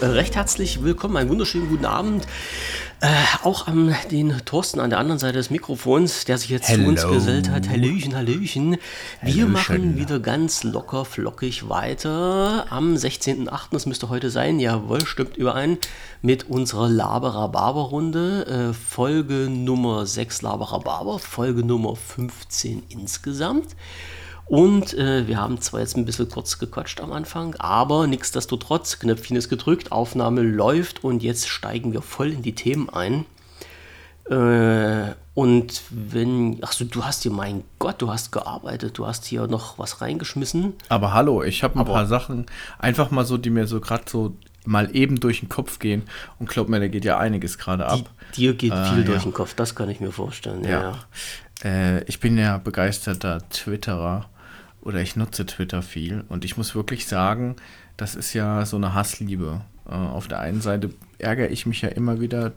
recht 0.00 0.36
herzlich 0.36 0.82
willkommen, 0.82 1.16
einen 1.16 1.30
wunderschönen 1.30 1.68
guten 1.68 1.84
Abend. 1.84 2.26
Äh, 3.00 3.08
auch 3.42 3.66
an 3.66 3.94
den 4.10 4.40
Thorsten 4.44 4.80
an 4.80 4.90
der 4.90 4.98
anderen 4.98 5.18
Seite 5.18 5.34
des 5.34 5.50
Mikrofons, 5.50 6.24
der 6.24 6.38
sich 6.38 6.48
jetzt 6.48 6.68
Hello. 6.68 6.84
zu 6.84 6.88
uns 6.88 7.06
gesellt 7.06 7.50
hat. 7.50 7.68
Hallöchen, 7.68 8.16
Hallöchen. 8.16 8.76
Wir 9.22 9.34
Hello, 9.34 9.48
machen 9.48 9.96
wieder 9.96 10.20
ganz 10.20 10.64
locker, 10.64 11.04
flockig 11.04 11.68
weiter 11.68 12.66
am 12.70 12.94
16.08., 12.94 13.68
das 13.72 13.86
müsste 13.86 14.08
heute 14.08 14.30
sein, 14.30 14.58
jawohl, 14.60 15.04
stimmt 15.04 15.36
überein, 15.36 15.78
mit 16.22 16.48
unserer 16.48 16.88
Laberer 16.88 17.48
Barber 17.48 17.82
Runde. 17.82 18.70
Äh, 18.70 18.72
Folge 18.72 19.48
Nummer 19.50 20.06
6 20.06 20.42
Laberer 20.42 20.80
Barber, 20.80 21.18
Folge 21.18 21.64
Nummer 21.64 21.96
15 21.96 22.84
insgesamt. 22.88 23.76
Und 24.46 24.94
äh, 24.94 25.26
wir 25.26 25.40
haben 25.40 25.60
zwar 25.60 25.80
jetzt 25.80 25.96
ein 25.96 26.04
bisschen 26.04 26.28
kurz 26.28 26.58
gequatscht 26.58 27.00
am 27.00 27.12
Anfang, 27.12 27.54
aber 27.58 28.06
nichtsdestotrotz, 28.06 28.98
Knöpfchen 28.98 29.36
ist 29.36 29.48
gedrückt, 29.48 29.90
Aufnahme 29.90 30.42
läuft 30.42 31.02
und 31.02 31.22
jetzt 31.22 31.48
steigen 31.48 31.92
wir 31.92 32.02
voll 32.02 32.32
in 32.32 32.42
die 32.42 32.54
Themen 32.54 32.90
ein. 32.90 33.24
Äh, 34.30 35.14
und 35.34 35.82
wenn, 35.90 36.58
ach 36.62 36.72
so, 36.72 36.84
du 36.84 37.04
hast 37.04 37.22
hier, 37.22 37.32
mein 37.32 37.64
Gott, 37.78 38.00
du 38.00 38.10
hast 38.10 38.32
gearbeitet, 38.32 38.98
du 38.98 39.06
hast 39.06 39.24
hier 39.24 39.46
noch 39.46 39.78
was 39.78 40.00
reingeschmissen. 40.00 40.74
Aber 40.88 41.12
hallo, 41.12 41.42
ich 41.42 41.62
habe 41.62 41.76
ein 41.76 41.80
aber, 41.80 41.92
paar 41.92 42.06
Sachen, 42.06 42.46
einfach 42.78 43.10
mal 43.10 43.24
so, 43.24 43.36
die 43.36 43.50
mir 43.50 43.66
so 43.66 43.80
gerade 43.80 44.04
so 44.06 44.36
mal 44.66 44.94
eben 44.94 45.20
durch 45.20 45.40
den 45.40 45.48
Kopf 45.48 45.78
gehen. 45.78 46.04
Und 46.38 46.48
glaub 46.48 46.68
mir, 46.68 46.80
da 46.80 46.88
geht 46.88 47.04
ja 47.04 47.18
einiges 47.18 47.58
gerade 47.58 47.86
ab. 47.86 48.10
Dir 48.36 48.54
geht 48.54 48.72
äh, 48.72 48.84
viel 48.90 49.00
ja. 49.00 49.04
durch 49.04 49.22
den 49.24 49.32
Kopf, 49.32 49.54
das 49.54 49.74
kann 49.74 49.90
ich 49.90 50.00
mir 50.00 50.12
vorstellen. 50.12 50.64
Ja. 50.64 50.96
ja. 51.62 51.68
Äh, 51.70 52.04
ich 52.04 52.20
bin 52.20 52.38
ja 52.38 52.58
begeisterter 52.58 53.46
Twitterer 53.50 54.26
oder 54.84 55.00
ich 55.00 55.16
nutze 55.16 55.46
Twitter 55.46 55.82
viel 55.82 56.24
und 56.28 56.44
ich 56.44 56.56
muss 56.56 56.74
wirklich 56.74 57.06
sagen, 57.06 57.56
das 57.96 58.14
ist 58.14 58.34
ja 58.34 58.64
so 58.66 58.76
eine 58.76 58.94
Hassliebe. 58.94 59.62
Äh, 59.88 59.92
auf 59.92 60.28
der 60.28 60.40
einen 60.40 60.60
Seite 60.60 60.90
ärgere 61.18 61.48
ich 61.48 61.66
mich 61.66 61.82
ja 61.82 61.88
immer 61.88 62.20
wieder, 62.20 62.52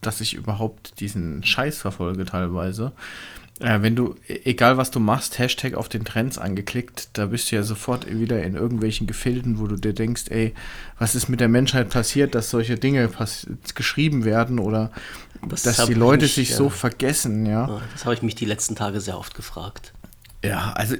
dass 0.00 0.20
ich 0.20 0.34
überhaupt 0.34 1.00
diesen 1.00 1.42
Scheiß 1.42 1.78
verfolge 1.78 2.24
teilweise. 2.24 2.92
Äh, 3.60 3.82
wenn 3.82 3.96
du, 3.96 4.14
e-, 4.28 4.40
egal 4.44 4.76
was 4.76 4.90
du 4.90 5.00
machst, 5.00 5.38
Hashtag 5.38 5.74
auf 5.74 5.88
den 5.88 6.04
Trends 6.04 6.38
angeklickt, 6.38 7.10
da 7.14 7.26
bist 7.26 7.50
du 7.50 7.56
ja 7.56 7.62
sofort 7.62 8.06
wieder 8.12 8.42
in 8.42 8.54
irgendwelchen 8.54 9.06
Gefilden, 9.06 9.58
wo 9.58 9.66
du 9.66 9.76
dir 9.76 9.92
denkst, 9.92 10.24
ey, 10.30 10.54
was 10.98 11.14
ist 11.14 11.28
mit 11.28 11.40
der 11.40 11.48
Menschheit 11.48 11.90
passiert, 11.90 12.34
dass 12.34 12.50
solche 12.50 12.76
Dinge 12.76 13.08
geschrieben 13.74 14.24
werden 14.24 14.58
oder 14.58 14.90
das 15.48 15.62
dass 15.62 15.86
die 15.86 15.94
Leute 15.94 16.24
mich, 16.24 16.34
sich 16.34 16.50
ja. 16.50 16.56
so 16.56 16.70
vergessen, 16.70 17.46
ja. 17.46 17.80
Das 17.92 18.04
habe 18.04 18.14
ich 18.14 18.22
mich 18.22 18.34
die 18.34 18.44
letzten 18.44 18.76
Tage 18.76 19.00
sehr 19.00 19.18
oft 19.18 19.34
gefragt. 19.34 19.92
Ja, 20.44 20.72
also 20.72 20.96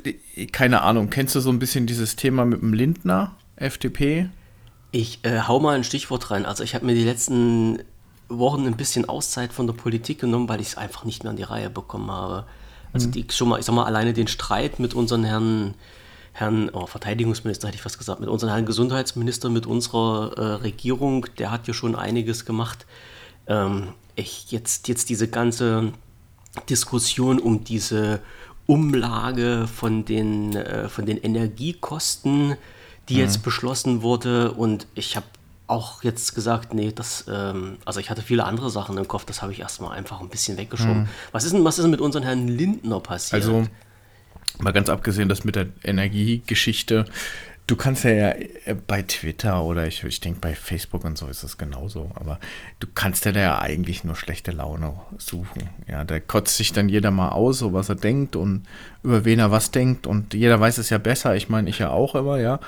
keine 0.53 0.83
Ahnung. 0.83 1.11
Kennst 1.11 1.35
du 1.35 1.41
so 1.41 1.51
ein 1.51 1.59
bisschen 1.59 1.87
dieses 1.87 2.17
Thema 2.17 2.45
mit 2.45 2.63
dem 2.63 2.73
Lindner, 2.73 3.35
FDP? 3.57 4.29
Ich 4.93 5.25
äh, 5.25 5.41
hau 5.41 5.59
mal 5.59 5.75
ein 5.75 5.85
Stichwort 5.85 6.31
rein. 6.31 6.47
Also 6.47 6.63
ich 6.63 6.75
habe 6.75 6.87
mir 6.87 6.95
die 6.95 7.05
letzten 7.05 7.83
Wochen 8.29 8.67
ein 8.67 8.77
bisschen 8.77 9.09
Auszeit 9.09 9.53
von 9.53 9.67
der 9.67 9.75
Politik 9.75 10.21
genommen, 10.21 10.49
weil 10.49 10.61
ich 10.61 10.69
es 10.69 10.77
einfach 10.77 11.05
nicht 11.05 11.25
mehr 11.25 11.31
an 11.31 11.37
die 11.37 11.43
Reihe 11.43 11.71
bekommen 11.71 12.11
habe. 12.11 12.47
Also 12.93 13.09
mhm. 13.09 13.13
die, 13.13 13.27
schon 13.31 13.49
mal, 13.49 13.59
ich 13.59 13.67
sag 13.67 13.75
mal, 13.75 13.85
alleine 13.85 14.13
den 14.13 14.29
Streit 14.29 14.79
mit 14.79 14.95
unseren 14.95 15.25
Herrn, 15.25 15.75
Herrn 16.33 16.71
oh, 16.71 16.87
Verteidigungsminister 16.87 17.69
hätte 17.69 17.77
ich 17.77 17.83
fast 17.83 17.99
gesagt, 17.99 18.21
mit 18.21 18.29
unseren 18.29 18.51
Herrn 18.51 18.67
Gesundheitsminister, 18.67 19.49
mit 19.49 19.67
unserer 19.67 20.33
äh, 20.37 20.43
Regierung, 20.63 21.27
der 21.39 21.51
hat 21.51 21.67
ja 21.67 21.75
schon 21.75 21.97
einiges 21.97 22.45
gemacht. 22.45 22.87
Ähm, 23.47 23.89
ich, 24.15 24.51
jetzt, 24.53 24.89
jetzt 24.89 25.09
diese 25.09 25.29
ganze 25.29 25.93
Diskussion 26.69 27.39
um 27.39 27.65
diese 27.65 28.21
Umlage 28.73 29.67
von 29.67 30.07
den, 30.07 30.57
äh, 30.57 30.89
von 30.89 31.05
den 31.05 31.19
Energiekosten, 31.19 32.57
die 33.11 33.15
mhm. 33.15 33.21
jetzt 33.21 33.43
beschlossen 33.43 34.01
wurde. 34.01 34.53
Und 34.53 34.87
ich 34.95 35.15
habe 35.15 35.27
auch 35.67 36.03
jetzt 36.03 36.35
gesagt, 36.35 36.73
nee, 36.73 36.91
das, 36.91 37.27
ähm, 37.29 37.77
also 37.85 38.01
ich 38.01 38.09
hatte 38.09 38.23
viele 38.23 38.45
andere 38.45 38.71
Sachen 38.71 38.97
im 38.97 39.07
Kopf, 39.07 39.27
das 39.27 39.43
habe 39.43 39.53
ich 39.53 39.61
erstmal 39.61 39.95
einfach 39.95 40.23
ein 40.23 40.31
bisschen 40.31 40.57
weggeschoben. 40.57 41.03
Mhm. 41.03 41.09
Was, 41.33 41.45
ist 41.45 41.53
denn, 41.53 41.65
was 41.65 41.77
ist 41.77 41.83
denn 41.83 41.91
mit 41.91 42.01
unseren 42.01 42.23
Herrn 42.23 42.49
Lindner 42.49 43.01
passiert? 43.01 43.43
Also, 43.43 43.69
mal 44.59 44.73
ganz 44.73 44.89
abgesehen, 44.89 45.29
dass 45.29 45.45
mit 45.45 45.55
der 45.55 45.67
Energiegeschichte, 45.85 47.05
Du 47.67 47.77
kannst 47.77 48.05
ja, 48.05 48.31
äh, 48.31 48.77
bei 48.87 49.03
Twitter 49.03 49.63
oder 49.63 49.87
ich, 49.87 50.03
ich 50.03 50.21
denke 50.21 50.41
bei 50.41 50.55
Facebook 50.55 51.05
und 51.05 51.17
so 51.17 51.29
ist 51.29 51.45
das 51.45 51.59
genauso, 51.59 52.11
aber 52.15 52.41
du 52.81 52.89
kannst 52.93 53.25
ja 53.25 53.33
da 53.33 53.41
ja 53.41 53.59
eigentlich 53.61 54.03
nur 54.03 54.17
schlechte 54.17 54.51
Laune 54.51 54.95
suchen. 55.17 55.71
Ja, 55.87 56.05
da 56.05 56.19
kotzt 56.19 56.57
sich 56.57 56.73
dann 56.73 56.89
jeder 56.89 57.13
mal 57.13 57.29
aus, 57.29 57.59
so 57.59 57.73
was 57.73 57.89
er 57.89 57.95
denkt 57.95 58.35
und 58.35 58.67
über 59.05 59.25
wen 59.25 59.39
er 59.39 59.53
was 59.53 59.71
denkt 59.71 60.07
und 60.07 60.35
jeder 60.35 60.59
weiß 60.59 60.79
es 60.79 60.91
ja 60.91 60.99
besser. 60.99 61.37
Ich 61.37 61.49
meine, 61.49 61.71
ich 61.71 61.79
ja 61.79 61.91
auch 61.91 62.17
immer, 62.17 62.39
ja. 62.39 62.59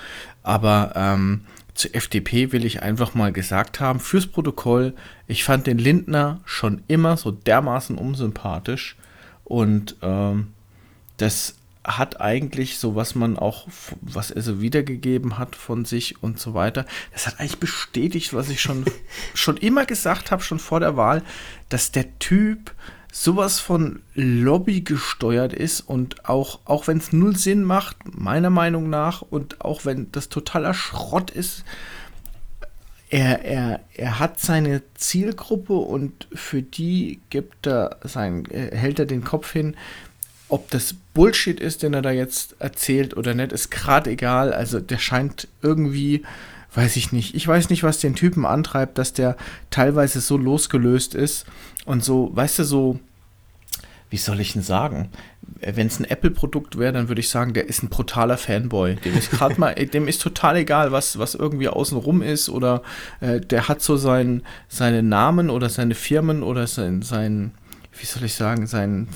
Aber 0.44 0.92
ähm, 0.94 1.44
zur 1.74 1.94
FDP 1.94 2.52
will 2.52 2.64
ich 2.64 2.82
einfach 2.82 3.14
mal 3.14 3.32
gesagt 3.32 3.80
haben, 3.80 3.98
fürs 3.98 4.28
Protokoll, 4.28 4.94
ich 5.26 5.42
fand 5.42 5.66
den 5.66 5.78
Lindner 5.78 6.40
schon 6.44 6.82
immer 6.86 7.16
so 7.16 7.32
dermaßen 7.32 7.98
unsympathisch 7.98 8.96
und 9.42 9.96
ähm, 10.02 10.52
das 11.16 11.56
hat 11.84 12.20
eigentlich 12.20 12.78
so, 12.78 12.96
was 12.96 13.14
man 13.14 13.38
auch, 13.38 13.68
was 14.00 14.30
er 14.30 14.42
so 14.42 14.60
wiedergegeben 14.60 15.38
hat 15.38 15.54
von 15.54 15.84
sich 15.84 16.22
und 16.22 16.40
so 16.40 16.54
weiter, 16.54 16.86
das 17.12 17.26
hat 17.26 17.38
eigentlich 17.38 17.60
bestätigt, 17.60 18.32
was 18.32 18.48
ich 18.48 18.60
schon, 18.60 18.84
schon 19.34 19.56
immer 19.58 19.84
gesagt 19.84 20.30
habe, 20.30 20.42
schon 20.42 20.58
vor 20.58 20.80
der 20.80 20.96
Wahl, 20.96 21.22
dass 21.68 21.92
der 21.92 22.18
Typ 22.18 22.72
sowas 23.12 23.60
von 23.60 24.02
Lobby 24.14 24.80
gesteuert 24.80 25.52
ist 25.52 25.82
und 25.82 26.28
auch, 26.28 26.58
auch 26.64 26.88
wenn 26.88 26.98
es 26.98 27.12
null 27.12 27.36
Sinn 27.36 27.62
macht, 27.62 27.96
meiner 28.18 28.50
Meinung 28.50 28.90
nach, 28.90 29.22
und 29.22 29.60
auch 29.60 29.84
wenn 29.84 30.10
das 30.10 30.28
totaler 30.28 30.74
Schrott 30.74 31.30
ist, 31.30 31.64
er, 33.10 33.44
er, 33.44 33.80
er 33.94 34.18
hat 34.18 34.40
seine 34.40 34.82
Zielgruppe 34.94 35.74
und 35.74 36.26
für 36.32 36.62
die 36.62 37.20
gibt 37.30 37.68
er 37.68 37.98
sein, 38.02 38.46
äh, 38.50 38.74
hält 38.74 38.98
er 38.98 39.06
den 39.06 39.22
Kopf 39.22 39.52
hin 39.52 39.76
ob 40.48 40.70
das 40.70 40.94
Bullshit 41.14 41.58
ist, 41.58 41.82
den 41.82 41.94
er 41.94 42.02
da 42.02 42.10
jetzt 42.10 42.56
erzählt 42.58 43.16
oder 43.16 43.34
nicht, 43.34 43.52
ist 43.52 43.70
gerade 43.70 44.10
egal. 44.10 44.52
Also 44.52 44.80
der 44.80 44.98
scheint 44.98 45.48
irgendwie, 45.62 46.22
weiß 46.74 46.96
ich 46.96 47.12
nicht, 47.12 47.34
ich 47.34 47.46
weiß 47.46 47.70
nicht, 47.70 47.82
was 47.82 47.98
den 47.98 48.14
Typen 48.14 48.44
antreibt, 48.44 48.98
dass 48.98 49.12
der 49.12 49.36
teilweise 49.70 50.20
so 50.20 50.36
losgelöst 50.36 51.14
ist 51.14 51.46
und 51.86 52.04
so, 52.04 52.30
weißt 52.34 52.60
du, 52.60 52.64
so, 52.64 53.00
wie 54.10 54.16
soll 54.16 54.40
ich 54.40 54.52
denn 54.52 54.62
sagen? 54.62 55.08
Wenn 55.60 55.86
es 55.86 55.98
ein 55.98 56.04
Apple-Produkt 56.04 56.78
wäre, 56.78 56.92
dann 56.92 57.08
würde 57.08 57.20
ich 57.20 57.28
sagen, 57.28 57.52
der 57.54 57.68
ist 57.68 57.82
ein 57.82 57.88
brutaler 57.88 58.36
Fanboy. 58.36 58.96
Dem 58.96 59.16
ist 59.16 59.30
gerade 59.30 59.54
mal, 59.58 59.74
dem 59.74 60.08
ist 60.08 60.22
total 60.22 60.56
egal, 60.56 60.92
was, 60.92 61.18
was 61.18 61.34
irgendwie 61.34 61.68
außenrum 61.68 62.22
ist 62.22 62.48
oder 62.48 62.82
äh, 63.20 63.40
der 63.40 63.68
hat 63.68 63.82
so 63.82 63.96
sein, 63.96 64.42
seine 64.68 65.02
Namen 65.02 65.50
oder 65.50 65.68
seine 65.68 65.94
Firmen 65.94 66.42
oder 66.42 66.66
sein, 66.66 67.02
sein 67.02 67.52
wie 67.98 68.06
soll 68.06 68.24
ich 68.24 68.34
sagen, 68.34 68.66
sein 68.66 69.08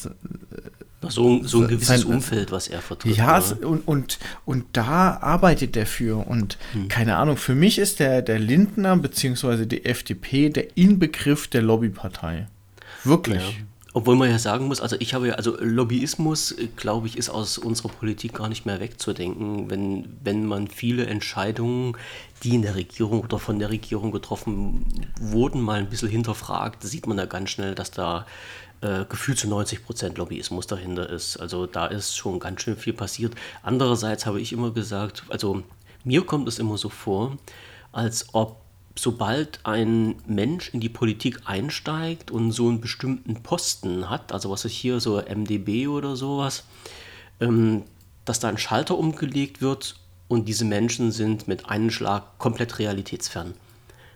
so, 1.02 1.42
so 1.44 1.62
ein 1.62 1.68
gewisses 1.68 2.02
sein, 2.02 2.04
Umfeld, 2.04 2.50
was 2.50 2.68
er 2.68 2.80
vertritt. 2.80 3.16
Ja, 3.16 3.38
und, 3.62 3.86
und, 3.86 4.18
und 4.44 4.64
da 4.72 5.18
arbeitet 5.18 5.76
er 5.76 5.86
für. 5.86 6.26
Und 6.26 6.58
hm. 6.72 6.88
keine 6.88 7.16
Ahnung, 7.16 7.36
für 7.36 7.54
mich 7.54 7.78
ist 7.78 8.00
der, 8.00 8.22
der 8.22 8.38
Lindner 8.38 8.96
bzw. 8.96 9.66
die 9.66 9.84
FDP 9.84 10.50
der 10.50 10.76
Inbegriff 10.76 11.46
der 11.48 11.62
Lobbypartei. 11.62 12.48
Wirklich. 13.04 13.42
Ja. 13.42 13.64
Obwohl 13.94 14.16
man 14.16 14.30
ja 14.30 14.38
sagen 14.38 14.66
muss, 14.66 14.80
also 14.80 14.96
ich 14.98 15.14
habe 15.14 15.28
ja, 15.28 15.34
also 15.34 15.56
Lobbyismus, 15.58 16.54
glaube 16.76 17.06
ich, 17.06 17.16
ist 17.16 17.30
aus 17.30 17.58
unserer 17.58 17.88
Politik 17.88 18.34
gar 18.34 18.48
nicht 18.48 18.66
mehr 18.66 18.80
wegzudenken, 18.80 19.70
wenn, 19.70 20.04
wenn 20.22 20.44
man 20.44 20.68
viele 20.68 21.06
Entscheidungen, 21.06 21.96
die 22.42 22.54
in 22.54 22.62
der 22.62 22.74
Regierung 22.74 23.22
oder 23.22 23.38
von 23.38 23.58
der 23.58 23.70
Regierung 23.70 24.12
getroffen 24.12 24.84
wurden, 25.18 25.62
mal 25.62 25.78
ein 25.80 25.88
bisschen 25.88 26.10
hinterfragt, 26.10 26.82
sieht 26.82 27.06
man 27.06 27.18
ja 27.18 27.24
ganz 27.24 27.50
schnell, 27.50 27.74
dass 27.74 27.90
da 27.90 28.26
äh, 28.80 29.04
gefühlt 29.08 29.38
zu 29.38 29.48
90 29.48 29.84
Prozent 29.84 30.18
Lobbyismus 30.18 30.66
dahinter 30.66 31.08
ist. 31.08 31.36
Also 31.36 31.66
da 31.66 31.86
ist 31.86 32.16
schon 32.16 32.38
ganz 32.38 32.62
schön 32.62 32.76
viel 32.76 32.92
passiert. 32.92 33.34
Andererseits 33.62 34.26
habe 34.26 34.40
ich 34.40 34.52
immer 34.52 34.70
gesagt, 34.70 35.24
also 35.28 35.62
mir 36.04 36.24
kommt 36.24 36.48
es 36.48 36.58
immer 36.58 36.78
so 36.78 36.88
vor, 36.88 37.36
als 37.92 38.32
ob 38.34 38.60
sobald 38.98 39.60
ein 39.64 40.16
Mensch 40.26 40.70
in 40.74 40.80
die 40.80 40.88
Politik 40.88 41.42
einsteigt 41.44 42.30
und 42.30 42.52
so 42.52 42.68
einen 42.68 42.80
bestimmten 42.80 43.42
Posten 43.42 44.10
hat, 44.10 44.32
also 44.32 44.50
was 44.50 44.64
ist 44.64 44.72
hier 44.72 44.98
so 44.98 45.22
MDB 45.22 45.86
oder 45.86 46.16
sowas, 46.16 46.64
ähm, 47.40 47.84
dass 48.24 48.40
da 48.40 48.48
ein 48.48 48.58
Schalter 48.58 48.98
umgelegt 48.98 49.62
wird 49.62 49.96
und 50.26 50.48
diese 50.48 50.64
Menschen 50.64 51.12
sind 51.12 51.46
mit 51.48 51.68
einem 51.68 51.90
Schlag 51.90 52.38
komplett 52.38 52.78
realitätsfern. 52.78 53.54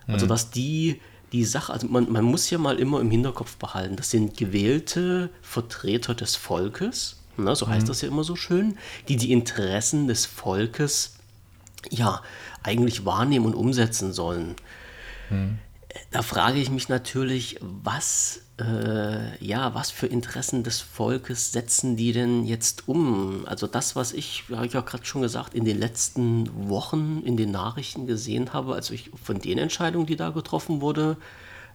Also 0.08 0.26
mhm. 0.26 0.30
dass 0.30 0.50
die 0.50 1.00
die 1.32 1.44
Sache, 1.44 1.72
also 1.72 1.88
man, 1.88 2.10
man 2.12 2.24
muss 2.24 2.50
ja 2.50 2.58
mal 2.58 2.78
immer 2.78 3.00
im 3.00 3.10
Hinterkopf 3.10 3.56
behalten, 3.56 3.96
das 3.96 4.10
sind 4.10 4.36
gewählte 4.36 5.30
Vertreter 5.40 6.14
des 6.14 6.36
Volkes, 6.36 7.22
ne, 7.36 7.56
so 7.56 7.68
heißt 7.68 7.86
mhm. 7.86 7.88
das 7.88 8.02
ja 8.02 8.08
immer 8.08 8.24
so 8.24 8.36
schön, 8.36 8.76
die 9.08 9.16
die 9.16 9.32
Interessen 9.32 10.06
des 10.08 10.26
Volkes 10.26 11.16
ja 11.90 12.22
eigentlich 12.62 13.04
wahrnehmen 13.04 13.46
und 13.46 13.54
umsetzen 13.54 14.12
sollen. 14.12 14.54
Mhm. 15.30 15.58
Da 16.10 16.22
frage 16.22 16.58
ich 16.58 16.70
mich 16.70 16.88
natürlich, 16.88 17.58
was, 17.60 18.42
äh, 18.62 19.44
ja, 19.44 19.74
was 19.74 19.90
für 19.90 20.06
Interessen 20.06 20.62
des 20.62 20.80
Volkes 20.80 21.52
setzen 21.52 21.96
die 21.96 22.12
denn 22.12 22.44
jetzt 22.44 22.88
um? 22.88 23.44
Also 23.46 23.66
das, 23.66 23.96
was 23.96 24.12
ich, 24.12 24.44
habe 24.52 24.66
ich 24.66 24.76
auch 24.76 24.84
gerade 24.84 25.04
schon 25.04 25.22
gesagt, 25.22 25.54
in 25.54 25.64
den 25.64 25.78
letzten 25.78 26.68
Wochen 26.68 27.22
in 27.24 27.36
den 27.36 27.50
Nachrichten 27.50 28.06
gesehen 28.06 28.52
habe, 28.52 28.74
also 28.74 28.94
ich 28.94 29.10
von 29.22 29.38
den 29.38 29.58
Entscheidungen, 29.58 30.06
die 30.06 30.16
da 30.16 30.30
getroffen 30.30 30.80
wurde, 30.80 31.16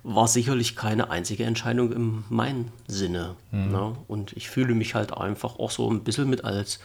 war 0.03 0.27
sicherlich 0.27 0.75
keine 0.75 1.09
einzige 1.09 1.43
Entscheidung 1.43 1.91
in 1.91 2.23
meinem 2.29 2.69
Sinne. 2.87 3.35
Mhm. 3.51 3.71
Ne? 3.71 3.95
Und 4.07 4.33
ich 4.33 4.49
fühle 4.49 4.73
mich 4.73 4.95
halt 4.95 5.15
einfach 5.15 5.59
auch 5.59 5.71
so 5.71 5.89
ein 5.91 6.03
bisschen 6.03 6.29
mit 6.29 6.45
als, 6.45 6.79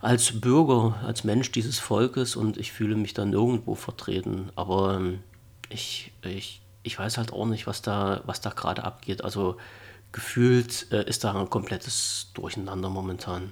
als 0.00 0.40
Bürger, 0.40 0.98
als 1.04 1.24
Mensch 1.24 1.52
dieses 1.52 1.78
Volkes 1.78 2.36
und 2.36 2.56
ich 2.56 2.72
fühle 2.72 2.96
mich 2.96 3.14
da 3.14 3.24
nirgendwo 3.24 3.74
vertreten. 3.74 4.50
Aber 4.56 4.96
ähm, 4.96 5.20
ich, 5.68 6.12
ich 6.22 6.60
ich 6.82 6.98
weiß 6.98 7.18
halt 7.18 7.32
auch 7.32 7.46
nicht, 7.46 7.66
was 7.66 7.82
da, 7.82 8.22
was 8.26 8.40
da 8.40 8.50
gerade 8.50 8.84
abgeht. 8.84 9.24
Also 9.24 9.56
gefühlt 10.12 10.90
äh, 10.90 11.08
ist 11.08 11.24
da 11.24 11.38
ein 11.38 11.50
komplettes 11.50 12.30
Durcheinander 12.34 12.88
momentan. 12.88 13.50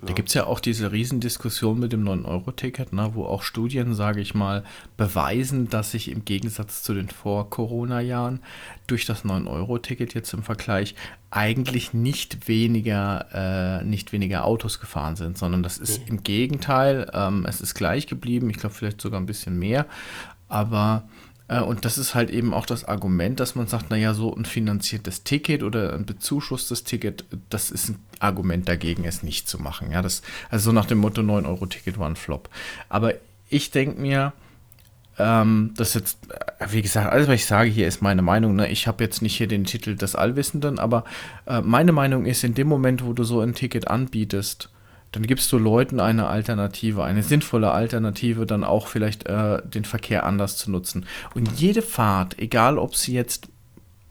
Ja. 0.00 0.08
Da 0.08 0.14
gibt 0.14 0.28
es 0.28 0.34
ja 0.34 0.46
auch 0.46 0.60
diese 0.60 0.92
Riesendiskussion 0.92 1.78
mit 1.78 1.92
dem 1.92 2.08
9-Euro-Ticket, 2.08 2.94
ne, 2.94 3.10
wo 3.12 3.24
auch 3.26 3.42
Studien, 3.42 3.94
sage 3.94 4.22
ich 4.22 4.34
mal, 4.34 4.64
beweisen, 4.96 5.68
dass 5.68 5.90
sich 5.90 6.10
im 6.10 6.24
Gegensatz 6.24 6.82
zu 6.82 6.94
den 6.94 7.10
Vor-Corona-Jahren 7.10 8.40
durch 8.86 9.04
das 9.04 9.26
9-Euro-Ticket 9.26 10.14
jetzt 10.14 10.32
im 10.32 10.42
Vergleich 10.42 10.94
eigentlich 11.30 11.92
nicht 11.92 12.48
weniger, 12.48 13.80
äh, 13.82 13.84
nicht 13.84 14.12
weniger 14.12 14.46
Autos 14.46 14.80
gefahren 14.80 15.16
sind, 15.16 15.36
sondern 15.36 15.62
das 15.62 15.76
ist 15.76 16.00
mhm. 16.00 16.08
im 16.08 16.22
Gegenteil, 16.22 17.10
ähm, 17.12 17.44
es 17.46 17.60
ist 17.60 17.74
gleich 17.74 18.06
geblieben, 18.06 18.48
ich 18.48 18.56
glaube 18.56 18.74
vielleicht 18.74 19.02
sogar 19.02 19.20
ein 19.20 19.26
bisschen 19.26 19.58
mehr, 19.58 19.84
aber 20.48 21.04
und 21.58 21.84
das 21.84 21.98
ist 21.98 22.14
halt 22.14 22.30
eben 22.30 22.54
auch 22.54 22.64
das 22.64 22.84
Argument, 22.84 23.40
dass 23.40 23.56
man 23.56 23.66
sagt, 23.66 23.90
naja, 23.90 24.14
so 24.14 24.34
ein 24.34 24.44
finanziertes 24.44 25.24
Ticket 25.24 25.64
oder 25.64 25.94
ein 25.94 26.06
bezuschusstes 26.06 26.84
Ticket, 26.84 27.24
das 27.48 27.72
ist 27.72 27.88
ein 27.88 27.98
Argument 28.20 28.68
dagegen, 28.68 29.04
es 29.04 29.24
nicht 29.24 29.48
zu 29.48 29.60
machen. 29.60 29.90
Ja, 29.90 30.00
das, 30.00 30.22
also 30.48 30.70
so 30.70 30.72
nach 30.72 30.86
dem 30.86 30.98
Motto 30.98 31.22
9-Euro-Ticket 31.22 31.98
war 31.98 32.08
ein 32.08 32.16
Flop. 32.16 32.48
Aber 32.88 33.14
ich 33.48 33.72
denke 33.72 34.00
mir, 34.00 34.32
ähm, 35.18 35.72
das 35.76 35.94
jetzt, 35.94 36.18
äh, 36.30 36.66
wie 36.70 36.82
gesagt, 36.82 37.12
alles, 37.12 37.28
was 37.28 37.34
ich 37.34 37.46
sage 37.46 37.68
hier, 37.68 37.86
ist 37.86 38.00
meine 38.00 38.22
Meinung. 38.22 38.56
Ne? 38.56 38.68
Ich 38.70 38.86
habe 38.86 39.04
jetzt 39.04 39.20
nicht 39.20 39.36
hier 39.36 39.48
den 39.48 39.64
Titel 39.64 39.96
des 39.96 40.14
Allwissenden, 40.14 40.78
aber 40.78 41.04
äh, 41.46 41.60
meine 41.60 41.92
Meinung 41.92 42.24
ist, 42.26 42.42
in 42.42 42.54
dem 42.54 42.68
Moment, 42.68 43.04
wo 43.04 43.12
du 43.12 43.24
so 43.24 43.40
ein 43.40 43.54
Ticket 43.54 43.88
anbietest, 43.88 44.70
dann 45.12 45.26
gibst 45.26 45.50
du 45.52 45.58
Leuten 45.58 45.98
eine 46.00 46.28
Alternative, 46.28 47.02
eine 47.02 47.22
sinnvolle 47.22 47.72
Alternative, 47.72 48.46
dann 48.46 48.64
auch 48.64 48.86
vielleicht 48.86 49.26
äh, 49.26 49.60
den 49.66 49.84
Verkehr 49.84 50.24
anders 50.24 50.56
zu 50.56 50.70
nutzen. 50.70 51.06
Und 51.34 51.58
jede 51.58 51.82
Fahrt, 51.82 52.38
egal 52.38 52.78
ob 52.78 52.94
sie 52.94 53.12
jetzt 53.12 53.48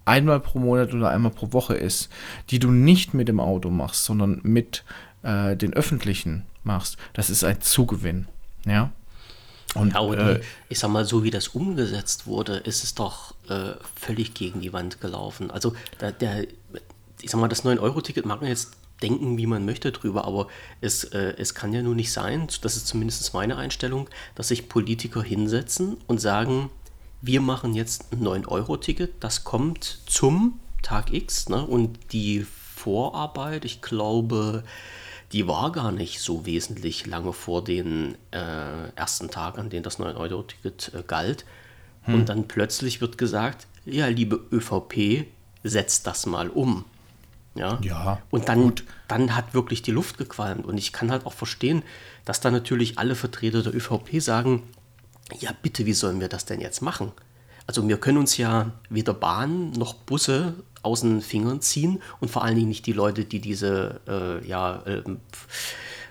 einmal 0.05 0.39
pro 0.39 0.59
Monat 0.59 0.93
oder 0.93 1.09
einmal 1.09 1.31
pro 1.31 1.53
Woche 1.53 1.75
ist, 1.75 2.09
die 2.49 2.59
du 2.59 2.71
nicht 2.71 3.13
mit 3.13 3.27
dem 3.27 3.39
Auto 3.39 3.69
machst, 3.69 4.03
sondern 4.03 4.41
mit 4.43 4.83
äh, 5.23 5.55
den 5.55 5.73
öffentlichen 5.73 6.45
machst, 6.63 6.97
das 7.13 7.29
ist 7.29 7.43
ein 7.43 7.61
Zugewinn. 7.61 8.27
Ja. 8.65 8.91
Und, 9.75 9.93
ja, 9.93 10.13
äh, 10.13 10.41
ich 10.67 10.79
sag 10.79 10.89
mal, 10.89 11.05
so 11.05 11.23
wie 11.23 11.29
das 11.29 11.49
umgesetzt 11.49 12.25
wurde, 12.25 12.57
ist 12.57 12.83
es 12.83 12.95
doch 12.95 13.35
äh, 13.49 13.73
völlig 13.95 14.33
gegen 14.33 14.61
die 14.61 14.73
Wand 14.73 14.99
gelaufen. 14.99 15.51
Also 15.51 15.75
der, 16.01 16.11
der 16.11 16.47
ich 17.21 17.29
sag 17.29 17.39
mal, 17.39 17.47
das 17.47 17.65
9-Euro-Ticket 17.65 18.25
mag 18.25 18.41
man 18.41 18.49
jetzt 18.49 18.71
denken, 19.01 19.37
wie 19.37 19.47
man 19.47 19.65
möchte 19.65 19.91
drüber, 19.91 20.25
aber 20.25 20.47
es, 20.81 21.03
äh, 21.05 21.33
es 21.37 21.53
kann 21.53 21.73
ja 21.73 21.81
nur 21.81 21.95
nicht 21.95 22.11
sein, 22.11 22.47
das 22.61 22.75
ist 22.75 22.87
zumindest 22.87 23.33
meine 23.33 23.57
Einstellung, 23.57 24.09
dass 24.35 24.49
sich 24.49 24.69
Politiker 24.69 25.23
hinsetzen 25.23 25.97
und 26.07 26.19
sagen, 26.19 26.69
wir 27.21 27.41
machen 27.41 27.73
jetzt 27.73 28.11
ein 28.11 28.21
9-Euro-Ticket, 28.21 29.15
das 29.19 29.43
kommt 29.43 30.01
zum 30.05 30.59
Tag 30.81 31.13
X 31.13 31.49
ne? 31.49 31.65
und 31.65 32.13
die 32.13 32.45
Vorarbeit, 32.75 33.65
ich 33.65 33.81
glaube, 33.81 34.63
die 35.31 35.47
war 35.47 35.71
gar 35.71 35.91
nicht 35.91 36.21
so 36.21 36.45
wesentlich 36.45 37.05
lange 37.05 37.33
vor 37.33 37.63
den 37.63 38.15
äh, 38.31 38.89
ersten 38.95 39.29
Tag, 39.29 39.57
an 39.57 39.69
denen 39.69 39.83
das 39.83 39.99
9-Euro-Ticket 39.99 40.91
äh, 40.95 41.03
galt. 41.05 41.45
Hm. 42.03 42.15
Und 42.15 42.29
dann 42.29 42.47
plötzlich 42.47 43.01
wird 43.01 43.17
gesagt, 43.17 43.67
ja, 43.85 44.07
liebe 44.07 44.39
ÖVP, 44.51 45.27
setzt 45.63 46.07
das 46.07 46.25
mal 46.25 46.49
um. 46.49 46.85
Ja. 47.55 47.79
ja 47.81 48.19
und 48.29 48.47
dann, 48.47 48.73
dann 49.07 49.35
hat 49.35 49.53
wirklich 49.53 49.81
die 49.81 49.91
Luft 49.91 50.17
gequalmt. 50.17 50.65
Und 50.65 50.77
ich 50.77 50.93
kann 50.93 51.11
halt 51.11 51.25
auch 51.25 51.33
verstehen, 51.33 51.83
dass 52.25 52.41
da 52.41 52.51
natürlich 52.51 52.97
alle 52.97 53.15
Vertreter 53.15 53.63
der 53.63 53.75
ÖVP 53.75 54.21
sagen, 54.21 54.63
ja 55.39 55.51
bitte, 55.61 55.85
wie 55.85 55.93
sollen 55.93 56.19
wir 56.19 56.29
das 56.29 56.45
denn 56.45 56.61
jetzt 56.61 56.81
machen? 56.81 57.11
Also 57.67 57.87
wir 57.87 57.97
können 57.97 58.17
uns 58.17 58.37
ja 58.37 58.71
weder 58.89 59.13
Bahnen 59.13 59.71
noch 59.71 59.93
Busse 59.93 60.55
aus 60.81 61.01
den 61.01 61.21
Fingern 61.21 61.61
ziehen 61.61 62.01
und 62.19 62.31
vor 62.31 62.43
allen 62.43 62.55
Dingen 62.55 62.69
nicht 62.69 62.85
die 62.85 62.93
Leute, 62.93 63.25
die 63.25 63.39
diese 63.39 64.01
äh, 64.07 64.47
ja, 64.47 64.81
äh, 64.85 65.03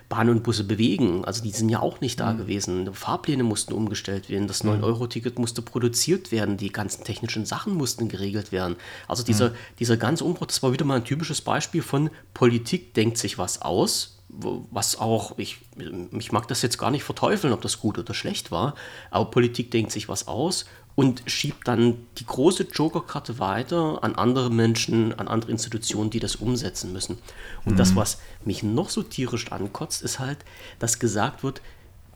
Bahnen 0.09 0.31
und 0.31 0.43
Busse 0.43 0.63
bewegen. 0.63 1.23
Also 1.23 1.43
die 1.43 1.51
sind 1.51 1.69
ja 1.69 1.79
auch 1.79 2.01
nicht 2.01 2.19
da 2.19 2.33
mhm. 2.33 2.39
gewesen. 2.39 2.93
Fahrpläne 2.93 3.43
mussten 3.43 3.73
umgestellt 3.73 4.27
werden, 4.29 4.47
das 4.47 4.65
9-Euro-Ticket 4.65 5.37
musste 5.37 5.61
produziert 5.61 6.31
werden, 6.31 6.57
die 6.57 6.71
ganzen 6.71 7.03
technischen 7.03 7.45
Sachen 7.45 7.75
mussten 7.75 8.09
geregelt 8.09 8.51
werden. 8.51 8.75
Also 9.07 9.23
dieser, 9.23 9.51
mhm. 9.51 9.55
dieser 9.77 9.97
ganze 9.97 10.25
Umbruch, 10.25 10.47
das 10.47 10.63
war 10.63 10.73
wieder 10.73 10.85
mal 10.85 10.97
ein 10.97 11.05
typisches 11.05 11.41
Beispiel 11.41 11.83
von 11.83 12.09
Politik 12.33 12.93
denkt 12.95 13.17
sich 13.19 13.37
was 13.37 13.61
aus, 13.61 14.19
was 14.29 14.99
auch, 14.99 15.37
ich, 15.37 15.57
ich 16.17 16.31
mag 16.31 16.47
das 16.47 16.61
jetzt 16.61 16.77
gar 16.77 16.91
nicht 16.91 17.03
verteufeln, 17.03 17.51
ob 17.51 17.61
das 17.61 17.79
gut 17.79 17.97
oder 17.97 18.13
schlecht 18.13 18.51
war, 18.51 18.75
aber 19.09 19.31
Politik 19.31 19.71
denkt 19.71 19.91
sich 19.91 20.07
was 20.07 20.27
aus 20.27 20.65
und 20.99 21.23
schiebt 21.27 21.65
dann 21.65 21.95
die 22.17 22.25
große 22.25 22.67
Joker-Karte 22.73 23.39
weiter 23.39 24.03
an 24.03 24.15
andere 24.15 24.49
Menschen, 24.49 25.17
an 25.17 25.29
andere 25.29 25.49
Institutionen, 25.49 26.09
die 26.09 26.19
das 26.19 26.35
umsetzen 26.35 26.91
müssen. 26.91 27.17
Und 27.63 27.75
mhm. 27.75 27.77
das, 27.77 27.95
was 27.95 28.19
mich 28.43 28.63
noch 28.63 28.89
so 28.89 29.01
tierisch 29.01 29.49
ankotzt, 29.49 30.01
ist 30.01 30.19
halt, 30.19 30.39
dass 30.77 30.99
gesagt 30.99 31.41
wird, 31.41 31.61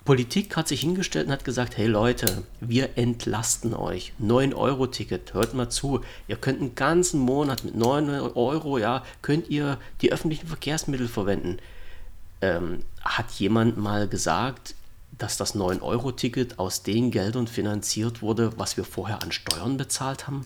Politik 0.03 0.57
hat 0.57 0.68
sich 0.68 0.81
hingestellt 0.81 1.27
und 1.27 1.31
hat 1.31 1.45
gesagt, 1.45 1.77
hey 1.77 1.88
Leute, 1.88 2.44
wir 2.59 2.97
entlasten 2.97 3.74
euch. 3.74 4.12
9-Euro-Ticket, 4.21 5.33
hört 5.33 5.53
mal 5.53 5.69
zu. 5.69 6.01
Ihr 6.27 6.36
könnt 6.36 6.59
einen 6.59 6.75
ganzen 6.75 7.21
Monat 7.21 7.63
mit 7.63 7.75
9 7.75 8.09
Euro, 8.36 8.79
ja, 8.79 9.06
könnt 9.21 9.47
ihr 9.47 9.77
die 10.01 10.12
öffentlichen 10.12 10.47
Verkehrsmittel 10.47 11.07
verwenden. 11.07 11.59
Ähm, 12.41 12.79
hat 13.01 13.31
jemand 13.31 13.77
mal 13.77 14.09
gesagt, 14.09 14.75
dass 15.23 15.37
das 15.37 15.55
9-Euro-Ticket 15.55 16.59
aus 16.59 16.83
den 16.83 17.09
Geldern 17.09 17.47
finanziert 17.47 18.21
wurde, 18.21 18.51
was 18.57 18.75
wir 18.75 18.83
vorher 18.83 19.23
an 19.23 19.31
Steuern 19.31 19.77
bezahlt 19.77 20.27
haben? 20.27 20.45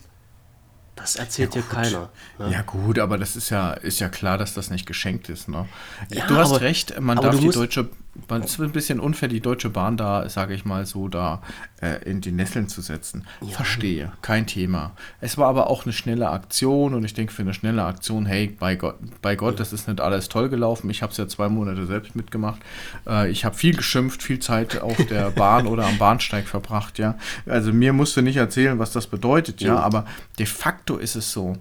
Das 0.95 1.15
erzählt 1.15 1.56
ja, 1.56 1.62
dir 1.62 1.68
keiner. 1.68 2.09
Ne? 2.38 2.51
Ja 2.51 2.62
gut, 2.62 3.00
aber 3.00 3.18
das 3.18 3.35
ist 3.35 3.50
ja, 3.50 3.74
ist 3.74 4.00
ja 4.00 4.07
klar, 4.07 4.38
dass 4.38 4.53
das 4.53 4.69
nicht 4.69 4.85
geschenkt 4.85 5.29
ist. 5.29 5.47
Ne? 5.47 5.68
Ja, 6.12 6.27
du 6.27 6.35
hast 6.35 6.51
aber, 6.51 6.62
recht, 6.62 7.00
man 7.00 7.18
darf 7.18 7.39
die 7.39 7.50
deutsche, 7.50 7.89
es 8.30 8.52
ist 8.52 8.59
ein 8.59 8.71
bisschen 8.71 9.00
unfair, 9.00 9.30
die 9.30 9.40
Deutsche 9.40 9.69
Bahn 9.69 9.97
da, 9.97 10.28
sage 10.30 10.54
ich 10.54 10.66
mal 10.66 10.86
so, 10.86 11.07
da 11.07 11.42
äh, 11.81 12.04
in 12.09 12.21
die 12.21 12.31
Nesseln 12.31 12.68
zu 12.68 12.81
setzen. 12.81 13.26
Ja. 13.42 13.50
Verstehe, 13.50 14.12
kein 14.21 14.47
Thema. 14.47 14.92
Es 15.21 15.38
war 15.38 15.47
aber 15.47 15.69
auch 15.69 15.86
eine 15.86 15.94
schnelle 15.94 16.30
Aktion 16.30 16.94
und 16.94 17.04
ich 17.04 17.14
denke 17.14 17.33
für 17.33 17.42
eine 17.42 17.54
schnelle 17.54 17.83
Aktion, 17.83 18.26
hey, 18.26 18.47
bei 18.59 18.76
Gott, 18.76 18.95
bei 19.21 19.36
Gott 19.36 19.54
ja. 19.54 19.57
das 19.59 19.74
ist 19.74 19.88
nicht 19.88 20.02
alles 20.02 20.30
toll 20.30 20.50
gelaufen. 20.50 20.90
Ich 20.90 21.02
habe 21.02 21.12
es 21.12 21.18
ja 21.18 21.28
zwei 21.28 21.50
Monate 21.50 21.86
selbst 21.86 22.16
mitgemacht. 22.16 22.62
Äh, 23.07 23.30
ich 23.30 23.45
habe 23.45 23.56
viel 23.56 23.76
geschimpft, 23.76 24.24
viel 24.24 24.40
Zeit 24.40 24.81
auf 24.81 24.97
der 25.06 25.31
Bahn 25.38 25.68
oder 25.68 25.86
am 25.86 25.97
Bahnsteig 25.97 26.47
verbracht, 26.47 27.00
ja. 27.00 27.16
Also 27.45 27.74
mir 27.74 27.94
musst 27.94 28.18
du 28.18 28.21
nicht 28.21 28.38
erzählen, 28.38 28.80
was 28.80 28.92
das 28.92 29.07
bedeutet, 29.07 29.62
ja, 29.62 29.78
aber 29.80 30.06
de 30.40 30.45
facto 30.45 30.97
ist 30.97 31.16
es 31.16 31.31
so, 31.31 31.56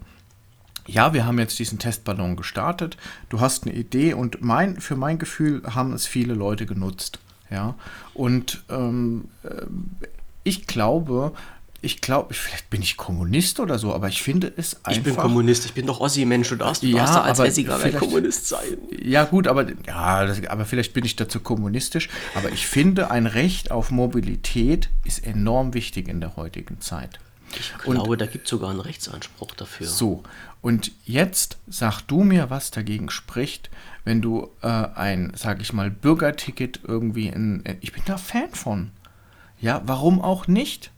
ja, 0.86 1.12
wir 1.12 1.26
haben 1.26 1.38
jetzt 1.38 1.58
diesen 1.58 1.78
Testballon 1.78 2.36
gestartet. 2.36 2.96
Du 3.28 3.40
hast 3.40 3.64
eine 3.64 3.74
Idee 3.74 4.14
und 4.14 4.42
mein, 4.42 4.80
für 4.80 4.96
mein 4.96 5.18
Gefühl 5.18 5.62
haben 5.74 5.92
es 5.92 6.06
viele 6.06 6.34
Leute 6.34 6.66
genutzt. 6.66 7.18
Ja, 7.50 7.74
und 8.14 8.64
ähm, 8.70 9.28
äh, 9.44 9.66
ich 10.42 10.66
glaube, 10.66 11.32
ich 11.82 12.00
glaube, 12.00 12.34
vielleicht 12.34 12.70
bin 12.70 12.82
ich 12.82 12.96
Kommunist 12.96 13.60
oder 13.60 13.78
so, 13.78 13.94
aber 13.94 14.08
ich 14.08 14.22
finde 14.22 14.52
es 14.56 14.84
einfach. 14.84 14.92
Ich 14.92 15.02
bin 15.02 15.16
Kommunist, 15.16 15.66
ich 15.66 15.74
bin 15.74 15.86
doch 15.86 16.00
Ossi-Mensch, 16.00 16.48
du 16.48 16.56
darfst, 16.56 16.82
du 16.82 16.88
ja, 16.88 16.98
darfst 16.98 17.14
da 17.14 17.22
als 17.22 17.38
Essiger 17.38 17.78
Kommunist 17.92 18.48
sein. 18.48 18.78
Ja, 18.90 19.24
gut, 19.24 19.46
aber, 19.46 19.66
ja, 19.86 20.26
das, 20.26 20.44
aber 20.46 20.64
vielleicht 20.64 20.94
bin 20.94 21.04
ich 21.04 21.14
dazu 21.14 21.40
kommunistisch. 21.40 22.08
Aber 22.34 22.50
ich 22.50 22.66
finde, 22.66 23.10
ein 23.10 23.26
Recht 23.26 23.70
auf 23.70 23.90
Mobilität 23.90 24.88
ist 25.04 25.24
enorm 25.24 25.74
wichtig 25.74 26.08
in 26.08 26.20
der 26.20 26.36
heutigen 26.36 26.80
Zeit. 26.80 27.20
Ich 27.58 27.72
glaube, 27.78 28.00
und, 28.00 28.20
da 28.20 28.26
gibt 28.26 28.44
es 28.46 28.50
sogar 28.50 28.70
einen 28.70 28.80
Rechtsanspruch 28.80 29.54
dafür. 29.54 29.86
So, 29.86 30.24
und 30.60 30.92
jetzt 31.04 31.58
sag 31.66 32.02
du 32.02 32.24
mir, 32.24 32.50
was 32.50 32.70
dagegen 32.70 33.10
spricht, 33.10 33.70
wenn 34.04 34.22
du 34.22 34.50
äh, 34.62 34.66
ein, 34.66 35.32
sag 35.36 35.60
ich 35.60 35.72
mal, 35.72 35.90
Bürgerticket 35.90 36.80
irgendwie 36.84 37.28
in. 37.28 37.62
Ich 37.80 37.92
bin 37.92 38.02
da 38.06 38.16
Fan 38.16 38.50
von. 38.50 38.90
Ja, 39.60 39.82
warum 39.84 40.20
auch 40.20 40.48
nicht? 40.48 40.90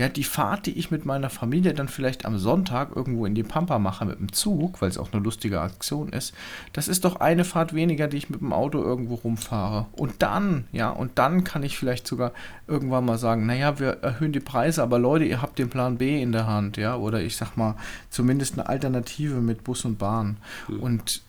Ja, 0.00 0.08
die 0.08 0.24
Fahrt, 0.24 0.64
die 0.64 0.78
ich 0.78 0.90
mit 0.90 1.04
meiner 1.04 1.28
Familie 1.28 1.74
dann 1.74 1.88
vielleicht 1.88 2.24
am 2.24 2.38
Sonntag 2.38 2.96
irgendwo 2.96 3.26
in 3.26 3.34
die 3.34 3.42
Pampa 3.42 3.78
mache 3.78 4.06
mit 4.06 4.18
dem 4.18 4.32
Zug, 4.32 4.80
weil 4.80 4.88
es 4.88 4.96
auch 4.96 5.12
eine 5.12 5.22
lustige 5.22 5.60
Aktion 5.60 6.08
ist, 6.08 6.32
das 6.72 6.88
ist 6.88 7.04
doch 7.04 7.16
eine 7.16 7.44
Fahrt 7.44 7.74
weniger, 7.74 8.08
die 8.08 8.16
ich 8.16 8.30
mit 8.30 8.40
dem 8.40 8.54
Auto 8.54 8.82
irgendwo 8.82 9.16
rumfahre. 9.16 9.88
Und 9.92 10.22
dann, 10.22 10.64
ja, 10.72 10.88
und 10.88 11.18
dann 11.18 11.44
kann 11.44 11.62
ich 11.62 11.76
vielleicht 11.76 12.06
sogar 12.06 12.32
irgendwann 12.66 13.04
mal 13.04 13.18
sagen, 13.18 13.44
naja, 13.44 13.78
wir 13.78 13.98
erhöhen 14.00 14.32
die 14.32 14.40
Preise, 14.40 14.82
aber 14.82 14.98
Leute, 14.98 15.26
ihr 15.26 15.42
habt 15.42 15.58
den 15.58 15.68
Plan 15.68 15.98
B 15.98 16.22
in 16.22 16.32
der 16.32 16.46
Hand, 16.46 16.78
ja, 16.78 16.96
oder 16.96 17.20
ich 17.20 17.36
sag 17.36 17.58
mal, 17.58 17.76
zumindest 18.08 18.54
eine 18.54 18.70
Alternative 18.70 19.42
mit 19.42 19.64
Bus 19.64 19.84
und 19.84 19.98
Bahn. 19.98 20.38
Und 20.80 21.20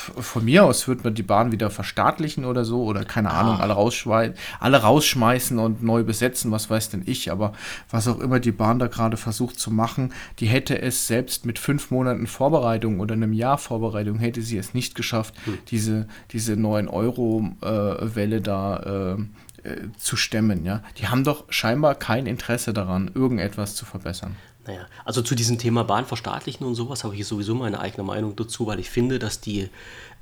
von 0.00 0.44
mir 0.44 0.64
aus 0.64 0.88
wird 0.88 1.04
man 1.04 1.14
die 1.14 1.22
Bahn 1.22 1.52
wieder 1.52 1.70
verstaatlichen 1.70 2.44
oder 2.44 2.64
so 2.64 2.84
oder 2.84 3.04
keine 3.04 3.30
ah. 3.30 3.40
Ahnung, 3.40 3.60
alle, 3.60 3.74
rausschmeißen, 3.74 4.34
alle 4.58 4.78
rausschmeißen 4.78 5.58
und 5.58 5.82
neu 5.82 6.02
besetzen, 6.02 6.50
was 6.50 6.70
weiß 6.70 6.90
denn 6.90 7.02
ich, 7.06 7.30
aber 7.30 7.52
was 7.90 8.08
auch 8.08 8.20
immer 8.20 8.40
die 8.40 8.52
Bahn 8.52 8.78
da 8.78 8.86
gerade 8.86 9.16
versucht 9.16 9.58
zu 9.58 9.70
machen, 9.70 10.12
die 10.38 10.46
hätte 10.46 10.80
es 10.80 11.06
selbst 11.06 11.46
mit 11.46 11.58
fünf 11.58 11.90
Monaten 11.90 12.26
Vorbereitung 12.26 13.00
oder 13.00 13.14
einem 13.14 13.32
Jahr 13.32 13.58
Vorbereitung, 13.58 14.18
hätte 14.18 14.42
sie 14.42 14.58
es 14.58 14.74
nicht 14.74 14.94
geschafft, 14.94 15.34
hm. 15.44 15.58
diese, 15.68 16.06
diese 16.32 16.54
9-Euro-Welle 16.54 18.36
äh, 18.36 18.40
da 18.40 19.16
äh, 19.16 19.16
äh, 19.62 19.88
zu 19.98 20.16
stemmen. 20.16 20.64
Ja? 20.64 20.82
Die 20.98 21.08
haben 21.08 21.24
doch 21.24 21.44
scheinbar 21.50 21.94
kein 21.94 22.26
Interesse 22.26 22.72
daran, 22.72 23.10
irgendetwas 23.14 23.74
zu 23.74 23.84
verbessern. 23.84 24.36
Naja, 24.70 24.86
also 25.04 25.20
zu 25.20 25.34
diesem 25.34 25.58
Thema 25.58 25.82
Bahnverstaatlichen 25.82 26.64
und 26.64 26.76
sowas 26.76 27.02
habe 27.02 27.16
ich 27.16 27.26
sowieso 27.26 27.56
meine 27.56 27.80
eigene 27.80 28.04
Meinung 28.04 28.36
dazu, 28.36 28.68
weil 28.68 28.78
ich 28.78 28.88
finde, 28.88 29.18
dass 29.18 29.40
die, 29.40 29.68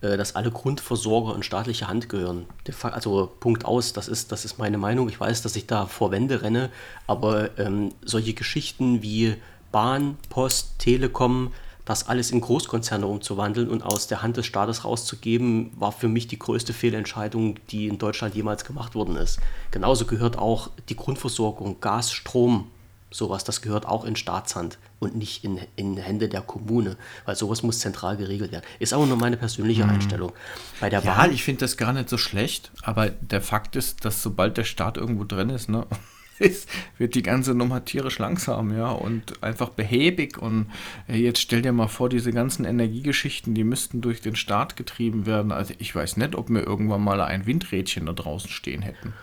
äh, 0.00 0.16
dass 0.16 0.36
alle 0.36 0.50
Grundversorger 0.50 1.36
in 1.36 1.42
staatliche 1.42 1.86
Hand 1.86 2.08
gehören. 2.08 2.46
Also 2.80 3.30
Punkt 3.40 3.66
aus, 3.66 3.92
das 3.92 4.08
ist, 4.08 4.32
das 4.32 4.46
ist 4.46 4.58
meine 4.58 4.78
Meinung. 4.78 5.10
Ich 5.10 5.20
weiß, 5.20 5.42
dass 5.42 5.54
ich 5.54 5.66
da 5.66 5.84
vor 5.84 6.12
Wände 6.12 6.40
renne, 6.40 6.70
aber 7.06 7.58
ähm, 7.58 7.92
solche 8.02 8.32
Geschichten 8.32 9.02
wie 9.02 9.36
Bahn, 9.70 10.16
Post, 10.30 10.78
Telekom, 10.78 11.52
das 11.84 12.08
alles 12.08 12.30
in 12.30 12.40
Großkonzerne 12.40 13.06
umzuwandeln 13.06 13.68
und 13.68 13.82
aus 13.82 14.06
der 14.06 14.22
Hand 14.22 14.38
des 14.38 14.46
Staates 14.46 14.86
rauszugeben, 14.86 15.72
war 15.76 15.92
für 15.92 16.08
mich 16.08 16.26
die 16.26 16.38
größte 16.38 16.72
Fehlentscheidung, 16.72 17.56
die 17.70 17.86
in 17.86 17.98
Deutschland 17.98 18.34
jemals 18.34 18.64
gemacht 18.64 18.94
worden 18.94 19.16
ist. 19.16 19.40
Genauso 19.72 20.06
gehört 20.06 20.38
auch 20.38 20.70
die 20.88 20.96
Grundversorgung, 20.96 21.82
Gas, 21.82 22.12
Strom, 22.12 22.70
Sowas, 23.10 23.44
das 23.44 23.62
gehört 23.62 23.86
auch 23.86 24.04
in 24.04 24.16
Staatshand 24.16 24.78
und 24.98 25.16
nicht 25.16 25.44
in, 25.44 25.60
in 25.76 25.96
Hände 25.96 26.28
der 26.28 26.42
Kommune, 26.42 26.96
weil 27.24 27.36
sowas 27.36 27.62
muss 27.62 27.78
zentral 27.78 28.16
geregelt 28.16 28.52
werden. 28.52 28.64
Ist 28.78 28.92
auch 28.92 29.06
nur 29.06 29.16
meine 29.16 29.36
persönliche 29.36 29.84
hm. 29.84 29.90
Einstellung. 29.90 30.32
Bei 30.80 30.90
der 30.90 31.02
ja, 31.02 31.14
Bahn, 31.14 31.32
ich 31.32 31.42
finde 31.42 31.60
das 31.60 31.76
gar 31.76 31.92
nicht 31.92 32.08
so 32.08 32.18
schlecht, 32.18 32.70
aber 32.82 33.08
der 33.08 33.40
Fakt 33.40 33.76
ist, 33.76 34.04
dass 34.04 34.22
sobald 34.22 34.56
der 34.58 34.64
Staat 34.64 34.98
irgendwo 34.98 35.24
drin 35.24 35.48
ist, 35.48 35.68
ne, 35.68 35.86
ist, 36.38 36.68
wird 36.98 37.14
die 37.14 37.22
ganze 37.22 37.54
Nummer 37.54 37.84
tierisch 37.84 38.18
langsam, 38.18 38.76
ja, 38.76 38.90
und 38.90 39.42
einfach 39.42 39.70
behäbig. 39.70 40.38
Und 40.38 40.70
äh, 41.08 41.16
jetzt 41.16 41.40
stell 41.40 41.62
dir 41.62 41.72
mal 41.72 41.88
vor, 41.88 42.08
diese 42.08 42.32
ganzen 42.32 42.64
Energiegeschichten, 42.64 43.54
die 43.54 43.64
müssten 43.64 44.00
durch 44.00 44.20
den 44.20 44.36
Staat 44.36 44.76
getrieben 44.76 45.26
werden. 45.26 45.52
Also 45.52 45.74
ich 45.78 45.94
weiß 45.94 46.16
nicht, 46.16 46.34
ob 46.34 46.48
wir 46.50 46.66
irgendwann 46.66 47.02
mal 47.02 47.20
ein 47.20 47.46
Windrädchen 47.46 48.06
da 48.06 48.12
draußen 48.12 48.50
stehen 48.50 48.82
hätten. 48.82 49.14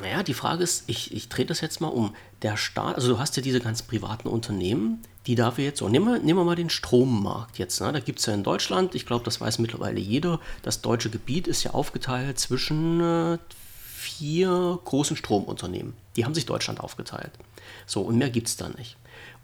Naja, 0.00 0.22
die 0.22 0.34
Frage 0.34 0.62
ist, 0.62 0.84
ich, 0.86 1.14
ich 1.14 1.28
drehe 1.28 1.46
das 1.46 1.60
jetzt 1.60 1.80
mal 1.80 1.88
um. 1.88 2.14
Der 2.42 2.56
Staat, 2.56 2.96
also 2.96 3.08
du 3.08 3.18
hast 3.18 3.36
ja 3.36 3.42
diese 3.42 3.60
ganzen 3.60 3.86
privaten 3.86 4.28
Unternehmen, 4.28 5.02
die 5.26 5.34
dafür 5.34 5.64
jetzt 5.64 5.78
so, 5.78 5.88
nehmen 5.88 6.06
wir, 6.06 6.18
nehmen 6.18 6.38
wir 6.38 6.44
mal 6.44 6.56
den 6.56 6.70
Strommarkt 6.70 7.58
jetzt. 7.58 7.80
Ne? 7.80 7.92
Da 7.92 8.00
gibt 8.00 8.18
es 8.18 8.26
ja 8.26 8.32
in 8.32 8.42
Deutschland, 8.42 8.94
ich 8.94 9.04
glaube, 9.04 9.24
das 9.24 9.40
weiß 9.40 9.58
mittlerweile 9.58 10.00
jeder, 10.00 10.40
das 10.62 10.80
deutsche 10.80 11.10
Gebiet 11.10 11.46
ist 11.46 11.64
ja 11.64 11.72
aufgeteilt 11.72 12.38
zwischen 12.38 13.00
äh, 13.00 13.38
vier 13.84 14.78
großen 14.84 15.16
Stromunternehmen. 15.16 15.94
Die 16.16 16.24
haben 16.24 16.34
sich 16.34 16.46
Deutschland 16.46 16.80
aufgeteilt. 16.80 17.32
So, 17.86 18.00
und 18.00 18.16
mehr 18.16 18.30
gibt 18.30 18.48
es 18.48 18.56
da 18.56 18.70
nicht. 18.70 18.96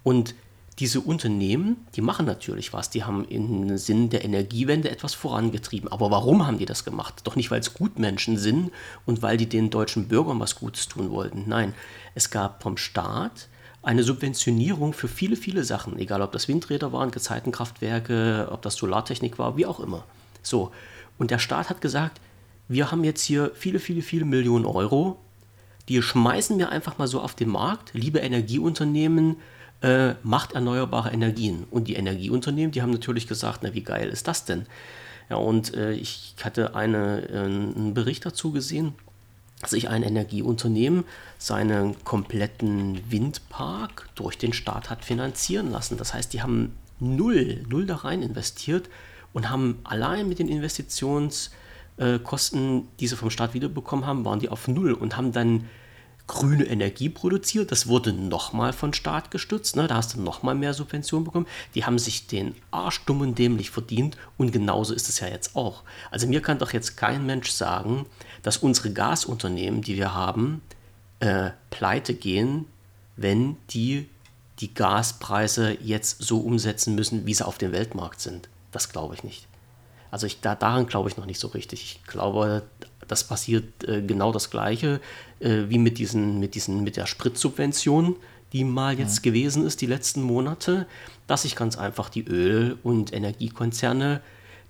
Und 0.03 0.35
diese 0.78 1.00
Unternehmen, 1.00 1.87
die 1.95 2.02
machen 2.02 2.26
natürlich 2.26 2.73
was. 2.73 2.90
Die 2.90 3.04
haben 3.04 3.25
im 3.28 3.78
Sinn 3.78 4.11
der 4.11 4.25
Energiewende 4.25 4.90
etwas 4.90 5.14
vorangetrieben. 5.14 5.90
Aber 5.90 6.11
warum 6.11 6.47
haben 6.47 6.59
die 6.59 6.66
das 6.66 6.85
gemacht? 6.85 7.23
Doch 7.25 7.35
nicht, 7.35 7.50
weil 7.50 7.61
es 7.61 7.73
Gutmenschen 7.73 8.37
sind 8.37 8.71
und 9.06 9.23
weil 9.23 9.38
die 9.38 9.49
den 9.49 9.71
deutschen 9.71 10.09
Bürgern 10.09 10.38
was 10.38 10.56
Gutes 10.56 10.87
tun 10.88 11.11
wollten. 11.11 11.45
Nein, 11.47 11.75
es 12.14 12.30
gab 12.30 12.62
vom 12.62 12.76
Staat 12.76 13.49
eine 13.83 14.02
Subventionierung 14.02 14.92
für 14.92 15.09
viele, 15.09 15.37
viele 15.37 15.64
Sachen. 15.64 15.99
Egal, 15.99 16.21
ob 16.21 16.33
das 16.33 16.49
Windräder 16.49 16.92
waren, 16.92 17.11
Gezeitenkraftwerke, 17.11 18.49
ob 18.50 18.61
das 18.61 18.75
Solartechnik 18.75 19.38
war, 19.38 19.56
wie 19.56 19.64
auch 19.64 19.80
immer. 19.80 20.04
So. 20.42 20.73
Und 21.16 21.30
der 21.30 21.38
Staat 21.38 21.71
hat 21.71 21.80
gesagt, 21.80 22.21
wir 22.68 22.90
haben 22.90 23.04
jetzt 23.04 23.23
hier 23.23 23.52
viele, 23.54 23.78
viele, 23.78 24.02
viele 24.02 24.26
Millionen 24.26 24.66
Euro. 24.66 25.18
Die 25.88 26.02
schmeißen 26.02 26.59
wir 26.59 26.68
einfach 26.68 26.99
mal 26.99 27.06
so 27.06 27.21
auf 27.21 27.35
den 27.35 27.49
Markt. 27.49 27.95
Liebe 27.95 28.18
Energieunternehmen, 28.18 29.37
äh, 29.83 30.14
macht 30.23 30.52
erneuerbare 30.52 31.11
Energien. 31.11 31.66
Und 31.71 31.88
die 31.88 31.95
Energieunternehmen, 31.95 32.73
die 32.73 32.83
haben 32.83 32.90
natürlich 32.90 33.26
gesagt, 33.26 33.61
na 33.62 33.75
wie 33.75 33.83
geil 33.83 34.09
ist 34.09 34.28
das 34.28 34.45
denn? 34.45 34.66
Ja, 35.28 35.37
und 35.37 35.75
äh, 35.75 35.92
ich 35.92 36.35
hatte 36.42 36.75
eine, 36.75 37.28
äh, 37.28 37.38
einen 37.38 37.95
Bericht 37.95 38.25
dazu 38.25 38.52
gesehen, 38.52 38.95
dass 39.61 39.71
sich 39.71 39.88
ein 39.88 40.02
Energieunternehmen 40.02 41.04
seinen 41.38 42.04
kompletten 42.04 43.00
Windpark 43.11 44.09
durch 44.14 44.38
den 44.38 44.52
Staat 44.52 44.90
hat 44.90 45.04
finanzieren 45.04 45.71
lassen. 45.71 45.97
Das 45.97 46.14
heißt, 46.14 46.33
die 46.33 46.42
haben 46.42 46.76
null, 47.00 47.64
null 47.68 47.87
da 47.87 47.97
rein 47.97 48.23
investiert 48.23 48.88
und 49.33 49.50
haben 49.50 49.78
allein 49.85 50.28
mit 50.28 50.38
den 50.38 50.49
Investitionskosten, 50.49 52.88
die 53.00 53.06
sie 53.06 53.16
vom 53.16 53.30
Staat 53.30 53.54
wiederbekommen 53.54 54.06
haben, 54.06 54.25
waren 54.25 54.40
die 54.40 54.49
auf 54.49 54.68
null 54.68 54.92
und 54.92 55.16
haben 55.16 55.33
dann 55.33 55.68
grüne 56.26 56.64
Energie 56.64 57.09
produziert. 57.09 57.71
Das 57.71 57.87
wurde 57.87 58.12
nochmal 58.12 58.73
von 58.73 58.92
Staat 58.92 59.30
gestützt. 59.30 59.76
Ne? 59.76 59.87
Da 59.87 59.97
hast 59.97 60.14
du 60.14 60.21
nochmal 60.21 60.54
mehr 60.54 60.75
Subventionen 60.75 61.25
bekommen. 61.25 61.47
Die 61.75 61.85
haben 61.85 61.99
sich 61.99 62.26
den 62.26 62.54
Arsch 62.71 63.04
dumm 63.04 63.21
und 63.21 63.38
dämlich 63.38 63.71
verdient. 63.71 64.16
Und 64.37 64.52
genauso 64.52 64.95
ist 64.95 65.09
es 65.09 65.21
ja 65.21 65.28
jetzt 65.28 65.54
auch. 65.54 65.83
Also 66.11 66.26
mir 66.26 66.42
kann 66.42 66.59
doch 66.59 66.73
jetzt 66.73 66.97
kein 66.97 67.26
Mensch 67.26 67.50
sagen, 67.50 68.06
dass 68.42 68.56
unsere 68.56 68.92
Gasunternehmen, 68.92 69.83
die 69.83 69.97
wir 69.97 70.14
haben, 70.14 70.62
äh, 71.21 71.50
pleite 71.71 72.14
gehen, 72.14 72.66
wenn 73.16 73.56
die 73.71 74.09
die 74.61 74.73
Gaspreise 74.73 75.76
jetzt 75.83 76.23
so 76.23 76.40
umsetzen 76.40 76.95
müssen, 76.95 77.26
wie 77.26 77.35
sie 77.35 77.47
auf 77.47 77.59
dem 77.59 77.73
Weltmarkt 77.73 78.21
sind. 78.21 78.49
Das 78.73 78.88
glaube 78.88 79.14
ich 79.14 79.23
nicht. 79.23 79.47
Also 80.11 80.26
ich, 80.26 80.40
da, 80.40 80.54
daran 80.54 80.87
glaube 80.87 81.11
ich 81.11 81.16
noch 81.16 81.26
nicht 81.26 81.40
so 81.40 81.49
richtig. 81.49 81.83
Ich 81.83 82.04
glaube, 82.06 82.62
das 83.09 83.25
passiert 83.25 83.85
äh, 83.85 84.03
genau 84.03 84.33
das 84.33 84.51
Gleiche 84.51 85.01
äh, 85.41 85.65
wie 85.69 85.79
mit, 85.79 85.99
diesen, 85.99 86.41
mit, 86.41 86.55
diesen, 86.55 86.83
mit 86.85 86.97
der 86.97 87.07
Spritsubvention, 87.07 88.17
die 88.53 88.65
mal 88.65 88.99
jetzt 88.99 89.17
ja. 89.17 89.31
gewesen 89.31 89.67
ist, 89.67 89.81
die 89.81 89.87
letzten 89.87 90.23
Monate, 90.23 90.87
dass 91.27 91.43
sich 91.43 91.57
ganz 91.57 91.77
einfach 91.77 92.09
die 92.09 92.25
Öl- 92.25 92.79
und 92.83 93.13
Energiekonzerne 93.13 94.21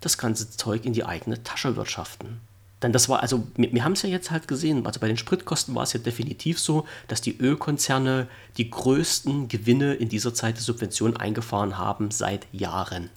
das 0.00 0.18
ganze 0.18 0.50
Zeug 0.50 0.84
in 0.84 0.92
die 0.92 1.04
eigene 1.04 1.42
Tasche 1.42 1.76
wirtschaften. 1.76 2.40
Denn 2.82 2.92
das 2.92 3.08
war, 3.08 3.20
also 3.20 3.46
wir, 3.56 3.72
wir 3.72 3.84
haben 3.84 3.92
es 3.92 4.02
ja 4.02 4.08
jetzt 4.08 4.30
halt 4.30 4.48
gesehen, 4.48 4.86
also 4.86 5.00
bei 5.00 5.08
den 5.08 5.16
Spritkosten 5.16 5.74
war 5.74 5.84
es 5.84 5.92
ja 5.92 6.00
definitiv 6.00 6.60
so, 6.60 6.86
dass 7.08 7.20
die 7.20 7.36
Ölkonzerne 7.38 8.28
die 8.58 8.70
größten 8.70 9.48
Gewinne 9.48 9.94
in 9.94 10.08
dieser 10.08 10.34
Zeit 10.34 10.56
der 10.56 10.62
Subvention 10.62 11.16
eingefahren 11.16 11.78
haben 11.78 12.10
seit 12.10 12.46
Jahren. 12.52 13.10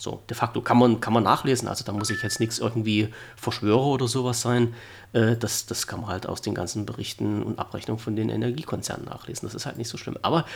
So, 0.00 0.22
de 0.30 0.36
facto 0.36 0.62
kann 0.62 0.78
man, 0.78 1.00
kann 1.00 1.12
man 1.12 1.22
nachlesen. 1.22 1.68
Also 1.68 1.84
da 1.84 1.92
muss 1.92 2.08
ich 2.10 2.22
jetzt 2.22 2.40
nichts 2.40 2.58
irgendwie 2.58 3.08
Verschwörer 3.36 3.86
oder 3.86 4.08
sowas 4.08 4.40
sein. 4.40 4.74
Äh, 5.12 5.36
das, 5.36 5.66
das 5.66 5.86
kann 5.86 6.00
man 6.00 6.10
halt 6.10 6.26
aus 6.26 6.40
den 6.40 6.54
ganzen 6.54 6.86
Berichten 6.86 7.42
und 7.42 7.58
Abrechnungen 7.58 8.00
von 8.00 8.16
den 8.16 8.30
Energiekonzernen 8.30 9.04
nachlesen. 9.04 9.46
Das 9.46 9.54
ist 9.54 9.66
halt 9.66 9.76
nicht 9.76 9.88
so 9.88 9.98
schlimm. 9.98 10.16
Aber 10.22 10.46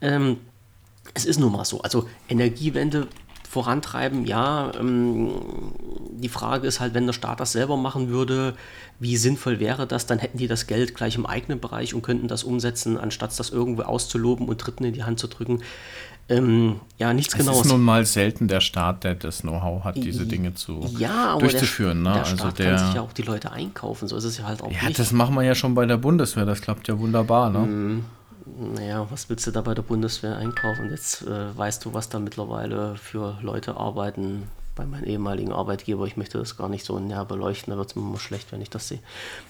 ähm, 0.00 0.38
es 1.12 1.26
ist 1.26 1.38
nun 1.38 1.52
mal 1.52 1.64
so. 1.64 1.82
Also 1.82 2.08
Energiewende 2.28 3.06
vorantreiben, 3.50 4.26
ja. 4.26 4.70
Ähm, 4.78 5.32
die 6.12 6.28
Frage 6.28 6.68
ist 6.68 6.78
halt, 6.78 6.94
wenn 6.94 7.06
der 7.06 7.12
Staat 7.12 7.40
das 7.40 7.50
selber 7.50 7.76
machen 7.76 8.08
würde, 8.08 8.54
wie 9.00 9.16
sinnvoll 9.16 9.58
wäre 9.58 9.88
das? 9.88 10.06
Dann 10.06 10.20
hätten 10.20 10.38
die 10.38 10.46
das 10.46 10.68
Geld 10.68 10.94
gleich 10.94 11.16
im 11.16 11.26
eigenen 11.26 11.58
Bereich 11.58 11.92
und 11.92 12.02
könnten 12.02 12.28
das 12.28 12.44
umsetzen, 12.44 12.96
anstatt 12.96 13.36
das 13.36 13.50
irgendwo 13.50 13.82
auszuloben 13.82 14.48
und 14.48 14.58
Dritten 14.58 14.84
in 14.84 14.92
die 14.92 15.02
Hand 15.02 15.18
zu 15.18 15.26
drücken. 15.26 15.62
Ähm, 16.30 16.80
ja, 16.96 17.12
nichts 17.12 17.36
genau. 17.36 17.52
Es 17.52 17.62
ist 17.62 17.72
nun 17.72 17.82
mal 17.82 18.06
selten 18.06 18.46
der 18.46 18.60
Staat, 18.60 19.02
der 19.02 19.16
das 19.16 19.40
Know-how 19.40 19.82
hat, 19.82 19.96
diese 19.96 20.26
Dinge 20.26 20.54
zu 20.54 20.88
ja, 20.96 21.36
durchzuführen. 21.36 22.04
Der, 22.04 22.12
ne? 22.12 22.18
der 22.18 22.24
also 22.24 22.36
Staat 22.36 22.58
der, 22.60 22.76
kann 22.76 22.86
sich 22.86 22.94
ja 22.94 23.00
auch 23.00 23.12
die 23.12 23.22
Leute 23.22 23.50
einkaufen, 23.50 24.06
so 24.06 24.16
ist 24.16 24.24
es 24.24 24.38
ja 24.38 24.44
halt 24.46 24.62
auch 24.62 24.70
Ja, 24.70 24.86
nicht. 24.86 24.98
das 24.98 25.10
machen 25.10 25.34
wir 25.34 25.42
ja 25.42 25.56
schon 25.56 25.74
bei 25.74 25.86
der 25.86 25.96
Bundeswehr, 25.96 26.46
das 26.46 26.60
klappt 26.60 26.86
ja 26.86 26.96
wunderbar. 26.98 27.50
Ne? 27.50 27.58
Mm, 27.58 28.04
naja, 28.74 29.06
was 29.10 29.28
willst 29.28 29.46
du 29.48 29.50
da 29.50 29.60
bei 29.60 29.74
der 29.74 29.82
Bundeswehr 29.82 30.36
einkaufen? 30.36 30.90
Jetzt 30.90 31.22
äh, 31.26 31.56
weißt 31.56 31.84
du, 31.84 31.94
was 31.94 32.08
da 32.08 32.20
mittlerweile 32.20 32.94
für 32.96 33.36
Leute 33.42 33.76
arbeiten, 33.76 34.44
bei 34.74 34.86
meinem 34.86 35.04
ehemaligen 35.04 35.52
Arbeitgeber. 35.52 36.06
Ich 36.06 36.16
möchte 36.16 36.38
das 36.38 36.56
gar 36.56 36.68
nicht 36.68 36.84
so 36.84 36.98
näher 36.98 37.24
beleuchten, 37.24 37.72
da 37.72 37.76
wird 37.76 37.90
es 37.90 37.96
mir 37.96 38.02
immer 38.02 38.18
schlecht, 38.18 38.52
wenn 38.52 38.60
ich 38.60 38.70
das 38.70 38.88
sehe. 38.88 39.00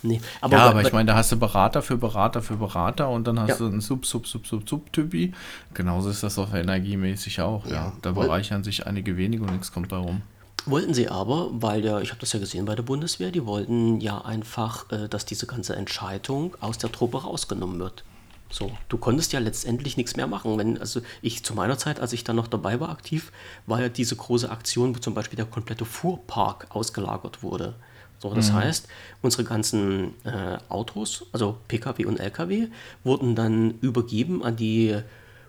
Nee, 0.02 0.20
aber 0.40 0.56
ja, 0.56 0.70
aber 0.70 0.82
ich 0.82 0.92
meine, 0.92 1.06
da 1.06 1.16
hast 1.16 1.32
du 1.32 1.38
Berater 1.38 1.82
für 1.82 1.96
Berater 1.96 2.42
für 2.42 2.56
Berater 2.56 3.08
und 3.08 3.26
dann 3.26 3.38
hast 3.40 3.48
ja. 3.48 3.56
du 3.56 3.66
einen 3.66 3.80
Sub, 3.80 4.06
Sub, 4.06 4.26
Sub, 4.26 4.46
Sub, 4.46 4.68
Sub-Typi. 4.68 5.32
Genauso 5.74 6.10
ist 6.10 6.22
das 6.22 6.38
auch 6.38 6.52
energiemäßig 6.52 7.40
auch. 7.40 7.66
Ja, 7.66 7.72
ja. 7.72 7.92
Da 8.02 8.12
bereichern 8.12 8.64
sich 8.64 8.86
einige 8.86 9.16
wenige 9.16 9.44
und 9.44 9.52
nichts 9.52 9.72
kommt 9.72 9.92
da 9.92 9.98
rum. 9.98 10.22
Wollten 10.66 10.92
sie 10.92 11.08
aber, 11.08 11.48
weil 11.52 11.84
ja, 11.84 12.00
ich 12.00 12.10
habe 12.10 12.20
das 12.20 12.32
ja 12.32 12.38
gesehen 12.38 12.66
bei 12.66 12.74
der 12.74 12.82
Bundeswehr, 12.82 13.30
die 13.30 13.46
wollten 13.46 14.00
ja 14.00 14.20
einfach, 14.20 14.90
äh, 14.92 15.08
dass 15.08 15.24
diese 15.24 15.46
ganze 15.46 15.74
Entscheidung 15.74 16.54
aus 16.60 16.76
der 16.76 16.92
Truppe 16.92 17.22
rausgenommen 17.22 17.78
wird. 17.78 18.04
So, 18.50 18.73
du 18.88 18.99
konntest 18.99 19.33
ja 19.33 19.38
letztendlich 19.38 19.97
nichts 19.97 20.16
mehr 20.16 20.26
machen. 20.26 20.59
Wenn, 20.59 20.78
also 20.78 21.00
ich 21.23 21.45
zu 21.45 21.54
meiner 21.54 21.78
Zeit, 21.78 22.00
als 22.00 22.12
ich 22.12 22.25
dann 22.25 22.37
noch 22.37 22.49
dabei 22.49 22.80
war, 22.80 22.90
aktiv, 22.90 23.30
war 23.66 23.80
ja 23.80 23.88
diese 23.88 24.16
große 24.16 24.50
Aktion, 24.50 24.95
wo 24.95 24.99
zum 24.99 25.14
Beispiel 25.14 25.37
der 25.37 25.47
komplette 25.47 25.85
Fuhrpark 25.85 26.66
ausgelagert 26.71 27.42
wurde. 27.42 27.75
So, 28.19 28.35
das 28.35 28.50
mhm. 28.50 28.57
heißt, 28.57 28.88
unsere 29.23 29.45
ganzen 29.45 30.14
äh, 30.25 30.59
Autos, 30.69 31.26
also 31.33 31.59
Pkw 31.69 32.04
und 32.04 32.19
Lkw, 32.19 32.69
wurden 33.02 33.35
dann 33.35 33.78
übergeben 33.80 34.45
an 34.45 34.57
die 34.57 34.99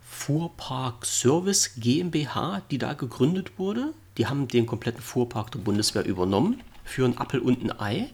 Fuhrpark 0.02 1.06
Service 1.06 1.76
GmbH, 1.78 2.62
die 2.70 2.78
da 2.78 2.94
gegründet 2.94 3.58
wurde. 3.58 3.94
Die 4.18 4.28
haben 4.28 4.48
den 4.48 4.68
kompletten 4.68 5.02
Fuhrpark 5.02 5.52
der 5.52 5.60
Bundeswehr 5.60 6.06
übernommen 6.06 6.62
für 6.86 7.06
ein 7.06 7.18
Appel 7.18 7.40
und 7.40 7.64
ein 7.64 7.80
Ei. 7.80 8.10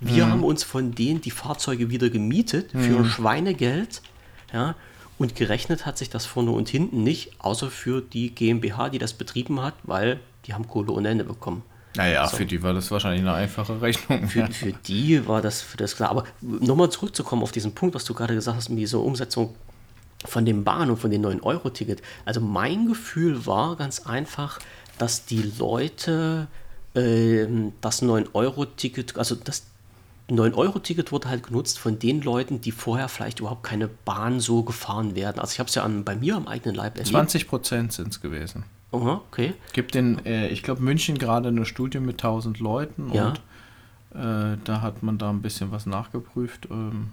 Wir 0.00 0.26
mhm. 0.26 0.30
haben 0.30 0.44
uns 0.44 0.64
von 0.64 0.94
denen 0.94 1.20
die 1.20 1.30
Fahrzeuge 1.30 1.90
wieder 1.90 2.10
gemietet 2.10 2.72
für 2.72 3.00
mhm. 3.00 3.04
Schweinegeld. 3.04 4.02
Ja, 4.52 4.74
und 5.18 5.36
gerechnet 5.36 5.86
hat 5.86 5.98
sich 5.98 6.10
das 6.10 6.26
vorne 6.26 6.50
und 6.50 6.68
hinten 6.68 7.02
nicht, 7.02 7.32
außer 7.38 7.70
für 7.70 8.00
die 8.00 8.34
GmbH, 8.34 8.88
die 8.88 8.98
das 8.98 9.12
betrieben 9.12 9.60
hat, 9.60 9.74
weil 9.84 10.20
die 10.46 10.54
haben 10.54 10.66
Kohle 10.66 10.92
ohne 10.92 11.08
Ende 11.08 11.24
bekommen. 11.24 11.62
Naja, 11.96 12.26
so. 12.26 12.38
für 12.38 12.46
die 12.46 12.62
war 12.62 12.72
das 12.72 12.90
wahrscheinlich 12.90 13.20
eine 13.20 13.34
einfache 13.34 13.80
Rechnung. 13.80 14.28
Für, 14.28 14.46
für 14.50 14.72
die 14.72 15.26
war 15.26 15.42
das, 15.42 15.60
für 15.60 15.76
das 15.76 15.96
klar. 15.96 16.10
Aber 16.10 16.24
nochmal 16.40 16.90
zurückzukommen 16.90 17.42
auf 17.42 17.52
diesen 17.52 17.74
Punkt, 17.74 17.94
was 17.94 18.04
du 18.04 18.14
gerade 18.14 18.34
gesagt 18.34 18.56
hast, 18.56 18.68
mit 18.70 18.78
dieser 18.78 19.00
Umsetzung 19.00 19.54
von 20.24 20.44
dem 20.44 20.64
Bahn 20.64 20.90
und 20.90 20.96
von 20.96 21.10
dem 21.10 21.22
9-Euro-Ticket. 21.22 22.00
Also 22.24 22.40
mein 22.40 22.86
Gefühl 22.86 23.44
war 23.46 23.76
ganz 23.76 24.00
einfach, 24.06 24.60
dass 24.98 25.26
die 25.26 25.52
Leute 25.58 26.46
äh, 26.94 27.46
das 27.80 28.02
9-Euro-Ticket, 28.02 29.16
also 29.16 29.34
das 29.34 29.64
9-Euro-Ticket 30.30 31.12
wurde 31.12 31.28
halt 31.28 31.44
genutzt 31.44 31.78
von 31.78 31.98
den 31.98 32.22
Leuten, 32.22 32.60
die 32.60 32.72
vorher 32.72 33.08
vielleicht 33.08 33.40
überhaupt 33.40 33.64
keine 33.64 33.88
Bahn 33.88 34.40
so 34.40 34.62
gefahren 34.62 35.14
werden. 35.14 35.38
Also 35.40 35.52
ich 35.52 35.58
habe 35.58 35.68
es 35.68 35.74
ja 35.74 35.82
an, 35.82 36.04
bei 36.04 36.16
mir 36.16 36.36
am 36.36 36.46
eigenen 36.46 36.74
Leib 36.74 36.96
erlebt. 36.96 37.10
20 37.10 37.48
Prozent 37.48 37.92
sind 37.92 38.08
es 38.08 38.20
gewesen. 38.20 38.64
Aha, 38.92 39.22
okay. 39.30 39.54
Gibt 39.72 39.96
in, 39.96 40.24
äh, 40.26 40.48
ich 40.48 40.62
glaube, 40.62 40.82
München 40.82 41.18
gerade 41.18 41.48
eine 41.48 41.64
Studie 41.64 41.98
mit 41.98 42.16
1000 42.16 42.60
Leuten 42.60 43.10
ja. 43.12 43.28
und 43.28 43.38
äh, 44.14 44.58
da 44.64 44.80
hat 44.82 45.02
man 45.02 45.18
da 45.18 45.30
ein 45.30 45.40
bisschen 45.40 45.72
was 45.72 45.86
nachgeprüft. 45.86 46.68
Ähm, 46.70 47.12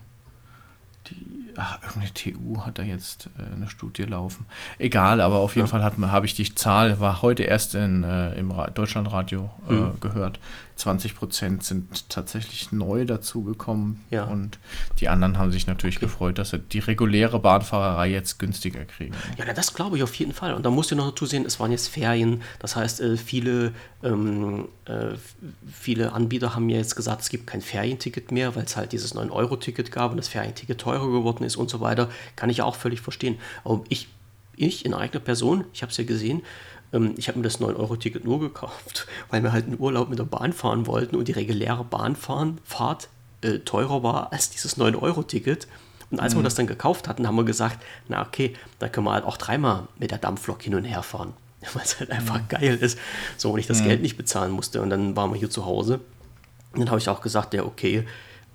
die, 1.07 1.53
ach, 1.55 1.79
irgendeine 1.81 2.13
TU 2.13 2.65
hat 2.65 2.77
da 2.77 2.83
jetzt 2.83 3.29
äh, 3.37 3.55
eine 3.55 3.69
Studie 3.69 4.03
laufen. 4.03 4.45
Egal, 4.77 5.21
aber 5.21 5.37
auf 5.37 5.55
jeden 5.55 5.67
ja. 5.67 5.71
Fall 5.71 6.11
habe 6.11 6.25
ich 6.25 6.35
die 6.35 6.53
Zahl, 6.53 6.99
war 6.99 7.21
heute 7.21 7.43
erst 7.43 7.75
in, 7.75 8.03
äh, 8.03 8.33
im 8.35 8.51
Ra 8.51 8.69
Deutschlandradio 8.69 9.49
äh, 9.69 9.73
mhm. 9.73 9.99
gehört. 10.01 10.39
20 10.79 11.15
Prozent 11.15 11.63
sind 11.63 12.09
tatsächlich 12.09 12.71
neu 12.71 13.03
dazugekommen 13.03 13.99
ja. 14.09 14.23
und 14.23 14.59
die 14.99 15.09
anderen 15.09 15.37
haben 15.37 15.51
sich 15.51 15.67
natürlich 15.67 15.97
okay. 15.97 16.05
gefreut, 16.05 16.37
dass 16.37 16.51
sie 16.51 16.59
die 16.59 16.79
reguläre 16.79 17.37
Bahnfahrerei 17.39 18.09
jetzt 18.09 18.39
günstiger 18.39 18.85
kriegen. 18.85 19.13
Ja, 19.37 19.53
das 19.53 19.73
glaube 19.73 19.97
ich 19.97 20.03
auf 20.03 20.15
jeden 20.15 20.31
Fall. 20.31 20.53
Und 20.53 20.65
da 20.65 20.69
musst 20.69 20.91
du 20.91 20.95
noch 20.95 21.09
dazu 21.09 21.25
sehen, 21.25 21.45
es 21.45 21.59
waren 21.59 21.71
jetzt 21.71 21.89
Ferien. 21.89 22.41
Das 22.59 22.77
heißt, 22.77 23.01
äh, 23.01 23.17
viele, 23.17 23.73
ähm, 24.03 24.69
äh, 24.85 25.17
viele 25.69 26.13
Anbieter 26.13 26.55
haben 26.55 26.65
mir 26.65 26.77
jetzt 26.77 26.95
gesagt, 26.95 27.21
es 27.21 27.29
gibt 27.29 27.47
kein 27.47 27.61
Ferienticket 27.61 28.31
mehr, 28.31 28.55
weil 28.55 28.63
es 28.63 28.77
halt 28.77 28.93
dieses 28.93 29.13
9-Euro-Ticket 29.13 29.91
gab 29.91 30.11
und 30.11 30.17
das 30.17 30.29
Ferienticket 30.29 30.79
teurer 30.79 31.11
geworden 31.11 31.43
ist 31.43 31.57
und 31.57 31.69
so 31.69 31.81
weiter. 31.81 32.09
Kann 32.37 32.49
ich 32.49 32.61
auch 32.61 32.75
völlig 32.75 33.01
verstehen. 33.01 33.37
Aber 33.65 33.83
ich, 33.89 34.07
ich 34.55 34.85
in 34.85 34.93
eigener 34.93 35.19
Person, 35.19 35.65
ich 35.73 35.81
habe 35.81 35.91
es 35.91 35.97
ja 35.97 36.05
gesehen, 36.05 36.41
ähm, 36.93 37.13
ich 37.17 37.27
habe 37.27 37.39
mir 37.39 37.43
das 37.43 37.59
9-Euro-Ticket 37.59 38.23
nur 38.25 38.39
gekauft, 38.39 39.07
weil 39.29 39.43
wir 39.43 39.51
halt 39.51 39.65
einen 39.65 39.79
Urlaub 39.79 40.09
mit 40.09 40.19
der 40.19 40.25
Bahn 40.25 40.53
fahren 40.53 40.87
wollten 40.87 41.15
und 41.15 41.27
die 41.27 41.33
reguläre 41.33 41.83
Bahnfahrt 41.83 43.09
äh, 43.41 43.59
teurer 43.59 44.03
war 44.03 44.33
als 44.33 44.49
dieses 44.49 44.77
9-Euro-Ticket. 44.77 45.67
Und 46.11 46.19
als 46.19 46.33
mhm. 46.33 46.39
wir 46.39 46.43
das 46.43 46.55
dann 46.55 46.67
gekauft 46.67 47.07
hatten, 47.07 47.27
haben 47.27 47.35
wir 47.35 47.43
gesagt, 47.43 47.83
na 48.07 48.25
okay, 48.25 48.53
da 48.79 48.89
können 48.89 49.05
wir 49.05 49.13
halt 49.13 49.25
auch 49.25 49.37
dreimal 49.37 49.87
mit 49.99 50.11
der 50.11 50.17
Dampflok 50.17 50.61
hin 50.63 50.73
und 50.73 50.85
her 50.85 51.03
fahren, 51.03 51.33
weil 51.73 51.83
es 51.83 51.99
halt 51.99 52.11
einfach 52.11 52.41
mhm. 52.41 52.47
geil 52.47 52.77
ist. 52.81 52.97
So, 53.37 53.51
und 53.51 53.59
ich 53.59 53.67
das 53.67 53.81
mhm. 53.81 53.85
Geld 53.85 54.01
nicht 54.01 54.17
bezahlen 54.17 54.51
musste. 54.51 54.81
Und 54.81 54.89
dann 54.89 55.15
waren 55.15 55.31
wir 55.31 55.37
hier 55.37 55.49
zu 55.49 55.65
Hause. 55.65 55.99
Und 56.73 56.81
dann 56.81 56.89
habe 56.89 56.99
ich 56.99 57.09
auch 57.09 57.21
gesagt, 57.21 57.53
ja, 57.53 57.63
okay, 57.63 58.05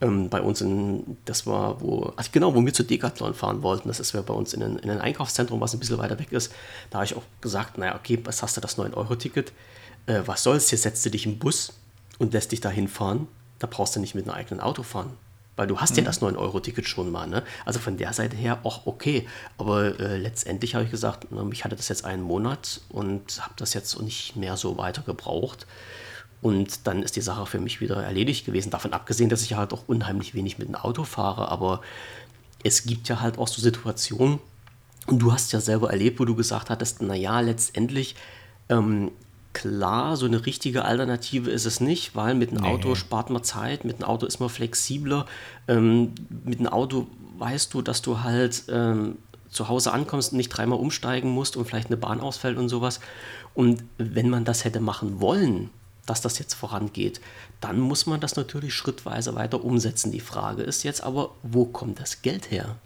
ähm, 0.00 0.28
bei 0.28 0.40
uns 0.40 0.60
in, 0.60 1.16
das 1.24 1.46
war, 1.46 1.80
wo, 1.80 2.12
ach 2.16 2.30
genau, 2.32 2.54
wo 2.54 2.64
wir 2.64 2.74
zu 2.74 2.82
Decathlon 2.82 3.34
fahren 3.34 3.62
wollten, 3.62 3.88
das 3.88 4.00
ist 4.00 4.12
ja 4.12 4.22
bei 4.22 4.34
uns 4.34 4.52
in 4.54 4.62
ein, 4.62 4.76
in 4.78 4.90
ein 4.90 5.00
Einkaufszentrum, 5.00 5.60
was 5.60 5.72
ein 5.74 5.80
bisschen 5.80 5.98
weiter 5.98 6.18
weg 6.18 6.32
ist, 6.32 6.52
da 6.90 6.98
habe 6.98 7.06
ich 7.06 7.16
auch 7.16 7.22
gesagt, 7.40 7.78
naja, 7.78 7.94
okay, 7.94 8.18
was 8.24 8.42
hast 8.42 8.56
du 8.56 8.60
das 8.60 8.78
9-Euro-Ticket, 8.78 9.52
äh, 10.06 10.22
was 10.26 10.42
soll's, 10.42 10.68
hier 10.68 10.78
setzt 10.78 11.04
du 11.06 11.10
dich 11.10 11.26
im 11.26 11.38
Bus 11.38 11.72
und 12.18 12.32
lässt 12.32 12.52
dich 12.52 12.60
da 12.60 12.70
hinfahren, 12.70 13.28
da 13.58 13.66
brauchst 13.66 13.96
du 13.96 14.00
nicht 14.00 14.14
mit 14.14 14.26
einem 14.26 14.36
eigenen 14.36 14.60
Auto 14.60 14.82
fahren. 14.82 15.16
Weil 15.56 15.68
du 15.68 15.78
hast 15.78 15.92
mhm. 15.92 15.98
ja 15.98 16.04
das 16.04 16.20
9-Euro-Ticket 16.20 16.88
schon 16.88 17.10
mal, 17.12 17.28
ne? 17.28 17.44
Also 17.64 17.78
von 17.78 17.96
der 17.96 18.12
Seite 18.12 18.36
her 18.36 18.58
auch 18.64 18.86
okay. 18.86 19.28
Aber 19.56 19.98
äh, 20.00 20.16
letztendlich 20.16 20.74
habe 20.74 20.84
ich 20.84 20.90
gesagt, 20.90 21.28
ich 21.52 21.64
hatte 21.64 21.76
das 21.76 21.88
jetzt 21.88 22.04
einen 22.04 22.22
Monat 22.22 22.80
und 22.88 23.40
habe 23.40 23.54
das 23.56 23.72
jetzt 23.72 24.00
nicht 24.02 24.34
mehr 24.34 24.56
so 24.56 24.76
weiter 24.76 25.02
gebraucht. 25.02 25.66
Und 26.44 26.86
dann 26.86 27.02
ist 27.02 27.16
die 27.16 27.22
Sache 27.22 27.46
für 27.46 27.58
mich 27.58 27.80
wieder 27.80 28.04
erledigt 28.04 28.44
gewesen. 28.44 28.68
Davon 28.68 28.92
abgesehen, 28.92 29.30
dass 29.30 29.40
ich 29.40 29.54
halt 29.54 29.72
auch 29.72 29.84
unheimlich 29.86 30.34
wenig 30.34 30.58
mit 30.58 30.68
dem 30.68 30.74
Auto 30.74 31.04
fahre. 31.04 31.48
Aber 31.48 31.80
es 32.62 32.84
gibt 32.84 33.08
ja 33.08 33.22
halt 33.22 33.38
auch 33.38 33.48
so 33.48 33.62
Situationen, 33.62 34.40
und 35.06 35.20
du 35.20 35.32
hast 35.32 35.54
ja 35.54 35.60
selber 35.60 35.90
erlebt, 35.90 36.20
wo 36.20 36.26
du 36.26 36.34
gesagt 36.34 36.68
hattest, 36.68 37.00
naja, 37.00 37.40
letztendlich, 37.40 38.14
ähm, 38.68 39.10
klar, 39.54 40.18
so 40.18 40.26
eine 40.26 40.44
richtige 40.44 40.84
Alternative 40.84 41.50
ist 41.50 41.64
es 41.64 41.80
nicht, 41.80 42.14
weil 42.14 42.34
mit 42.34 42.50
dem 42.50 42.58
nee. 42.58 42.68
Auto 42.68 42.94
spart 42.94 43.30
man 43.30 43.42
Zeit, 43.42 43.86
mit 43.86 44.00
dem 44.00 44.04
Auto 44.04 44.26
ist 44.26 44.38
man 44.38 44.50
flexibler. 44.50 45.24
Ähm, 45.66 46.12
mit 46.44 46.58
dem 46.58 46.66
Auto 46.66 47.06
weißt 47.38 47.72
du, 47.72 47.80
dass 47.80 48.02
du 48.02 48.20
halt 48.20 48.64
ähm, 48.68 49.16
zu 49.48 49.68
Hause 49.68 49.92
ankommst 49.94 50.32
und 50.32 50.36
nicht 50.36 50.50
dreimal 50.50 50.78
umsteigen 50.78 51.30
musst 51.30 51.56
und 51.56 51.64
vielleicht 51.64 51.86
eine 51.86 51.96
Bahn 51.96 52.20
ausfällt 52.20 52.58
und 52.58 52.68
sowas. 52.68 53.00
Und 53.54 53.82
wenn 53.96 54.28
man 54.28 54.44
das 54.44 54.66
hätte 54.66 54.80
machen 54.80 55.22
wollen, 55.22 55.70
dass 56.06 56.20
das 56.20 56.38
jetzt 56.38 56.54
vorangeht, 56.54 57.20
dann 57.60 57.80
muss 57.80 58.06
man 58.06 58.20
das 58.20 58.36
natürlich 58.36 58.74
schrittweise 58.74 59.34
weiter 59.34 59.64
umsetzen. 59.64 60.12
Die 60.12 60.20
Frage 60.20 60.62
ist 60.62 60.82
jetzt 60.82 61.02
aber, 61.02 61.30
wo 61.42 61.64
kommt 61.64 62.00
das 62.00 62.22
Geld 62.22 62.50
her? 62.50 62.76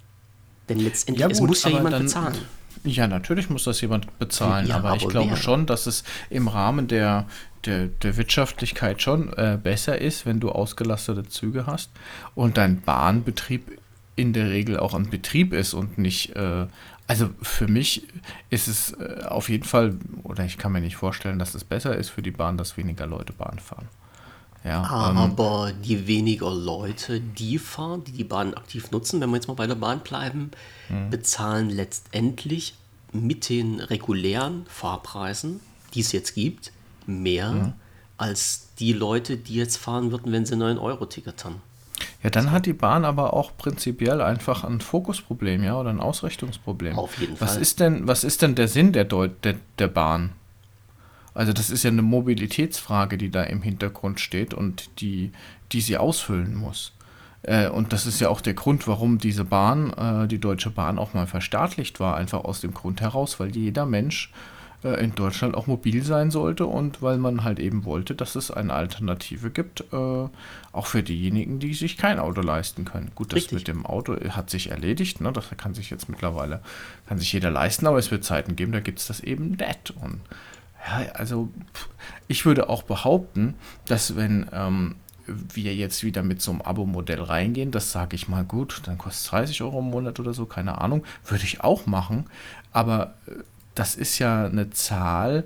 Denn 0.68 0.78
letztendlich, 0.78 1.20
ja, 1.20 1.26
gut, 1.26 1.34
es 1.34 1.40
muss 1.40 1.62
ja 1.64 1.70
jemand 1.70 1.94
dann, 1.94 2.02
bezahlen. 2.02 2.38
Ja, 2.84 3.06
natürlich 3.06 3.50
muss 3.50 3.64
das 3.64 3.80
jemand 3.80 4.18
bezahlen, 4.18 4.66
ja, 4.66 4.76
aber, 4.76 4.90
aber, 4.90 4.96
ich 4.96 5.08
glaube 5.08 5.30
wer? 5.30 5.36
schon, 5.36 5.66
dass 5.66 5.86
es 5.86 6.04
im 6.30 6.48
Rahmen 6.48 6.86
der, 6.86 7.26
der, 7.64 7.86
der 7.88 8.16
Wirtschaftlichkeit 8.16 9.02
schon 9.02 9.32
äh, 9.32 9.58
besser 9.60 10.00
ist, 10.00 10.26
wenn 10.26 10.40
du 10.40 10.50
ausgelastete 10.50 11.26
Züge 11.26 11.66
hast 11.66 11.90
und 12.34 12.56
dein 12.56 12.80
Bahnbetrieb 12.80 13.78
in 14.14 14.32
der 14.32 14.50
Regel 14.50 14.78
auch 14.78 14.94
ein 14.94 15.10
Betrieb 15.10 15.52
ist 15.52 15.74
und 15.74 15.98
nicht 15.98 16.34
äh, 16.36 16.66
also 17.08 17.30
für 17.40 17.66
mich 17.66 18.06
ist 18.50 18.68
es 18.68 18.92
äh, 18.92 19.24
auf 19.26 19.48
jeden 19.48 19.64
Fall, 19.64 19.96
oder 20.22 20.44
ich 20.44 20.58
kann 20.58 20.72
mir 20.72 20.80
nicht 20.80 20.96
vorstellen, 20.96 21.38
dass 21.38 21.54
es 21.54 21.64
besser 21.64 21.96
ist 21.96 22.10
für 22.10 22.22
die 22.22 22.30
Bahn, 22.30 22.58
dass 22.58 22.76
weniger 22.76 23.06
Leute 23.06 23.32
Bahn 23.32 23.58
fahren. 23.58 23.88
Ja, 24.62 24.82
Aber 24.84 25.70
ähm, 25.70 25.82
die 25.82 26.06
weniger 26.06 26.52
Leute, 26.52 27.20
die 27.20 27.58
fahren, 27.58 28.04
die 28.04 28.12
die 28.12 28.24
Bahn 28.24 28.52
aktiv 28.54 28.90
nutzen, 28.90 29.20
wenn 29.20 29.30
wir 29.30 29.36
jetzt 29.36 29.48
mal 29.48 29.54
bei 29.54 29.66
der 29.66 29.76
Bahn 29.76 30.00
bleiben, 30.00 30.50
mhm. 30.90 31.08
bezahlen 31.10 31.70
letztendlich 31.70 32.74
mit 33.12 33.48
den 33.48 33.80
regulären 33.80 34.66
Fahrpreisen, 34.68 35.60
die 35.94 36.00
es 36.00 36.12
jetzt 36.12 36.34
gibt, 36.34 36.72
mehr 37.06 37.52
mhm. 37.52 37.72
als 38.18 38.68
die 38.78 38.92
Leute, 38.92 39.38
die 39.38 39.54
jetzt 39.54 39.78
fahren 39.78 40.10
würden, 40.10 40.30
wenn 40.30 40.44
sie 40.44 40.54
ein 40.54 40.62
9-Euro-Ticket 40.62 41.44
haben. 41.46 41.62
Ja, 42.22 42.30
dann 42.30 42.50
hat 42.50 42.66
die 42.66 42.72
Bahn 42.72 43.04
aber 43.04 43.34
auch 43.34 43.56
prinzipiell 43.56 44.20
einfach 44.20 44.64
ein 44.64 44.80
Fokusproblem, 44.80 45.62
ja, 45.62 45.78
oder 45.78 45.90
ein 45.90 46.00
Ausrichtungsproblem. 46.00 46.98
Auf 46.98 47.18
jeden 47.18 47.40
was 47.40 47.52
Fall. 47.52 47.62
Ist 47.62 47.80
denn, 47.80 48.06
was 48.08 48.24
ist 48.24 48.42
denn 48.42 48.54
der 48.54 48.68
Sinn 48.68 48.92
der, 48.92 49.04
Deu 49.04 49.28
der, 49.28 49.54
der 49.78 49.88
Bahn? 49.88 50.32
Also 51.34 51.52
das 51.52 51.70
ist 51.70 51.84
ja 51.84 51.90
eine 51.90 52.02
Mobilitätsfrage, 52.02 53.16
die 53.16 53.30
da 53.30 53.44
im 53.44 53.62
Hintergrund 53.62 54.18
steht 54.18 54.54
und 54.54 55.00
die, 55.00 55.30
die 55.70 55.80
sie 55.80 55.96
ausfüllen 55.96 56.56
muss. 56.56 56.92
Äh, 57.42 57.68
und 57.68 57.92
das 57.92 58.06
ist 58.06 58.20
ja 58.20 58.28
auch 58.28 58.40
der 58.40 58.54
Grund, 58.54 58.88
warum 58.88 59.18
diese 59.18 59.44
Bahn, 59.44 59.92
äh, 59.92 60.26
die 60.26 60.40
Deutsche 60.40 60.70
Bahn, 60.70 60.98
auch 60.98 61.14
mal 61.14 61.26
verstaatlicht 61.26 62.00
war, 62.00 62.16
einfach 62.16 62.44
aus 62.44 62.60
dem 62.60 62.74
Grund 62.74 63.00
heraus, 63.00 63.38
weil 63.38 63.54
jeder 63.54 63.86
Mensch 63.86 64.32
äh, 64.84 65.02
in 65.02 65.14
Deutschland 65.14 65.54
auch 65.54 65.66
mobil 65.66 66.04
sein 66.04 66.30
sollte 66.30 66.66
und 66.66 67.02
weil 67.02 67.18
man 67.18 67.42
halt 67.42 67.58
eben 67.58 67.84
wollte, 67.84 68.14
dass 68.14 68.36
es 68.36 68.50
eine 68.50 68.72
Alternative 68.72 69.50
gibt, 69.50 69.84
äh, 69.92 70.28
auch 70.72 70.86
für 70.86 71.02
diejenigen, 71.02 71.58
die 71.58 71.74
sich 71.74 71.96
kein 71.96 72.18
Auto 72.18 72.40
leisten 72.40 72.84
können. 72.84 73.10
Gut, 73.14 73.32
das 73.32 73.38
Richtig. 73.38 73.58
mit 73.58 73.68
dem 73.68 73.84
Auto 73.84 74.16
hat 74.30 74.50
sich 74.50 74.70
erledigt, 74.70 75.20
ne? 75.20 75.32
das 75.32 75.46
kann 75.56 75.74
sich 75.74 75.90
jetzt 75.90 76.08
mittlerweile, 76.08 76.60
kann 77.08 77.18
sich 77.18 77.32
jeder 77.32 77.50
leisten, 77.50 77.86
aber 77.86 77.98
es 77.98 78.10
wird 78.10 78.24
Zeiten 78.24 78.54
geben, 78.54 78.72
da 78.72 78.80
gibt 78.80 79.00
es 79.00 79.06
das 79.06 79.20
eben 79.20 79.50
nicht. 79.50 79.92
Und 80.00 80.20
ja, 80.86 81.10
also 81.14 81.48
ich 82.28 82.46
würde 82.46 82.68
auch 82.68 82.84
behaupten, 82.84 83.54
dass 83.86 84.14
wenn 84.16 84.46
ähm, 84.52 84.94
wir 85.26 85.74
jetzt 85.74 86.04
wieder 86.04 86.22
mit 86.22 86.40
so 86.40 86.52
einem 86.52 86.62
Abo-Modell 86.62 87.20
reingehen, 87.20 87.70
das 87.70 87.92
sage 87.92 88.16
ich 88.16 88.28
mal 88.28 88.44
gut, 88.44 88.82
dann 88.84 88.96
kostet 88.96 89.24
es 89.24 89.30
30 89.30 89.62
Euro 89.62 89.80
im 89.80 89.90
Monat 89.90 90.20
oder 90.20 90.32
so, 90.32 90.46
keine 90.46 90.80
Ahnung, 90.80 91.04
würde 91.26 91.44
ich 91.44 91.62
auch 91.62 91.86
machen, 91.86 92.26
aber 92.72 93.14
äh, 93.26 93.32
das 93.78 93.94
ist 93.94 94.18
ja 94.18 94.46
eine 94.46 94.70
Zahl 94.70 95.44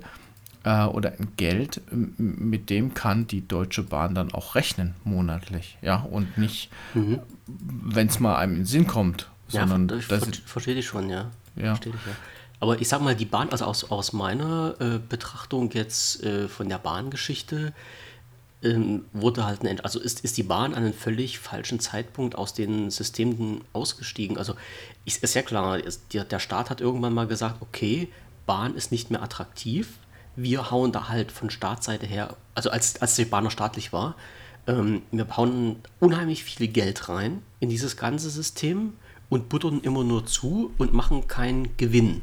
äh, 0.63 0.85
oder 0.85 1.13
ein 1.13 1.33
Geld, 1.37 1.81
mit 1.91 2.69
dem 2.69 2.93
kann 2.93 3.27
die 3.27 3.47
Deutsche 3.47 3.83
Bahn 3.83 4.15
dann 4.15 4.33
auch 4.33 4.55
rechnen 4.55 4.95
monatlich, 5.03 5.77
ja, 5.81 5.97
und 5.97 6.37
nicht, 6.37 6.69
mhm. 6.93 7.19
wenn 7.47 8.07
es 8.07 8.19
mal 8.19 8.37
einem 8.37 8.53
in 8.53 8.59
den 8.59 8.65
Sinn 8.65 8.87
kommt, 8.87 9.29
Sondern 9.47 9.87
ja, 9.87 9.97
ich 9.97 10.05
ver 10.05 10.21
verstehe 10.45 10.75
ich 10.75 10.85
schon, 10.85 11.09
ja. 11.09 11.29
ja. 11.55 11.75
Verstehe 11.75 11.93
ich, 11.93 12.07
ja. 12.07 12.15
Aber 12.59 12.79
ich 12.79 12.87
sag 12.87 13.01
mal, 13.01 13.13
die 13.13 13.25
Bahn, 13.25 13.49
also 13.49 13.65
aus, 13.65 13.91
aus 13.91 14.13
meiner 14.13 14.75
äh, 14.79 14.97
Betrachtung 14.97 15.71
jetzt 15.71 16.23
äh, 16.23 16.47
von 16.47 16.69
der 16.69 16.77
Bahngeschichte, 16.77 17.73
ähm, 18.63 19.05
wurde 19.13 19.45
halt, 19.45 19.61
eine, 19.61 19.83
also 19.83 19.99
ist, 19.99 20.21
ist 20.21 20.37
die 20.37 20.43
Bahn 20.43 20.73
an 20.73 20.83
einem 20.83 20.93
völlig 20.93 21.39
falschen 21.39 21.79
Zeitpunkt 21.79 22.35
aus 22.35 22.53
den 22.53 22.89
Systemen 22.89 23.61
ausgestiegen. 23.73 24.37
Also 24.37 24.55
ist, 25.05 25.23
ist 25.23 25.33
ja 25.35 25.41
klar, 25.41 25.79
ist, 25.79 26.13
der, 26.13 26.23
der 26.23 26.39
Staat 26.39 26.69
hat 26.69 26.81
irgendwann 26.81 27.13
mal 27.13 27.27
gesagt, 27.27 27.61
okay, 27.61 28.09
Bahn 28.45 28.75
ist 28.75 28.91
nicht 28.91 29.11
mehr 29.11 29.21
attraktiv. 29.21 29.99
Wir 30.35 30.71
hauen 30.71 30.91
da 30.91 31.09
halt 31.09 31.31
von 31.31 31.49
Staatsseite 31.49 32.05
her, 32.05 32.35
also 32.55 32.69
als, 32.69 33.01
als 33.01 33.15
die 33.15 33.25
Bahn 33.25 33.43
noch 33.43 33.51
staatlich 33.51 33.93
war, 33.93 34.15
ähm, 34.65 35.03
wir 35.11 35.27
hauen 35.35 35.77
unheimlich 35.99 36.43
viel 36.43 36.67
Geld 36.67 37.09
rein 37.09 37.43
in 37.59 37.69
dieses 37.69 37.97
ganze 37.97 38.29
System 38.29 38.93
und 39.29 39.49
buttern 39.49 39.81
immer 39.81 40.03
nur 40.03 40.25
zu 40.25 40.71
und 40.77 40.93
machen 40.93 41.27
keinen 41.27 41.75
Gewinn. 41.77 42.21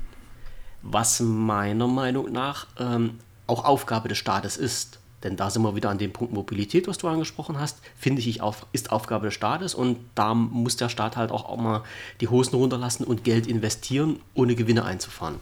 Was 0.83 1.21
meiner 1.21 1.87
Meinung 1.87 2.33
nach 2.33 2.67
ähm, 2.79 3.19
auch 3.47 3.65
Aufgabe 3.65 4.09
des 4.09 4.19
Staates 4.19 4.57
ist. 4.57 5.00
Denn 5.23 5.37
da 5.37 5.51
sind 5.51 5.63
wir 5.63 5.77
wieder 5.77 5.91
an 5.91 5.99
dem 5.99 6.13
Punkt 6.13 6.33
Mobilität, 6.33 6.89
was 6.89 6.99
du 6.99 7.09
angesprochen 7.09 7.59
hast, 7.59 7.79
finde 7.97 8.23
ich, 8.23 8.41
auf, 8.41 8.67
ist 8.73 8.91
Aufgabe 8.91 9.27
des 9.27 9.35
Staates 9.35 9.75
und 9.75 9.99
da 10.15 10.35
muss 10.35 10.77
der 10.77 10.89
Staat 10.89 11.17
halt 11.17 11.31
auch, 11.31 11.45
auch 11.45 11.59
mal 11.59 11.83
die 12.21 12.29
Hosen 12.29 12.57
runterlassen 12.57 13.05
und 13.05 13.25
Geld 13.25 13.47
investieren, 13.47 14.21
ohne 14.35 14.55
Gewinne 14.55 14.85
einzufahren. 14.85 15.37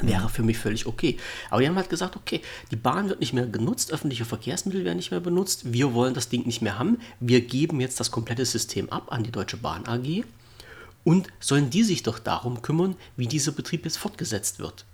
Wäre 0.00 0.28
für 0.28 0.44
mich 0.44 0.56
völlig 0.56 0.86
okay. 0.86 1.18
Aber 1.50 1.60
die 1.60 1.68
haben 1.68 1.76
halt 1.76 1.90
gesagt, 1.90 2.16
okay, 2.16 2.40
die 2.70 2.76
Bahn 2.76 3.08
wird 3.08 3.20
nicht 3.20 3.32
mehr 3.32 3.46
genutzt, 3.46 3.92
öffentliche 3.92 4.24
Verkehrsmittel 4.24 4.84
werden 4.84 4.96
nicht 4.96 5.10
mehr 5.10 5.20
benutzt, 5.20 5.72
wir 5.72 5.92
wollen 5.94 6.14
das 6.14 6.28
Ding 6.28 6.46
nicht 6.46 6.62
mehr 6.62 6.78
haben, 6.78 6.98
wir 7.18 7.40
geben 7.40 7.80
jetzt 7.80 7.98
das 7.98 8.12
komplette 8.12 8.46
System 8.46 8.88
ab 8.90 9.12
an 9.12 9.24
die 9.24 9.32
Deutsche 9.32 9.56
Bahn 9.56 9.86
AG 9.86 10.24
und 11.02 11.28
sollen 11.40 11.70
die 11.70 11.82
sich 11.82 12.04
doch 12.04 12.18
darum 12.20 12.62
kümmern, 12.62 12.94
wie 13.16 13.26
dieser 13.26 13.52
Betrieb 13.52 13.84
jetzt 13.84 13.98
fortgesetzt 13.98 14.60
wird. 14.60 14.84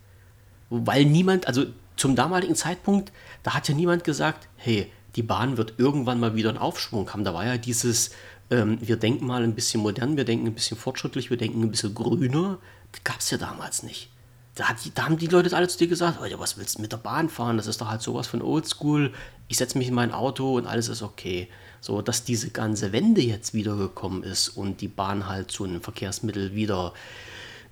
Weil 0.70 1.04
niemand, 1.04 1.46
also 1.46 1.66
zum 1.96 2.14
damaligen 2.14 2.54
Zeitpunkt, 2.54 3.12
da 3.42 3.54
hat 3.54 3.68
ja 3.68 3.74
niemand 3.74 4.04
gesagt, 4.04 4.48
hey, 4.56 4.90
die 5.16 5.22
Bahn 5.22 5.56
wird 5.56 5.74
irgendwann 5.78 6.20
mal 6.20 6.34
wieder 6.34 6.50
einen 6.50 6.58
Aufschwung 6.58 7.10
haben. 7.12 7.24
Da 7.24 7.32
war 7.32 7.46
ja 7.46 7.56
dieses, 7.56 8.10
ähm, 8.50 8.78
wir 8.80 8.96
denken 8.96 9.26
mal 9.26 9.42
ein 9.42 9.54
bisschen 9.54 9.80
modern, 9.80 10.16
wir 10.16 10.24
denken 10.24 10.46
ein 10.46 10.54
bisschen 10.54 10.76
fortschrittlich, 10.76 11.30
wir 11.30 11.38
denken 11.38 11.62
ein 11.62 11.70
bisschen 11.70 11.94
grüner. 11.94 12.58
Das 12.92 13.04
gab 13.04 13.20
es 13.20 13.30
ja 13.30 13.38
damals 13.38 13.82
nicht. 13.82 14.10
Da, 14.54 14.66
die, 14.84 14.92
da, 14.92 15.04
haben 15.04 15.18
die 15.18 15.26
Leute 15.26 15.54
alle 15.54 15.68
zu 15.68 15.78
dir 15.78 15.88
gesagt, 15.88 16.18
oh, 16.20 16.38
was 16.38 16.56
willst 16.56 16.78
du 16.78 16.82
mit 16.82 16.92
der 16.92 16.98
Bahn 16.98 17.28
fahren? 17.28 17.56
Das 17.56 17.66
ist 17.66 17.80
doch 17.80 17.88
halt 17.88 18.02
sowas 18.02 18.26
von 18.26 18.42
Oldschool. 18.42 19.12
Ich 19.48 19.58
setze 19.58 19.76
mich 19.76 19.88
in 19.88 19.94
mein 19.94 20.12
Auto 20.12 20.56
und 20.56 20.66
alles 20.66 20.88
ist 20.88 21.02
okay. 21.02 21.48
So, 21.80 22.00
dass 22.02 22.24
diese 22.24 22.50
ganze 22.50 22.92
Wende 22.92 23.20
jetzt 23.20 23.52
wiedergekommen 23.52 24.22
ist 24.22 24.48
und 24.48 24.80
die 24.80 24.88
Bahn 24.88 25.28
halt 25.28 25.50
zu 25.50 25.64
einem 25.64 25.82
Verkehrsmittel 25.82 26.54
wieder 26.54 26.94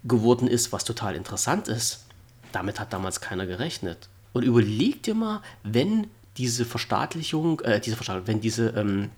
geworden 0.04 0.46
ist, 0.46 0.72
was 0.72 0.84
total 0.84 1.14
interessant 1.14 1.68
ist, 1.68 2.04
damit 2.52 2.78
hat 2.78 2.92
damals 2.92 3.20
keiner 3.20 3.46
gerechnet. 3.46 4.08
Und 4.34 4.42
überleg 4.42 5.02
dir 5.02 5.14
mal, 5.14 5.40
wenn 5.62 6.08
diese 6.36 6.66
Verstaatlichung, 6.66 7.60
äh, 7.60 7.80
diese 7.80 7.96
Verstaatlichung, 7.96 8.28
wenn 8.28 8.40
diese, 8.40 8.68
ähm, 8.70 9.10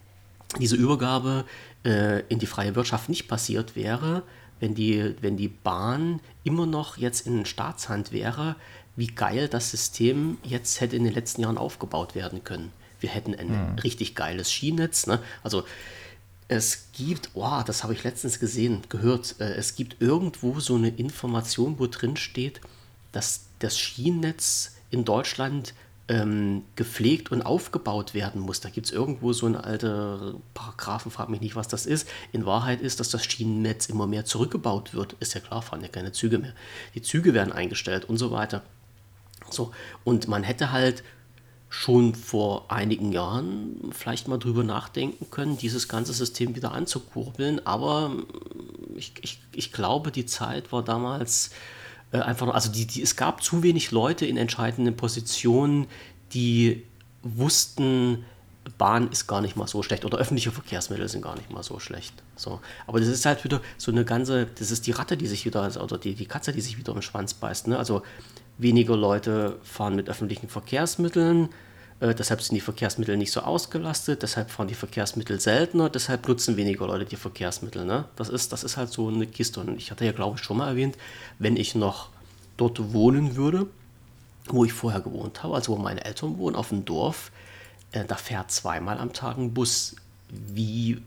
diese 0.60 0.76
Übergabe 0.76 1.44
äh, 1.84 2.20
in 2.28 2.38
die 2.38 2.46
freie 2.46 2.76
Wirtschaft 2.76 3.08
nicht 3.08 3.26
passiert 3.26 3.74
wäre, 3.74 4.22
wenn 4.60 4.74
die, 4.74 5.16
wenn 5.20 5.36
die 5.36 5.48
Bahn 5.48 6.20
immer 6.44 6.66
noch 6.66 6.98
jetzt 6.98 7.26
in 7.26 7.44
Staatshand 7.44 8.12
wäre, 8.12 8.56
wie 8.94 9.08
geil 9.08 9.48
das 9.48 9.70
System 9.70 10.38
jetzt 10.44 10.80
hätte 10.80 10.96
in 10.96 11.04
den 11.04 11.14
letzten 11.14 11.42
Jahren 11.42 11.58
aufgebaut 11.58 12.14
werden 12.14 12.44
können. 12.44 12.72
Wir 13.00 13.10
hätten 13.10 13.34
ein 13.34 13.72
mhm. 13.72 13.78
richtig 13.78 14.14
geiles 14.14 14.52
Schienennetz. 14.52 15.06
Ne? 15.06 15.20
Also 15.42 15.64
es 16.48 16.88
gibt, 16.92 17.30
oh, 17.34 17.62
das 17.66 17.82
habe 17.82 17.92
ich 17.92 18.04
letztens 18.04 18.38
gesehen, 18.38 18.82
gehört, 18.88 19.36
äh, 19.40 19.54
es 19.54 19.74
gibt 19.74 20.00
irgendwo 20.00 20.60
so 20.60 20.76
eine 20.76 20.88
Information, 20.88 21.78
wo 21.78 21.86
drin 21.86 22.16
steht, 22.16 22.60
dass 23.12 23.46
das 23.58 23.78
Schienennetz 23.78 24.75
in 24.90 25.04
Deutschland 25.04 25.74
ähm, 26.08 26.62
gepflegt 26.76 27.32
und 27.32 27.42
aufgebaut 27.42 28.14
werden 28.14 28.40
muss. 28.40 28.60
Da 28.60 28.70
gibt 28.70 28.86
es 28.86 28.92
irgendwo 28.92 29.32
so 29.32 29.46
eine 29.46 29.64
alte 29.64 30.36
Paragraphen, 30.54 31.10
frag 31.10 31.28
mich 31.28 31.40
nicht, 31.40 31.56
was 31.56 31.68
das 31.68 31.86
ist. 31.86 32.08
In 32.32 32.46
Wahrheit 32.46 32.80
ist, 32.80 33.00
dass 33.00 33.10
das 33.10 33.24
Schienennetz 33.24 33.86
immer 33.86 34.06
mehr 34.06 34.24
zurückgebaut 34.24 34.94
wird. 34.94 35.14
Ist 35.18 35.34
ja 35.34 35.40
klar, 35.40 35.62
fahren 35.62 35.82
ja 35.82 35.88
keine 35.88 36.12
Züge 36.12 36.38
mehr. 36.38 36.52
Die 36.94 37.02
Züge 37.02 37.34
werden 37.34 37.52
eingestellt 37.52 38.04
und 38.04 38.18
so 38.18 38.30
weiter. 38.30 38.62
So, 39.50 39.72
und 40.04 40.28
man 40.28 40.42
hätte 40.42 40.72
halt 40.72 41.02
schon 41.68 42.14
vor 42.14 42.70
einigen 42.70 43.12
Jahren 43.12 43.90
vielleicht 43.90 44.28
mal 44.28 44.38
drüber 44.38 44.62
nachdenken 44.62 45.30
können, 45.30 45.58
dieses 45.58 45.88
ganze 45.88 46.12
System 46.12 46.54
wieder 46.54 46.72
anzukurbeln. 46.72 47.66
Aber 47.66 48.12
ich, 48.94 49.12
ich, 49.22 49.40
ich 49.52 49.72
glaube, 49.72 50.12
die 50.12 50.26
Zeit 50.26 50.70
war 50.70 50.84
damals 50.84 51.50
äh, 52.12 52.18
einfach, 52.18 52.48
also 52.48 52.70
die, 52.70 52.86
die, 52.86 53.02
es 53.02 53.16
gab 53.16 53.42
zu 53.42 53.62
wenig 53.62 53.90
Leute 53.90 54.26
in 54.26 54.36
entscheidenden 54.36 54.96
Positionen, 54.96 55.86
die 56.32 56.84
wussten, 57.22 58.24
Bahn 58.78 59.10
ist 59.10 59.26
gar 59.26 59.40
nicht 59.40 59.56
mal 59.56 59.68
so 59.68 59.82
schlecht 59.82 60.04
oder 60.04 60.18
öffentliche 60.18 60.50
Verkehrsmittel 60.50 61.08
sind 61.08 61.22
gar 61.22 61.36
nicht 61.36 61.50
mal 61.50 61.62
so 61.62 61.78
schlecht. 61.78 62.14
So. 62.34 62.60
Aber 62.86 62.98
das 62.98 63.08
ist 63.08 63.24
halt 63.24 63.44
wieder 63.44 63.60
so 63.78 63.92
eine 63.92 64.04
ganze, 64.04 64.46
das 64.46 64.70
ist 64.70 64.86
die 64.86 64.90
Ratte, 64.90 65.16
die 65.16 65.26
sich 65.26 65.44
wieder, 65.44 65.62
also, 65.62 65.80
oder 65.80 65.98
die, 65.98 66.14
die 66.14 66.26
Katze, 66.26 66.52
die 66.52 66.60
sich 66.60 66.78
wieder 66.78 66.92
im 66.92 67.02
Schwanz 67.02 67.34
beißt. 67.34 67.68
Ne? 67.68 67.78
Also 67.78 68.02
weniger 68.58 68.96
Leute 68.96 69.58
fahren 69.62 69.94
mit 69.94 70.08
öffentlichen 70.08 70.48
Verkehrsmitteln, 70.48 71.48
äh, 72.00 72.14
deshalb 72.14 72.42
sind 72.42 72.54
die 72.54 72.60
Verkehrsmittel 72.60 73.16
nicht 73.16 73.32
so 73.32 73.40
ausgelastet, 73.40 74.22
deshalb 74.22 74.50
fahren 74.50 74.68
die 74.68 74.74
Verkehrsmittel 74.74 75.40
seltener, 75.40 75.88
deshalb 75.88 76.28
nutzen 76.28 76.56
weniger 76.56 76.86
Leute 76.86 77.06
die 77.06 77.16
Verkehrsmittel. 77.16 77.84
Ne? 77.84 78.04
Das, 78.16 78.28
ist, 78.28 78.52
das 78.52 78.64
ist 78.64 78.76
halt 78.76 78.92
so 78.92 79.08
eine 79.08 79.26
Kiste. 79.26 79.60
Und 79.60 79.76
ich 79.76 79.90
hatte 79.90 80.04
ja, 80.04 80.12
glaube 80.12 80.36
ich, 80.36 80.44
schon 80.44 80.58
mal 80.58 80.68
erwähnt, 80.68 80.96
wenn 81.38 81.56
ich 81.56 81.74
noch 81.74 82.10
dort 82.56 82.92
wohnen 82.92 83.36
würde, 83.36 83.66
wo 84.48 84.64
ich 84.64 84.72
vorher 84.72 85.00
gewohnt 85.00 85.42
habe, 85.42 85.54
also 85.54 85.76
wo 85.76 85.80
meine 85.80 86.04
Eltern 86.04 86.38
wohnen, 86.38 86.54
auf 86.54 86.68
dem 86.68 86.84
Dorf, 86.84 87.32
äh, 87.92 88.04
da 88.04 88.16
fährt 88.16 88.50
zweimal 88.50 88.98
am 88.98 89.12
Tag 89.12 89.38
ein 89.38 89.54
Bus. 89.54 89.96
Wie, 90.28 91.00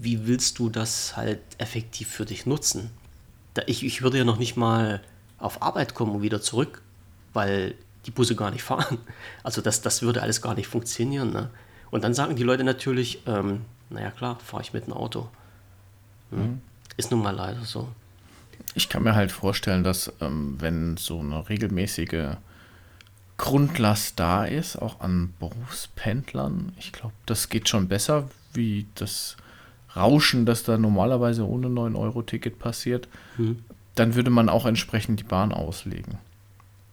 wie 0.00 0.26
willst 0.26 0.58
du 0.58 0.68
das 0.68 1.16
halt 1.16 1.40
effektiv 1.58 2.08
für 2.08 2.26
dich 2.26 2.44
nutzen? 2.44 2.90
Da 3.54 3.62
ich, 3.66 3.84
ich 3.84 4.02
würde 4.02 4.18
ja 4.18 4.24
noch 4.24 4.38
nicht 4.38 4.56
mal 4.56 5.00
auf 5.38 5.62
Arbeit 5.62 5.94
kommen 5.94 6.16
und 6.16 6.22
wieder 6.22 6.42
zurück, 6.42 6.82
weil 7.32 7.76
die 8.06 8.10
Busse 8.10 8.36
gar 8.36 8.50
nicht 8.50 8.62
fahren. 8.62 8.98
Also 9.42 9.60
das, 9.60 9.82
das 9.82 10.02
würde 10.02 10.22
alles 10.22 10.40
gar 10.42 10.54
nicht 10.54 10.66
funktionieren. 10.66 11.32
Ne? 11.32 11.50
Und 11.90 12.04
dann 12.04 12.14
sagen 12.14 12.36
die 12.36 12.42
Leute 12.42 12.64
natürlich, 12.64 13.22
ähm, 13.26 13.62
naja 13.90 14.10
klar, 14.10 14.38
fahre 14.44 14.62
ich 14.62 14.72
mit 14.72 14.86
dem 14.86 14.92
Auto. 14.92 15.28
Hm? 16.30 16.40
Mhm. 16.40 16.60
Ist 16.96 17.10
nun 17.10 17.22
mal 17.22 17.34
leider 17.34 17.64
so. 17.64 17.88
Ich 18.74 18.88
kann 18.88 19.02
mir 19.02 19.14
halt 19.14 19.32
vorstellen, 19.32 19.84
dass 19.84 20.12
ähm, 20.20 20.56
wenn 20.58 20.96
so 20.96 21.20
eine 21.20 21.48
regelmäßige 21.48 22.36
Grundlast 23.36 24.18
da 24.20 24.44
ist, 24.44 24.76
auch 24.76 25.00
an 25.00 25.34
Berufspendlern, 25.40 26.72
ich 26.78 26.92
glaube, 26.92 27.14
das 27.26 27.48
geht 27.48 27.68
schon 27.68 27.88
besser, 27.88 28.30
wie 28.52 28.86
das 28.94 29.36
Rauschen, 29.96 30.46
das 30.46 30.62
da 30.62 30.78
normalerweise 30.78 31.46
ohne 31.46 31.68
9-Euro-Ticket 31.68 32.58
passiert, 32.58 33.08
mhm. 33.36 33.64
dann 33.94 34.14
würde 34.14 34.30
man 34.30 34.48
auch 34.48 34.66
entsprechend 34.66 35.20
die 35.20 35.24
Bahn 35.24 35.52
auslegen. 35.52 36.18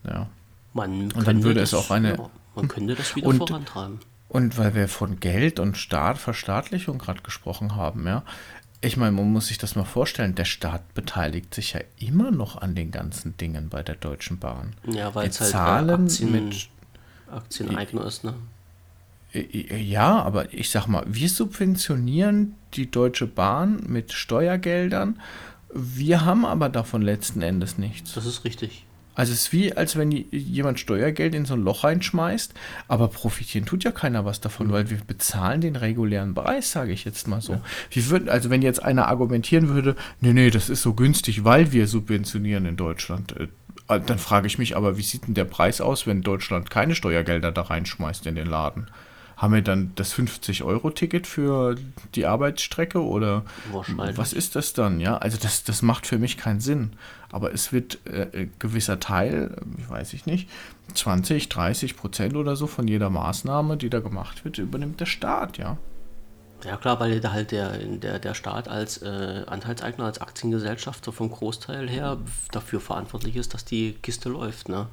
Ja. 0.03 0.29
Man 0.73 1.11
und 1.11 1.27
dann 1.27 1.43
würde 1.43 1.59
das, 1.59 1.73
es 1.73 1.79
auch 1.79 1.91
eine. 1.91 2.15
Ja, 2.15 2.29
man 2.55 2.67
könnte 2.67 2.95
das 2.95 3.15
wieder 3.15 3.27
und, 3.27 3.37
vorantreiben. 3.37 3.99
Und 4.29 4.57
weil 4.57 4.75
wir 4.75 4.87
von 4.87 5.19
Geld 5.19 5.59
und 5.59 5.77
Staat, 5.77 6.17
Verstaatlichung 6.17 6.97
gerade 6.97 7.21
gesprochen 7.21 7.75
haben, 7.75 8.07
ja. 8.07 8.23
Ich 8.83 8.97
meine, 8.97 9.11
man 9.11 9.31
muss 9.31 9.47
sich 9.47 9.59
das 9.59 9.75
mal 9.75 9.83
vorstellen, 9.83 10.33
der 10.33 10.45
Staat 10.45 10.95
beteiligt 10.95 11.53
sich 11.53 11.73
ja 11.73 11.81
immer 11.99 12.31
noch 12.31 12.59
an 12.59 12.73
den 12.73 12.89
ganzen 12.89 13.37
Dingen 13.37 13.69
bei 13.69 13.83
der 13.83 13.93
Deutschen 13.95 14.39
Bahn. 14.39 14.73
Ja, 14.87 15.13
weil 15.13 15.29
es 15.29 15.39
halt 15.39 15.51
Zahlen 15.51 16.05
Aktien, 16.05 16.31
mit 16.31 16.69
Aktieneigner 17.29 18.05
ist, 18.05 18.23
ne? 18.23 18.33
Ja, 19.33 20.23
aber 20.23 20.53
ich 20.53 20.71
sag 20.71 20.87
mal, 20.87 21.03
wir 21.07 21.29
subventionieren 21.29 22.55
die 22.73 22.89
Deutsche 22.89 23.27
Bahn 23.27 23.83
mit 23.87 24.13
Steuergeldern. 24.13 25.21
Wir 25.73 26.25
haben 26.25 26.45
aber 26.45 26.67
davon 26.67 27.01
letzten 27.01 27.41
Endes 27.41 27.77
nichts. 27.77 28.13
Das 28.13 28.25
ist 28.25 28.43
richtig. 28.43 28.85
Also 29.13 29.33
es 29.33 29.43
ist 29.43 29.53
wie, 29.53 29.73
als 29.73 29.97
wenn 29.97 30.11
jemand 30.11 30.79
Steuergeld 30.79 31.35
in 31.35 31.45
so 31.45 31.53
ein 31.53 31.63
Loch 31.63 31.83
reinschmeißt, 31.83 32.53
aber 32.87 33.07
profitieren 33.09 33.65
tut 33.65 33.83
ja 33.83 33.91
keiner 33.91 34.25
was 34.25 34.39
davon, 34.39 34.67
mhm. 34.67 34.71
weil 34.71 34.89
wir 34.89 34.97
bezahlen 35.05 35.61
den 35.61 35.75
regulären 35.75 36.33
Preis, 36.33 36.71
sage 36.71 36.93
ich 36.93 37.03
jetzt 37.03 37.27
mal 37.27 37.41
so. 37.41 37.53
Ja. 37.53 37.61
Wie 37.89 38.09
würd, 38.09 38.29
also 38.29 38.49
wenn 38.49 38.61
jetzt 38.61 38.81
einer 38.81 39.07
argumentieren 39.07 39.69
würde, 39.69 39.95
nee, 40.21 40.33
nee, 40.33 40.49
das 40.49 40.69
ist 40.69 40.81
so 40.81 40.93
günstig, 40.93 41.43
weil 41.43 41.71
wir 41.71 41.87
subventionieren 41.87 42.65
in 42.65 42.77
Deutschland, 42.77 43.35
äh, 43.37 43.47
dann 43.99 44.19
frage 44.19 44.47
ich 44.47 44.57
mich 44.57 44.77
aber, 44.77 44.97
wie 44.97 45.01
sieht 45.01 45.27
denn 45.27 45.33
der 45.33 45.45
Preis 45.45 45.81
aus, 45.81 46.07
wenn 46.07 46.21
Deutschland 46.21 46.69
keine 46.69 46.95
Steuergelder 46.95 47.51
da 47.51 47.63
reinschmeißt 47.63 48.25
in 48.27 48.35
den 48.35 48.47
Laden? 48.47 48.87
Haben 49.41 49.55
wir 49.55 49.63
dann 49.63 49.91
das 49.95 50.13
50-Euro-Ticket 50.13 51.25
für 51.25 51.75
die 52.13 52.27
Arbeitsstrecke 52.27 53.03
oder 53.03 53.43
was 54.15 54.33
ist 54.33 54.55
das 54.55 54.73
dann? 54.73 54.99
Ja, 54.99 55.17
also 55.17 55.39
das, 55.41 55.63
das 55.63 55.81
macht 55.81 56.05
für 56.05 56.19
mich 56.19 56.37
keinen 56.37 56.59
Sinn. 56.59 56.91
Aber 57.31 57.51
es 57.51 57.73
wird 57.73 58.05
äh, 58.05 58.49
gewisser 58.59 58.99
Teil, 58.99 59.55
ich 59.79 59.89
weiß 59.89 60.13
ich 60.13 60.27
nicht, 60.27 60.47
20, 60.93 61.49
30 61.49 61.97
Prozent 61.97 62.35
oder 62.35 62.55
so 62.55 62.67
von 62.67 62.87
jeder 62.87 63.09
Maßnahme, 63.09 63.77
die 63.77 63.89
da 63.89 63.99
gemacht 63.99 64.45
wird, 64.45 64.59
übernimmt 64.59 64.99
der 64.99 65.07
Staat, 65.07 65.57
ja. 65.57 65.77
Ja 66.63 66.77
klar, 66.77 66.99
weil 66.99 67.19
da 67.19 67.31
halt 67.31 67.49
der, 67.49 67.79
der, 67.79 68.19
der 68.19 68.35
Staat 68.35 68.67
als 68.67 69.01
äh, 69.01 69.43
Anteilseigner, 69.47 70.05
als 70.05 70.21
Aktiengesellschaft 70.21 71.03
so 71.03 71.11
vom 71.11 71.31
Großteil 71.31 71.89
her 71.89 72.19
dafür 72.51 72.79
verantwortlich 72.79 73.35
ist, 73.37 73.55
dass 73.55 73.65
die 73.65 73.93
Kiste 74.03 74.29
läuft. 74.29 74.69
Ne? 74.69 74.85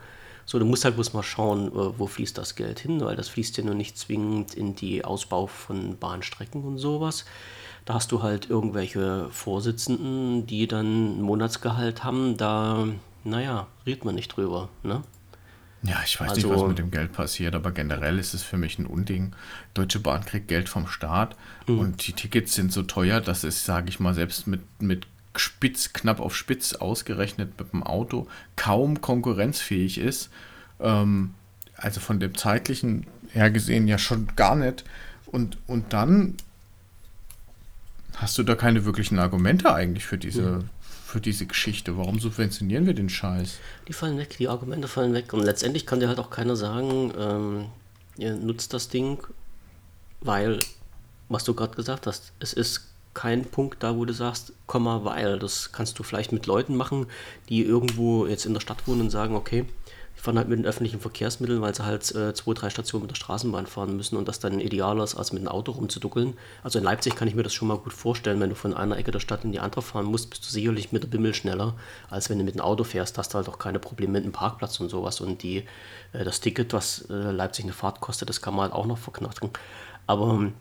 So, 0.48 0.58
du 0.58 0.64
musst 0.64 0.86
halt 0.86 0.94
bloß 0.94 1.12
mal 1.12 1.22
schauen, 1.22 1.68
äh, 1.68 1.98
wo 1.98 2.06
fließt 2.06 2.38
das 2.38 2.54
Geld 2.54 2.80
hin, 2.80 3.02
weil 3.02 3.16
das 3.16 3.28
fließt 3.28 3.58
ja 3.58 3.64
nur 3.64 3.74
nicht 3.74 3.98
zwingend 3.98 4.54
in 4.54 4.74
die 4.74 5.04
Ausbau 5.04 5.46
von 5.46 5.98
Bahnstrecken 5.98 6.64
und 6.64 6.78
sowas. 6.78 7.26
Da 7.84 7.92
hast 7.92 8.12
du 8.12 8.22
halt 8.22 8.48
irgendwelche 8.48 9.28
Vorsitzenden, 9.30 10.46
die 10.46 10.66
dann 10.66 11.18
ein 11.18 11.20
Monatsgehalt 11.20 12.02
haben, 12.02 12.38
da, 12.38 12.86
naja, 13.24 13.66
redet 13.84 14.06
man 14.06 14.14
nicht 14.14 14.28
drüber, 14.28 14.70
ne? 14.82 15.02
Ja, 15.82 16.00
ich 16.02 16.18
weiß 16.18 16.30
also, 16.30 16.48
nicht, 16.48 16.58
was 16.58 16.66
mit 16.66 16.78
dem 16.78 16.90
Geld 16.90 17.12
passiert, 17.12 17.54
aber 17.54 17.70
generell 17.70 18.18
ist 18.18 18.32
es 18.32 18.42
für 18.42 18.56
mich 18.56 18.78
ein 18.78 18.86
Unding. 18.86 19.34
Deutsche 19.74 20.00
Bahn 20.00 20.24
kriegt 20.24 20.48
Geld 20.48 20.70
vom 20.70 20.86
Staat 20.86 21.36
mhm. 21.66 21.78
und 21.78 22.06
die 22.06 22.14
Tickets 22.14 22.54
sind 22.54 22.72
so 22.72 22.84
teuer, 22.84 23.20
dass 23.20 23.44
es, 23.44 23.66
sage 23.66 23.90
ich 23.90 24.00
mal, 24.00 24.14
selbst 24.14 24.46
mit, 24.46 24.62
mit 24.80 25.08
spitz, 25.36 25.92
knapp 25.92 26.20
auf 26.20 26.36
spitz 26.36 26.74
ausgerechnet 26.74 27.58
mit 27.58 27.72
dem 27.72 27.82
Auto 27.82 28.26
kaum 28.56 29.00
konkurrenzfähig 29.00 29.98
ist. 29.98 30.30
Ähm, 30.80 31.34
also 31.76 32.00
von 32.00 32.20
dem 32.20 32.36
zeitlichen 32.36 33.06
her 33.32 33.50
gesehen 33.50 33.86
ja 33.88 33.98
schon 33.98 34.28
gar 34.36 34.56
nicht. 34.56 34.84
Und, 35.26 35.58
und 35.66 35.92
dann 35.92 36.36
hast 38.16 38.38
du 38.38 38.42
da 38.42 38.54
keine 38.54 38.84
wirklichen 38.84 39.18
Argumente 39.18 39.72
eigentlich 39.72 40.06
für 40.06 40.18
diese, 40.18 40.42
mhm 40.42 40.70
für 41.08 41.20
diese 41.20 41.46
Geschichte? 41.46 41.96
Warum 41.96 42.20
subventionieren 42.20 42.86
wir 42.86 42.94
den 42.94 43.08
Scheiß? 43.08 43.58
Die 43.88 43.92
fallen 43.94 44.18
weg, 44.18 44.36
die 44.38 44.48
Argumente 44.48 44.88
fallen 44.88 45.14
weg. 45.14 45.32
Und 45.32 45.42
letztendlich 45.42 45.86
kann 45.86 46.00
dir 46.00 46.08
halt 46.08 46.18
auch 46.18 46.30
keiner 46.30 46.54
sagen, 46.54 47.12
ähm, 47.18 47.64
ihr 48.18 48.34
nutzt 48.34 48.74
das 48.74 48.88
Ding, 48.88 49.18
weil, 50.20 50.58
was 51.30 51.44
du 51.44 51.54
gerade 51.54 51.74
gesagt 51.74 52.06
hast, 52.06 52.32
es 52.40 52.52
ist 52.52 52.88
kein 53.18 53.44
Punkt 53.44 53.82
da, 53.82 53.96
wo 53.96 54.04
du 54.04 54.12
sagst, 54.12 54.52
Komma, 54.68 55.00
weil. 55.02 55.40
Das 55.40 55.72
kannst 55.72 55.98
du 55.98 56.04
vielleicht 56.04 56.30
mit 56.30 56.46
Leuten 56.46 56.76
machen, 56.76 57.06
die 57.48 57.64
irgendwo 57.64 58.26
jetzt 58.26 58.46
in 58.46 58.54
der 58.54 58.60
Stadt 58.60 58.86
wohnen 58.86 59.00
und 59.00 59.10
sagen, 59.10 59.34
okay, 59.34 59.64
die 60.16 60.20
fahren 60.20 60.38
halt 60.38 60.48
mit 60.48 60.60
den 60.60 60.66
öffentlichen 60.66 61.00
Verkehrsmitteln, 61.00 61.60
weil 61.60 61.74
sie 61.74 61.84
halt 61.84 62.14
äh, 62.14 62.32
zwei, 62.32 62.54
drei 62.54 62.70
Stationen 62.70 63.02
mit 63.02 63.10
der 63.10 63.16
Straßenbahn 63.16 63.66
fahren 63.66 63.96
müssen 63.96 64.16
und 64.16 64.28
das 64.28 64.38
dann 64.38 64.60
idealer 64.60 65.02
ist, 65.02 65.16
als 65.16 65.32
mit 65.32 65.42
dem 65.42 65.48
Auto 65.48 65.72
rumzuduckeln. 65.72 66.34
Also 66.62 66.78
in 66.78 66.84
Leipzig 66.84 67.16
kann 67.16 67.26
ich 67.26 67.34
mir 67.34 67.42
das 67.42 67.54
schon 67.54 67.66
mal 67.66 67.78
gut 67.78 67.92
vorstellen, 67.92 68.38
wenn 68.38 68.50
du 68.50 68.54
von 68.54 68.72
einer 68.72 68.96
Ecke 68.96 69.10
der 69.10 69.18
Stadt 69.18 69.42
in 69.42 69.50
die 69.50 69.58
andere 69.58 69.82
fahren 69.82 70.06
musst, 70.06 70.30
bist 70.30 70.46
du 70.46 70.50
sicherlich 70.50 70.92
mit 70.92 71.02
der 71.02 71.08
Bimmel 71.08 71.34
schneller, 71.34 71.74
als 72.10 72.30
wenn 72.30 72.38
du 72.38 72.44
mit 72.44 72.54
dem 72.54 72.60
Auto 72.60 72.84
fährst, 72.84 73.18
hast 73.18 73.34
du 73.34 73.38
halt 73.38 73.48
auch 73.48 73.58
keine 73.58 73.80
Probleme 73.80 74.12
mit 74.12 74.24
dem 74.24 74.32
Parkplatz 74.32 74.78
und 74.78 74.90
sowas. 74.90 75.20
Und 75.20 75.42
die, 75.42 75.64
äh, 76.12 76.22
das 76.22 76.40
Ticket, 76.40 76.72
was 76.72 77.10
äh, 77.10 77.32
Leipzig 77.32 77.64
eine 77.64 77.72
Fahrt 77.72 78.00
kostet, 78.00 78.28
das 78.28 78.40
kann 78.40 78.54
man 78.54 78.62
halt 78.62 78.74
auch 78.74 78.86
noch 78.86 78.98
verknacken. 78.98 79.50
Aber 80.06 80.34
ähm, 80.34 80.54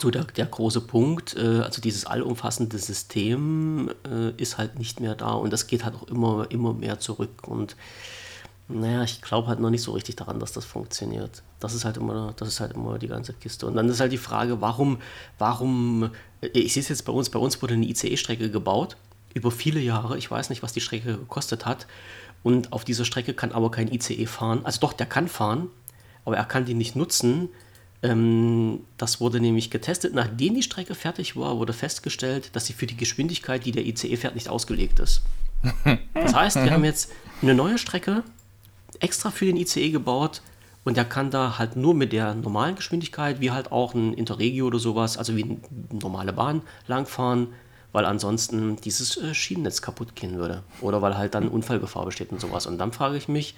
so 0.00 0.10
der, 0.10 0.24
der 0.24 0.46
große 0.46 0.80
Punkt, 0.80 1.36
äh, 1.36 1.60
also 1.60 1.80
dieses 1.80 2.06
allumfassende 2.06 2.78
System 2.78 3.90
äh, 4.10 4.30
ist 4.40 4.58
halt 4.58 4.78
nicht 4.78 5.00
mehr 5.00 5.14
da 5.14 5.32
und 5.32 5.52
das 5.52 5.66
geht 5.66 5.84
halt 5.84 5.94
auch 5.94 6.08
immer, 6.08 6.46
immer 6.50 6.72
mehr 6.72 6.98
zurück 6.98 7.46
und 7.46 7.76
naja, 8.68 9.04
ich 9.04 9.22
glaube 9.22 9.46
halt 9.48 9.60
noch 9.60 9.70
nicht 9.70 9.82
so 9.82 9.92
richtig 9.92 10.16
daran, 10.16 10.40
dass 10.40 10.52
das 10.52 10.64
funktioniert. 10.64 11.42
Das 11.60 11.72
ist 11.72 11.84
halt 11.84 11.96
immer, 11.96 12.34
das 12.36 12.48
ist 12.48 12.60
halt 12.60 12.72
immer 12.72 12.98
die 12.98 13.06
ganze 13.06 13.32
Kiste. 13.32 13.66
Und 13.66 13.76
dann 13.76 13.88
ist 13.88 14.00
halt 14.00 14.10
die 14.10 14.18
Frage, 14.18 14.60
warum, 14.60 14.98
warum, 15.38 16.10
äh, 16.40 16.48
ich 16.48 16.72
sehe 16.72 16.82
es 16.82 16.88
jetzt 16.88 17.04
bei 17.04 17.12
uns, 17.12 17.30
bei 17.30 17.38
uns 17.38 17.62
wurde 17.62 17.74
eine 17.74 17.86
ICE-Strecke 17.86 18.50
gebaut, 18.50 18.96
über 19.34 19.50
viele 19.50 19.80
Jahre, 19.80 20.18
ich 20.18 20.30
weiß 20.30 20.50
nicht, 20.50 20.62
was 20.62 20.72
die 20.72 20.80
Strecke 20.80 21.16
gekostet 21.16 21.64
hat. 21.64 21.86
Und 22.42 22.72
auf 22.72 22.84
dieser 22.84 23.04
Strecke 23.04 23.34
kann 23.34 23.52
aber 23.52 23.70
kein 23.70 23.92
ICE 23.92 24.26
fahren. 24.26 24.60
Also 24.64 24.80
doch, 24.80 24.92
der 24.92 25.06
kann 25.06 25.28
fahren, 25.28 25.68
aber 26.24 26.36
er 26.36 26.44
kann 26.44 26.64
die 26.64 26.74
nicht 26.74 26.96
nutzen. 26.96 27.48
Ähm, 28.02 28.80
das 28.98 29.20
wurde 29.20 29.40
nämlich 29.40 29.70
getestet. 29.70 30.14
Nachdem 30.14 30.54
die 30.54 30.62
Strecke 30.62 30.94
fertig 30.94 31.36
war, 31.36 31.58
wurde 31.58 31.72
festgestellt, 31.72 32.50
dass 32.54 32.66
sie 32.66 32.72
für 32.72 32.86
die 32.86 32.96
Geschwindigkeit, 32.96 33.64
die 33.64 33.72
der 33.72 33.86
ICE 33.86 34.16
fährt, 34.16 34.34
nicht 34.34 34.48
ausgelegt 34.48 35.00
ist. 35.00 35.22
Das 36.14 36.34
heißt, 36.34 36.56
wir 36.56 36.72
haben 36.72 36.84
jetzt 36.84 37.12
eine 37.40 37.54
neue 37.54 37.78
Strecke, 37.78 38.24
extra 39.00 39.30
für 39.30 39.46
den 39.46 39.56
ICE 39.56 39.90
gebaut 39.90 40.42
und 40.84 40.96
der 40.96 41.04
kann 41.04 41.30
da 41.30 41.58
halt 41.58 41.76
nur 41.76 41.94
mit 41.94 42.12
der 42.12 42.34
normalen 42.34 42.76
Geschwindigkeit, 42.76 43.40
wie 43.40 43.50
halt 43.50 43.72
auch 43.72 43.94
ein 43.94 44.12
Interregio 44.12 44.66
oder 44.66 44.78
sowas, 44.78 45.18
also 45.18 45.36
wie 45.36 45.44
eine 45.44 45.58
normale 45.92 46.32
Bahn 46.32 46.62
langfahren, 46.86 47.48
weil 47.92 48.04
ansonsten 48.04 48.76
dieses 48.76 49.16
äh, 49.16 49.34
Schienennetz 49.34 49.82
kaputt 49.82 50.14
gehen 50.14 50.36
würde. 50.36 50.62
Oder 50.80 51.02
weil 51.02 51.16
halt 51.16 51.34
dann 51.34 51.48
Unfallgefahr 51.48 52.04
besteht 52.04 52.30
und 52.30 52.40
sowas. 52.40 52.66
Und 52.66 52.78
dann 52.78 52.92
frage 52.92 53.16
ich 53.16 53.28
mich, 53.28 53.54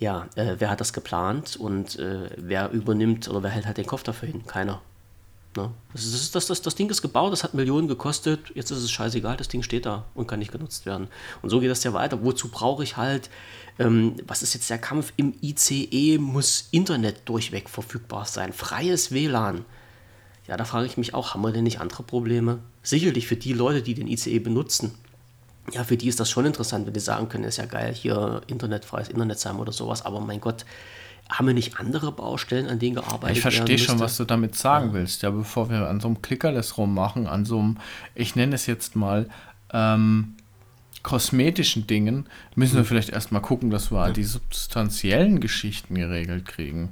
ja, 0.00 0.26
äh, 0.34 0.56
wer 0.58 0.70
hat 0.70 0.80
das 0.80 0.92
geplant 0.92 1.56
und 1.56 1.98
äh, 1.98 2.30
wer 2.36 2.70
übernimmt 2.70 3.28
oder 3.28 3.42
wer 3.42 3.50
hält 3.50 3.66
halt 3.66 3.76
den 3.76 3.86
Kopf 3.86 4.02
dafür 4.02 4.28
hin? 4.28 4.44
Keiner. 4.46 4.80
Ne? 5.56 5.70
Das, 5.92 6.06
ist, 6.06 6.34
das, 6.34 6.46
das, 6.46 6.62
das 6.62 6.74
Ding 6.74 6.88
ist 6.88 7.02
gebaut, 7.02 7.32
das 7.32 7.44
hat 7.44 7.54
Millionen 7.54 7.86
gekostet, 7.86 8.40
jetzt 8.54 8.70
ist 8.70 8.78
es 8.78 8.90
scheißegal, 8.90 9.36
das 9.36 9.48
Ding 9.48 9.62
steht 9.62 9.84
da 9.84 10.04
und 10.14 10.26
kann 10.26 10.38
nicht 10.38 10.52
genutzt 10.52 10.86
werden. 10.86 11.08
Und 11.42 11.50
so 11.50 11.60
geht 11.60 11.70
das 11.70 11.84
ja 11.84 11.92
weiter. 11.92 12.24
Wozu 12.24 12.48
brauche 12.48 12.82
ich 12.82 12.96
halt, 12.96 13.28
ähm, 13.78 14.14
was 14.26 14.42
ist 14.42 14.54
jetzt 14.54 14.70
der 14.70 14.78
Kampf? 14.78 15.12
Im 15.16 15.34
ICE 15.42 16.18
muss 16.18 16.68
Internet 16.70 17.28
durchweg 17.28 17.68
verfügbar 17.68 18.24
sein, 18.24 18.54
freies 18.54 19.12
WLAN. 19.12 19.66
Ja, 20.46 20.56
da 20.56 20.64
frage 20.64 20.86
ich 20.86 20.96
mich 20.96 21.12
auch, 21.14 21.34
haben 21.34 21.42
wir 21.42 21.52
denn 21.52 21.64
nicht 21.64 21.80
andere 21.80 22.04
Probleme? 22.04 22.60
Sicherlich 22.82 23.26
für 23.26 23.36
die 23.36 23.52
Leute, 23.52 23.82
die 23.82 23.94
den 23.94 24.08
ICE 24.08 24.38
benutzen. 24.38 24.94
Ja, 25.72 25.84
für 25.84 25.96
die 25.96 26.08
ist 26.08 26.18
das 26.18 26.30
schon 26.30 26.46
interessant, 26.46 26.86
wenn 26.86 26.94
die 26.94 27.00
sagen 27.00 27.28
können, 27.28 27.44
ist 27.44 27.58
ja 27.58 27.66
geil, 27.66 27.94
hier 27.94 28.42
internetfreies 28.46 29.08
Internet 29.08 29.38
sein 29.38 29.56
oder 29.56 29.72
sowas, 29.72 30.04
aber 30.04 30.20
mein 30.20 30.40
Gott, 30.40 30.64
haben 31.30 31.46
wir 31.46 31.54
nicht 31.54 31.78
andere 31.78 32.12
Baustellen, 32.12 32.66
an 32.66 32.78
denen 32.78 32.96
gearbeitet 32.96 33.36
Ich 33.36 33.42
verstehe 33.42 33.78
schon, 33.78 34.00
was 34.00 34.16
du 34.16 34.24
damit 34.24 34.56
sagen 34.56 34.88
ja. 34.88 34.94
willst. 34.94 35.22
Ja, 35.22 35.30
bevor 35.30 35.70
wir 35.70 35.88
an 35.88 36.00
so 36.00 36.08
einem 36.08 36.22
Klickerless 36.22 36.76
rummachen, 36.76 37.26
an 37.26 37.44
so 37.44 37.58
einem, 37.58 37.76
ich 38.14 38.34
nenne 38.34 38.56
es 38.56 38.66
jetzt 38.66 38.96
mal, 38.96 39.28
ähm, 39.72 40.34
kosmetischen 41.02 41.86
Dingen, 41.86 42.26
müssen 42.56 42.74
wir 42.74 42.82
mhm. 42.82 42.86
vielleicht 42.86 43.10
erstmal 43.10 43.42
gucken, 43.42 43.70
dass 43.70 43.90
wir 43.90 44.08
ja. 44.08 44.12
die 44.12 44.24
substanziellen 44.24 45.40
Geschichten 45.40 45.94
geregelt 45.94 46.46
kriegen. 46.46 46.90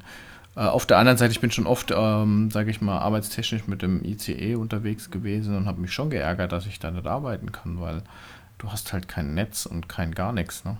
Äh, 0.56 0.60
auf 0.60 0.86
der 0.86 0.98
anderen 0.98 1.18
Seite, 1.18 1.32
ich 1.32 1.40
bin 1.40 1.50
schon 1.50 1.66
oft, 1.66 1.92
ähm, 1.94 2.50
sage 2.50 2.70
ich 2.70 2.80
mal, 2.80 2.98
arbeitstechnisch 2.98 3.66
mit 3.66 3.82
dem 3.82 4.04
ICE 4.04 4.54
unterwegs 4.54 5.10
gewesen 5.10 5.56
und 5.56 5.66
habe 5.66 5.80
mich 5.80 5.92
schon 5.92 6.10
geärgert, 6.10 6.52
dass 6.52 6.66
ich 6.66 6.78
da 6.78 6.90
nicht 6.90 7.06
arbeiten 7.06 7.52
kann, 7.52 7.80
weil 7.80 8.02
du 8.58 8.70
hast 8.70 8.92
halt 8.92 9.08
kein 9.08 9.34
Netz 9.34 9.66
und 9.66 9.88
kein 9.88 10.14
gar 10.14 10.32
nichts. 10.32 10.64
Ne? 10.64 10.76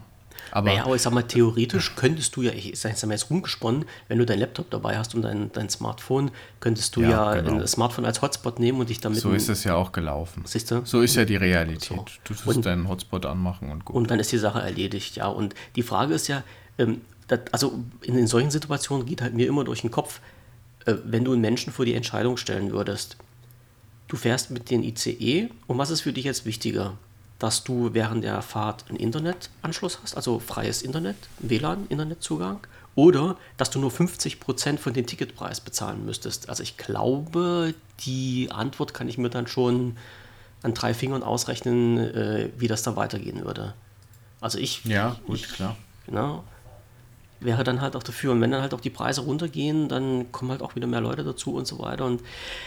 Aber, 0.51 0.69
naja, 0.69 0.85
aber 0.85 0.97
ich 0.97 1.03
sag 1.03 1.13
mal, 1.13 1.23
theoretisch 1.23 1.95
könntest 1.95 2.35
du 2.37 2.43
ja, 2.43 2.53
ich 2.53 2.79
sag 2.79 2.93
jetzt 2.93 3.31
rumgesponnen, 3.31 3.85
wenn 4.09 4.19
du 4.19 4.27
dein 4.27 4.39
Laptop 4.39 4.71
dabei 4.71 4.97
hast 4.97 5.15
und 5.15 5.23
dein, 5.23 5.53
dein 5.53 5.69
Smartphone, 5.69 6.31
könntest 6.61 6.97
du 6.97 7.03
ja, 7.03 7.35
ja 7.35 7.41
genau. 7.41 7.61
ein 7.61 7.67
Smartphone 7.67 8.05
als 8.05 8.23
Hotspot 8.23 8.59
nehmen 8.59 8.81
und 8.81 8.89
dich 8.89 9.01
damit. 9.01 9.21
So 9.21 9.33
ist 9.33 9.49
es 9.49 9.65
ja 9.65 9.75
auch 9.75 9.93
gelaufen. 9.93 10.43
Siehst 10.47 10.71
du? 10.71 10.85
So 10.85 11.01
ist 11.03 11.17
ja 11.17 11.25
die 11.25 11.37
Realität. 11.37 11.89
So. 11.89 12.05
Du 12.25 12.35
tust 12.35 12.47
und, 12.47 12.67
deinen 12.67 12.89
Hotspot 12.89 13.27
anmachen 13.27 13.71
und 13.71 13.85
gut. 13.85 13.97
Und 13.97 14.11
dann 14.11 14.19
ist 14.21 14.33
die 14.33 14.39
Sache 14.39 14.61
erledigt, 14.61 15.17
ja. 15.17 15.29
Und 15.29 15.55
die 15.77 15.83
Frage 15.83 16.15
ist 16.15 16.29
ja, 16.29 16.43
ähm, 16.79 17.03
das, 17.27 17.41
also 17.53 17.85
in, 18.03 18.17
in, 18.17 18.27
solchen 18.27 18.51
Situationen 18.51 19.05
geht 19.05 19.21
halt 19.21 19.35
mir 19.35 19.47
immer 19.47 19.65
durch 19.65 19.83
den 19.83 19.91
Kopf, 19.91 20.21
äh, 20.87 20.95
wenn 21.05 21.25
du 21.25 21.33
einen 21.33 21.43
Menschen 21.43 21.73
vor 21.73 21.85
die 21.85 21.95
Entscheidung 21.95 22.39
stellen 22.39 22.73
würdest, 22.73 23.19
du 24.09 24.17
fährst 24.17 24.51
mit 24.51 24.71
den 24.71 24.83
ICE 24.83 25.51
und 25.67 25.77
was 25.77 25.91
ist 25.91 26.01
für 26.01 26.13
dich 26.15 26.25
jetzt 26.25 26.47
wichtiger? 26.47 26.97
Dass 27.39 27.65
du 27.65 27.95
während 27.95 28.25
der 28.25 28.43
Fahrt 28.43 28.85
einen 28.89 28.99
Internetanschluss 28.99 30.01
hast, 30.03 30.17
also 30.17 30.39
freies 30.39 30.83
Internet, 30.83 31.17
WLAN, 31.39 31.87
Internetzugang, 31.89 32.61
oder 32.95 33.37
dass 33.57 33.71
du 33.71 33.79
nur 33.79 33.91
50% 33.91 34.79
von 34.79 34.93
dem 34.93 35.07
Ticketpreis 35.07 35.61
bezahlen 35.61 36.05
müsstest. 36.05 36.49
Also 36.49 36.65
ich 36.65 36.77
glaube, 36.77 37.75
die 38.01 38.51
Antwort 38.51 38.93
kann 38.93 39.09
ich 39.09 39.19
mir 39.19 39.31
dann 39.31 39.47
schon 39.47 39.97
an 40.63 40.75
drei 40.75 40.95
Fingern 40.95 41.23
ausrechnen, 41.23 41.99
äh, 41.99 42.51
wie 42.59 42.67
das 42.67 42.83
da 42.83 42.97
weitergehen 42.97 43.45
würde. 43.45 43.75
Also 44.41 44.59
ich. 44.59 44.85
Ja, 44.85 45.17
gut, 45.27 45.37
ich, 45.37 45.49
klar. 45.49 45.77
Genau 46.07 46.43
wäre 47.41 47.65
dann 47.65 47.81
halt 47.81 47.97
auch 47.97 48.03
dafür. 48.03 48.33
Und 48.33 48.41
wenn 48.41 48.51
dann 48.51 48.63
halt 48.63 48.75
auch 48.75 48.81
die 48.81 48.91
Preise 48.91 49.23
runtergehen, 49.23 49.89
dann 49.89 50.33
kommen 50.33 50.51
halt 50.51 50.63
auch 50.63 50.75
wieder 50.75 50.87
mehr 50.87 51.01
Leute 51.01 51.25
dazu 51.25 51.55
und 51.55 51.67
so 51.67 51.79
weiter. 51.79 52.05
Und 52.05 52.23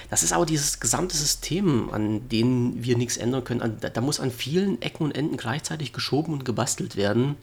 das 0.10 0.24
ist 0.24 0.34
aber 0.34 0.46
dieses 0.46 0.80
gesamte 0.80 1.16
System, 1.18 1.90
an 1.92 2.28
dem 2.30 2.84
wir 2.84 2.98
nichts 2.98 3.18
ändern 3.18 3.44
können. 3.44 3.78
Da 3.80 4.02
muss 4.02 4.20
an 4.20 4.32
vielen 4.32 4.82
Ecken 4.82 5.06
und 5.06 5.12
Enden 5.16 5.38
gleichzeitig 5.38 5.94
geschoben 5.94 6.34
und 6.34 6.46
gebastelt 6.46 6.96
werden, 6.96 7.36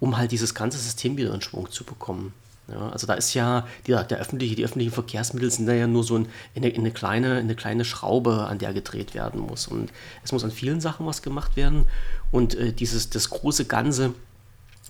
um 0.00 0.16
halt 0.16 0.32
dieses 0.32 0.54
ganze 0.54 0.78
System 0.78 1.16
wieder 1.16 1.34
in 1.34 1.42
Schwung 1.42 1.70
zu 1.70 1.84
bekommen. 1.84 2.32
Ja, 2.68 2.88
also 2.88 3.06
da 3.06 3.14
ist 3.14 3.32
ja 3.34 3.66
die, 3.86 3.92
der 3.92 4.18
öffentliche, 4.18 4.56
die 4.56 4.64
öffentlichen 4.64 4.92
Verkehrsmittel 4.92 5.50
sind 5.52 5.66
da 5.66 5.72
ja 5.72 5.86
nur 5.86 6.02
so 6.02 6.16
ein, 6.18 6.28
eine, 6.56 6.74
eine, 6.74 6.90
kleine, 6.90 7.36
eine 7.36 7.54
kleine 7.54 7.84
Schraube, 7.84 8.46
an 8.46 8.58
der 8.58 8.72
gedreht 8.72 9.14
werden 9.14 9.40
muss. 9.40 9.68
Und 9.68 9.92
es 10.24 10.32
muss 10.32 10.42
an 10.42 10.50
vielen 10.50 10.80
Sachen 10.80 11.06
was 11.06 11.22
gemacht 11.22 11.56
werden. 11.56 11.86
Und 12.32 12.56
äh, 12.56 12.72
dieses, 12.72 13.08
das 13.10 13.30
große 13.30 13.66
Ganze, 13.66 14.14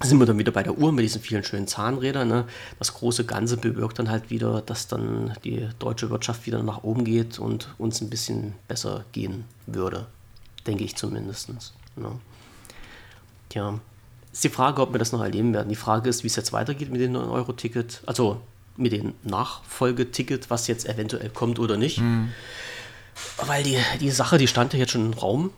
sind 0.03 0.19
wir 0.19 0.27
dann 0.27 0.39
wieder 0.39 0.53
bei 0.53 0.63
der 0.63 0.77
Uhr 0.77 0.93
mit 0.93 1.05
diesen 1.05 1.23
vielen 1.23 1.43
schönen 1.43 1.67
Zahnrädern. 1.67 2.29
Ne? 2.29 2.45
Das 2.79 2.93
große 2.93 3.25
Ganze 3.25 3.57
bewirkt 3.57 3.99
dann 3.99 4.11
halt 4.11 4.29
wieder, 4.29 4.61
dass 4.61 4.89
dann 4.89 5.35
die 5.43 5.69
deutsche 5.79 6.11
Wirtschaft 6.11 6.47
wieder 6.47 6.63
nach 6.63 6.83
oben 6.83 7.05
geht 7.05 7.39
und 7.39 7.75
uns 7.79 8.01
ein 8.03 8.11
bisschen 8.11 8.55
besser 8.69 9.05
gehen 9.13 9.45
würde. 9.67 10.07
Denke 10.67 10.85
ich 10.85 10.97
zumindest. 10.97 11.49
Ne? 11.49 12.11
Tja, 13.49 13.81
ist 14.33 14.45
die 14.45 14.51
Frage, 14.51 14.83
ob 14.83 14.93
wir 14.93 14.99
das 14.99 15.13
noch 15.13 15.23
erleben 15.23 15.55
werden. 15.55 15.71
Die 15.71 15.77
Frage 15.77 16.11
ist, 16.11 16.23
wie 16.23 16.27
es 16.27 16.37
jetzt 16.37 16.53
weitergeht 16.53 16.91
mit 16.91 17.01
dem 17.01 17.15
9-Euro-Ticket. 17.15 18.03
Also 18.05 18.43
mit 18.77 18.93
dem 18.93 19.15
Nachfolgeticket, 19.23 20.51
was 20.51 20.67
jetzt 20.67 20.87
eventuell 20.87 21.31
kommt 21.31 21.59
oder 21.59 21.79
nicht. 21.79 22.01
Mhm. 22.01 22.33
weil 23.47 23.63
die, 23.63 23.79
die 24.01 24.11
Sache, 24.11 24.37
die 24.37 24.47
stand 24.47 24.75
ja 24.75 24.79
jetzt 24.79 24.93
schon 24.93 25.07
im 25.07 25.19
Raum, 25.19 25.51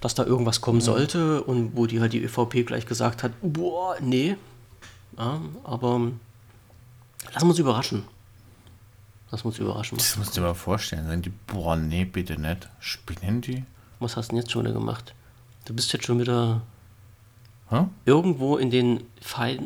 dass 0.00 0.14
da 0.14 0.24
irgendwas 0.24 0.60
kommen 0.60 0.80
sollte 0.80 1.42
und 1.42 1.76
wo 1.76 1.86
die 1.86 2.00
halt 2.00 2.12
die 2.12 2.22
ÖVP 2.22 2.66
gleich 2.66 2.86
gesagt 2.86 3.22
hat, 3.22 3.32
boah, 3.42 3.96
nee. 4.00 4.36
Ja, 5.16 5.40
aber 5.62 6.10
lassen 7.32 7.46
wir 7.46 7.50
uns 7.50 7.58
überraschen. 7.58 8.04
Lassen 9.30 9.44
wir 9.44 9.48
uns 9.48 9.58
überraschen. 9.58 9.98
Das 9.98 10.16
musst 10.16 10.36
du 10.36 10.40
dir 10.40 10.46
mal 10.48 10.54
vorstellen. 10.54 11.06
Sagen 11.06 11.22
die, 11.22 11.32
boah, 11.46 11.76
nee, 11.76 12.04
bitte 12.04 12.40
nicht. 12.40 12.68
Spinnen 12.80 13.40
die? 13.40 13.64
Was 14.00 14.16
hast 14.16 14.28
du 14.28 14.30
denn 14.32 14.42
jetzt 14.42 14.52
schon 14.52 14.64
wieder 14.64 14.74
gemacht? 14.74 15.14
Du 15.64 15.74
bist 15.74 15.92
jetzt 15.92 16.04
schon 16.04 16.20
wieder 16.20 16.62
Hä? 17.70 17.86
irgendwo 18.04 18.56
in 18.56 18.70
den 18.70 19.04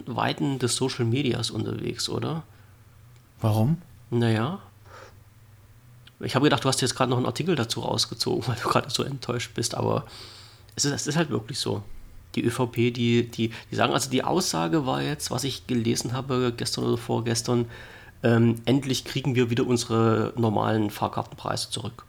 Weiten 0.07 0.59
des 0.59 0.77
Social 0.77 1.05
Medias 1.05 1.51
unterwegs, 1.51 2.09
oder? 2.09 2.45
Warum? 3.41 3.83
Naja. 4.11 4.61
Ich 6.21 6.35
habe 6.35 6.45
gedacht, 6.45 6.65
du 6.65 6.69
hast 6.69 6.81
jetzt 6.81 6.95
gerade 6.97 7.11
noch 7.11 7.17
einen 7.17 7.27
Artikel 7.27 7.55
dazu 7.55 7.81
rausgezogen, 7.81 8.43
weil 8.49 8.57
du 8.63 8.69
gerade 8.69 8.91
so 8.91 9.03
enttäuscht 9.03 9.53
bist, 9.55 9.75
aber 9.75 10.05
es 10.77 10.85
ist, 10.85 10.93
es 10.93 11.07
ist 11.07 11.17
halt 11.17 11.31
wirklich 11.31 11.59
so. 11.59 11.83
Die 12.35 12.45
ÖVP, 12.45 12.75
die, 12.93 13.27
die, 13.29 13.51
die 13.71 13.75
sagen, 13.75 13.95
also 13.95 14.11
die 14.11 14.23
Aussage 14.23 14.85
war 14.87 15.03
jetzt, 15.03 15.31
was 15.31 15.45
ich 15.45 15.67
gelesen 15.67 16.13
habe 16.13 16.53
gestern 16.57 16.85
oder 16.85 16.99
vorgestern, 16.99 17.65
ähm, 18.23 18.57
endlich 18.67 19.05
kriegen 19.05 19.35
wir 19.35 19.49
wieder 19.49 19.67
unsere 19.67 20.33
normalen 20.37 20.91
Fahrkartenpreise 20.91 21.71
zurück. 21.71 22.05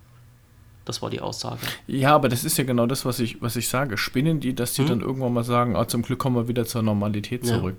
Das 0.86 1.02
war 1.02 1.10
die 1.12 1.22
Aussage. 1.22 1.60
Ja, 1.88 2.15
aber 2.15 2.30
das 2.30 2.43
ist 2.43 2.58
ja 2.58 2.63
genau 2.63 2.86
das, 2.88 3.06
was 3.06 3.19
ich, 3.19 3.41
was 3.41 3.56
ich 3.56 3.69
sage. 3.69 3.95
Spinnen 3.98 4.39
die, 4.39 4.56
dass 4.56 4.74
die 4.74 4.84
dann 4.86 5.02
irgendwann 5.02 5.34
mal 5.34 5.43
sagen, 5.43 5.76
ah, 5.76 5.88
zum 5.88 6.02
Glück 6.02 6.17
kommen 6.19 6.36
wir 6.36 6.48
wieder 6.48 6.65
zur 6.65 6.82
Normalität 6.82 7.45
Ja. 7.45 7.56
zurück. 7.58 7.76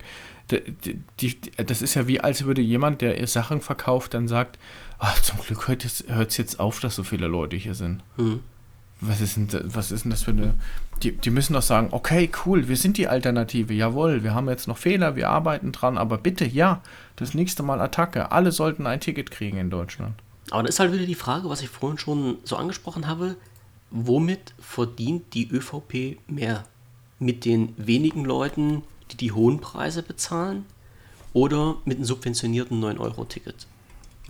D- 0.51 0.63
Die, 0.85 1.01
die, 1.21 1.51
das 1.65 1.83
ist 1.83 1.95
ja 1.95 2.07
wie, 2.07 2.21
als 2.21 2.45
würde 2.45 2.63
jemand, 2.63 3.01
der 3.03 3.27
Sachen 3.27 3.61
verkauft, 3.61 4.15
dann 4.15 4.29
sagt, 4.29 4.59
ah, 5.01 5.15
zum 5.23 5.39
Glück 5.41 5.67
hört 5.69 5.85
es 5.85 6.05
jetzt, 6.07 6.37
jetzt 6.39 6.61
auf, 6.61 6.81
dass 6.81 6.95
so 6.95 7.03
viele 7.03 7.27
Leute 7.27 7.57
hier 7.57 7.75
sind. 7.75 8.03
Was 9.01 9.21
ist 9.21 9.37
denn, 9.37 9.49
da- 9.49 9.63
was 9.65 9.91
ist 9.93 10.05
denn 10.05 10.11
das 10.11 10.23
für 10.23 10.31
eine... 10.33 10.55
Die, 11.03 11.13
die 11.13 11.31
müssen 11.31 11.55
doch 11.55 11.63
sagen, 11.63 11.89
okay, 11.93 12.31
cool, 12.45 12.69
wir 12.69 12.77
sind 12.77 12.99
die 12.99 13.09
Alternative, 13.09 13.73
jawohl, 13.73 14.23
wir 14.23 14.35
haben 14.35 14.49
jetzt 14.51 14.69
noch 14.69 14.77
Fehler, 14.77 15.17
wir 15.17 15.31
arbeiten 15.31 15.73
dran, 15.73 15.97
aber 15.97 16.19
bitte, 16.19 16.45
ja, 16.47 16.83
das 17.17 17.33
nächste 17.33 17.63
Mal 17.63 17.81
Attacke. 17.81 18.31
Alle 18.33 18.53
sollten 18.53 18.87
ein 18.87 19.01
Ticket 19.01 19.31
kriegen 19.31 19.57
in 19.57 19.71
Deutschland. 19.71 20.15
Aber 20.51 20.63
dann 20.63 20.69
ist 20.69 20.79
halt 20.79 20.93
wieder 20.93 21.07
die 21.07 21.15
Frage, 21.15 21.49
was 21.49 21.63
ich 21.63 21.71
vorhin 21.71 21.99
schon 21.99 22.37
so 22.45 22.57
angesprochen 22.57 23.07
habe, 23.07 23.37
womit 23.91 24.53
verdient 24.61 25.33
die 25.33 25.49
ÖVP 25.51 26.19
mehr? 26.29 26.65
Mit 27.19 27.45
den 27.47 27.73
wenigen 27.79 28.25
Leuten, 28.27 28.83
die 29.11 29.17
die 29.17 29.33
hohen 29.33 29.61
Preise 29.61 30.03
bezahlen 30.03 30.67
oder 31.33 31.77
mit 31.87 31.97
einem 31.97 32.05
subventionierten 32.05 32.83
9-Euro-Ticket, 32.83 33.67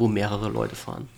wo 0.01 0.09
mehrere 0.09 0.49
Leute 0.49 0.75
fahren? 0.75 1.09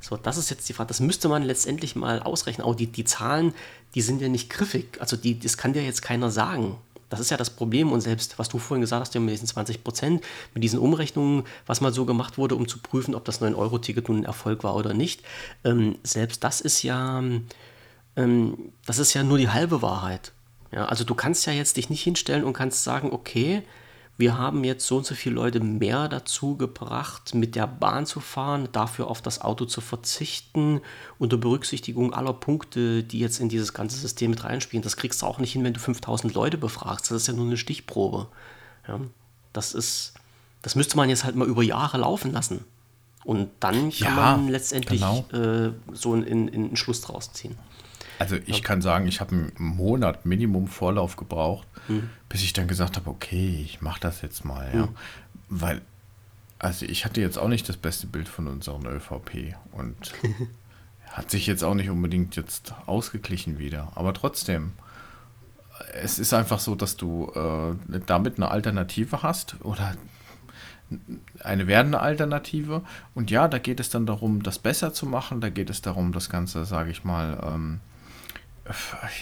So, 0.00 0.16
das 0.16 0.36
ist 0.36 0.50
jetzt 0.50 0.68
die 0.68 0.72
Frage. 0.72 0.88
Das 0.88 0.98
müsste 0.98 1.28
man 1.28 1.44
letztendlich 1.44 1.94
mal 1.94 2.20
ausrechnen. 2.20 2.66
Auch 2.66 2.74
die, 2.74 2.88
die 2.88 3.04
Zahlen, 3.04 3.54
die 3.94 4.02
sind 4.02 4.20
ja 4.20 4.28
nicht 4.28 4.50
griffig. 4.50 5.00
Also 5.00 5.16
die, 5.16 5.38
das 5.38 5.56
kann 5.56 5.72
dir 5.72 5.84
jetzt 5.84 6.02
keiner 6.02 6.30
sagen. 6.30 6.76
Das 7.08 7.20
ist 7.20 7.30
ja 7.30 7.36
das 7.36 7.50
Problem. 7.50 7.92
Und 7.92 8.00
selbst, 8.00 8.38
was 8.38 8.48
du 8.48 8.58
vorhin 8.58 8.80
gesagt 8.80 9.00
hast, 9.00 9.14
mit 9.14 9.30
diesen 9.30 9.46
20 9.46 9.84
Prozent, 9.84 10.24
mit 10.54 10.64
diesen 10.64 10.80
Umrechnungen, 10.80 11.44
was 11.66 11.80
mal 11.80 11.92
so 11.92 12.04
gemacht 12.04 12.36
wurde, 12.36 12.56
um 12.56 12.66
zu 12.66 12.78
prüfen, 12.78 13.14
ob 13.14 13.24
das 13.24 13.40
9-Euro-Ticket 13.40 14.08
nun 14.08 14.18
ein 14.18 14.24
Erfolg 14.24 14.64
war 14.64 14.74
oder 14.74 14.92
nicht, 14.92 15.22
ähm, 15.62 15.96
selbst 16.02 16.42
das 16.42 16.60
ist 16.60 16.82
ja, 16.82 17.22
ähm, 18.16 18.72
das 18.86 18.98
ist 18.98 19.14
ja 19.14 19.22
nur 19.22 19.38
die 19.38 19.50
halbe 19.50 19.82
Wahrheit. 19.82 20.32
Ja, 20.72 20.86
also 20.86 21.04
du 21.04 21.14
kannst 21.14 21.46
ja 21.46 21.52
jetzt 21.52 21.76
dich 21.76 21.90
nicht 21.90 22.02
hinstellen 22.02 22.44
und 22.44 22.54
kannst 22.54 22.82
sagen, 22.82 23.12
okay, 23.12 23.62
wir 24.22 24.38
haben 24.38 24.62
jetzt 24.62 24.86
so 24.86 24.98
und 24.98 25.04
so 25.04 25.16
viele 25.16 25.34
Leute 25.34 25.58
mehr 25.58 26.08
dazu 26.08 26.56
gebracht, 26.56 27.34
mit 27.34 27.56
der 27.56 27.66
Bahn 27.66 28.06
zu 28.06 28.20
fahren, 28.20 28.68
dafür 28.70 29.08
auf 29.08 29.20
das 29.20 29.40
Auto 29.40 29.64
zu 29.64 29.80
verzichten, 29.80 30.80
unter 31.18 31.36
Berücksichtigung 31.38 32.14
aller 32.14 32.32
Punkte, 32.32 33.02
die 33.02 33.18
jetzt 33.18 33.40
in 33.40 33.48
dieses 33.48 33.74
ganze 33.74 33.98
System 33.98 34.30
mit 34.30 34.44
reinspielen. 34.44 34.84
Das 34.84 34.96
kriegst 34.96 35.22
du 35.22 35.26
auch 35.26 35.40
nicht 35.40 35.52
hin, 35.54 35.64
wenn 35.64 35.74
du 35.74 35.80
5000 35.80 36.34
Leute 36.34 36.56
befragst. 36.56 37.10
Das 37.10 37.16
ist 37.22 37.26
ja 37.26 37.34
nur 37.34 37.46
eine 37.46 37.56
Stichprobe. 37.56 38.28
Ja, 38.86 39.00
das 39.52 39.74
ist, 39.74 40.14
das 40.62 40.76
müsste 40.76 40.96
man 40.96 41.08
jetzt 41.08 41.24
halt 41.24 41.34
mal 41.34 41.48
über 41.48 41.64
Jahre 41.64 41.98
laufen 41.98 42.30
lassen. 42.32 42.64
Und 43.24 43.50
dann 43.58 43.90
kann 43.90 43.92
Ja, 43.92 44.10
man 44.14 44.48
letztendlich 44.48 45.00
genau. 45.00 45.24
äh, 45.32 45.72
so 45.92 46.12
einen, 46.12 46.24
einen, 46.28 46.48
einen 46.48 46.76
Schluss 46.76 47.00
draus 47.00 47.32
ziehen. 47.32 47.58
Also 48.20 48.36
ich 48.46 48.62
kann 48.62 48.82
sagen, 48.82 49.08
ich 49.08 49.20
habe 49.20 49.32
einen 49.32 49.52
Monat 49.58 50.26
Minimum 50.26 50.68
Vorlauf 50.68 51.16
gebraucht, 51.16 51.66
bis 52.28 52.42
ich 52.42 52.52
dann 52.52 52.68
gesagt 52.68 52.96
habe, 52.96 53.10
okay, 53.10 53.62
ich 53.64 53.80
mache 53.80 54.00
das 54.00 54.22
jetzt 54.22 54.44
mal, 54.44 54.70
ja. 54.74 54.88
Weil, 55.48 55.82
also 56.58 56.86
ich 56.86 57.04
hatte 57.04 57.20
jetzt 57.20 57.38
auch 57.38 57.48
nicht 57.48 57.68
das 57.68 57.76
beste 57.76 58.06
Bild 58.06 58.28
von 58.28 58.46
unseren 58.46 58.86
ÖVP 58.86 59.54
und 59.72 59.96
hat 61.10 61.30
sich 61.30 61.46
jetzt 61.46 61.62
auch 61.62 61.74
nicht 61.74 61.90
unbedingt 61.90 62.36
jetzt 62.36 62.74
ausgeglichen 62.86 63.58
wieder. 63.58 63.92
Aber 63.94 64.14
trotzdem, 64.14 64.72
es 65.94 66.18
ist 66.18 66.32
einfach 66.32 66.58
so, 66.58 66.74
dass 66.74 66.96
du 66.96 67.30
äh, 67.34 68.00
damit 68.06 68.36
eine 68.36 68.50
Alternative 68.50 69.22
hast 69.22 69.56
oder 69.62 69.94
eine 71.42 71.66
werdende 71.66 72.00
Alternative. 72.00 72.82
Und 73.14 73.30
ja, 73.30 73.48
da 73.48 73.58
geht 73.58 73.80
es 73.80 73.90
dann 73.90 74.06
darum, 74.06 74.42
das 74.42 74.58
besser 74.58 74.92
zu 74.92 75.06
machen. 75.06 75.40
Da 75.40 75.48
geht 75.48 75.70
es 75.70 75.82
darum, 75.82 76.12
das 76.12 76.30
Ganze, 76.30 76.64
sage 76.64 76.90
ich 76.90 77.04
mal, 77.04 77.38
ähm, 77.42 77.80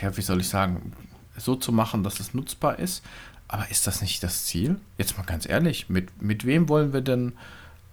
ja, 0.03 0.17
wie 0.17 0.23
soll 0.23 0.41
ich 0.41 0.49
sagen, 0.49 0.93
so 1.37 1.57
zu 1.57 1.73
machen, 1.73 2.03
dass 2.03 2.21
es 2.21 2.35
nutzbar 2.35 2.79
ist. 2.79 3.03
Aber 3.49 3.69
ist 3.71 3.87
das 3.87 4.01
nicht 4.01 4.23
das 4.23 4.45
Ziel? 4.45 4.77
Jetzt 4.97 5.19
mal 5.19 5.25
ganz 5.25 5.49
ehrlich, 5.49 5.89
mit, 5.89 6.23
mit 6.23 6.45
wem 6.45 6.69
wollen 6.69 6.93
wir 6.93 7.01
denn 7.01 7.33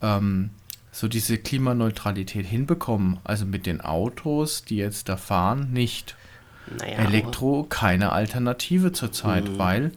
ähm, 0.02 0.52
so 0.92 1.08
diese 1.08 1.38
Klimaneutralität 1.38 2.46
hinbekommen? 2.46 3.20
Also 3.24 3.46
mit 3.46 3.66
den 3.66 3.82
Autos, 3.82 4.66
die 4.66 4.78
jetzt 4.78 5.10
da 5.10 5.18
fahren, 5.18 5.72
nicht. 5.74 6.16
Naja, 6.78 6.98
Elektro 6.98 7.64
keine 7.64 8.12
Alternative 8.12 8.92
zurzeit, 8.92 9.58
weil 9.58 9.94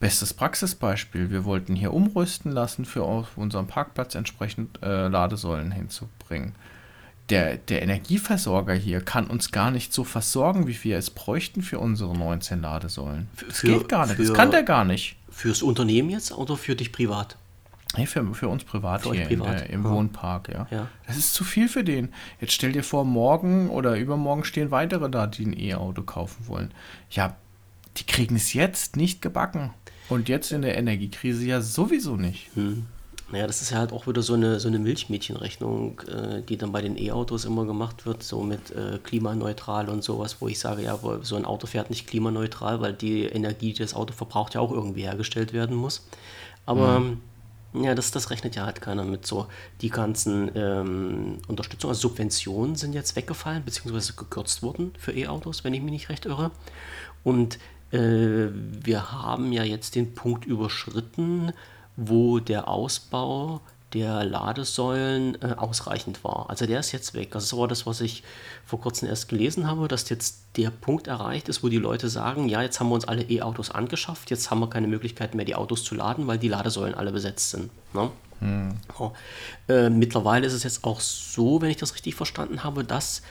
bestes 0.00 0.34
Praxisbeispiel, 0.34 1.30
wir 1.30 1.44
wollten 1.44 1.74
hier 1.74 1.94
umrüsten 1.94 2.52
lassen, 2.52 2.84
für 2.84 3.04
auf 3.04 3.38
unserem 3.38 3.66
Parkplatz 3.66 4.14
entsprechend 4.14 4.82
äh, 4.82 5.08
Ladesäulen 5.08 5.72
hinzubringen. 5.72 6.54
Der, 7.30 7.56
der 7.56 7.80
Energieversorger 7.82 8.74
hier 8.74 9.00
kann 9.00 9.26
uns 9.28 9.50
gar 9.50 9.70
nicht 9.70 9.94
so 9.94 10.04
versorgen, 10.04 10.66
wie 10.66 10.84
wir 10.84 10.98
es 10.98 11.08
bräuchten 11.10 11.62
für 11.62 11.78
unsere 11.78 12.14
19 12.16 12.60
Ladesäulen. 12.60 13.28
Das 13.48 13.58
für- 13.60 13.78
geht 13.78 13.88
gar 13.88 14.06
nicht, 14.06 14.18
das 14.18 14.26
für- 14.28 14.32
kann 14.34 14.50
der 14.50 14.62
gar 14.62 14.84
nicht. 14.84 15.16
Fürs 15.30 15.62
Unternehmen 15.62 16.10
jetzt 16.10 16.32
oder 16.32 16.56
für 16.56 16.76
dich 16.76 16.92
privat? 16.92 17.36
Nee, 17.96 18.06
für, 18.06 18.34
für 18.34 18.48
uns 18.48 18.64
privat 18.64 19.02
Für 19.02 19.14
hier 19.14 19.24
privat, 19.26 19.60
der, 19.60 19.70
im 19.70 19.84
ja. 19.84 19.90
Wohnpark, 19.90 20.48
ja. 20.48 20.66
Ja. 20.70 20.88
Das 21.06 21.16
ist 21.16 21.32
zu 21.32 21.44
viel 21.44 21.68
für 21.68 21.82
den. 21.84 22.08
Jetzt 22.40 22.52
stell 22.52 22.72
dir 22.72 22.82
vor, 22.84 23.04
morgen 23.04 23.70
oder 23.70 23.96
übermorgen 23.96 24.44
stehen 24.44 24.70
weitere 24.70 25.08
da, 25.08 25.26
die 25.26 25.46
ein 25.46 25.58
E-Auto 25.58 26.02
kaufen 26.02 26.46
wollen. 26.48 26.72
Ja, 27.10 27.36
die 27.96 28.04
kriegen 28.04 28.36
es 28.36 28.52
jetzt 28.52 28.96
nicht 28.96 29.22
gebacken. 29.22 29.70
Und 30.08 30.28
jetzt 30.28 30.52
in 30.52 30.62
der 30.62 30.76
Energiekrise 30.76 31.46
ja 31.46 31.60
sowieso 31.62 32.16
nicht. 32.16 32.50
Naja, 33.32 33.46
das 33.46 33.62
ist 33.62 33.70
ja 33.70 33.78
halt 33.78 33.92
auch 33.92 34.06
wieder 34.06 34.22
so 34.22 34.34
eine, 34.34 34.60
so 34.60 34.68
eine 34.68 34.78
Milchmädchenrechnung, 34.78 36.00
äh, 36.00 36.42
die 36.42 36.56
dann 36.58 36.72
bei 36.72 36.82
den 36.82 36.98
E-Autos 36.98 37.46
immer 37.46 37.64
gemacht 37.64 38.04
wird, 38.06 38.22
so 38.22 38.42
mit 38.42 38.70
äh, 38.70 38.98
klimaneutral 39.02 39.88
und 39.88 40.04
sowas, 40.04 40.36
wo 40.40 40.48
ich 40.48 40.58
sage, 40.58 40.82
ja, 40.82 41.02
wo- 41.02 41.22
so 41.22 41.34
ein 41.36 41.44
Auto 41.46 41.66
fährt 41.66 41.88
nicht 41.90 42.06
klimaneutral, 42.06 42.80
weil 42.80 42.92
die 42.92 43.24
Energie, 43.24 43.72
die 43.72 43.78
das 43.82 43.94
Auto 43.94 44.12
verbraucht, 44.12 44.54
ja 44.54 44.60
auch 44.60 44.70
irgendwie 44.72 45.02
hergestellt 45.02 45.52
werden 45.54 45.74
muss. 45.74 46.06
Aber 46.66 47.02
ja, 47.72 47.94
das, 47.94 48.10
das 48.12 48.30
rechnet 48.30 48.54
ja 48.56 48.66
halt 48.66 48.80
keiner 48.80 49.04
mit 49.04 49.26
so. 49.26 49.46
Die 49.80 49.90
ganzen 49.90 50.50
ähm, 50.54 51.38
Unterstützung, 51.48 51.90
also 51.90 52.08
Subventionen 52.08 52.76
sind 52.76 52.92
jetzt 52.92 53.16
weggefallen, 53.16 53.64
beziehungsweise 53.64 54.12
gekürzt 54.12 54.62
worden 54.62 54.92
für 54.98 55.12
E-Autos, 55.12 55.64
wenn 55.64 55.74
ich 55.74 55.82
mich 55.82 55.92
nicht 55.92 56.08
recht 56.08 56.26
irre. 56.26 56.50
Und 57.24 57.58
äh, 57.90 58.48
wir 58.52 59.12
haben 59.12 59.50
ja 59.50 59.64
jetzt 59.64 59.94
den 59.96 60.14
Punkt 60.14 60.44
überschritten, 60.44 61.52
wo 61.96 62.38
der 62.40 62.68
Ausbau 62.68 63.60
der 63.94 64.24
Ladesäulen 64.24 65.40
äh, 65.40 65.54
ausreichend 65.56 66.24
war. 66.24 66.50
Also 66.50 66.66
der 66.66 66.80
ist 66.80 66.90
jetzt 66.90 67.14
weg. 67.14 67.30
Das 67.30 67.44
ist 67.44 67.52
aber 67.52 67.68
das, 67.68 67.86
was 67.86 68.00
ich 68.00 68.24
vor 68.66 68.80
kurzem 68.80 69.08
erst 69.08 69.28
gelesen 69.28 69.68
habe, 69.68 69.86
dass 69.86 70.08
jetzt 70.08 70.42
der 70.56 70.70
Punkt 70.70 71.06
erreicht 71.06 71.48
ist, 71.48 71.62
wo 71.62 71.68
die 71.68 71.78
Leute 71.78 72.08
sagen, 72.08 72.48
ja, 72.48 72.60
jetzt 72.60 72.80
haben 72.80 72.88
wir 72.88 72.96
uns 72.96 73.06
alle 73.06 73.22
E-Autos 73.22 73.70
angeschafft, 73.70 74.30
jetzt 74.30 74.50
haben 74.50 74.58
wir 74.58 74.68
keine 74.68 74.88
Möglichkeit 74.88 75.34
mehr, 75.36 75.44
die 75.44 75.54
Autos 75.54 75.84
zu 75.84 75.94
laden, 75.94 76.26
weil 76.26 76.38
die 76.38 76.48
Ladesäulen 76.48 76.94
alle 76.94 77.12
besetzt 77.12 77.50
sind. 77.50 77.70
Ne? 77.94 78.10
Ja. 78.98 79.12
Äh, 79.68 79.90
mittlerweile 79.90 80.46
ist 80.46 80.52
es 80.52 80.64
jetzt 80.64 80.84
auch 80.84 81.00
so, 81.00 81.62
wenn 81.62 81.70
ich 81.70 81.76
das 81.76 81.94
richtig 81.94 82.14
verstanden 82.16 82.64
habe, 82.64 82.84
dass 82.84 83.22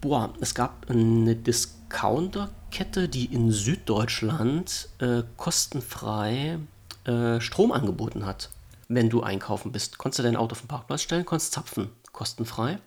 boah, 0.00 0.32
es 0.40 0.54
gab 0.54 0.90
eine 0.90 1.34
Discounter-Kette, 1.34 3.08
die 3.08 3.24
in 3.26 3.50
Süddeutschland 3.50 4.88
äh, 4.98 5.22
kostenfrei 5.36 6.58
äh, 7.06 7.40
Strom 7.40 7.72
angeboten 7.72 8.26
hat. 8.26 8.50
Wenn 8.88 9.10
du 9.10 9.22
einkaufen 9.22 9.72
bist, 9.72 9.98
konntest 9.98 10.20
du 10.20 10.22
dein 10.22 10.36
Auto 10.36 10.52
auf 10.52 10.60
den 10.60 10.68
Parkplatz 10.68 11.02
stellen, 11.02 11.24
konntest 11.24 11.52
zapfen, 11.52 11.90
kostenfrei. 12.12 12.78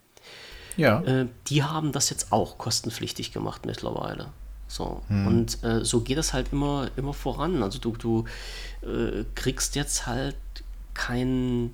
Ja. 0.77 1.01
Äh, 1.01 1.27
die 1.47 1.63
haben 1.63 1.91
das 1.91 2.09
jetzt 2.09 2.31
auch 2.31 2.57
kostenpflichtig 2.57 3.33
gemacht 3.33 3.65
mittlerweile. 3.65 4.29
So. 4.69 5.01
Und 5.09 5.63
äh, 5.63 5.83
so 5.83 6.01
geht 6.01 6.19
es 6.19 6.31
halt 6.31 6.53
immer, 6.53 6.89
immer 6.95 7.13
voran. 7.13 7.63
Also 7.63 7.79
du, 7.79 7.91
du 7.93 8.25
äh, 8.83 9.25
kriegst 9.33 9.75
jetzt 9.75 10.05
halt 10.05 10.35
kein 10.93 11.73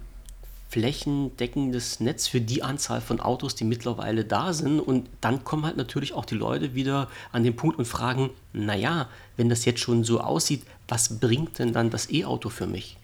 flächendeckendes 0.69 1.99
Netz 1.99 2.27
für 2.27 2.41
die 2.41 2.63
Anzahl 2.63 3.01
von 3.01 3.19
Autos, 3.19 3.55
die 3.55 3.63
mittlerweile 3.63 4.23
da 4.25 4.53
sind. 4.53 4.79
Und 4.79 5.09
dann 5.21 5.43
kommen 5.43 5.65
halt 5.65 5.77
natürlich 5.77 6.13
auch 6.13 6.25
die 6.25 6.35
Leute 6.35 6.73
wieder 6.73 7.09
an 7.31 7.43
den 7.43 7.55
Punkt 7.55 7.77
und 7.77 7.85
fragen, 7.85 8.29
naja, 8.53 9.09
wenn 9.35 9.49
das 9.49 9.65
jetzt 9.65 9.81
schon 9.81 10.03
so 10.03 10.21
aussieht, 10.21 10.63
was 10.88 11.19
bringt 11.19 11.59
denn 11.59 11.73
dann 11.73 11.89
das 11.89 12.09
E-Auto 12.09 12.49
für 12.49 12.67
mich? 12.67 12.97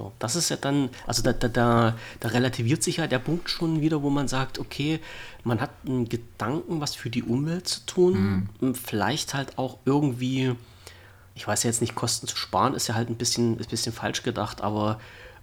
So, 0.00 0.12
das 0.18 0.34
ist 0.34 0.48
ja 0.48 0.56
dann, 0.56 0.88
also 1.06 1.22
da, 1.22 1.34
da, 1.34 1.48
da, 1.48 1.96
da 2.20 2.28
relativiert 2.28 2.82
sich 2.82 2.96
ja 2.96 3.06
der 3.06 3.18
Punkt 3.18 3.50
schon 3.50 3.82
wieder, 3.82 4.02
wo 4.02 4.08
man 4.08 4.28
sagt, 4.28 4.58
okay, 4.58 4.98
man 5.44 5.60
hat 5.60 5.68
einen 5.84 6.08
Gedanken, 6.08 6.80
was 6.80 6.94
für 6.94 7.10
die 7.10 7.22
Umwelt 7.22 7.68
zu 7.68 7.84
tun, 7.84 8.48
mhm. 8.60 8.74
vielleicht 8.74 9.34
halt 9.34 9.58
auch 9.58 9.76
irgendwie, 9.84 10.54
ich 11.34 11.46
weiß 11.46 11.64
jetzt 11.64 11.82
nicht, 11.82 11.94
Kosten 11.94 12.26
zu 12.26 12.36
sparen, 12.36 12.72
ist 12.72 12.86
ja 12.86 12.94
halt 12.94 13.10
ein 13.10 13.16
bisschen, 13.16 13.58
ein 13.58 13.66
bisschen 13.68 13.92
falsch 13.92 14.22
gedacht, 14.22 14.62
aber 14.62 14.98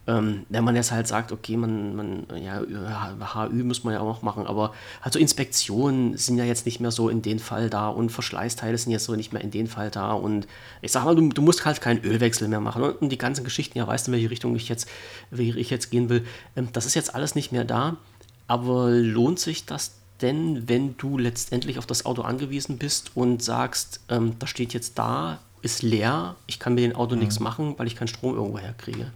ähm, 0.07 0.45
wenn 0.49 0.63
man 0.63 0.75
jetzt 0.75 0.91
halt 0.91 1.05
sagt, 1.05 1.33
okay, 1.33 1.57
man, 1.57 1.95
man, 1.95 2.27
ja, 2.41 2.61
HÜ 2.61 3.63
muss 3.63 3.83
man 3.83 3.93
ja 3.93 3.99
auch 3.99 4.05
noch 4.05 4.21
machen, 4.21 4.47
aber 4.47 4.73
also 5.01 5.19
Inspektionen 5.19 6.15
sind 6.15 6.37
ja 6.37 6.45
jetzt 6.45 6.65
nicht 6.65 6.79
mehr 6.79 6.91
so 6.91 7.09
in 7.09 7.21
den 7.21 7.39
Fall 7.39 7.69
da 7.69 7.89
und 7.89 8.09
Verschleißteile 8.09 8.77
sind 8.77 8.93
jetzt 8.93 9.03
so 9.03 9.15
nicht 9.15 9.33
mehr 9.33 9.41
in 9.41 9.51
den 9.51 9.67
Fall 9.67 9.91
da 9.91 10.13
und 10.13 10.47
ich 10.81 10.93
sag 10.93 11.03
mal, 11.03 11.15
du, 11.15 11.27
du 11.27 11.41
musst 11.41 11.65
halt 11.65 11.81
keinen 11.81 12.03
Ölwechsel 12.03 12.47
mehr 12.47 12.61
machen 12.61 12.83
und 12.83 13.09
die 13.09 13.17
ganzen 13.17 13.43
Geschichten, 13.43 13.77
ja, 13.77 13.85
weißt 13.85 14.07
du, 14.07 14.11
in 14.11 14.15
welche 14.15 14.29
Richtung 14.29 14.55
ich 14.55 14.69
jetzt, 14.69 14.87
welche 15.29 15.59
ich 15.59 15.69
jetzt 15.69 15.91
gehen 15.91 16.07
will, 16.07 16.25
ähm, 16.55 16.69
das 16.71 16.85
ist 16.85 16.95
jetzt 16.95 17.13
alles 17.13 17.35
nicht 17.35 17.51
mehr 17.51 17.65
da, 17.65 17.97
aber 18.47 18.89
lohnt 18.89 19.39
sich 19.39 19.65
das 19.65 19.97
denn, 20.21 20.67
wenn 20.69 20.95
du 20.97 21.17
letztendlich 21.17 21.77
auf 21.77 21.85
das 21.85 22.05
Auto 22.05 22.21
angewiesen 22.21 22.77
bist 22.77 23.11
und 23.15 23.43
sagst, 23.43 23.99
ähm, 24.09 24.39
das 24.39 24.49
steht 24.49 24.73
jetzt 24.73 24.97
da, 24.97 25.39
ist 25.61 25.81
leer, 25.81 26.35
ich 26.47 26.59
kann 26.59 26.75
mit 26.75 26.83
dem 26.85 26.95
Auto 26.95 27.15
mhm. 27.15 27.21
nichts 27.21 27.39
machen, 27.39 27.75
weil 27.77 27.87
ich 27.87 27.95
keinen 27.95 28.07
Strom 28.07 28.35
irgendwo 28.35 28.57
herkriege. 28.57 29.11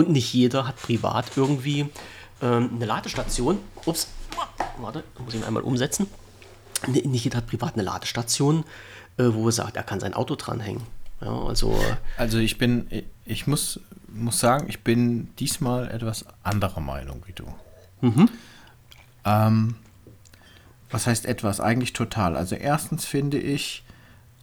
Und 0.00 0.12
nicht 0.12 0.32
jeder 0.32 0.66
hat 0.66 0.76
privat 0.76 1.36
irgendwie 1.36 1.90
ähm, 2.40 2.70
eine 2.74 2.86
Ladestation. 2.86 3.58
Ups, 3.84 4.08
warte, 4.78 5.04
muss 5.18 5.34
ich 5.34 5.40
ihn 5.40 5.44
einmal 5.44 5.62
umsetzen. 5.62 6.06
Nicht 6.86 7.24
jeder 7.24 7.36
hat 7.38 7.46
privat 7.46 7.74
eine 7.74 7.82
Ladestation, 7.82 8.64
äh, 9.18 9.24
wo 9.26 9.48
er 9.48 9.52
sagt, 9.52 9.76
er 9.76 9.82
kann 9.82 10.00
sein 10.00 10.14
Auto 10.14 10.36
dranhängen. 10.36 10.82
Ja, 11.20 11.38
also, 11.38 11.78
also 12.16 12.38
ich 12.38 12.56
bin, 12.56 12.86
ich 13.26 13.46
muss, 13.46 13.78
muss 14.08 14.40
sagen, 14.40 14.70
ich 14.70 14.82
bin 14.82 15.28
diesmal 15.36 15.90
etwas 15.90 16.24
anderer 16.42 16.80
Meinung 16.80 17.22
wie 17.26 17.34
du. 17.34 17.44
Mhm. 18.00 18.30
Ähm, 19.26 19.74
was 20.90 21.06
heißt 21.06 21.26
etwas? 21.26 21.60
Eigentlich 21.60 21.92
total. 21.92 22.38
Also 22.38 22.54
erstens 22.54 23.04
finde 23.04 23.38
ich, 23.38 23.84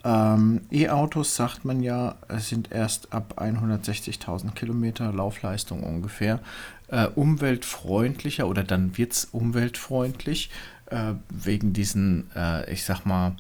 ähm, 0.08 0.62
E-Autos 0.72 1.36
sagt 1.36 1.66
man 1.66 1.84
ja, 1.84 2.16
sind 2.38 2.72
erst 2.72 3.12
ab 3.12 3.36
160.000 3.38 4.54
Kilometer 4.54 5.12
Laufleistung 5.12 5.84
ungefähr 5.84 6.40
äh, 6.88 7.08
umweltfreundlicher 7.08 8.48
oder 8.48 8.64
dann 8.64 8.98
wird 8.98 9.12
es 9.12 9.26
umweltfreundlich 9.26 10.50
äh, 10.86 11.14
wegen 11.30 11.74
diesen, 11.74 12.32
äh, 12.36 12.72
ich 12.72 12.86
sag 12.86 13.06
mal, 13.06 13.36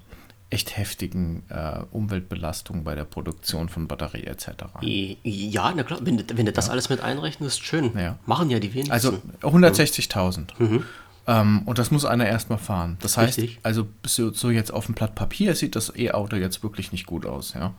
echt 0.49 0.77
heftigen 0.77 1.43
äh, 1.49 1.79
Umweltbelastungen 1.91 2.83
bei 2.83 2.95
der 2.95 3.05
Produktion 3.05 3.69
von 3.69 3.87
Batterie 3.87 4.23
etc. 4.23 4.47
Ja, 4.81 5.73
na 5.73 5.83
klar, 5.83 5.99
wenn, 6.03 6.23
wenn 6.33 6.45
du 6.45 6.51
das 6.51 6.67
ja. 6.67 6.71
alles 6.73 6.89
mit 6.89 6.99
einrechnest, 7.01 7.63
schön. 7.63 7.97
Ja. 7.97 8.17
Machen 8.25 8.49
ja 8.49 8.59
die 8.59 8.73
wenigsten. 8.73 8.91
Also 8.91 9.21
160.000. 9.41 10.47
Mhm. 10.57 10.83
Ähm, 11.27 11.63
und 11.65 11.77
das 11.77 11.91
muss 11.91 12.05
einer 12.05 12.25
erstmal 12.25 12.57
fahren. 12.57 12.97
Das 13.01 13.17
heißt, 13.17 13.37
Richtig. 13.37 13.59
also 13.63 13.87
so, 14.05 14.31
so, 14.31 14.49
jetzt 14.49 14.73
auf 14.73 14.85
dem 14.85 14.95
Blatt 14.95 15.13
Papier 15.13 15.55
sieht 15.55 15.75
das 15.75 15.93
E-Auto 15.95 16.37
jetzt 16.37 16.63
wirklich 16.63 16.93
nicht 16.93 17.05
gut 17.05 17.25
aus, 17.25 17.53
ja. 17.53 17.73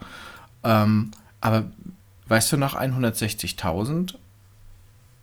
Ähm, 0.65 1.11
aber 1.41 1.65
weißt 2.29 2.53
du, 2.53 2.57
nach 2.59 2.77
160.000, 2.77 4.15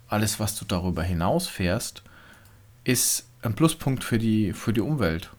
alles, 0.09 0.39
was 0.39 0.55
du 0.55 0.65
darüber 0.65 1.03
hinaus 1.03 1.47
fährst, 1.47 2.01
ist 2.83 3.27
ein 3.43 3.53
Pluspunkt 3.53 4.03
für 4.03 4.17
die, 4.17 4.53
für 4.53 4.73
die 4.73 4.81
Umwelt. 4.81 5.29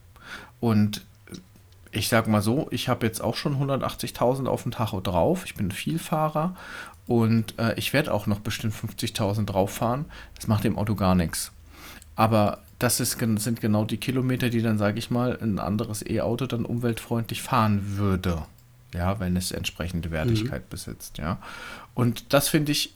Und 0.61 1.05
ich 1.91 2.07
sag 2.07 2.27
mal 2.27 2.41
so, 2.41 2.67
ich 2.71 2.89
habe 2.89 3.05
jetzt 3.05 3.21
auch 3.21 3.35
schon 3.35 3.61
180.000 3.61 4.47
auf 4.47 4.63
dem 4.63 4.71
Tacho 4.71 5.01
drauf. 5.01 5.45
Ich 5.45 5.55
bin 5.55 5.71
Vielfahrer 5.71 6.55
und 7.05 7.57
äh, 7.57 7.73
ich 7.75 7.91
werde 7.91 8.13
auch 8.13 8.27
noch 8.27 8.39
bestimmt 8.39 8.73
50.000 8.73 9.45
drauf 9.45 9.71
fahren. 9.71 10.05
Das 10.35 10.47
macht 10.47 10.63
dem 10.63 10.77
Auto 10.77 10.95
gar 10.95 11.15
nichts. 11.15 11.51
Aber 12.15 12.59
das 12.79 12.99
ist, 12.99 13.19
sind 13.19 13.61
genau 13.61 13.85
die 13.85 13.97
Kilometer, 13.97 14.49
die 14.49 14.61
dann, 14.61 14.77
sage 14.77 14.99
ich 14.99 15.09
mal, 15.09 15.37
ein 15.41 15.59
anderes 15.59 16.05
E-Auto 16.05 16.45
dann 16.45 16.65
umweltfreundlich 16.65 17.41
fahren 17.41 17.97
würde. 17.97 18.43
Ja, 18.93 19.19
wenn 19.19 19.35
es 19.35 19.51
entsprechende 19.51 20.11
Wertigkeit 20.11 20.63
mhm. 20.63 20.69
besitzt, 20.69 21.17
ja. 21.17 21.39
Und 21.93 22.33
das 22.33 22.49
finde 22.49 22.71
ich 22.71 22.93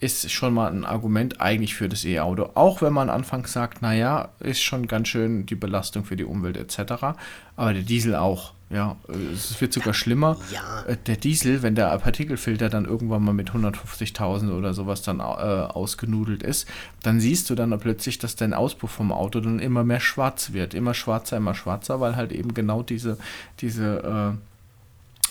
ist 0.00 0.30
schon 0.30 0.52
mal 0.52 0.70
ein 0.70 0.84
Argument 0.84 1.40
eigentlich 1.40 1.74
für 1.74 1.88
das 1.88 2.04
E-Auto. 2.04 2.50
Auch 2.54 2.82
wenn 2.82 2.92
man 2.92 3.08
anfangs 3.08 3.52
sagt, 3.52 3.80
naja, 3.80 4.30
ist 4.40 4.60
schon 4.60 4.86
ganz 4.86 5.08
schön 5.08 5.46
die 5.46 5.54
Belastung 5.54 6.04
für 6.04 6.16
die 6.16 6.24
Umwelt 6.24 6.56
etc. 6.56 7.16
Aber 7.56 7.72
der 7.72 7.82
Diesel 7.82 8.14
auch. 8.14 8.52
Ja, 8.70 8.96
es 9.32 9.60
wird 9.60 9.72
sogar 9.72 9.94
schlimmer. 9.94 10.36
Ja. 10.50 10.82
Äh, 10.82 10.96
der 11.06 11.16
Diesel, 11.16 11.62
wenn 11.62 11.74
der 11.74 11.96
Partikelfilter 11.98 12.68
dann 12.68 12.86
irgendwann 12.86 13.22
mal 13.22 13.34
mit 13.34 13.50
150.000 13.50 14.50
oder 14.56 14.74
sowas 14.74 15.02
dann 15.02 15.20
äh, 15.20 15.22
ausgenudelt 15.22 16.42
ist, 16.42 16.66
dann 17.02 17.20
siehst 17.20 17.50
du 17.50 17.54
dann 17.54 17.78
plötzlich, 17.78 18.18
dass 18.18 18.36
dein 18.36 18.54
Auspuff 18.54 18.90
vom 18.90 19.12
Auto 19.12 19.40
dann 19.40 19.58
immer 19.58 19.84
mehr 19.84 20.00
schwarz 20.00 20.52
wird. 20.52 20.74
Immer 20.74 20.94
schwarzer, 20.94 21.36
immer 21.36 21.54
schwarzer, 21.54 22.00
weil 22.00 22.16
halt 22.16 22.32
eben 22.32 22.54
genau 22.54 22.82
diese, 22.82 23.18
diese 23.60 24.34
äh, 24.34 24.53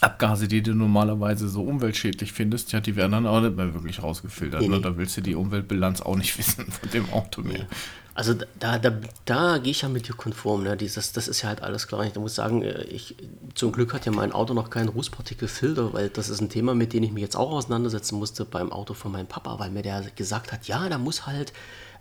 Abgase, 0.03 0.47
die 0.47 0.61
du 0.61 0.73
normalerweise 0.73 1.47
so 1.47 1.63
umweltschädlich 1.63 2.33
findest, 2.33 2.71
ja, 2.71 2.79
die 2.79 2.95
werden 2.95 3.11
dann 3.13 3.27
auch 3.27 3.41
nicht 3.41 3.55
mehr 3.55 3.73
wirklich 3.73 4.01
rausgefiltert. 4.01 4.61
Nee, 4.61 4.67
ne? 4.67 4.77
nee. 4.77 4.81
Da 4.81 4.97
willst 4.97 5.17
du 5.17 5.21
die 5.21 5.35
Umweltbilanz 5.35 6.01
auch 6.01 6.15
nicht 6.15 6.37
wissen 6.37 6.65
von 6.71 6.89
dem 6.91 7.09
Auto 7.11 7.41
mehr. 7.41 7.59
Nee. 7.59 7.67
Also 8.15 8.35
da, 8.59 8.77
da, 8.77 8.93
da 9.25 9.57
gehe 9.57 9.71
ich 9.71 9.81
ja 9.81 9.89
mit 9.89 10.07
dir 10.07 10.13
konform. 10.13 10.63
Ne? 10.63 10.77
Dieses, 10.77 11.13
das 11.13 11.27
ist 11.27 11.41
ja 11.41 11.49
halt 11.49 11.63
alles 11.63 11.87
klar. 11.87 12.05
Ich 12.05 12.13
muss 12.15 12.35
sagen, 12.35 12.61
äh, 12.61 12.83
ich, 12.83 13.15
zum 13.55 13.71
Glück 13.71 13.93
hat 13.93 14.05
ja 14.05 14.11
mein 14.11 14.31
Auto 14.31 14.53
noch 14.53 14.69
keinen 14.69 14.89
Rußpartikelfilter, 14.89 15.93
weil 15.93 16.09
das 16.09 16.29
ist 16.29 16.39
ein 16.39 16.49
Thema, 16.49 16.75
mit 16.75 16.93
dem 16.93 17.03
ich 17.03 17.11
mich 17.11 17.23
jetzt 17.23 17.35
auch 17.35 17.51
auseinandersetzen 17.51 18.19
musste 18.19 18.45
beim 18.45 18.71
Auto 18.71 18.93
von 18.93 19.11
meinem 19.11 19.25
Papa, 19.25 19.57
weil 19.57 19.71
mir 19.71 19.81
der 19.81 20.03
gesagt 20.15 20.51
hat, 20.51 20.67
ja, 20.67 20.87
da 20.89 20.99
muss 20.99 21.25
halt 21.25 21.53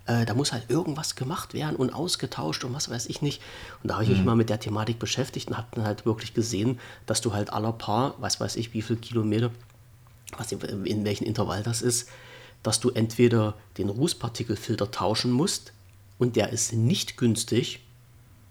äh, 0.05 0.25
da 0.25 0.33
muss 0.33 0.51
halt 0.51 0.69
irgendwas 0.69 1.15
gemacht 1.15 1.53
werden 1.53 1.75
und 1.75 1.93
ausgetauscht 1.93 2.63
und 2.63 2.73
was 2.73 2.89
weiß 2.89 3.07
ich 3.07 3.21
nicht. 3.21 3.41
Und 3.81 3.89
da 3.89 3.95
habe 3.95 4.03
ich 4.03 4.09
mhm. 4.09 4.17
mich 4.17 4.25
mal 4.25 4.35
mit 4.35 4.49
der 4.49 4.59
Thematik 4.59 4.99
beschäftigt 4.99 5.49
und 5.49 5.57
habe 5.57 5.67
dann 5.71 5.85
halt 5.85 6.05
wirklich 6.05 6.33
gesehen, 6.33 6.79
dass 7.05 7.21
du 7.21 7.33
halt 7.33 7.53
aller 7.53 7.71
paar, 7.71 8.15
was 8.19 8.39
weiß 8.39 8.55
ich, 8.57 8.73
wie 8.73 8.81
viele 8.81 8.99
Kilometer, 8.99 9.51
was 10.37 10.51
in, 10.51 10.85
in 10.85 11.05
welchem 11.05 11.25
Intervall 11.25 11.63
das 11.63 11.81
ist, 11.81 12.09
dass 12.63 12.79
du 12.79 12.89
entweder 12.89 13.55
den 13.77 13.89
Rußpartikelfilter 13.89 14.91
tauschen 14.91 15.31
musst 15.31 15.73
und 16.17 16.35
der 16.35 16.49
ist 16.49 16.73
nicht 16.73 17.17
günstig 17.17 17.81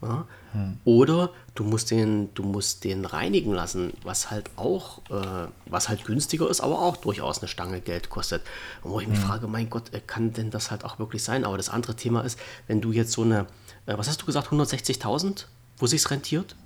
ja? 0.03 0.27
Hm. 0.53 0.79
Oder 0.85 1.31
du 1.55 1.65
musst, 1.65 1.91
den, 1.91 2.33
du 2.35 2.43
musst 2.43 2.85
den 2.85 3.05
reinigen 3.05 3.53
lassen, 3.53 3.93
was 4.03 4.31
halt 4.31 4.51
auch, 4.57 4.99
äh, 5.11 5.49
was 5.67 5.89
halt 5.89 6.05
günstiger 6.05 6.49
ist, 6.51 6.61
aber 6.61 6.81
auch 6.81 6.97
durchaus 6.97 7.39
eine 7.39 7.49
Stange 7.49 7.81
Geld 7.81 8.11
kostet. 8.11 8.43
Und 8.83 8.93
wo 8.93 9.01
ich 9.01 9.09
mich 9.09 9.19
hm. 9.19 9.27
frage, 9.27 9.47
mein 9.47 9.71
Gott, 9.71 9.93
äh, 9.95 10.01
kann 10.05 10.33
denn 10.33 10.51
das 10.51 10.71
halt 10.71 10.85
auch 10.85 10.99
wirklich 10.99 11.23
sein? 11.23 11.45
Aber 11.45 11.57
das 11.57 11.69
andere 11.69 11.97
Thema 11.97 12.23
ist, 12.23 12.39
wenn 12.67 12.81
du 12.81 12.93
jetzt 12.93 13.13
so 13.13 13.23
eine, 13.23 13.47
äh, 13.87 13.97
was 13.97 14.09
hast 14.09 14.21
du 14.21 14.27
gesagt, 14.27 14.49
160.000, 14.49 15.47
wo 15.79 15.87
sich's 15.87 16.11
rentiert? 16.11 16.57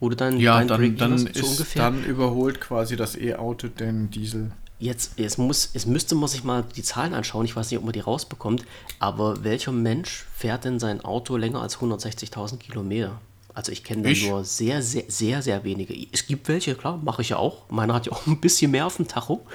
Wo 0.00 0.08
du 0.08 0.16
dann 0.16 0.38
ja, 0.38 0.62
dann, 0.64 0.96
dann, 0.96 1.18
so 1.18 1.26
ist, 1.28 1.42
ungefähr. 1.42 1.82
dann 1.82 2.04
überholt 2.04 2.60
quasi 2.60 2.96
das 2.96 3.16
E-Auto 3.16 3.68
den 3.68 4.10
Diesel. 4.10 4.50
Jetzt, 4.82 5.12
jetzt, 5.16 5.38
muss, 5.38 5.70
jetzt 5.74 5.86
müsste 5.86 6.16
man 6.16 6.28
sich 6.28 6.42
mal 6.42 6.64
die 6.74 6.82
Zahlen 6.82 7.14
anschauen. 7.14 7.44
Ich 7.44 7.54
weiß 7.54 7.70
nicht, 7.70 7.78
ob 7.78 7.84
man 7.84 7.92
die 7.92 8.00
rausbekommt. 8.00 8.64
Aber 8.98 9.44
welcher 9.44 9.70
Mensch 9.70 10.26
fährt 10.34 10.64
denn 10.64 10.80
sein 10.80 11.04
Auto 11.04 11.36
länger 11.36 11.62
als 11.62 11.76
160.000 11.78 12.56
Kilometer? 12.56 13.20
Also 13.54 13.70
ich 13.70 13.84
kenne 13.84 14.02
da 14.02 14.26
nur 14.26 14.44
sehr, 14.44 14.82
sehr, 14.82 15.04
sehr, 15.06 15.40
sehr 15.40 15.62
wenige. 15.62 15.94
Es 16.10 16.26
gibt 16.26 16.48
welche, 16.48 16.74
klar, 16.74 16.98
mache 17.00 17.22
ich 17.22 17.28
ja 17.28 17.36
auch. 17.36 17.70
Meiner 17.70 17.94
hat 17.94 18.06
ja 18.06 18.12
auch 18.12 18.26
ein 18.26 18.40
bisschen 18.40 18.72
mehr 18.72 18.86
auf 18.86 18.96
dem 18.96 19.06
Tacho. 19.06 19.46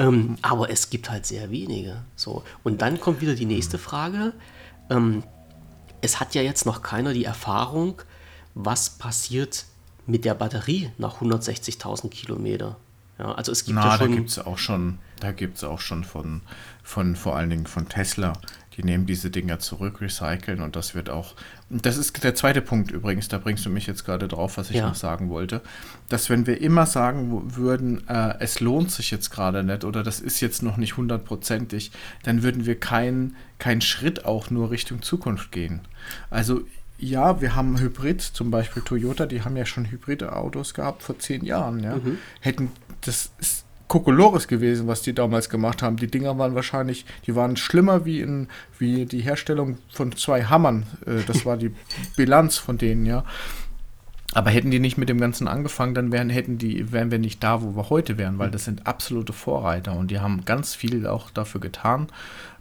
Ähm, 0.00 0.38
aber 0.42 0.70
es 0.70 0.90
gibt 0.90 1.08
halt 1.08 1.24
sehr 1.24 1.52
wenige. 1.52 2.02
So. 2.16 2.42
Und 2.64 2.82
dann 2.82 2.98
kommt 2.98 3.20
wieder 3.20 3.36
die 3.36 3.46
nächste 3.46 3.78
Frage. 3.78 4.32
Ähm, 4.90 5.22
es 6.00 6.18
hat 6.18 6.34
ja 6.34 6.42
jetzt 6.42 6.66
noch 6.66 6.82
keiner 6.82 7.12
die 7.12 7.26
Erfahrung, 7.26 8.02
was 8.56 8.90
passiert 8.90 9.66
mit 10.04 10.24
der 10.24 10.34
Batterie 10.34 10.90
nach 10.98 11.20
160.000 11.20 12.08
Kilometer. 12.08 12.76
Ja, 13.18 13.32
also 13.32 13.52
es 13.52 13.64
gibt 13.64 13.76
Na, 13.76 13.92
ja 13.92 13.98
schon. 13.98 14.10
Da 14.10 14.16
gibt 14.16 14.30
es 14.30 14.38
auch 14.38 14.58
schon, 14.58 14.98
da 15.20 15.32
gibt 15.32 15.56
es 15.56 15.64
auch 15.64 15.80
schon 15.80 16.04
von, 16.04 16.40
von 16.82 17.16
vor 17.16 17.36
allen 17.36 17.50
Dingen 17.50 17.66
von 17.66 17.88
Tesla. 17.88 18.32
Die 18.76 18.82
nehmen 18.82 19.06
diese 19.06 19.30
Dinger 19.30 19.60
zurück, 19.60 20.00
recyceln 20.00 20.60
und 20.60 20.74
das 20.74 20.96
wird 20.96 21.08
auch. 21.08 21.36
Das 21.70 21.96
ist 21.96 22.24
der 22.24 22.34
zweite 22.34 22.60
Punkt 22.60 22.90
übrigens, 22.90 23.28
da 23.28 23.38
bringst 23.38 23.64
du 23.64 23.70
mich 23.70 23.86
jetzt 23.86 24.04
gerade 24.04 24.26
drauf, 24.26 24.56
was 24.56 24.70
ich 24.70 24.76
ja. 24.76 24.88
noch 24.88 24.96
sagen 24.96 25.30
wollte. 25.30 25.60
Dass 26.08 26.28
wenn 26.28 26.48
wir 26.48 26.60
immer 26.60 26.86
sagen 26.86 27.54
würden, 27.54 28.08
äh, 28.08 28.34
es 28.40 28.58
lohnt 28.58 28.90
sich 28.90 29.12
jetzt 29.12 29.30
gerade 29.30 29.62
nicht 29.62 29.84
oder 29.84 30.02
das 30.02 30.18
ist 30.18 30.40
jetzt 30.40 30.64
noch 30.64 30.76
nicht 30.76 30.96
hundertprozentig, 30.96 31.92
dann 32.24 32.42
würden 32.42 32.66
wir 32.66 32.78
keinen 32.78 33.36
kein 33.60 33.80
Schritt 33.80 34.24
auch 34.24 34.50
nur 34.50 34.72
Richtung 34.72 35.02
Zukunft 35.02 35.52
gehen. 35.52 35.82
Also 36.30 36.62
ja, 36.98 37.40
wir 37.40 37.54
haben 37.54 37.78
Hybrid, 37.78 38.22
zum 38.22 38.50
Beispiel 38.50 38.82
Toyota, 38.82 39.26
die 39.26 39.42
haben 39.42 39.56
ja 39.56 39.66
schon 39.66 39.90
hybride 39.90 40.34
Autos 40.34 40.74
gehabt 40.74 41.02
vor 41.02 41.18
zehn 41.18 41.44
Jahren. 41.44 41.80
Ja. 41.80 41.96
Mhm. 41.96 42.18
Hätten 42.40 42.70
das 43.04 43.30
ist 43.38 43.64
Kokolores 43.88 44.48
gewesen, 44.48 44.86
was 44.86 45.02
die 45.02 45.14
damals 45.14 45.48
gemacht 45.48 45.82
haben. 45.82 45.96
Die 45.96 46.10
Dinger 46.10 46.38
waren 46.38 46.54
wahrscheinlich, 46.54 47.04
die 47.26 47.36
waren 47.36 47.56
schlimmer 47.56 48.04
wie, 48.04 48.20
in, 48.20 48.48
wie 48.78 49.04
die 49.04 49.20
Herstellung 49.20 49.78
von 49.92 50.16
zwei 50.16 50.44
Hammern. 50.44 50.86
Äh, 51.06 51.22
das 51.26 51.44
war 51.44 51.56
die 51.56 51.74
Bilanz 52.16 52.56
von 52.56 52.78
denen, 52.78 53.06
ja. 53.06 53.24
Aber 54.32 54.50
hätten 54.50 54.72
die 54.72 54.80
nicht 54.80 54.98
mit 54.98 55.08
dem 55.08 55.20
Ganzen 55.20 55.46
angefangen, 55.46 55.94
dann 55.94 56.10
wären, 56.10 56.28
hätten 56.28 56.58
die, 56.58 56.90
wären 56.90 57.12
wir 57.12 57.20
nicht 57.20 57.42
da, 57.44 57.62
wo 57.62 57.76
wir 57.76 57.88
heute 57.88 58.18
wären, 58.18 58.38
weil 58.38 58.50
das 58.50 58.64
sind 58.64 58.84
absolute 58.84 59.32
Vorreiter 59.32 59.96
und 59.96 60.10
die 60.10 60.18
haben 60.18 60.44
ganz 60.44 60.74
viel 60.74 61.06
auch 61.06 61.30
dafür 61.30 61.60
getan 61.60 62.08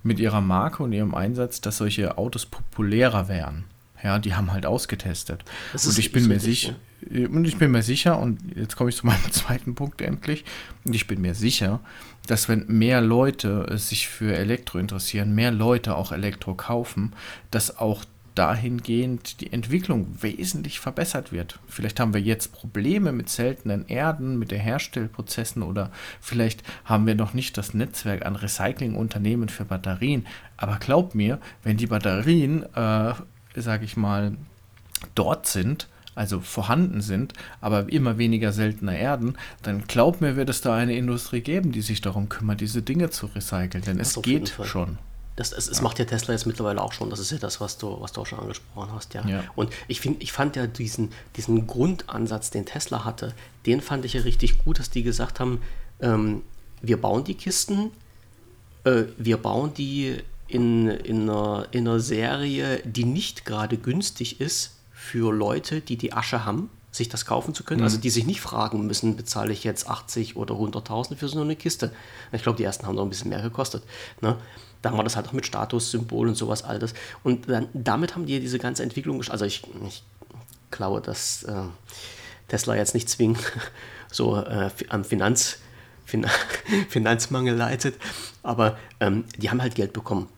mit 0.04 0.20
ihrer 0.20 0.42
Marke 0.42 0.84
und 0.84 0.92
ihrem 0.92 1.16
Einsatz, 1.16 1.62
dass 1.62 1.78
solche 1.78 2.20
Autos 2.20 2.46
populärer 2.46 3.28
wären. 3.28 3.64
Ja, 4.04 4.20
die 4.20 4.36
haben 4.36 4.52
halt 4.52 4.66
ausgetestet. 4.66 5.44
und 5.74 5.98
ich 5.98 6.12
bin 6.12 6.28
mir 6.28 6.40
sicher, 6.40 6.76
ja. 7.10 7.28
und 7.28 7.46
ich 7.46 7.58
bin 7.58 7.72
mir 7.72 7.84
sicher, 7.84 8.20
und 8.20 8.40
jetzt 8.56 8.76
komme 8.76 8.90
ich 8.90 8.98
zu 8.98 9.06
meinem 9.06 9.24
zweiten 9.32 9.76
Punkt 9.76 10.02
endlich, 10.02 10.44
und 10.84 10.94
ich 10.94 11.08
bin 11.08 11.22
mir 11.22 11.36
sicher, 11.36 11.80
dass 12.28 12.50
wenn 12.50 12.66
mehr 12.68 13.02
Leute 13.02 13.78
sich 13.78 14.08
für 14.08 14.36
Elektro 14.36 14.78
interessieren, 14.78 15.34
mehr 15.34 15.52
Leute 15.52 15.96
auch 15.96 16.12
Elektro 16.12 16.54
kaufen, 16.54 17.14
dass 17.52 17.78
auch 17.78 18.04
dahingehend 18.36 19.42
die 19.42 19.54
Entwicklung 19.54 20.08
wesentlich 20.22 20.80
verbessert 20.80 21.32
wird. 21.32 21.60
Vielleicht 21.68 22.00
haben 22.00 22.14
wir 22.14 22.22
jetzt 22.22 22.52
Probleme 22.52 23.12
mit 23.12 23.30
seltenen 23.30 23.88
Erden, 23.88 24.40
mit 24.40 24.52
den 24.52 24.60
Herstellprozessen 24.60 25.62
oder 25.62 25.92
vielleicht 26.20 26.64
haben 26.86 27.06
wir 27.06 27.16
noch 27.16 27.34
nicht 27.34 27.58
das 27.58 27.74
Netzwerk 27.74 28.26
an 28.26 28.36
Recyclingunternehmen 28.36 29.50
für 29.50 29.66
Batterien. 29.66 30.26
Aber 30.58 30.78
glaub 30.78 31.14
mir, 31.14 31.40
wenn 31.62 31.78
die 31.78 31.88
Batterien, 31.88 32.64
äh, 32.74 33.14
sage 33.56 33.86
ich 33.86 33.98
mal, 33.98 34.36
dort 35.16 35.48
sind, 35.48 35.88
also 36.16 36.40
vorhanden 36.40 37.02
sind, 37.02 37.34
aber 37.62 37.92
immer 37.92 38.18
weniger 38.18 38.52
seltene 38.52 38.98
Erden, 38.98 39.36
dann 39.64 39.84
glaub 39.88 40.22
mir, 40.22 40.36
wird 40.36 40.50
es 40.50 40.62
da 40.62 40.76
eine 40.76 40.96
Industrie 40.96 41.42
geben, 41.42 41.72
die 41.72 41.82
sich 41.82 42.02
darum 42.02 42.30
kümmert, 42.30 42.62
diese 42.62 42.82
Dinge 42.82 43.10
zu 43.10 43.28
recyceln. 43.28 43.84
Denn 43.84 43.98
das 43.98 44.16
es 44.18 44.22
geht 44.22 44.54
schon. 44.64 44.98
Das, 45.36 45.50
das 45.50 45.68
ja. 45.76 45.82
macht 45.82 45.98
ja 45.98 46.06
Tesla 46.06 46.34
jetzt 46.34 46.46
mittlerweile 46.46 46.82
auch 46.82 46.94
schon. 46.94 47.10
Das 47.10 47.20
ist 47.20 47.32
ja 47.32 47.40
das, 47.40 47.60
was 47.60 47.80
du, 47.80 48.00
was 48.00 48.14
du 48.14 48.22
auch 48.22 48.28
schon 48.28 48.40
angesprochen 48.40 48.92
hast, 48.94 49.16
ja. 49.16 49.26
ja. 49.28 49.44
Und 49.56 49.74
ich, 49.88 50.00
find, 50.00 50.22
ich 50.22 50.32
fand 50.32 50.56
ja 50.56 50.68
diesen, 50.68 51.10
diesen 51.36 51.66
Grundansatz, 51.66 52.52
den 52.52 52.68
Tesla 52.68 53.04
hatte, 53.04 53.34
den 53.66 53.82
fand 53.82 54.06
ich 54.06 54.14
ja 54.14 54.22
richtig 54.22 54.64
gut, 54.64 54.78
dass 54.78 54.92
die 54.92 55.02
gesagt 55.02 55.40
haben, 55.40 55.62
ähm, 56.02 56.44
wir 56.84 57.02
bauen 57.02 57.24
die 57.24 57.34
Kisten, 57.34 57.92
äh, 58.84 59.06
wir 59.18 59.38
bauen 59.38 59.74
die 59.74 60.22
in, 60.54 60.88
in, 60.88 61.30
einer, 61.30 61.68
in 61.72 61.88
einer 61.88 62.00
Serie, 62.00 62.82
die 62.86 63.06
nicht 63.06 63.46
gerade 63.46 63.78
günstig 63.78 64.40
ist 64.40 64.76
für 64.92 65.34
Leute, 65.34 65.82
die 65.82 65.98
die 65.98 66.14
Asche 66.14 66.46
haben, 66.46 66.70
sich 66.92 67.10
das 67.10 67.26
kaufen 67.26 67.56
zu 67.56 67.64
können. 67.64 67.82
Mhm. 67.82 67.86
Also 67.86 67.98
die 67.98 68.12
sich 68.12 68.26
nicht 68.26 68.40
fragen 68.40 68.86
müssen, 68.86 69.16
bezahle 69.16 69.52
ich 69.52 69.64
jetzt 69.64 69.90
80 69.90 70.36
oder 70.36 70.54
100.000 70.54 71.16
für 71.16 71.28
so 71.28 71.42
eine 71.42 71.56
Kiste. 71.56 71.92
Ich 72.32 72.44
glaube, 72.44 72.58
die 72.58 72.64
ersten 72.64 72.86
haben 72.86 72.96
noch 72.96 73.04
ein 73.04 73.10
bisschen 73.10 73.30
mehr 73.30 73.42
gekostet. 73.42 73.84
Ne? 74.22 74.38
Dann 74.84 74.96
war 74.96 75.04
das 75.04 75.16
halt 75.16 75.28
auch 75.28 75.34
mit 75.34 75.48
Statussymbol 75.48 76.28
und 76.28 76.36
sowas 76.36 76.64
altes. 76.64 76.94
Und 77.24 77.50
dann, 77.50 77.68
damit 77.74 78.14
haben 78.14 78.28
die 78.28 78.40
diese 78.40 78.60
ganze 78.60 78.84
Entwicklung, 78.84 79.24
also 79.30 79.46
ich, 79.46 79.64
ich 79.88 80.04
glaube, 80.70 81.02
dass 81.02 81.44
äh, 81.44 81.64
Tesla 82.48 82.76
jetzt 82.76 82.94
nicht 82.94 83.10
zwingend 83.10 83.40
so 84.12 84.38
äh, 84.38 84.70
am 84.90 85.04
Finanz, 85.04 85.58
fin 86.06 86.28
Finanzmangel 86.90 87.56
leidet, 87.56 87.96
aber 88.44 88.78
ähm, 89.00 89.24
die 89.38 89.50
haben 89.50 89.64
halt 89.64 89.74
Geld 89.74 89.94
bekommen 89.94 90.30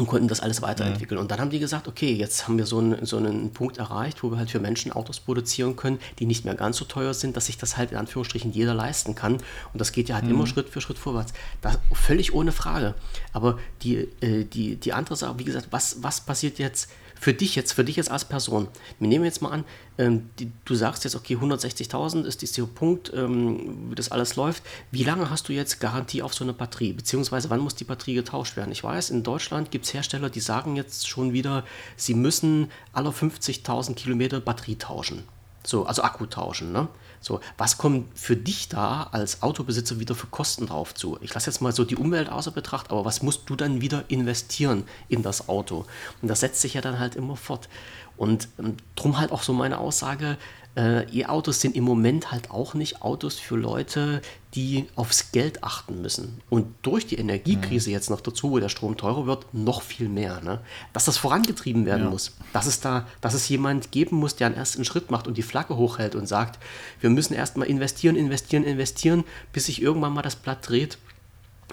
und 0.00 0.06
konnten 0.06 0.28
das 0.28 0.40
alles 0.40 0.62
weiterentwickeln. 0.62 1.18
Mhm. 1.18 1.22
Und 1.22 1.30
dann 1.30 1.40
haben 1.40 1.50
die 1.50 1.58
gesagt, 1.58 1.86
okay, 1.86 2.12
jetzt 2.12 2.48
haben 2.48 2.58
wir 2.58 2.66
so 2.66 2.78
einen, 2.78 3.04
so 3.06 3.18
einen 3.18 3.52
Punkt 3.52 3.78
erreicht, 3.78 4.22
wo 4.22 4.30
wir 4.30 4.38
halt 4.38 4.50
für 4.50 4.58
Menschen 4.58 4.92
Autos 4.92 5.20
produzieren 5.20 5.76
können, 5.76 5.98
die 6.18 6.26
nicht 6.26 6.44
mehr 6.44 6.54
ganz 6.54 6.78
so 6.78 6.84
teuer 6.84 7.14
sind, 7.14 7.36
dass 7.36 7.46
sich 7.46 7.58
das 7.58 7.76
halt 7.76 7.92
in 7.92 7.98
Anführungsstrichen 7.98 8.52
jeder 8.52 8.74
leisten 8.74 9.14
kann. 9.14 9.34
Und 9.34 9.42
das 9.74 9.92
geht 9.92 10.08
ja 10.08 10.16
halt 10.16 10.24
mhm. 10.24 10.32
immer 10.32 10.46
Schritt 10.46 10.68
für 10.68 10.80
Schritt 10.80 10.98
vorwärts. 10.98 11.32
Das, 11.60 11.78
völlig 11.92 12.34
ohne 12.34 12.52
Frage. 12.52 12.94
Aber 13.32 13.58
die, 13.82 14.08
äh, 14.20 14.44
die, 14.44 14.76
die 14.76 14.92
andere 14.92 15.16
Sache, 15.16 15.38
wie 15.38 15.44
gesagt, 15.44 15.68
was, 15.70 16.02
was 16.02 16.22
passiert 16.22 16.58
jetzt 16.58 16.90
für 17.20 17.34
dich 17.34 17.54
jetzt, 17.54 17.72
für 17.72 17.84
dich 17.84 17.96
jetzt 17.96 18.10
als 18.10 18.24
Person? 18.24 18.68
Wir 18.98 19.08
nehmen 19.08 19.24
jetzt 19.24 19.42
mal 19.42 19.50
an, 19.50 19.64
ähm, 19.98 20.30
die, 20.38 20.50
du 20.64 20.74
sagst 20.74 21.04
jetzt, 21.04 21.14
okay, 21.14 21.36
160.000 21.36 22.24
ist 22.24 22.40
dieser 22.40 22.66
Punkt, 22.66 23.12
ähm, 23.14 23.90
wie 23.90 23.94
das 23.94 24.10
alles 24.10 24.36
läuft. 24.36 24.62
Wie 24.90 25.04
lange 25.04 25.28
hast 25.28 25.48
du 25.48 25.52
jetzt 25.52 25.80
Garantie 25.80 26.22
auf 26.22 26.32
so 26.32 26.44
eine 26.44 26.54
Batterie? 26.54 26.94
Beziehungsweise 26.94 27.50
wann 27.50 27.60
muss 27.60 27.74
die 27.74 27.84
Batterie 27.84 28.14
getauscht 28.14 28.56
werden? 28.56 28.72
Ich 28.72 28.82
weiß, 28.82 29.10
in 29.10 29.22
Deutschland 29.22 29.70
gibt 29.70 29.84
es 29.84 29.92
Hersteller, 29.92 30.30
die 30.30 30.40
sagen 30.40 30.76
jetzt 30.76 31.06
schon 31.06 31.34
wieder, 31.34 31.64
sie 31.96 32.14
müssen 32.14 32.70
alle 32.92 33.10
50.000 33.10 33.94
Kilometer 33.94 34.40
Batterie 34.40 34.76
tauschen. 34.76 35.24
So, 35.62 35.84
also 35.84 36.02
Akku 36.02 36.24
tauschen. 36.24 36.72
Ne? 36.72 36.88
So, 37.20 37.40
was 37.58 37.76
kommt 37.76 38.18
für 38.18 38.34
dich 38.34 38.68
da 38.68 39.08
als 39.12 39.42
Autobesitzer 39.42 40.00
wieder 40.00 40.14
für 40.14 40.26
Kosten 40.26 40.66
drauf 40.66 40.94
zu? 40.94 41.18
Ich 41.20 41.34
lasse 41.34 41.50
jetzt 41.50 41.60
mal 41.60 41.72
so 41.72 41.84
die 41.84 41.96
Umwelt 41.96 42.30
außer 42.30 42.50
Betracht, 42.50 42.90
aber 42.90 43.04
was 43.04 43.22
musst 43.22 43.42
du 43.50 43.56
dann 43.56 43.82
wieder 43.82 44.04
investieren 44.08 44.84
in 45.08 45.22
das 45.22 45.48
Auto? 45.48 45.84
Und 46.22 46.28
das 46.28 46.40
setzt 46.40 46.62
sich 46.62 46.74
ja 46.74 46.80
dann 46.80 46.98
halt 46.98 47.16
immer 47.16 47.36
fort. 47.36 47.68
Und 48.16 48.48
ähm, 48.58 48.76
drum 48.96 49.18
halt 49.18 49.32
auch 49.32 49.42
so 49.42 49.52
meine 49.52 49.78
Aussage, 49.78 50.38
äh, 50.76 51.02
E-Autos 51.12 51.60
sind 51.60 51.74
im 51.74 51.84
Moment 51.84 52.30
halt 52.30 52.50
auch 52.50 52.74
nicht 52.74 53.02
Autos 53.02 53.38
für 53.38 53.56
Leute, 53.56 54.22
die 54.54 54.86
aufs 54.96 55.32
Geld 55.32 55.64
achten 55.64 56.00
müssen. 56.02 56.40
Und 56.48 56.74
durch 56.82 57.06
die 57.06 57.16
Energiekrise 57.16 57.90
mhm. 57.90 57.94
jetzt 57.94 58.10
noch 58.10 58.20
dazu, 58.20 58.50
wo 58.50 58.58
der 58.58 58.68
Strom 58.68 58.96
teurer 58.96 59.26
wird, 59.26 59.52
noch 59.52 59.82
viel 59.82 60.08
mehr. 60.08 60.40
Ne? 60.40 60.60
Dass 60.92 61.04
das 61.04 61.16
vorangetrieben 61.16 61.86
werden 61.86 62.04
ja. 62.04 62.10
muss. 62.10 62.36
Dass 62.52 62.66
es 62.66 62.80
da, 62.80 63.06
dass 63.20 63.34
es 63.34 63.48
jemand 63.48 63.90
geben 63.92 64.16
muss, 64.16 64.36
der 64.36 64.46
einen 64.46 64.56
ersten 64.56 64.84
Schritt 64.84 65.10
macht 65.10 65.26
und 65.26 65.36
die 65.36 65.42
Flagge 65.42 65.76
hochhält 65.76 66.14
und 66.14 66.26
sagt, 66.26 66.58
wir 67.00 67.10
müssen 67.10 67.34
erstmal 67.34 67.68
investieren, 67.68 68.16
investieren, 68.16 68.64
investieren, 68.64 69.24
bis 69.52 69.66
sich 69.66 69.82
irgendwann 69.82 70.12
mal 70.12 70.22
das 70.22 70.36
Blatt 70.36 70.68
dreht 70.68 70.98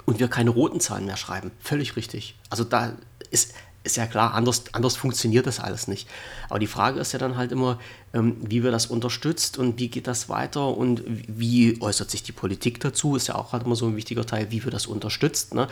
und 0.06 0.20
wir 0.20 0.28
keine 0.28 0.52
roten 0.52 0.80
Zahlen 0.80 1.06
mehr 1.06 1.18
schreiben. 1.18 1.52
Völlig 1.60 1.96
richtig. 1.96 2.36
Also 2.50 2.64
da 2.64 2.94
ist 3.30 3.54
ist 3.88 3.98
ja 3.98 4.06
klar, 4.06 4.34
anders, 4.34 4.66
anders 4.74 4.96
funktioniert 4.96 5.48
das 5.48 5.60
alles 5.60 5.88
nicht. 5.88 6.08
Aber 6.50 6.60
die 6.60 6.68
Frage 6.68 7.00
ist 7.00 7.14
ja 7.14 7.20
dann 7.20 7.38
halt 7.38 7.52
immer, 7.52 7.80
ähm, 8.14 8.38
wie 8.42 8.64
wir 8.64 8.72
das 8.72 8.86
unterstützt 8.86 9.58
und 9.58 9.80
wie 9.80 9.88
geht 9.88 10.06
das 10.06 10.30
weiter 10.30 10.78
und 10.78 11.02
wie 11.08 11.82
äußert 11.82 12.12
sich 12.12 12.22
die 12.22 12.32
Politik 12.32 12.80
dazu, 12.80 13.16
ist 13.16 13.28
ja 13.28 13.36
auch 13.36 13.54
halt 13.54 13.64
immer 13.64 13.76
so 13.76 13.88
ein 13.88 13.96
wichtiger 13.96 14.26
Teil, 14.26 14.52
wie 14.52 14.64
wir 14.64 14.72
das 14.72 14.86
unterstützt. 14.86 15.56
Ne? 15.56 15.68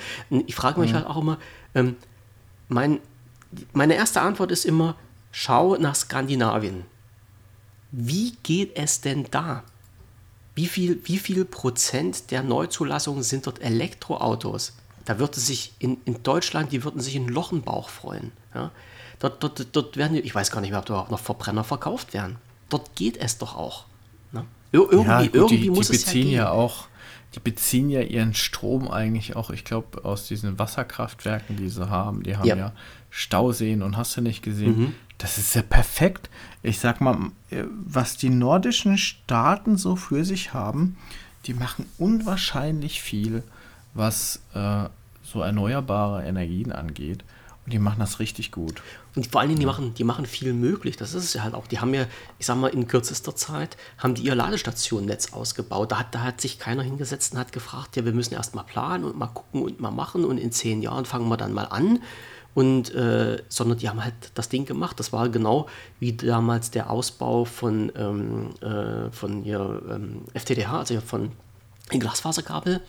Ich 0.47 0.55
frage 0.55 0.79
mich 0.79 0.91
mhm. 0.91 0.95
halt 0.95 1.07
auch 1.07 1.17
immer, 1.17 1.37
ähm, 1.75 1.97
mein, 2.69 2.99
meine 3.73 3.93
erste 3.95 4.21
Antwort 4.21 4.51
ist 4.51 4.65
immer, 4.65 4.95
schau 5.31 5.75
nach 5.75 5.95
Skandinavien. 5.95 6.85
Wie 7.91 8.31
geht 8.43 8.75
es 8.75 9.01
denn 9.01 9.27
da? 9.29 9.63
Wie 10.55 10.67
viel, 10.67 11.01
wie 11.03 11.19
viel 11.19 11.45
Prozent 11.45 12.31
der 12.31 12.41
Neuzulassungen 12.41 13.23
sind 13.23 13.45
dort 13.45 13.61
Elektroautos? 13.61 14.73
Da 15.05 15.19
würde 15.19 15.39
sich 15.39 15.73
in, 15.79 15.97
in 16.05 16.23
Deutschland, 16.23 16.71
die 16.71 16.83
würden 16.83 16.99
sich 16.99 17.15
in 17.15 17.27
Lochenbauch 17.27 17.89
freuen. 17.89 18.31
Ja? 18.53 18.71
Dort, 19.19 19.43
dort, 19.43 19.67
dort 19.75 19.97
werden, 19.97 20.17
ich 20.17 20.33
weiß 20.33 20.51
gar 20.51 20.61
nicht 20.61 20.71
mehr, 20.71 20.79
ob 20.79 20.85
dort 20.85 21.11
noch 21.11 21.19
Verbrenner 21.19 21.63
verkauft 21.63 22.13
werden. 22.13 22.37
Dort 22.69 22.95
geht 22.95 23.17
es 23.17 23.37
doch 23.37 23.55
auch. 23.55 23.85
Ne? 24.31 24.45
Ir 24.71 24.81
irgendwie, 24.91 25.09
ja, 25.09 25.21
gut, 25.21 25.33
irgendwie 25.33 25.57
die, 25.57 25.69
muss 25.69 25.89
die 25.89 25.95
es 25.95 26.05
beziehen 26.05 26.29
ja, 26.29 26.43
ja 26.45 26.49
auch 26.49 26.87
die 27.35 27.39
beziehen 27.41 27.89
ja 27.89 28.01
ihren 28.01 28.33
Strom 28.33 28.89
eigentlich 28.89 29.35
auch, 29.35 29.49
ich 29.49 29.65
glaube, 29.65 30.05
aus 30.05 30.27
diesen 30.27 30.57
Wasserkraftwerken, 30.57 31.57
die 31.57 31.67
sie 31.67 31.89
haben. 31.89 32.23
Die 32.23 32.37
haben 32.37 32.47
ja, 32.47 32.55
ja 32.55 32.71
Stauseen 33.09 33.83
und 33.83 33.97
hast 33.97 34.15
du 34.15 34.21
nicht 34.21 34.41
gesehen. 34.41 34.79
Mhm. 34.79 34.95
Das 35.17 35.37
ist 35.37 35.53
ja 35.53 35.61
perfekt. 35.61 36.29
Ich 36.63 36.79
sag 36.79 37.01
mal, 37.01 37.31
äh, 37.49 37.63
was 37.85 38.17
die 38.17 38.29
nordischen 38.29 38.97
Staaten 38.97 39.77
so 39.77 39.95
für 39.97 40.23
sich 40.23 40.53
haben, 40.53 40.97
die 41.45 41.53
machen 41.53 41.85
unwahrscheinlich 41.97 43.01
viel 43.01 43.43
was 43.95 44.41
äh, 44.53 44.85
so 45.23 45.41
erneuerbare 45.41 46.23
Energien 46.23 46.71
angeht. 46.71 47.23
Und 47.65 47.73
die 47.73 47.79
machen 47.79 47.99
das 47.99 48.19
richtig 48.19 48.51
gut. 48.51 48.83
Und 49.15 49.25
vor 49.25 49.41
allen 49.41 49.49
Dingen, 49.49 49.59
die 49.59 49.65
machen, 49.65 49.95
die 49.95 50.03
machen 50.03 50.27
viel 50.27 50.53
möglich. 50.53 50.97
Das 50.97 51.15
ist 51.15 51.23
es 51.23 51.33
ja 51.33 51.41
halt 51.41 51.55
auch. 51.55 51.65
Die 51.65 51.79
haben 51.79 51.95
ja, 51.95 52.05
ich 52.37 52.45
sag 52.45 52.57
mal, 52.57 52.67
in 52.67 52.87
kürzester 52.87 53.35
Zeit 53.35 53.75
haben 53.97 54.13
die 54.13 54.21
ihr 54.21 54.35
Ladestationnetz 54.35 55.33
ausgebaut. 55.33 55.91
Da 55.91 55.99
hat, 55.99 56.13
da 56.13 56.21
hat 56.21 56.41
sich 56.41 56.59
keiner 56.59 56.83
hingesetzt 56.83 57.33
und 57.33 57.39
hat 57.39 57.51
gefragt, 57.51 57.95
ja, 57.95 58.05
wir 58.05 58.13
müssen 58.13 58.35
erst 58.35 58.53
mal 58.53 58.63
planen 58.63 59.03
und 59.03 59.17
mal 59.17 59.27
gucken 59.27 59.63
und 59.63 59.79
mal 59.79 59.89
machen 59.89 60.25
und 60.25 60.37
in 60.37 60.51
zehn 60.51 60.83
Jahren 60.83 61.05
fangen 61.05 61.27
wir 61.27 61.37
dann 61.37 61.53
mal 61.53 61.65
an. 61.65 62.03
Und, 62.53 62.93
äh, 62.93 63.41
sondern 63.49 63.79
die 63.79 63.89
haben 63.89 64.03
halt 64.03 64.13
das 64.35 64.47
Ding 64.47 64.65
gemacht. 64.65 64.99
Das 64.99 65.11
war 65.11 65.27
genau 65.29 65.67
wie 65.99 66.13
damals 66.13 66.69
der 66.69 66.91
Ausbau 66.91 67.45
von, 67.45 67.91
ähm, 67.97 68.51
äh, 68.61 69.11
von 69.11 69.43
ihr, 69.43 69.81
ähm, 69.89 70.21
FTTH, 70.35 70.71
also 70.71 71.01
von 71.01 71.31
Glasfaserkabel 71.89 72.81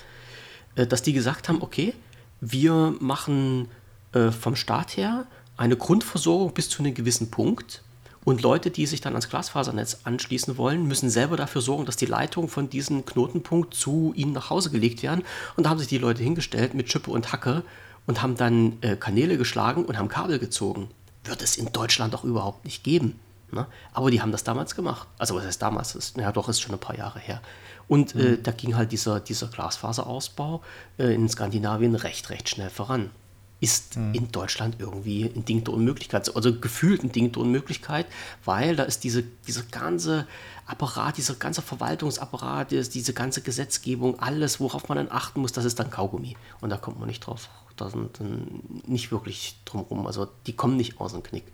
dass 0.84 1.02
die 1.02 1.12
gesagt 1.12 1.48
haben, 1.48 1.62
okay, 1.62 1.94
wir 2.40 2.94
machen 3.00 3.68
äh, 4.12 4.30
vom 4.30 4.56
Staat 4.56 4.96
her 4.96 5.26
eine 5.56 5.76
Grundversorgung 5.76 6.52
bis 6.52 6.68
zu 6.68 6.82
einem 6.82 6.94
gewissen 6.94 7.30
Punkt. 7.30 7.82
Und 8.24 8.42
Leute, 8.42 8.70
die 8.70 8.86
sich 8.86 9.00
dann 9.00 9.12
ans 9.12 9.28
Glasfasernetz 9.28 10.00
anschließen 10.02 10.58
wollen, 10.58 10.86
müssen 10.86 11.08
selber 11.08 11.36
dafür 11.36 11.62
sorgen, 11.62 11.86
dass 11.86 11.96
die 11.96 12.06
Leitungen 12.06 12.50
von 12.50 12.68
diesem 12.68 13.06
Knotenpunkt 13.06 13.72
zu 13.72 14.12
ihnen 14.16 14.32
nach 14.32 14.50
Hause 14.50 14.70
gelegt 14.70 15.02
werden. 15.02 15.24
Und 15.56 15.64
da 15.64 15.70
haben 15.70 15.78
sich 15.78 15.86
die 15.88 15.98
Leute 15.98 16.24
hingestellt 16.24 16.74
mit 16.74 16.90
Schippe 16.90 17.10
und 17.10 17.32
Hacke 17.32 17.62
und 18.06 18.22
haben 18.22 18.36
dann 18.36 18.78
äh, 18.80 18.96
Kanäle 18.96 19.38
geschlagen 19.38 19.84
und 19.84 19.96
haben 19.96 20.08
Kabel 20.08 20.38
gezogen. 20.38 20.88
Wird 21.24 21.40
es 21.40 21.56
in 21.56 21.72
Deutschland 21.72 22.14
doch 22.14 22.24
überhaupt 22.24 22.64
nicht 22.64 22.82
geben. 22.82 23.18
Ne? 23.52 23.66
Aber 23.92 24.10
die 24.10 24.20
haben 24.20 24.32
das 24.32 24.44
damals 24.44 24.74
gemacht. 24.74 25.06
Also 25.18 25.36
was 25.36 25.44
heißt 25.44 25.62
damals? 25.62 25.94
Ist, 25.94 26.16
ja 26.16 26.32
doch, 26.32 26.48
ist 26.48 26.60
schon 26.60 26.74
ein 26.74 26.80
paar 26.80 26.96
Jahre 26.96 27.20
her. 27.20 27.40
Und 27.88 28.14
äh, 28.14 28.18
mhm. 28.18 28.34
äh, 28.34 28.38
da 28.38 28.52
ging 28.52 28.76
halt 28.76 28.92
dieser, 28.92 29.20
dieser 29.20 29.48
Glasfaserausbau 29.48 30.62
äh, 30.98 31.14
in 31.14 31.28
Skandinavien 31.28 31.94
recht, 31.94 32.30
recht 32.30 32.48
schnell 32.48 32.70
voran. 32.70 33.10
Ist 33.58 33.96
mhm. 33.96 34.12
in 34.12 34.32
Deutschland 34.32 34.76
irgendwie 34.78 35.24
ein 35.24 35.44
Ding 35.44 35.64
der 35.64 35.72
Unmöglichkeit, 35.72 36.34
also 36.36 36.58
gefühlt 36.58 37.02
ein 37.02 37.12
Ding 37.12 37.32
der 37.32 37.42
Unmöglichkeit, 37.42 38.06
weil 38.44 38.76
da 38.76 38.82
ist 38.82 39.02
diese, 39.02 39.22
dieser 39.22 39.62
ganze 39.62 40.26
Apparat, 40.66 41.16
dieser 41.16 41.36
ganze 41.36 41.62
Verwaltungsapparat, 41.62 42.70
diese 42.70 43.12
ganze 43.14 43.40
Gesetzgebung, 43.40 44.20
alles, 44.20 44.60
worauf 44.60 44.88
man 44.88 44.98
dann 44.98 45.10
achten 45.10 45.40
muss, 45.40 45.52
das 45.52 45.64
ist 45.64 45.78
dann 45.78 45.90
Kaugummi. 45.90 46.36
Und 46.60 46.68
da 46.68 46.76
kommt 46.76 46.98
man 46.98 47.08
nicht 47.08 47.20
drauf, 47.20 47.48
da 47.76 47.88
sind 47.88 48.20
dann 48.20 48.62
nicht 48.86 49.10
wirklich 49.10 49.56
drum 49.64 49.82
rum. 49.82 50.06
Also 50.06 50.28
die 50.46 50.54
kommen 50.54 50.76
nicht 50.76 51.00
aus 51.00 51.12
dem 51.12 51.22
Knick. 51.22 51.44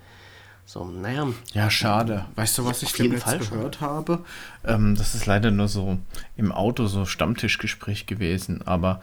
So, 0.65 0.85
naja. 0.85 1.29
Ja, 1.53 1.71
schade. 1.71 2.25
Weißt 2.35 2.57
du, 2.57 2.65
was 2.65 2.83
ich 2.83 2.93
demnächst 2.93 3.25
Fall 3.25 3.39
gehört 3.39 3.77
schon. 3.77 3.89
habe? 3.89 4.25
Ähm, 4.65 4.95
das 4.97 5.15
ist 5.15 5.27
leider 5.27 5.51
nur 5.51 5.69
so 5.69 5.99
im 6.37 6.53
Auto 6.53 6.87
so 6.87 7.05
Stammtischgespräch 7.05 8.07
gewesen, 8.07 8.67
aber 8.67 9.01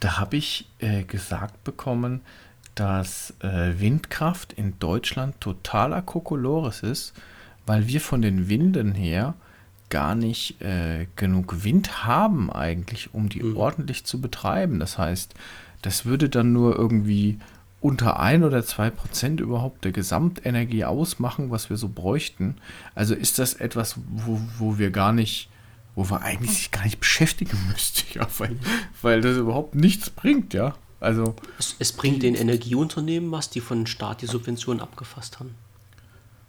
da 0.00 0.18
habe 0.18 0.36
ich 0.36 0.68
äh, 0.80 1.04
gesagt 1.04 1.64
bekommen, 1.64 2.20
dass 2.74 3.34
äh, 3.40 3.80
Windkraft 3.80 4.52
in 4.52 4.78
Deutschland 4.78 5.40
totaler 5.40 6.02
Kokolores 6.02 6.82
ist, 6.82 7.14
weil 7.66 7.88
wir 7.88 8.00
von 8.00 8.22
den 8.22 8.48
Winden 8.48 8.94
her 8.94 9.34
gar 9.90 10.14
nicht 10.14 10.60
äh, 10.60 11.06
genug 11.16 11.64
Wind 11.64 12.04
haben 12.06 12.52
eigentlich, 12.52 13.14
um 13.14 13.28
die 13.28 13.42
mhm. 13.42 13.56
ordentlich 13.56 14.04
zu 14.04 14.20
betreiben. 14.20 14.78
Das 14.78 14.98
heißt, 14.98 15.34
das 15.82 16.04
würde 16.04 16.28
dann 16.28 16.52
nur 16.52 16.76
irgendwie 16.76 17.38
unter 17.80 18.18
ein 18.18 18.42
oder 18.42 18.64
zwei 18.64 18.90
Prozent 18.90 19.40
überhaupt 19.40 19.84
der 19.84 19.92
Gesamtenergie 19.92 20.84
ausmachen, 20.84 21.50
was 21.50 21.70
wir 21.70 21.76
so 21.76 21.88
bräuchten. 21.88 22.56
Also 22.94 23.14
ist 23.14 23.38
das 23.38 23.54
etwas, 23.54 23.96
wo, 24.10 24.40
wo 24.58 24.78
wir 24.78 24.90
gar 24.90 25.12
nicht, 25.12 25.48
wo 25.94 26.08
wir 26.10 26.22
eigentlich 26.22 26.52
sich 26.52 26.70
gar 26.70 26.84
nicht 26.84 26.98
beschäftigen 26.98 27.58
müssten, 27.70 28.06
ja, 28.18 28.26
weil, 28.38 28.56
weil 29.02 29.20
das 29.20 29.36
überhaupt 29.36 29.74
nichts 29.74 30.10
bringt, 30.10 30.54
ja. 30.54 30.74
Also 31.00 31.36
es, 31.60 31.76
es 31.78 31.92
bringt 31.92 32.24
den 32.24 32.34
Energieunternehmen 32.34 33.30
was, 33.30 33.50
die 33.50 33.60
von 33.60 33.86
Staat 33.86 34.22
die 34.22 34.26
Subventionen 34.26 34.82
abgefasst 34.82 35.38
haben. 35.38 35.54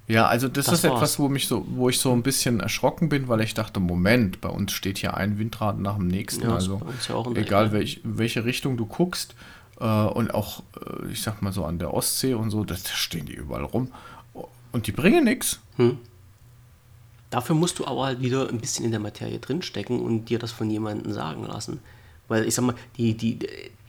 Ja, 0.07 0.25
also 0.25 0.47
das, 0.47 0.65
das 0.65 0.79
ist 0.79 0.83
war's. 0.85 0.97
etwas, 0.97 1.19
wo 1.19 1.29
mich 1.29 1.47
so, 1.47 1.63
wo 1.69 1.87
ich 1.87 1.99
so 1.99 2.11
ein 2.11 2.23
bisschen 2.23 2.61
erschrocken 2.61 3.09
bin, 3.09 3.27
weil 3.27 3.41
ich 3.41 3.53
dachte, 3.53 3.79
Moment, 3.79 4.41
bei 4.41 4.49
uns 4.49 4.71
steht 4.71 4.97
hier 4.97 5.15
ein 5.15 5.37
Windrad 5.37 5.77
nach 5.77 5.97
dem 5.97 6.07
nächsten. 6.07 6.45
Ja, 6.45 6.55
also 6.55 6.81
ja 7.07 7.31
egal 7.35 7.71
welch, 7.71 8.01
welche 8.03 8.43
Richtung 8.43 8.75
du 8.75 8.87
guckst, 8.87 9.35
und 9.83 10.33
auch, 10.33 10.63
äh, 10.75 11.11
ich 11.11 11.21
sag 11.21 11.41
mal 11.41 11.53
so, 11.53 11.65
an 11.65 11.79
der 11.79 11.93
Ostsee 11.93 12.33
und 12.33 12.49
so, 12.49 12.63
da 12.63 12.75
stehen 12.75 13.25
die 13.25 13.33
überall 13.33 13.63
rum. 13.63 13.91
Und 14.71 14.87
die 14.87 14.91
bringen 14.91 15.23
nichts. 15.23 15.59
Hm. 15.77 15.97
Dafür 17.29 17.55
musst 17.55 17.79
du 17.79 17.85
aber 17.85 18.05
halt 18.05 18.21
wieder 18.21 18.49
ein 18.49 18.59
bisschen 18.59 18.85
in 18.85 18.91
der 18.91 18.99
Materie 18.99 19.39
drinstecken 19.39 19.99
und 19.99 20.25
dir 20.25 20.39
das 20.39 20.51
von 20.51 20.69
jemandem 20.69 21.13
sagen 21.13 21.45
lassen. 21.45 21.79
Weil 22.27 22.47
ich 22.47 22.55
sag 22.55 22.65
mal, 22.65 22.75
die, 22.97 23.15
die, 23.15 23.39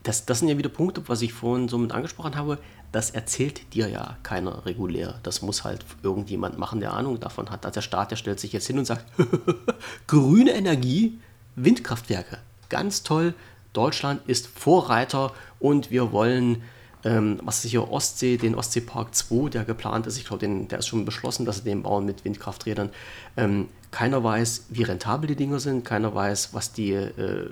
das, 0.03 0.27
das 0.27 0.39
sind 0.39 0.49
ja 0.49 0.59
wieder 0.59 0.69
Punkte, 0.69 1.03
was 1.09 1.23
ich 1.23 1.33
vorhin 1.33 1.69
so 1.69 1.79
mit 1.79 1.93
angesprochen 1.93 2.37
habe. 2.37 2.59
Das 2.93 3.11
erzählt 3.11 3.75
dir 3.75 3.89
ja 3.89 4.17
keiner 4.23 4.67
regulär. 4.67 5.19
Das 5.23 5.43
muss 5.43 5.65
halt 5.65 5.85
irgendjemand 6.03 6.59
machen, 6.59 6.81
der 6.81 6.93
Ahnung 6.93 7.21
davon 7.21 7.51
hat. 7.51 7.65
Also 7.65 7.75
der 7.75 7.83
Staat, 7.83 8.11
der 8.11 8.17
stellt 8.17 8.41
sich 8.41 8.53
jetzt 8.53 8.67
hin 8.67 8.79
und 8.79 8.85
sagt, 8.85 9.05
grüne 10.07 10.53
Energie, 10.53 11.19
Windkraftwerke, 11.57 12.39
ganz 12.69 13.03
toll, 13.03 13.35
Deutschland 13.73 14.23
ist 14.27 14.47
Vorreiter 14.47 15.33
und 15.59 15.91
wir 15.91 16.13
wollen, 16.13 16.63
ähm, 17.05 17.41
was 17.45 17.65
ist 17.65 17.71
hier, 17.71 17.91
Ostsee, 17.91 18.37
den 18.37 18.55
Ostseepark 18.55 19.15
2, 19.15 19.51
der 19.51 19.65
geplant 19.65 20.07
ist, 20.07 20.19
ich 20.19 20.25
glaube, 20.25 20.47
der 20.47 20.79
ist 20.79 20.87
schon 20.87 21.05
beschlossen, 21.05 21.47
dass 21.47 21.59
sie 21.59 21.65
den 21.65 21.83
bauen 21.83 22.05
mit 22.05 22.25
Windkrafträdern. 22.25 22.91
Ähm, 23.37 23.69
keiner 23.91 24.23
weiß, 24.23 24.67
wie 24.71 24.83
rentabel 24.83 25.29
die 25.29 25.37
Dinger 25.37 25.61
sind, 25.61 25.85
keiner 25.85 26.15
weiß, 26.15 26.53
was 26.53 26.73
die 26.73 26.93
äh, 26.93 27.51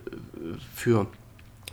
für, 0.74 1.06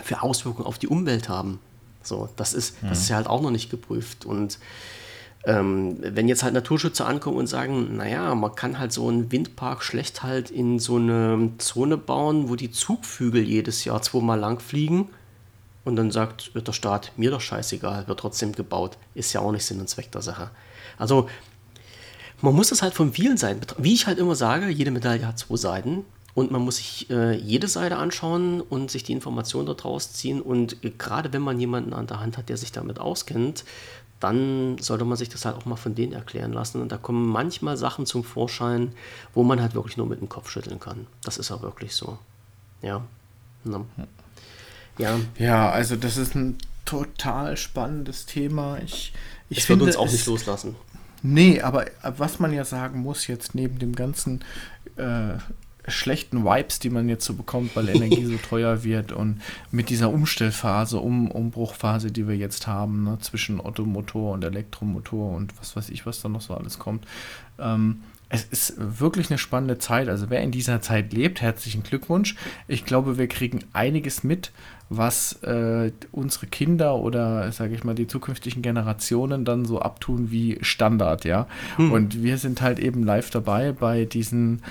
für 0.03 0.23
Auswirkungen 0.23 0.67
auf 0.67 0.79
die 0.79 0.87
Umwelt 0.87 1.29
haben. 1.29 1.59
So, 2.01 2.29
das 2.35 2.53
ist, 2.53 2.81
mhm. 2.81 2.89
das 2.89 2.99
ist 2.99 3.09
ja 3.09 3.15
halt 3.17 3.27
auch 3.27 3.41
noch 3.41 3.51
nicht 3.51 3.69
geprüft. 3.69 4.25
Und 4.25 4.59
ähm, 5.45 5.97
wenn 6.01 6.27
jetzt 6.27 6.43
halt 6.43 6.53
Naturschützer 6.53 7.07
ankommen 7.07 7.37
und 7.37 7.47
sagen, 7.47 7.97
naja, 7.97 8.33
man 8.35 8.55
kann 8.55 8.79
halt 8.79 8.91
so 8.91 9.07
einen 9.07 9.31
Windpark 9.31 9.83
schlecht 9.83 10.23
halt 10.23 10.49
in 10.49 10.79
so 10.79 10.95
eine 10.95 11.51
Zone 11.59 11.97
bauen, 11.97 12.49
wo 12.49 12.55
die 12.55 12.71
Zugvögel 12.71 13.43
jedes 13.43 13.85
Jahr 13.85 14.01
zweimal 14.01 14.39
lang 14.39 14.59
fliegen 14.59 15.09
und 15.83 15.95
dann 15.95 16.11
sagt 16.11 16.51
der 16.55 16.73
Staat, 16.73 17.11
mir 17.15 17.29
doch 17.29 17.41
scheißegal, 17.41 18.07
wird 18.07 18.19
trotzdem 18.19 18.53
gebaut, 18.53 18.97
ist 19.13 19.33
ja 19.33 19.41
auch 19.41 19.51
nicht 19.51 19.65
Sinn 19.65 19.79
und 19.79 19.87
Zweck 19.87 20.11
der 20.11 20.23
Sache. 20.23 20.49
Also 20.97 21.29
man 22.41 22.55
muss 22.55 22.69
das 22.69 22.81
halt 22.81 22.93
von 22.93 23.13
vielen 23.13 23.37
Seiten 23.37 23.59
betrachten. 23.59 23.83
Wie 23.83 23.93
ich 23.93 24.07
halt 24.07 24.17
immer 24.17 24.35
sage, 24.35 24.67
jede 24.67 24.91
Medaille 24.91 25.27
hat 25.27 25.39
zwei 25.39 25.55
Seiten. 25.55 26.05
Und 26.33 26.51
man 26.51 26.61
muss 26.61 26.77
sich 26.77 27.09
äh, 27.09 27.33
jede 27.33 27.69
Seite 27.69 27.95
anschauen 27.95 28.59
und 28.59 28.91
sich 28.91 29.03
die 29.03 29.13
Informationen 29.13 29.67
daraus 29.67 30.11
ziehen. 30.11 30.41
Und 30.41 30.83
äh, 30.83 30.89
gerade 30.89 31.31
wenn 31.31 31.41
man 31.41 31.59
jemanden 31.61 31.93
an 31.93 32.07
der 32.07 32.19
Hand 32.19 32.37
hat, 32.37 32.49
der 32.49 32.57
sich 32.57 32.73
damit 32.73 32.99
auskennt, 32.99 33.63
dann 34.25 34.79
sollte 34.79 35.05
man 35.05 35.17
sich 35.17 35.29
das 35.29 35.45
halt 35.45 35.55
auch 35.55 35.65
mal 35.65 35.75
von 35.75 35.93
denen 35.93 36.13
erklären 36.13 36.51
lassen. 36.51 36.81
Und 36.81 36.91
da 36.91 36.97
kommen 36.97 37.27
manchmal 37.27 37.77
Sachen 37.77 38.07
zum 38.07 38.23
Vorschein, 38.23 38.91
wo 39.35 39.43
man 39.43 39.61
halt 39.61 39.75
wirklich 39.75 39.97
nur 39.97 40.07
mit 40.07 40.19
dem 40.19 40.29
Kopf 40.29 40.49
schütteln 40.49 40.79
kann. 40.79 41.05
Das 41.23 41.37
ist 41.37 41.51
auch 41.51 41.61
wirklich 41.61 41.95
so. 41.95 42.17
Ja. 42.81 43.03
Na. 43.63 43.85
Ja. 44.97 45.19
Ja, 45.37 45.69
also 45.69 45.95
das 45.95 46.17
ist 46.17 46.33
ein 46.33 46.57
total 46.85 47.55
spannendes 47.55 48.25
Thema. 48.25 48.79
Ich, 48.83 49.13
ich 49.49 49.59
es 49.59 49.65
finde 49.65 49.85
uns 49.85 49.95
auch 49.95 50.11
nicht 50.11 50.25
loslassen. 50.25 50.75
Nee, 51.21 51.61
aber 51.61 51.85
was 52.01 52.39
man 52.39 52.51
ja 52.51 52.65
sagen 52.65 53.01
muss, 53.01 53.27
jetzt 53.27 53.53
neben 53.53 53.77
dem 53.77 53.95
ganzen 53.95 54.43
äh, 54.97 55.37
schlechten 55.87 56.45
Vibes, 56.45 56.79
die 56.79 56.89
man 56.89 57.09
jetzt 57.09 57.25
so 57.25 57.33
bekommt, 57.33 57.75
weil 57.75 57.89
Energie 57.89 58.25
so 58.25 58.37
teuer 58.49 58.83
wird 58.83 59.11
und 59.11 59.41
mit 59.71 59.89
dieser 59.89 60.09
Umstellphase, 60.09 60.99
um, 60.99 61.31
Umbruchphase, 61.31 62.11
die 62.11 62.27
wir 62.27 62.35
jetzt 62.35 62.67
haben, 62.67 63.03
ne, 63.03 63.17
zwischen 63.19 63.59
Ottomotor 63.59 64.33
und 64.33 64.43
Elektromotor 64.43 65.35
und 65.35 65.57
was 65.59 65.75
weiß 65.75 65.89
ich, 65.89 66.05
was 66.05 66.21
da 66.21 66.29
noch 66.29 66.41
so 66.41 66.53
alles 66.53 66.79
kommt. 66.79 67.05
Ähm, 67.59 68.01
es 68.29 68.43
ist 68.43 68.73
wirklich 68.77 69.29
eine 69.29 69.37
spannende 69.37 69.77
Zeit. 69.77 70.09
Also 70.09 70.29
wer 70.29 70.41
in 70.41 70.51
dieser 70.51 70.81
Zeit 70.81 71.13
lebt, 71.13 71.41
herzlichen 71.41 71.83
Glückwunsch. 71.83 72.35
Ich 72.67 72.83
glaube, 72.83 73.17
wir 73.17 73.27
kriegen 73.27 73.63
einiges 73.71 74.23
mit, 74.23 74.51
was 74.89 75.41
äh, 75.43 75.91
unsere 76.11 76.47
Kinder 76.47 76.95
oder, 76.95 77.51
sage 77.51 77.75
ich 77.75 77.83
mal, 77.83 77.95
die 77.95 78.07
zukünftigen 78.07 78.61
Generationen 78.61 79.45
dann 79.45 79.65
so 79.65 79.79
abtun 79.79 80.31
wie 80.31 80.57
Standard, 80.61 81.25
ja. 81.25 81.47
Hm. 81.77 81.91
Und 81.91 82.23
wir 82.23 82.37
sind 82.37 82.61
halt 82.61 82.79
eben 82.79 83.03
live 83.03 83.29
dabei 83.29 83.71
bei 83.71 84.05
diesen 84.05 84.61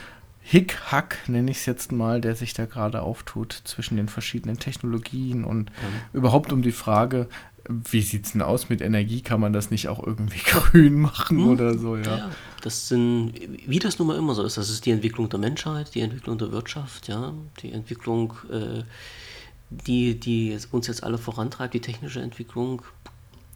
Hickhack, 0.46 1.26
nenne 1.26 1.50
ich 1.50 1.58
es 1.58 1.66
jetzt 1.66 1.90
mal, 1.90 2.20
der 2.20 2.36
sich 2.36 2.52
da 2.52 2.66
gerade 2.66 3.00
auftut 3.00 3.62
zwischen 3.64 3.96
den 3.96 4.08
verschiedenen 4.08 4.58
Technologien 4.58 5.42
und 5.42 5.70
mhm. 5.70 6.18
überhaupt 6.18 6.52
um 6.52 6.60
die 6.60 6.70
Frage, 6.70 7.28
wie 7.66 8.02
sieht 8.02 8.26
es 8.26 8.32
denn 8.32 8.42
aus 8.42 8.68
mit 8.68 8.82
Energie? 8.82 9.22
Kann 9.22 9.40
man 9.40 9.54
das 9.54 9.70
nicht 9.70 9.88
auch 9.88 10.06
irgendwie 10.06 10.38
grün 10.44 11.00
machen 11.00 11.38
mhm. 11.38 11.48
oder 11.48 11.78
so? 11.78 11.96
Ja. 11.96 12.18
ja. 12.18 12.30
das 12.60 12.88
sind, 12.88 13.32
wie 13.66 13.78
das 13.78 13.98
nun 13.98 14.08
mal 14.08 14.18
immer 14.18 14.34
so 14.34 14.44
ist, 14.44 14.58
das 14.58 14.68
ist 14.68 14.84
die 14.84 14.90
Entwicklung 14.90 15.30
der 15.30 15.38
Menschheit, 15.38 15.94
die 15.94 16.00
Entwicklung 16.00 16.36
der 16.36 16.52
Wirtschaft, 16.52 17.08
ja, 17.08 17.32
die 17.62 17.72
Entwicklung, 17.72 18.34
äh, 18.52 18.82
die, 19.70 20.20
die 20.20 20.58
uns 20.72 20.88
jetzt 20.88 21.02
alle 21.02 21.16
vorantreibt, 21.16 21.72
die 21.72 21.80
technische 21.80 22.20
Entwicklung. 22.20 22.82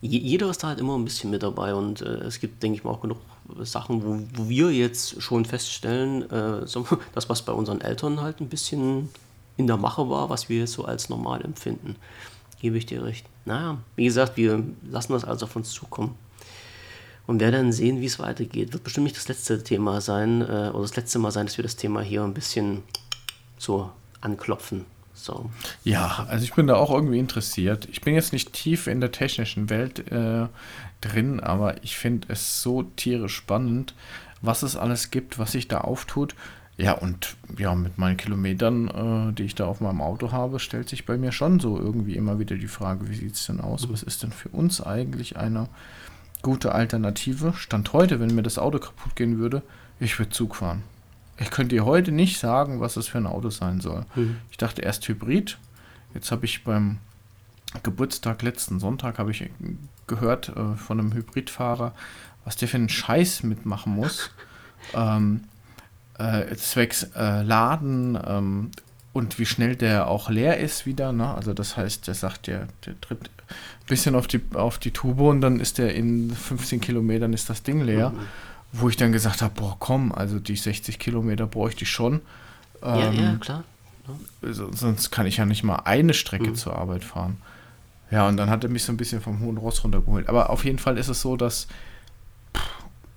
Jeder 0.01 0.51
ist 0.51 0.63
da 0.63 0.69
halt 0.69 0.79
immer 0.79 0.97
ein 0.97 1.05
bisschen 1.05 1.31
mit 1.31 1.43
dabei 1.43 1.75
und 1.75 2.03
äh, 2.03 2.21
es 2.21 2.39
gibt, 2.39 2.63
denke 2.63 2.79
ich 2.79 2.85
mal, 2.85 2.91
auch 2.91 3.01
genug 3.01 3.19
Sachen, 3.63 4.05
wo, 4.05 4.21
wo 4.35 4.49
wir 4.49 4.71
jetzt 4.71 5.21
schon 5.21 5.45
feststellen, 5.45 6.31
äh, 6.31 6.67
so, 6.67 6.87
das, 7.15 7.29
was 7.29 7.43
bei 7.43 7.53
unseren 7.53 7.81
Eltern 7.81 8.21
halt 8.21 8.41
ein 8.41 8.49
bisschen 8.49 9.09
in 9.57 9.67
der 9.67 9.77
Mache 9.77 10.09
war, 10.09 10.31
was 10.31 10.49
wir 10.49 10.61
jetzt 10.61 10.73
so 10.73 10.85
als 10.85 11.09
normal 11.09 11.45
empfinden. 11.45 11.97
Gebe 12.61 12.79
ich 12.79 12.87
dir 12.87 13.05
recht. 13.05 13.27
Naja, 13.45 13.79
wie 13.97 14.05
gesagt, 14.05 14.37
wir 14.37 14.63
lassen 14.89 15.13
das 15.13 15.25
also 15.25 15.47
auf 15.47 15.57
uns 15.57 15.71
zukommen. 15.71 16.15
Und 17.27 17.41
werden 17.41 17.55
dann 17.55 17.73
sehen, 17.73 18.01
wie 18.01 18.07
es 18.07 18.19
weitergeht. 18.19 18.73
Wird 18.73 18.85
bestimmt 18.85 19.05
nicht 19.05 19.17
das 19.17 19.29
letzte 19.29 19.63
Thema 19.63 20.01
sein, 20.01 20.41
äh, 20.41 20.71
oder 20.73 20.83
das 20.83 20.97
letzte 20.97 21.19
Mal 21.19 21.31
sein, 21.31 21.47
dass 21.47 21.59
wir 21.59 21.63
das 21.63 21.77
Thema 21.77 22.01
hier 22.01 22.23
ein 22.23 22.35
bisschen 22.35 22.83
so 23.59 23.91
anklopfen. 24.21 24.87
So. 25.19 25.51
Ja, 25.85 26.27
also 26.29 26.45
ich 26.45 26.55
bin 26.55 26.69
da 26.69 26.77
auch 26.77 26.91
irgendwie 26.91 27.19
interessiert. 27.19 27.89
Ich 27.91 28.01
bin 28.01 28.15
jetzt 28.15 28.33
nicht 28.33 28.53
tief 28.53 28.87
in 28.87 29.01
der 29.01 29.13
technischen 29.13 29.69
Welt 29.69 30.11
äh, 30.11 30.47
drin, 31.01 31.41
aber 31.41 31.83
ich 31.83 31.97
finde 31.97 32.29
es 32.31 32.63
so 32.63 32.85
tierisch 32.85 33.35
spannend, 33.35 33.95
was 34.41 34.63
es 34.63 34.77
alles 34.77 35.11
gibt, 35.11 35.39
was 35.39 35.53
sich 35.53 35.69
da 35.69 35.81
auftut. 35.81 36.35
Ja, 36.77 36.93
und 36.93 37.37
ja, 37.59 37.75
mit 37.75 37.99
meinen 37.99 38.17
Kilometern, 38.17 39.31
äh, 39.31 39.33
die 39.33 39.43
ich 39.43 39.57
da 39.57 39.67
auf 39.67 39.81
meinem 39.81 40.01
Auto 40.01 40.31
habe, 40.31 40.61
stellt 40.61 40.89
sich 40.89 41.05
bei 41.05 41.19
mir 41.19 41.33
schon 41.33 41.59
so 41.59 41.77
irgendwie 41.77 42.15
immer 42.15 42.39
wieder 42.39 42.57
die 42.57 42.69
Frage, 42.69 43.09
wie 43.09 43.17
sieht 43.17 43.35
es 43.35 43.47
denn 43.47 43.61
aus? 43.61 43.89
Mhm. 43.89 43.93
Was 43.93 44.05
ist 44.05 44.23
denn 44.23 44.31
für 44.31 44.51
uns 44.51 44.81
eigentlich 44.81 45.37
eine 45.37 45.69
gute 46.43 46.73
Alternative? 46.73 47.53
Stand 47.55 47.93
heute, 47.93 48.21
wenn 48.21 48.35
mir 48.35 48.45
das 48.45 48.59
Auto 48.59 48.79
kaputt 48.79 49.17
gehen 49.17 49.39
würde, 49.39 49.63
ich 49.99 50.17
würde 50.21 50.31
Zug 50.31 50.55
fahren. 50.55 50.85
Ich 51.41 51.51
könnte 51.51 51.75
dir 51.75 51.85
heute 51.85 52.13
nicht 52.13 52.39
sagen, 52.39 52.81
was 52.81 52.95
das 52.95 53.09
für 53.09 53.19
ein 53.19 53.27
Auto 53.27 53.51
sein 53.51 53.81
soll. 53.81 54.05
Mhm. 54.15 54.39
Ich 54.51 54.57
dachte 54.57 54.83
erst 54.83 55.07
Hybrid. 55.09 55.59
Jetzt 56.15 56.31
habe 56.33 56.45
ich 56.47 56.65
beim 56.65 56.99
Geburtstag 57.83 58.43
letzten 58.43 58.81
Sonntag 58.81 59.19
habe 59.19 59.31
ich 59.31 59.51
gehört 60.07 60.49
äh, 60.49 60.75
von 60.77 60.99
einem 60.99 61.13
Hybridfahrer, 61.13 61.95
was 62.45 62.57
der 62.57 62.67
für 62.67 62.79
einen 62.79 62.89
Scheiß 62.89 63.43
mitmachen 63.43 63.95
muss. 63.95 64.31
ähm, 64.95 65.45
äh, 66.19 66.55
zwecks 66.57 67.11
äh, 67.15 67.43
Laden 67.43 68.19
ähm, 68.27 68.71
und 69.13 69.39
wie 69.39 69.47
schnell 69.47 69.77
der 69.77 70.09
auch 70.09 70.31
leer 70.31 70.59
ist 70.59 70.87
wieder. 70.87 71.13
Ne? 71.13 71.33
Also 71.33 71.55
das 71.55 71.77
heißt, 71.77 72.07
der 72.07 72.15
sagt, 72.15 72.47
der, 72.47 72.69
der 72.87 73.01
tritt 73.01 73.31
ein 73.51 73.87
bisschen 73.87 74.15
auf 74.15 74.27
die, 74.27 74.41
auf 74.55 74.79
die 74.79 74.91
Tube 74.91 75.21
und 75.21 75.41
dann 75.41 75.61
ist 75.61 75.79
der 75.79 75.95
in 75.95 76.31
15 76.31 76.81
Kilometern 76.81 77.33
ist 77.33 77.49
das 77.49 77.63
Ding 77.63 77.83
leer. 77.83 78.11
Mhm. 78.11 78.19
Wo 78.73 78.89
ich 78.89 78.97
dann 78.97 79.13
gesagt 79.13 79.43
habe, 79.43 79.55
boah, 79.55 79.77
komm, 79.79 80.13
also 80.13 80.39
die 80.39 80.57
60 80.57 80.99
Kilometer 80.99 81.47
bräuchte 81.47 81.85
ich 81.85 81.91
schon. 81.91 82.21
Ähm, 82.83 82.99
ja, 82.99 83.13
ja, 83.13 83.37
klar. 83.37 83.65
Ja. 84.43 84.53
Sonst 84.53 85.11
kann 85.11 85.27
ich 85.27 85.39
ja 85.39 85.47
nicht 85.47 85.65
mal 85.65 85.77
eine 85.85 86.15
Strecke 86.15 86.51
mhm. 86.51 86.55
zur 86.55 86.77
Arbeit 86.77 87.05
fahren. 87.05 87.39
Ja, 88.11 88.27
und 88.29 88.37
dann 88.37 88.51
hat 88.51 88.65
er 88.65 88.71
mich 88.71 88.85
so 88.85 88.93
ein 88.93 88.97
bisschen 88.97 89.21
vom 89.21 89.41
hohen 89.41 89.59
Ross 89.59 89.85
runtergeholt. 89.85 90.29
Aber 90.29 90.51
auf 90.51 90.65
jeden 90.65 90.79
Fall 90.79 90.97
ist 90.97 91.09
es 91.09 91.21
so, 91.21 91.37
dass 91.37 91.67
pff, 92.57 92.69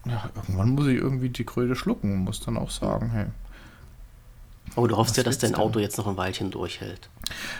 ja, 0.05 0.29
irgendwann 0.35 0.71
muss 0.71 0.87
ich 0.87 0.97
irgendwie 0.97 1.29
die 1.29 1.45
Kröte 1.45 1.75
schlucken 1.75 2.13
und 2.13 2.19
muss 2.19 2.41
dann 2.41 2.57
auch 2.57 2.71
sagen, 2.71 3.11
hey, 3.11 3.27
Oh, 4.75 4.87
du 4.87 4.95
hoffst 4.95 5.17
ja, 5.17 5.23
dass 5.23 5.37
dein 5.37 5.55
Auto 5.55 5.79
jetzt 5.79 5.97
noch 5.97 6.07
ein 6.07 6.17
Weilchen 6.17 6.51
durchhält. 6.51 7.09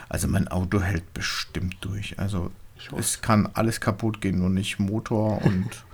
Also 0.08 0.28
mein 0.28 0.48
Auto 0.48 0.80
hält 0.80 1.12
bestimmt 1.12 1.76
durch. 1.82 2.18
Also 2.18 2.50
es 2.96 3.20
kann 3.20 3.48
alles 3.52 3.80
kaputt 3.80 4.20
gehen, 4.20 4.38
nur 4.38 4.50
nicht 4.50 4.78
Motor 4.78 5.42
und 5.42 5.68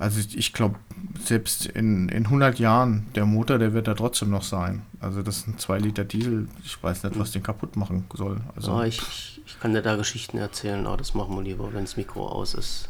also 0.00 0.18
ich 0.34 0.54
glaube, 0.54 0.76
selbst 1.22 1.66
in, 1.66 2.08
in 2.08 2.24
100 2.24 2.58
Jahren, 2.58 3.06
der 3.14 3.26
Motor, 3.26 3.58
der 3.58 3.74
wird 3.74 3.86
da 3.86 3.94
trotzdem 3.94 4.30
noch 4.30 4.42
sein. 4.42 4.82
Also 4.98 5.22
das 5.22 5.38
ist 5.38 5.48
ein 5.48 5.58
2 5.58 5.78
Liter 5.78 6.04
Diesel. 6.04 6.48
Ich 6.64 6.82
weiß 6.82 7.04
nicht, 7.04 7.18
was 7.18 7.32
den 7.32 7.42
kaputt 7.42 7.76
machen 7.76 8.06
soll. 8.14 8.40
Also 8.56 8.72
oh, 8.72 8.82
ich, 8.82 8.98
ich, 8.98 9.42
ich, 9.44 9.60
kann 9.60 9.74
dir 9.74 9.82
da 9.82 9.96
Geschichten 9.96 10.38
erzählen, 10.38 10.86
aber 10.86 10.96
das 10.96 11.12
machen 11.12 11.36
wir 11.36 11.42
lieber, 11.42 11.72
wenn 11.74 11.84
das 11.84 11.98
Mikro 11.98 12.26
aus 12.28 12.54
ist. 12.54 12.88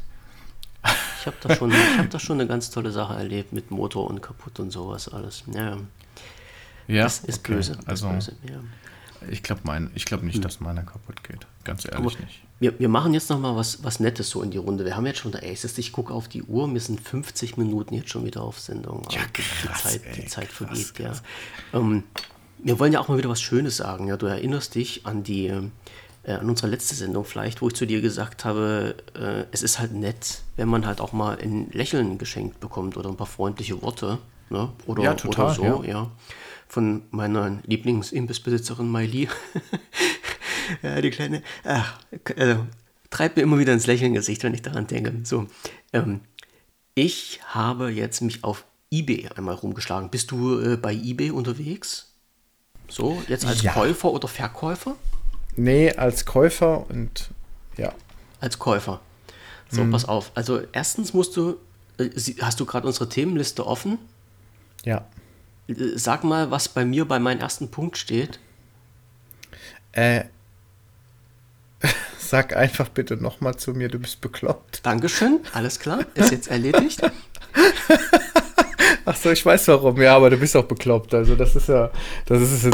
Ich 1.20 1.26
habe 1.26 1.36
da, 1.42 1.54
schon, 1.54 1.72
hab 1.98 2.08
da 2.10 2.18
schon 2.20 2.40
eine 2.40 2.48
ganz 2.48 2.70
tolle 2.70 2.92
Sache 2.92 3.14
erlebt 3.14 3.52
mit 3.52 3.72
Motor 3.72 4.08
und 4.08 4.22
kaputt 4.22 4.60
und 4.60 4.70
sowas 4.70 5.08
alles. 5.08 5.42
Ja. 5.52 5.78
Ja, 6.86 7.02
das 7.04 7.20
ist 7.20 7.40
okay. 7.40 7.54
böse. 7.54 7.72
Das 7.72 7.88
also, 7.88 8.08
böse, 8.08 8.36
ja. 8.48 8.60
Ich 9.28 9.42
glaube 9.42 9.62
glaub 9.62 10.22
nicht, 10.22 10.36
hm. 10.36 10.42
dass 10.42 10.60
meiner 10.60 10.82
kaputt 10.82 11.22
geht. 11.24 11.46
Ganz 11.64 11.84
ehrlich 11.84 11.98
Aber 11.98 12.24
nicht. 12.24 12.40
Wir, 12.58 12.78
wir 12.78 12.88
machen 12.88 13.14
jetzt 13.14 13.30
noch 13.30 13.38
mal 13.38 13.56
was, 13.56 13.82
was 13.84 14.00
Nettes 14.00 14.30
so 14.30 14.42
in 14.42 14.50
die 14.50 14.58
Runde. 14.58 14.84
Wir 14.84 14.96
haben 14.96 15.06
jetzt 15.06 15.18
schon 15.18 15.32
der 15.32 15.42
Aces. 15.42 15.76
Ich 15.78 15.92
gucke 15.92 16.12
auf 16.12 16.28
die 16.28 16.42
Uhr. 16.42 16.72
Wir 16.72 16.80
sind 16.80 17.00
50 17.00 17.56
Minuten 17.56 17.94
jetzt 17.94 18.10
schon 18.10 18.24
wieder 18.24 18.42
auf 18.42 18.60
Sendung. 18.60 19.06
Ja, 19.10 19.20
krass, 19.32 19.82
die 19.82 19.88
Zeit, 19.88 20.02
ey, 20.04 20.22
die 20.22 20.26
Zeit 20.26 20.48
krass, 20.48 20.68
vergeht, 20.68 20.94
krass. 20.94 21.22
ja. 21.72 21.78
Ähm, 21.78 22.04
wir 22.58 22.78
wollen 22.78 22.92
ja 22.92 23.00
auch 23.00 23.08
mal 23.08 23.16
wieder 23.16 23.30
was 23.30 23.40
Schönes 23.40 23.78
sagen. 23.78 24.08
Ja, 24.08 24.16
du 24.16 24.26
erinnerst 24.26 24.74
dich 24.74 25.06
an 25.06 25.22
die 25.22 25.46
äh, 26.22 26.32
an 26.32 26.48
unsere 26.48 26.68
letzte 26.68 26.94
Sendung 26.94 27.24
vielleicht, 27.24 27.62
wo 27.62 27.68
ich 27.68 27.74
zu 27.74 27.86
dir 27.86 28.02
gesagt 28.02 28.44
habe, 28.44 28.94
äh, 29.14 29.44
es 29.52 29.62
ist 29.62 29.78
halt 29.78 29.92
nett, 29.92 30.42
wenn 30.56 30.68
man 30.68 30.86
halt 30.86 31.00
auch 31.00 31.12
mal 31.12 31.38
ein 31.38 31.70
Lächeln 31.72 32.18
geschenkt 32.18 32.60
bekommt 32.60 32.98
oder 32.98 33.08
ein 33.08 33.16
paar 33.16 33.26
freundliche 33.26 33.80
Worte. 33.80 34.18
Ne? 34.50 34.68
Oder, 34.86 35.02
ja, 35.02 35.14
total, 35.14 35.46
oder 35.46 35.54
so, 35.54 35.84
ja. 35.84 35.92
ja 35.92 36.10
von 36.70 37.02
meiner 37.10 37.58
Lieblingsimbissbesitzerin 37.66 38.90
Miley. 38.90 39.28
ja, 40.82 41.00
die 41.00 41.10
kleine, 41.10 41.42
ach, 41.64 41.98
also, 42.36 42.64
treibt 43.10 43.36
mir 43.36 43.42
immer 43.42 43.58
wieder 43.58 43.72
ins 43.72 43.88
Lächeln 43.88 44.14
Gesicht, 44.14 44.44
wenn 44.44 44.54
ich 44.54 44.62
daran 44.62 44.86
denke. 44.86 45.12
So, 45.24 45.48
ähm, 45.92 46.20
ich 46.94 47.40
habe 47.44 47.90
jetzt 47.90 48.20
mich 48.20 48.44
auf 48.44 48.64
eBay 48.88 49.28
einmal 49.34 49.56
rumgeschlagen. 49.56 50.10
Bist 50.10 50.30
du 50.30 50.60
äh, 50.60 50.76
bei 50.76 50.94
eBay 50.94 51.32
unterwegs? 51.32 52.12
So, 52.88 53.20
jetzt 53.26 53.44
als 53.44 53.62
ja. 53.62 53.72
Käufer 53.72 54.12
oder 54.12 54.28
Verkäufer? 54.28 54.94
Nee, 55.56 55.92
als 55.92 56.24
Käufer 56.24 56.88
und 56.88 57.30
ja. 57.76 57.92
Als 58.40 58.60
Käufer. 58.60 59.00
So, 59.70 59.82
hm. 59.82 59.90
pass 59.90 60.04
auf. 60.04 60.30
Also 60.36 60.60
erstens 60.72 61.14
musst 61.14 61.36
du, 61.36 61.56
äh, 61.98 62.10
hast 62.40 62.60
du 62.60 62.64
gerade 62.64 62.86
unsere 62.86 63.08
Themenliste 63.08 63.66
offen? 63.66 63.98
Ja. 64.84 65.04
Sag 65.94 66.24
mal, 66.24 66.50
was 66.50 66.68
bei 66.68 66.84
mir 66.84 67.06
bei 67.06 67.18
meinem 67.18 67.40
ersten 67.40 67.70
Punkt 67.70 67.96
steht. 67.96 68.38
Äh, 69.92 70.24
sag 72.18 72.56
einfach 72.56 72.88
bitte 72.88 73.16
nochmal 73.16 73.56
zu 73.56 73.72
mir, 73.72 73.88
du 73.88 73.98
bist 73.98 74.20
bekloppt. 74.20 74.84
Dankeschön, 74.84 75.40
alles 75.52 75.78
klar, 75.78 76.06
ist 76.14 76.30
jetzt 76.30 76.48
erledigt. 76.48 77.00
Ach 79.04 79.16
so, 79.16 79.30
ich 79.30 79.44
weiß 79.44 79.68
warum, 79.68 80.00
ja, 80.00 80.14
aber 80.14 80.30
du 80.30 80.36
bist 80.36 80.56
auch 80.56 80.64
bekloppt. 80.64 81.14
Also 81.14 81.34
das 81.34 81.56
ist 81.56 81.68
ja, 81.68 81.90
das 82.26 82.42
ist, 82.42 82.68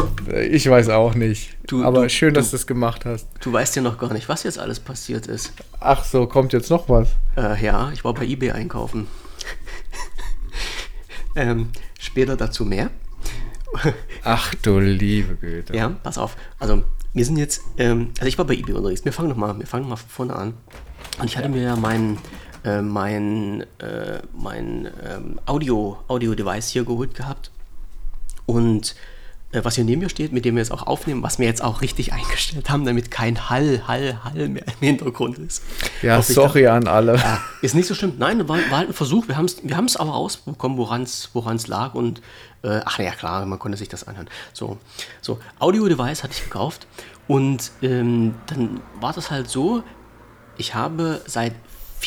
ich 0.51 0.69
weiß 0.69 0.89
auch 0.91 1.15
nicht. 1.15 1.57
Du, 1.67 1.85
aber 1.85 2.03
du, 2.03 2.11
schön, 2.11 2.35
dass 2.35 2.51
du 2.51 2.57
das 2.57 2.67
gemacht 2.67 3.05
hast. 3.05 3.29
Du 3.41 3.53
weißt 3.53 3.77
ja 3.77 3.83
noch 3.83 3.97
gar 3.97 4.13
nicht, 4.13 4.29
was 4.29 4.43
jetzt 4.43 4.59
alles 4.59 4.81
passiert 4.81 5.29
ist. 5.29 5.53
Ach 5.81 6.05
so, 6.05 6.27
kommt 6.27 6.53
jetzt 6.53 6.69
noch 6.69 6.89
was? 6.89 7.09
Äh, 7.37 7.65
ja, 7.65 7.91
ich 7.93 8.05
war 8.05 8.13
bei 8.13 8.25
eBay 8.27 8.51
einkaufen. 8.51 9.07
ähm, 11.37 11.71
Später 12.07 12.37
dazu 12.37 12.65
mehr. 12.65 12.91
Ach 14.23 14.55
du 14.55 14.79
liebe 14.79 15.35
Güte. 15.35 15.77
Ja, 15.77 15.89
pass 15.89 16.19
auf. 16.19 16.37
Also, 16.61 16.85
wir 17.13 17.25
sind 17.25 17.37
jetzt, 17.37 17.63
ähm, 17.79 18.13
also 18.19 18.29
ich 18.29 18.39
war 18.39 18.45
bei 18.45 18.55
eBay 18.55 18.75
unterwegs. 18.75 19.05
Wir 19.05 19.13
fangen 19.13 19.29
nochmal, 19.29 19.59
wir 19.59 19.67
fangen 19.67 19.89
mal 19.89 19.97
von 19.97 20.09
vorne 20.09 20.37
an. 20.37 20.55
Und 21.19 21.25
ich 21.25 21.37
hatte 21.37 21.49
mir 21.49 21.63
ja 21.63 21.75
mein, 21.75 22.19
äh, 22.65 22.81
mein, 22.81 23.63
äh, 23.79 24.21
mein 24.33 24.89
ähm, 25.05 25.41
Audio, 25.47 25.99
Audio-Device 26.07 26.69
hier 26.69 26.85
geholt 26.85 27.15
gehabt. 27.15 27.51
Und 28.47 28.95
was 29.65 29.77
hier 29.77 29.85
neben 29.85 30.03
mir 30.03 30.09
steht, 30.09 30.33
mit 30.33 30.45
dem 30.45 30.55
wir 30.55 30.63
jetzt 30.63 30.73
auch 30.73 30.87
aufnehmen, 30.87 31.23
was 31.23 31.39
wir 31.39 31.47
jetzt 31.47 31.63
auch 31.63 31.81
richtig 31.81 32.13
eingestellt 32.13 32.69
haben, 32.71 32.85
damit 32.85 33.11
kein 33.11 33.49
Hall, 33.49 33.83
Hall, 33.87 34.25
Hall 34.25 34.49
mehr 34.49 34.65
im 34.67 34.87
Hintergrund 34.87 35.39
ist. 35.39 35.63
Ja, 36.03 36.21
sorry 36.23 36.65
da, 36.65 36.77
an 36.77 36.89
alle. 36.89 37.17
Ja, 37.17 37.41
ist 37.63 37.75
nicht 37.75 37.87
so 37.87 37.95
schlimm. 37.95 38.15
Nein, 38.19 38.49
war, 38.49 38.59
war 38.71 38.79
halt 38.79 38.89
ein 38.89 38.95
Versuch. 38.95 39.29
Wir 39.29 39.37
haben 39.37 39.47
es 39.47 39.63
wir 39.63 39.77
aber 39.77 40.11
rausbekommen, 40.11 40.79
woran 40.79 41.03
es 41.03 41.67
lag. 41.67 41.95
Und 41.95 42.21
äh, 42.63 42.81
ach 42.85 42.99
ja, 42.99 43.13
klar, 43.13 43.45
man 43.47 43.59
konnte 43.59 43.79
sich 43.79 43.89
das 43.89 44.07
anhören. 44.07 44.29
So, 44.53 44.79
so 45.21 45.39
Audio-Device 45.59 46.23
hatte 46.23 46.35
ich 46.35 46.45
gekauft. 46.45 46.87
Und 47.29 47.73
ähm, 47.83 48.35
dann 48.47 48.81
war 49.01 49.13
das 49.13 49.31
halt 49.31 49.49
so, 49.49 49.83
ich 50.59 50.75
habe 50.75 51.21
seit 51.27 51.55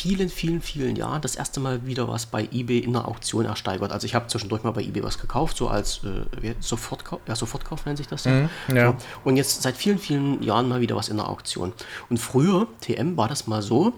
vielen, 0.00 0.30
vielen, 0.30 0.62
vielen 0.62 0.96
Jahren 0.96 1.20
das 1.20 1.36
erste 1.36 1.60
Mal 1.60 1.84
wieder 1.84 2.08
was 2.08 2.24
bei 2.24 2.48
eBay 2.50 2.78
in 2.78 2.94
der 2.94 3.06
Auktion 3.06 3.44
ersteigert. 3.44 3.92
Also 3.92 4.06
ich 4.06 4.14
habe 4.14 4.28
zwischendurch 4.28 4.62
mal 4.62 4.70
bei 4.70 4.80
eBay 4.80 5.02
was 5.02 5.18
gekauft, 5.18 5.58
so 5.58 5.68
als 5.68 6.00
äh, 6.04 6.54
Sofortkauf, 6.58 7.20
ja, 7.28 7.36
Sofortkauf 7.36 7.84
nennt 7.84 7.98
sich 7.98 8.08
das 8.08 8.24
ja. 8.24 8.32
Mhm, 8.32 8.76
ja. 8.76 8.86
So. 8.92 8.96
Und 9.24 9.36
jetzt 9.36 9.60
seit 9.60 9.76
vielen, 9.76 9.98
vielen 9.98 10.42
Jahren 10.42 10.68
mal 10.68 10.80
wieder 10.80 10.96
was 10.96 11.10
in 11.10 11.18
der 11.18 11.28
Auktion. 11.28 11.74
Und 12.08 12.16
früher, 12.16 12.66
TM, 12.80 13.18
war 13.18 13.28
das 13.28 13.46
mal 13.46 13.60
so, 13.60 13.92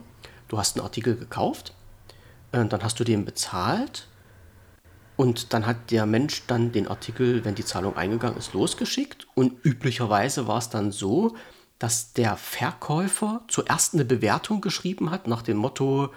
du 0.49 0.59
hast 0.59 0.77
einen 0.77 0.85
Artikel 0.85 1.17
gekauft, 1.17 1.73
äh, 2.51 2.65
dann 2.65 2.83
hast 2.83 2.99
du 2.99 3.05
den 3.05 3.25
bezahlt 3.25 4.09
und 5.15 5.53
dann 5.53 5.67
hat 5.67 5.93
der 5.93 6.05
Mensch 6.05 6.43
dann 6.49 6.73
den 6.73 6.89
Artikel, 6.89 7.45
wenn 7.45 7.55
die 7.55 7.65
Zahlung 7.65 7.97
eingegangen 7.97 8.37
ist, 8.37 8.55
losgeschickt. 8.55 9.29
Und 9.35 9.53
üblicherweise 9.65 10.49
war 10.49 10.59
es 10.59 10.69
dann 10.69 10.91
so, 10.91 11.37
dass 11.83 12.12
der 12.12 12.37
Verkäufer 12.37 13.41
zuerst 13.49 13.95
eine 13.95 14.05
Bewertung 14.05 14.61
geschrieben 14.61 15.11
hat 15.11 15.26
nach 15.26 15.43
dem 15.43 15.57
Motto, 15.57 16.11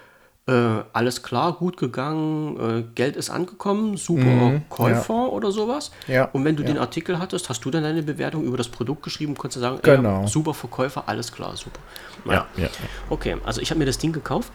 äh, 0.47 0.51
alles 0.93 1.23
klar, 1.23 1.53
gut 1.53 1.77
gegangen, 1.77 2.59
äh, 2.59 2.83
Geld 2.93 3.15
ist 3.15 3.31
angekommen, 3.31 3.97
super 3.97 4.25
mhm, 4.25 4.69
Käufer 4.69 5.13
ja. 5.13 5.25
oder 5.25 5.51
sowas. 5.51 5.89
Ja, 6.07 6.25
und 6.25 6.45
wenn 6.45 6.55
du 6.55 6.61
ja. 6.61 6.67
den 6.67 6.77
Artikel 6.77 7.17
hattest, 7.17 7.49
hast 7.49 7.65
du 7.65 7.71
dann 7.71 7.81
deine 7.81 8.03
Bewertung 8.03 8.43
über 8.43 8.57
das 8.57 8.67
Produkt 8.67 9.01
geschrieben, 9.01 9.35
konntest 9.35 9.57
du 9.57 9.61
sagen, 9.61 9.79
genau. 9.81 10.21
ey, 10.21 10.27
super 10.27 10.53
Verkäufer, 10.53 11.05
alles 11.07 11.31
klar, 11.31 11.57
super. 11.57 11.79
Naja. 12.25 12.45
Ja, 12.57 12.67
Okay, 13.09 13.37
also 13.43 13.59
ich 13.59 13.71
habe 13.71 13.79
mir 13.79 13.85
das 13.85 13.97
Ding 13.97 14.13
gekauft 14.13 14.51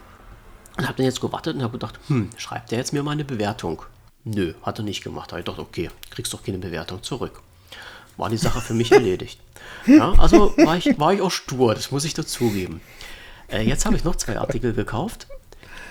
und 0.77 0.85
habe 0.85 0.95
dann 0.95 1.05
jetzt 1.05 1.19
gewartet 1.19 1.57
und 1.57 1.61
habe 1.61 1.73
gedacht, 1.73 1.99
hm, 2.07 2.29
schreibt 2.37 2.71
der 2.71 2.77
jetzt 2.77 2.93
mir 2.93 3.03
mal 3.03 3.11
eine 3.11 3.25
Bewertung? 3.25 3.81
Nö, 4.23 4.53
hat 4.63 4.79
er 4.79 4.85
nicht 4.85 5.03
gemacht. 5.03 5.29
Da 5.29 5.33
habe 5.33 5.41
ich 5.41 5.45
gedacht, 5.45 5.59
okay, 5.59 5.89
kriegst 6.09 6.31
doch 6.31 6.41
keine 6.41 6.59
Bewertung 6.59 7.03
zurück. 7.03 7.41
War 8.15 8.29
die 8.29 8.37
Sache 8.37 8.61
für 8.61 8.73
mich 8.73 8.91
erledigt. 8.93 9.41
Ja, 9.85 10.13
also 10.13 10.55
war 10.57 10.77
ich, 10.77 10.99
war 10.99 11.13
ich 11.13 11.21
auch 11.21 11.31
stur, 11.31 11.73
das 11.73 11.91
muss 11.91 12.05
ich 12.05 12.13
dazugeben. 12.13 12.81
Äh, 13.47 13.63
jetzt 13.63 13.85
habe 13.85 13.95
ich 13.95 14.03
noch 14.03 14.15
zwei 14.15 14.39
Artikel 14.39 14.73
gekauft. 14.73 15.27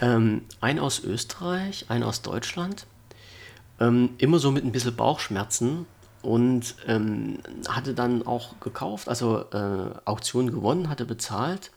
Ähm, 0.00 0.42
ein 0.60 0.78
aus 0.78 1.00
Österreich, 1.04 1.86
ein 1.88 2.02
aus 2.02 2.22
Deutschland. 2.22 2.86
Ähm, 3.78 4.10
immer 4.18 4.38
so 4.38 4.50
mit 4.50 4.64
ein 4.64 4.72
bisschen 4.72 4.96
Bauchschmerzen 4.96 5.86
und 6.22 6.76
ähm, 6.86 7.38
hatte 7.68 7.94
dann 7.94 8.26
auch 8.26 8.60
gekauft, 8.60 9.08
also 9.08 9.44
äh, 9.52 9.94
Auktion 10.04 10.50
gewonnen, 10.50 10.88
hatte 10.88 11.06
bezahlt 11.06 11.70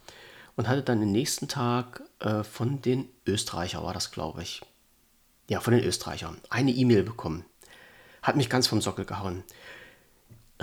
und 0.55 0.67
hatte 0.67 0.83
dann 0.83 0.99
den 0.99 1.11
nächsten 1.11 1.47
Tag 1.47 2.03
äh, 2.19 2.43
von 2.43 2.81
den 2.81 3.07
Österreicher, 3.25 3.83
war 3.83 3.93
das 3.93 4.11
glaube 4.11 4.41
ich. 4.41 4.61
Ja, 5.49 5.59
von 5.59 5.73
den 5.73 5.83
Österreichern, 5.83 6.37
eine 6.49 6.71
E-Mail 6.71 7.03
bekommen. 7.03 7.45
Hat 8.21 8.37
mich 8.37 8.49
ganz 8.49 8.67
vom 8.67 8.81
Sockel 8.81 9.05
gehauen. 9.05 9.43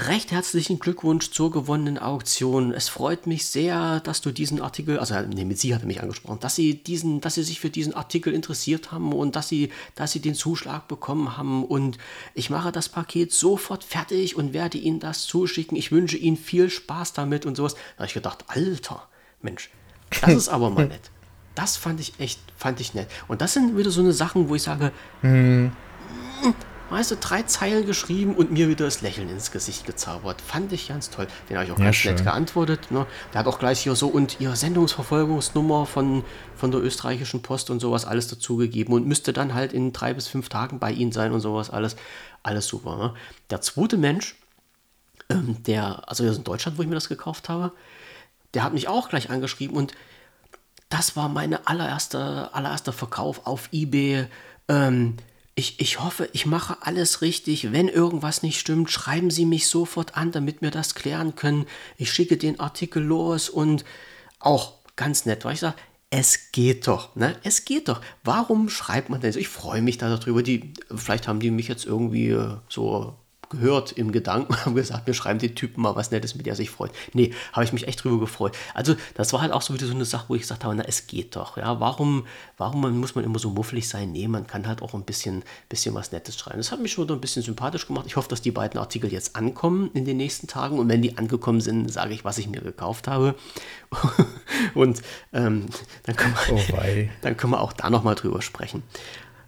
Recht 0.07 0.33
herzlichen 0.33 0.79
Glückwunsch 0.79 1.31
zur 1.31 1.51
gewonnenen 1.51 1.99
Auktion. 1.99 2.73
Es 2.73 2.89
freut 2.89 3.27
mich 3.27 3.45
sehr, 3.45 4.01
dass 4.01 4.23
du 4.23 4.31
diesen 4.31 4.63
Artikel, 4.63 4.99
also 4.99 5.15
nee, 5.21 5.45
mit 5.45 5.59
Sie 5.59 5.75
hat 5.75 5.83
er 5.83 5.87
mich 5.87 6.01
angesprochen, 6.01 6.41
dass 6.41 6.55
Sie 6.55 6.83
diesen, 6.83 7.21
dass 7.21 7.35
Sie 7.35 7.43
sich 7.43 7.61
für 7.61 7.69
diesen 7.69 7.93
Artikel 7.93 8.33
interessiert 8.33 8.93
haben 8.93 9.13
und 9.13 9.37
dass 9.37 9.49
Sie, 9.49 9.71
dass 9.97 10.13
Sie 10.13 10.21
den 10.21 10.35
Zuschlag 10.35 10.89
bekommen 10.89 11.37
haben. 11.37 11.65
Und 11.65 11.99
ich 12.35 12.49
mache 12.49 12.73
das 12.73 12.89
Paket 12.89 13.33
sofort 13.33 13.85
fertig 13.85 14.37
und 14.37 14.55
werde 14.55 14.79
Ihnen 14.79 15.01
das 15.01 15.27
zuschicken. 15.27 15.77
Ich 15.77 15.93
wünsche 15.93 16.17
Ihnen 16.17 16.39
viel 16.39 16.71
Spaß 16.71 17.13
damit 17.13 17.45
und 17.45 17.57
sowas. 17.57 17.75
Da 17.75 17.99
habe 17.99 18.07
ich 18.07 18.15
gedacht, 18.15 18.45
Alter, 18.47 19.07
Mensch, 19.43 19.71
das 20.23 20.33
ist 20.33 20.49
aber 20.49 20.71
mal 20.71 20.87
nett. 20.89 21.11
das 21.55 21.77
fand 21.77 22.01
ich 22.01 22.19
echt, 22.19 22.41
fand 22.57 22.81
ich 22.81 22.95
nett. 22.95 23.09
Und 23.29 23.43
das 23.43 23.53
sind 23.53 23.77
wieder 23.77 23.91
so 23.91 24.01
eine 24.01 24.15
Sachen, 24.15 24.49
wo 24.49 24.55
ich 24.55 24.63
sage, 24.63 24.93
hm. 25.21 25.73
Weißt 26.91 27.13
du, 27.13 27.17
drei 27.17 27.43
Zeilen 27.45 27.87
geschrieben 27.87 28.35
und 28.35 28.51
mir 28.51 28.69
wieder 28.69 28.85
das 28.85 29.01
Lächeln 29.01 29.29
ins 29.29 29.51
Gesicht 29.51 29.87
gezaubert. 29.87 30.41
Fand 30.41 30.73
ich 30.73 30.89
ganz 30.89 31.11
toll. 31.11 31.27
Den 31.49 31.57
habe 31.57 31.67
ich 31.67 31.73
auch 31.73 31.79
ja, 31.79 31.85
ganz 31.85 31.97
schön. 31.97 32.15
nett 32.15 32.25
geantwortet. 32.25 32.91
Ne? 32.91 33.07
Der 33.33 33.41
hat 33.41 33.47
auch 33.47 33.59
gleich 33.59 33.81
hier 33.81 33.95
so 33.95 34.09
und 34.09 34.41
ihre 34.41 34.57
Sendungsverfolgungsnummer 34.57 35.87
von, 35.87 36.25
von 36.57 36.71
der 36.71 36.81
österreichischen 36.83 37.43
Post 37.43 37.71
und 37.71 37.81
sowas 37.81 38.05
alles 38.05 38.29
dazugegeben 38.29 38.93
und 38.93 39.07
müsste 39.07 39.33
dann 39.33 39.55
halt 39.55 39.73
in 39.73 39.93
drei 39.93 40.15
bis 40.15 40.29
fünf 40.29 40.49
Tagen 40.49 40.79
bei 40.79 40.93
ihnen 40.93 41.13
sein 41.13 41.33
und 41.33 41.41
sowas 41.41 41.71
alles. 41.71 41.97
Alles 42.43 42.67
super. 42.67 42.97
Ne? 42.97 43.15
Der 43.51 43.61
zweite 43.61 43.97
Mensch, 43.97 44.37
ähm, 45.29 45.63
der, 45.63 46.09
also 46.09 46.27
in 46.27 46.45
Deutschland, 46.45 46.79
wo 46.79 46.83
ich 46.83 46.89
mir 46.89 46.95
das 46.95 47.09
gekauft 47.09 47.49
habe, 47.49 47.73
der 48.55 48.65
hat 48.65 48.73
mich 48.73 48.89
auch 48.89 49.09
gleich 49.09 49.31
angeschrieben 49.31 49.77
und 49.77 49.95
das 50.89 51.15
war 51.15 51.29
meine 51.29 51.69
allererste, 51.69 52.51
allererster 52.53 52.93
Verkauf 52.93 53.47
auf 53.47 53.69
eBay. 53.73 54.27
Ähm, 54.69 55.17
ich, 55.55 55.81
ich 55.81 56.01
hoffe, 56.01 56.29
ich 56.33 56.47
mache 56.47 56.79
alles 56.83 57.23
richtig. 57.23 57.73
Wenn 57.73 57.89
irgendwas 57.89 58.43
nicht 58.43 58.59
stimmt, 58.59 58.91
schreiben 58.91 59.31
Sie 59.31 59.47
mich 59.47 59.67
sofort 59.67 60.17
an, 60.17 60.33
damit 60.33 60.63
wir 60.63 60.71
das 60.71 60.95
klären 60.95 61.35
können. 61.35 61.67
Ich 61.97 62.13
schicke 62.13 62.37
den 62.37 62.61
Artikel 62.61 63.03
los 63.03 63.49
und 63.49 63.85
auch 64.39 64.75
ganz 64.97 65.27
nett, 65.27 65.45
weil 65.45 65.55
ich 65.55 65.61
sage, 65.61 65.77
es 66.11 66.51
geht 66.51 66.89
doch, 66.89 67.15
ne? 67.15 67.37
Es 67.45 67.65
geht 67.65 67.89
doch. 67.89 68.01
Warum 68.25 68.69
schreibt 68.69 69.11
man 69.11 69.21
denn 69.21 69.33
so? 69.33 69.39
Ich 69.39 69.49
freue 69.49 69.81
mich 69.81 69.97
da 69.97 70.15
darüber. 70.15 70.43
Die, 70.43 70.75
vielleicht 70.95 71.29
haben 71.29 71.39
die 71.39 71.53
mich 71.53 71.69
jetzt 71.69 71.87
irgendwie 71.87 72.31
äh, 72.31 72.57
so 72.69 73.17
gehört 73.51 73.93
im 73.93 74.13
Gedanken 74.13 74.53
und 74.53 74.65
haben 74.65 74.75
gesagt, 74.75 75.07
wir 75.07 75.15
schreiben 75.15 75.39
den 75.39 75.55
Typen 75.55 75.83
mal 75.83 75.97
was 75.97 76.11
Nettes, 76.11 76.35
mit 76.35 76.47
der 76.47 76.55
er 76.55 76.57
sich 76.57 76.71
freut. 76.71 76.93
Nee, 77.13 77.35
habe 77.53 77.65
ich 77.65 77.73
mich 77.73 77.87
echt 77.87 78.03
drüber 78.03 78.19
gefreut. 78.19 78.57
Also, 78.73 78.95
das 79.15 79.33
war 79.33 79.43
halt 79.43 79.53
auch 79.53 79.61
so 79.61 79.75
wieder 79.75 79.87
so 79.87 79.95
eine 79.95 80.05
Sache, 80.05 80.27
wo 80.29 80.35
ich 80.35 80.43
gesagt 80.43 80.65
habe, 80.65 80.75
na, 80.75 80.85
es 80.85 81.07
geht 81.07 81.37
doch. 81.37 81.57
Ja, 81.57 81.81
warum, 81.81 82.27
warum 82.57 82.99
muss 82.99 83.15
man 83.15 83.25
immer 83.25 83.39
so 83.39 83.51
muffelig 83.51 83.89
sein? 83.89 84.13
Nee, 84.13 84.29
man 84.29 84.47
kann 84.47 84.67
halt 84.67 84.81
auch 84.83 84.95
ein 84.95 85.03
bisschen, 85.03 85.43
bisschen 85.69 85.95
was 85.95 86.13
Nettes 86.13 86.39
schreiben. 86.39 86.59
Das 86.59 86.73
hat 86.73 86.81
mich 86.81 86.93
schon 86.93 87.11
ein 87.11 87.21
bisschen 87.21 87.43
sympathisch 87.43 87.87
gemacht. 87.87 88.07
Ich 88.07 88.17
hoffe, 88.17 88.29
dass 88.29 88.41
die 88.41 88.53
beiden 88.53 88.79
Artikel 88.81 89.13
jetzt 89.13 89.37
ankommen 89.37 89.91
in 89.95 90.05
den 90.05 90.17
nächsten 90.17 90.47
Tagen. 90.47 90.79
Und 90.79 90.89
wenn 90.89 91.03
die 91.03 91.19
angekommen 91.19 91.61
sind, 91.61 91.93
sage 91.93 92.15
ich, 92.15 92.25
was 92.25 92.39
ich 92.39 92.49
mir 92.49 92.61
gekauft 92.61 93.09
habe. 93.09 93.35
und 94.75 95.03
ähm, 95.33 95.67
dann, 96.05 96.17
können 96.17 96.35
wir, 96.47 96.55
oh 96.55 97.09
dann 97.23 97.37
können 97.37 97.53
wir 97.53 97.61
auch 97.61 97.73
da 97.73 97.91
nochmal 97.91 98.15
drüber 98.15 98.43
sprechen. 98.43 98.85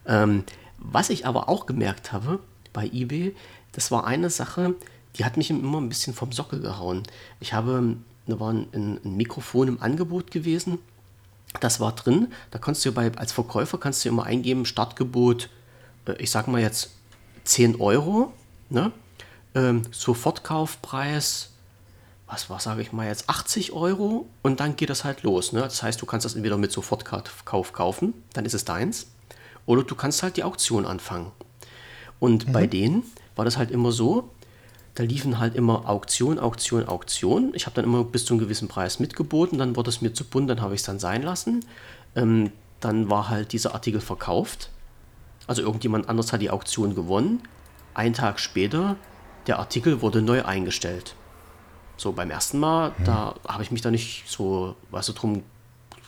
Ähm, 0.06 0.44
was 0.78 1.10
ich 1.10 1.26
aber 1.26 1.48
auch 1.48 1.66
gemerkt 1.66 2.12
habe 2.12 2.40
bei 2.72 2.86
eBay, 2.92 3.34
das 3.72 3.90
war 3.90 4.06
eine 4.06 4.30
Sache, 4.30 4.74
die 5.16 5.24
hat 5.24 5.36
mich 5.36 5.50
immer 5.50 5.80
ein 5.80 5.88
bisschen 5.88 6.14
vom 6.14 6.32
Sockel 6.32 6.60
gehauen. 6.60 7.02
Ich 7.40 7.52
habe, 7.52 7.96
da 8.26 8.40
war 8.40 8.52
ein, 8.52 8.68
ein 8.72 9.16
Mikrofon 9.16 9.68
im 9.68 9.82
Angebot 9.82 10.30
gewesen, 10.30 10.78
das 11.60 11.80
war 11.80 11.92
drin. 11.94 12.28
Da 12.50 12.58
kannst 12.58 12.84
du 12.84 12.92
bei, 12.92 13.12
als 13.16 13.32
Verkäufer 13.32 13.78
kannst 13.78 14.04
du 14.04 14.08
immer 14.08 14.24
eingeben, 14.24 14.64
Startgebot, 14.64 15.50
äh, 16.06 16.14
ich 16.18 16.30
sag 16.30 16.48
mal 16.48 16.60
jetzt 16.60 16.90
10 17.44 17.80
Euro, 17.80 18.32
ne? 18.70 18.92
Ähm, 19.54 19.82
Sofortkaufpreis, 19.90 21.50
was 22.26 22.48
war, 22.48 22.58
sage 22.58 22.80
ich 22.80 22.92
mal 22.92 23.06
jetzt, 23.06 23.28
80 23.28 23.72
Euro 23.72 24.26
und 24.40 24.60
dann 24.60 24.76
geht 24.76 24.88
das 24.88 25.04
halt 25.04 25.22
los. 25.24 25.52
Ne? 25.52 25.60
Das 25.60 25.82
heißt, 25.82 26.00
du 26.00 26.06
kannst 26.06 26.24
das 26.24 26.34
entweder 26.34 26.56
mit 26.56 26.72
Sofortkauf 26.72 27.74
kaufen, 27.74 28.14
dann 28.32 28.46
ist 28.46 28.54
es 28.54 28.64
deins, 28.64 29.08
oder 29.66 29.82
du 29.84 29.94
kannst 29.94 30.22
halt 30.22 30.38
die 30.38 30.44
Auktion 30.44 30.86
anfangen. 30.86 31.32
Und 32.18 32.48
mhm. 32.48 32.52
bei 32.52 32.66
denen 32.66 33.02
war 33.36 33.44
das 33.44 33.56
halt 33.56 33.70
immer 33.70 33.92
so, 33.92 34.30
da 34.94 35.02
liefen 35.02 35.38
halt 35.38 35.54
immer 35.54 35.88
Auktion, 35.88 36.38
Auktion, 36.38 36.86
Auktion. 36.86 37.52
Ich 37.54 37.66
habe 37.66 37.74
dann 37.74 37.84
immer 37.84 38.04
bis 38.04 38.26
zu 38.26 38.34
einem 38.34 38.40
gewissen 38.40 38.68
Preis 38.68 39.00
mitgeboten, 39.00 39.58
dann 39.58 39.76
wurde 39.76 39.88
es 39.88 40.02
mir 40.02 40.12
zu 40.12 40.24
bunt, 40.24 40.50
dann 40.50 40.60
habe 40.60 40.74
ich 40.74 40.80
es 40.80 40.86
dann 40.86 40.98
sein 40.98 41.22
lassen. 41.22 41.64
Ähm, 42.14 42.52
dann 42.80 43.08
war 43.08 43.28
halt 43.28 43.52
dieser 43.52 43.74
Artikel 43.74 44.00
verkauft. 44.00 44.70
Also 45.46 45.62
irgendjemand 45.62 46.08
anders 46.08 46.32
hat 46.32 46.42
die 46.42 46.50
Auktion 46.50 46.94
gewonnen. 46.94 47.42
Ein 47.94 48.12
Tag 48.12 48.38
später, 48.38 48.96
der 49.46 49.58
Artikel 49.58 50.02
wurde 50.02 50.20
neu 50.20 50.44
eingestellt. 50.44 51.14
So 51.96 52.12
beim 52.12 52.30
ersten 52.30 52.58
Mal, 52.58 52.90
mhm. 52.98 53.04
da 53.04 53.34
habe 53.46 53.62
ich 53.62 53.70
mich 53.70 53.80
da 53.80 53.90
nicht 53.90 54.24
so, 54.26 54.76
weißt 54.90 55.10
du, 55.10 55.12
drum, 55.12 55.42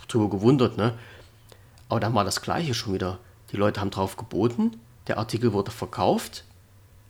drüber 0.08 0.28
gewundert, 0.28 0.76
ne? 0.76 0.94
Aber 1.88 2.00
dann 2.00 2.14
war 2.14 2.24
das 2.24 2.42
gleiche 2.42 2.74
schon 2.74 2.94
wieder. 2.94 3.18
Die 3.52 3.56
Leute 3.56 3.80
haben 3.80 3.90
drauf 3.90 4.16
geboten, 4.16 4.80
der 5.06 5.18
Artikel 5.18 5.52
wurde 5.52 5.70
verkauft, 5.70 6.44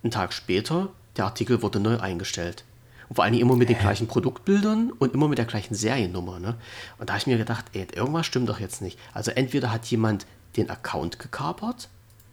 einen 0.05 0.11
Tag 0.11 0.33
später, 0.33 0.91
der 1.17 1.25
Artikel 1.25 1.63
wurde 1.63 1.81
neu 1.81 1.99
eingestellt. 1.99 2.65
Und 3.09 3.17
vor 3.17 3.25
allem 3.25 3.35
immer 3.35 3.57
mit 3.57 3.69
den 3.69 3.79
gleichen 3.79 4.07
Produktbildern 4.07 4.93
und 4.93 5.15
immer 5.15 5.29
mit 5.29 5.39
der 5.39 5.45
gleichen 5.45 5.75
Seriennummer. 5.75 6.39
Ne? 6.39 6.55
Und 6.99 7.09
da 7.09 7.15
habe 7.15 7.21
ich 7.21 7.27
mir 7.27 7.37
gedacht, 7.37 7.67
ey, 7.73 7.87
irgendwas 7.93 8.27
stimmt 8.27 8.49
doch 8.49 8.61
jetzt 8.61 8.81
nicht. 8.81 8.99
Also 9.13 9.31
entweder 9.31 9.73
hat 9.73 9.87
jemand 9.87 10.27
den 10.57 10.71
Account 10.71 11.19
gekapert 11.19 11.89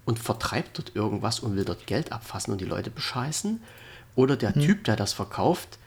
und 0.06 0.20
vertreibt 0.20 0.78
dort 0.78 0.96
irgendwas 0.96 1.40
und 1.40 1.56
will 1.56 1.66
dort 1.66 1.88
Geld 1.88 2.12
abfassen 2.12 2.52
und 2.52 2.62
die 2.62 2.66
Leute 2.66 2.90
bescheißen. 2.90 3.62
Oder 4.16 4.38
der 4.38 4.56
hm. 4.56 4.62
Typ, 4.62 4.84
der 4.86 4.96
das 4.96 5.14
verkauft, 5.14 5.78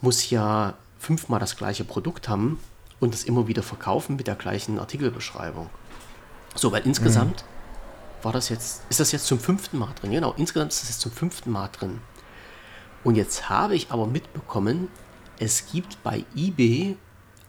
muss 0.00 0.30
ja 0.30 0.74
fünfmal 0.98 1.40
das 1.40 1.56
gleiche 1.56 1.84
Produkt 1.84 2.28
haben 2.28 2.58
und 3.00 3.14
es 3.14 3.24
immer 3.24 3.46
wieder 3.46 3.62
verkaufen 3.62 4.16
mit 4.16 4.26
der 4.26 4.36
gleichen 4.36 4.78
Artikelbeschreibung. 4.78 5.70
So, 6.54 6.72
weil 6.72 6.82
insgesamt 6.82 7.40
hm 7.42 7.53
war 8.24 8.32
das 8.32 8.48
jetzt, 8.48 8.82
ist 8.88 9.00
das 9.00 9.12
jetzt 9.12 9.26
zum 9.26 9.38
fünften 9.38 9.78
Mal 9.78 9.92
drin? 10.00 10.12
Genau, 10.12 10.34
insgesamt 10.36 10.72
ist 10.72 10.82
das 10.82 10.88
jetzt 10.90 11.00
zum 11.00 11.12
fünften 11.12 11.50
Mal 11.50 11.68
drin. 11.68 12.00
Und 13.02 13.16
jetzt 13.16 13.48
habe 13.48 13.74
ich 13.74 13.90
aber 13.90 14.06
mitbekommen, 14.06 14.88
es 15.38 15.66
gibt 15.70 16.02
bei 16.02 16.24
eBay 16.34 16.96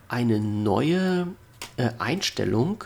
eine 0.10 0.40
neue 0.40 1.28
äh, 1.78 1.92
Einstellung. 2.00 2.84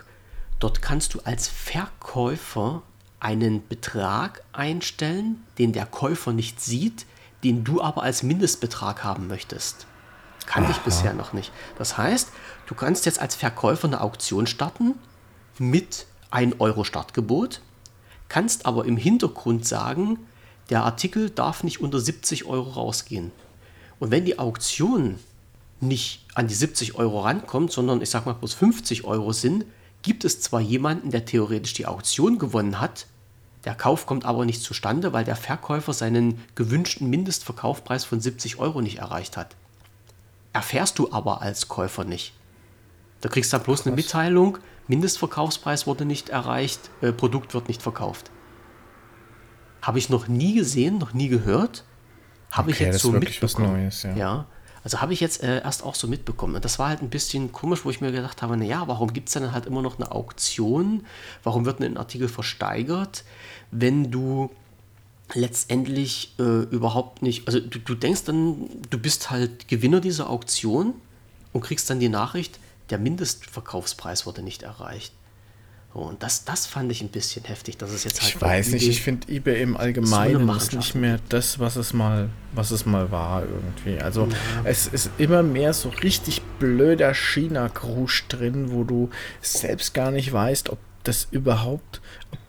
Dort 0.59 0.81
kannst 0.81 1.13
du 1.13 1.19
als 1.23 1.47
Verkäufer 1.47 2.83
einen 3.19 3.67
Betrag 3.67 4.43
einstellen, 4.53 5.43
den 5.57 5.73
der 5.73 5.85
Käufer 5.85 6.31
nicht 6.31 6.61
sieht, 6.61 7.05
den 7.43 7.63
du 7.63 7.81
aber 7.81 8.03
als 8.03 8.23
Mindestbetrag 8.23 9.03
haben 9.03 9.27
möchtest. 9.27 9.87
Kannte 10.45 10.71
ich 10.71 10.79
bisher 10.79 11.13
noch 11.13 11.33
nicht. 11.33 11.51
Das 11.77 11.97
heißt, 11.97 12.29
du 12.67 12.75
kannst 12.75 13.05
jetzt 13.05 13.19
als 13.19 13.35
Verkäufer 13.35 13.87
eine 13.87 14.01
Auktion 14.01 14.47
starten 14.47 14.95
mit 15.57 16.05
1 16.31 16.59
Euro 16.59 16.83
Startgebot 16.83 17.61
kannst 18.29 18.65
aber 18.65 18.85
im 18.85 18.97
Hintergrund 18.97 19.67
sagen, 19.67 20.19
der 20.69 20.83
Artikel 20.83 21.29
darf 21.29 21.63
nicht 21.63 21.81
unter 21.81 21.99
70 21.99 22.45
Euro 22.45 22.69
rausgehen. 22.71 23.31
Und 23.99 24.11
wenn 24.11 24.25
die 24.25 24.39
Auktion 24.39 25.19
nicht 25.81 26.25
an 26.35 26.47
die 26.47 26.53
70 26.53 26.95
Euro 26.95 27.21
rankommt, 27.21 27.71
sondern 27.71 28.01
ich 28.01 28.09
sag 28.09 28.25
mal 28.25 28.33
bloß 28.33 28.53
50 28.53 29.03
Euro 29.05 29.33
sind, 29.33 29.65
gibt 30.01 30.23
es 30.23 30.41
zwar 30.41 30.61
jemanden, 30.61 31.11
der 31.11 31.25
theoretisch 31.25 31.73
die 31.73 31.85
Auktion 31.85 32.37
gewonnen 32.37 32.79
hat, 32.79 33.07
der 33.65 33.75
Kauf 33.75 34.05
kommt 34.05 34.25
aber 34.25 34.45
nicht 34.45 34.61
zustande, 34.61 35.11
weil 35.11 35.25
der 35.25 35.35
Verkäufer 35.35 35.91
seinen 35.93 36.41
gewünschten 36.55 37.09
Mindestverkaufpreis 37.09 38.05
von 38.05 38.21
70 38.21 38.57
Euro 38.57 38.81
nicht 38.81 38.99
erreicht 38.99 39.35
hat. 39.35 39.55
Erfährst 40.53 40.97
du 40.97 41.11
aber 41.11 41.41
als 41.41 41.67
Käufer 41.67 42.05
nicht. 42.05 42.33
Da 43.21 43.27
kriegst 43.27 43.51
du 43.51 43.57
dann 43.57 43.65
bloß 43.65 43.85
eine 43.85 43.95
Mitteilung, 43.95 44.59
Mindestverkaufspreis 44.89 45.87
wurde 45.87 46.03
nicht 46.03 46.29
erreicht, 46.29 46.89
äh, 47.01 47.13
Produkt 47.13 47.53
wird 47.53 47.67
nicht 47.67 47.81
verkauft. 47.81 48.31
Habe 49.81 49.99
ich 49.99 50.09
noch 50.09 50.27
nie 50.27 50.55
gesehen, 50.55 50.97
noch 50.97 51.13
nie 51.13 51.29
gehört. 51.29 51.85
Habe 52.51 52.71
okay, 52.71 52.83
ich 52.83 52.93
jetzt 52.93 52.99
so 52.99 53.11
mitbekommen. 53.11 53.83
Neues, 53.83 54.03
ja. 54.03 54.15
ja. 54.15 54.45
Also 54.83 54.99
habe 54.99 55.13
ich 55.13 55.19
jetzt 55.19 55.43
äh, 55.43 55.61
erst 55.61 55.83
auch 55.83 55.93
so 55.93 56.07
mitbekommen. 56.07 56.55
Und 56.55 56.65
das 56.65 56.79
war 56.79 56.89
halt 56.89 57.03
ein 57.03 57.09
bisschen 57.09 57.51
komisch, 57.51 57.85
wo 57.85 57.91
ich 57.91 58.01
mir 58.01 58.11
gedacht 58.11 58.41
habe, 58.41 58.57
naja, 58.57 58.87
warum 58.87 59.13
gibt 59.13 59.27
es 59.29 59.35
dann 59.35 59.51
halt 59.51 59.67
immer 59.67 59.83
noch 59.83 59.99
eine 59.99 60.11
Auktion? 60.11 61.05
Warum 61.43 61.65
wird 61.65 61.81
ein 61.81 61.97
Artikel 61.97 62.27
versteigert, 62.27 63.23
wenn 63.71 64.09
du 64.09 64.49
letztendlich 65.35 66.33
äh, 66.39 66.63
überhaupt 66.63 67.21
nicht, 67.21 67.45
also 67.45 67.59
du, 67.59 67.77
du 67.77 67.93
denkst 67.93 68.23
dann, 68.23 68.69
du 68.89 68.97
bist 68.97 69.29
halt 69.29 69.67
Gewinner 69.67 70.01
dieser 70.01 70.31
Auktion 70.31 70.95
und 71.53 71.61
kriegst 71.61 71.87
dann 71.91 71.99
die 71.99 72.09
Nachricht, 72.09 72.59
der 72.89 72.97
Mindestverkaufspreis 72.97 74.25
wurde 74.25 74.41
nicht 74.41 74.63
erreicht. 74.63 75.13
und 75.93 76.21
das, 76.21 76.45
das 76.45 76.65
fand 76.65 76.91
ich 76.91 77.01
ein 77.01 77.09
bisschen 77.09 77.45
heftig, 77.45 77.77
dass 77.77 77.91
es 77.91 78.03
jetzt 78.03 78.21
halt. 78.21 78.35
Ich 78.35 78.41
weiß 78.41 78.69
nicht, 78.69 78.87
ich 78.87 79.01
finde 79.01 79.31
eBay 79.31 79.61
im 79.61 79.77
Allgemeinen 79.77 80.47
so 80.47 80.55
ist 80.55 80.73
nicht 80.73 80.95
mehr 80.95 81.19
das, 81.29 81.59
was 81.59 81.75
es 81.75 81.93
mal, 81.93 82.29
was 82.53 82.71
es 82.71 82.85
mal 82.85 83.11
war 83.11 83.43
irgendwie. 83.43 84.01
Also 84.01 84.25
ja. 84.25 84.35
es 84.63 84.87
ist 84.87 85.09
immer 85.17 85.43
mehr 85.43 85.73
so 85.73 85.89
richtig 85.89 86.41
blöder 86.59 87.13
China-Krusch 87.13 88.27
drin, 88.27 88.71
wo 88.71 88.83
du 88.83 89.09
selbst 89.41 89.93
gar 89.93 90.11
nicht 90.11 90.31
weißt, 90.31 90.69
ob 90.69 90.79
das 91.03 91.27
überhaupt, 91.31 92.01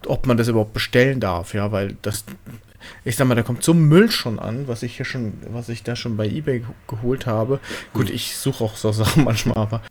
ob 0.06 0.26
man 0.26 0.36
das 0.36 0.48
überhaupt 0.48 0.72
bestellen 0.72 1.20
darf, 1.20 1.54
ja, 1.54 1.72
weil 1.72 1.96
das 2.02 2.24
ich 3.04 3.16
sag 3.16 3.26
mal, 3.26 3.34
da 3.34 3.42
kommt 3.42 3.62
so 3.62 3.74
Müll 3.74 4.10
schon 4.10 4.38
an, 4.38 4.68
was 4.68 4.82
ich 4.82 4.96
hier 4.96 5.04
schon, 5.04 5.34
was 5.50 5.68
ich 5.68 5.82
da 5.82 5.96
schon 5.96 6.16
bei 6.16 6.26
eBay 6.26 6.64
geholt 6.86 7.26
habe. 7.26 7.60
Gut, 7.92 8.08
hm. 8.08 8.14
ich 8.14 8.36
suche 8.36 8.64
auch 8.64 8.76
so 8.76 8.92
Sachen 8.92 9.24
manchmal, 9.24 9.56
aber, 9.58 9.82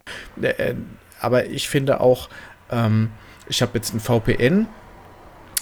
äh, 0.41 0.75
aber 1.19 1.47
ich 1.47 1.69
finde 1.69 2.01
auch, 2.01 2.29
ähm, 2.71 3.09
ich 3.47 3.61
habe 3.61 3.71
jetzt 3.75 3.93
ein 3.93 3.99
VPN, 3.99 4.67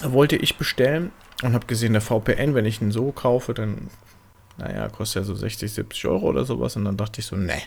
wollte 0.04 0.36
ich 0.36 0.58
bestellen 0.58 1.12
und 1.44 1.54
habe 1.54 1.68
gesehen, 1.68 1.94
der 1.94 2.02
VPN, 2.02 2.54
wenn 2.54 2.66
ich 2.66 2.82
ihn 2.82 2.92
so 2.92 3.12
kaufe, 3.12 3.54
dann, 3.54 3.90
naja, 4.58 4.90
kostet 4.90 5.22
ja 5.22 5.26
so 5.26 5.36
60, 5.36 5.72
70 5.72 6.06
Euro 6.08 6.28
oder 6.28 6.46
sowas. 6.46 6.76
Und 6.76 6.86
dann 6.86 6.98
dachte 6.98 7.22
ich 7.22 7.28
so, 7.28 7.36
ne, 7.36 7.62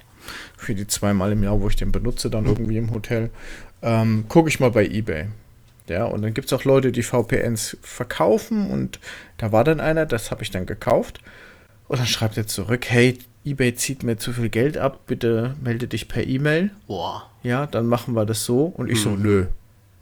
für 0.56 0.74
die 0.74 0.86
zweimal 0.86 1.32
im 1.32 1.42
Jahr, 1.42 1.60
wo 1.60 1.68
ich 1.68 1.76
den 1.76 1.92
benutze, 1.92 2.30
dann 2.30 2.46
irgendwie 2.46 2.76
im 2.76 2.92
Hotel, 2.92 3.30
ähm, 3.82 4.26
gucke 4.28 4.48
ich 4.48 4.60
mal 4.60 4.70
bei 4.70 4.86
eBay. 4.86 5.28
Ja, 5.90 6.04
und 6.04 6.22
dann 6.22 6.34
gibt 6.34 6.46
es 6.46 6.52
auch 6.52 6.62
Leute, 6.62 6.92
die 6.92 7.02
VPNs 7.02 7.76
verkaufen 7.82 8.70
und 8.70 9.00
da 9.38 9.50
war 9.50 9.64
dann 9.64 9.80
einer, 9.80 10.06
das 10.06 10.30
habe 10.30 10.44
ich 10.44 10.50
dann 10.52 10.64
gekauft. 10.64 11.20
Und 11.88 11.98
dann 11.98 12.06
schreibt 12.06 12.36
er 12.36 12.46
zurück, 12.46 12.86
hey, 12.88 13.18
eBay 13.44 13.74
zieht 13.74 14.04
mir 14.04 14.16
zu 14.16 14.32
viel 14.32 14.50
Geld 14.50 14.78
ab, 14.78 15.00
bitte 15.08 15.56
melde 15.60 15.88
dich 15.88 16.06
per 16.06 16.24
E-Mail. 16.24 16.70
Boah. 16.86 17.28
Ja, 17.42 17.66
dann 17.66 17.86
machen 17.86 18.14
wir 18.14 18.24
das 18.24 18.44
so. 18.44 18.66
Und 18.66 18.88
ich 18.88 18.98
hm. 18.98 19.02
so, 19.02 19.10
nö, 19.16 19.46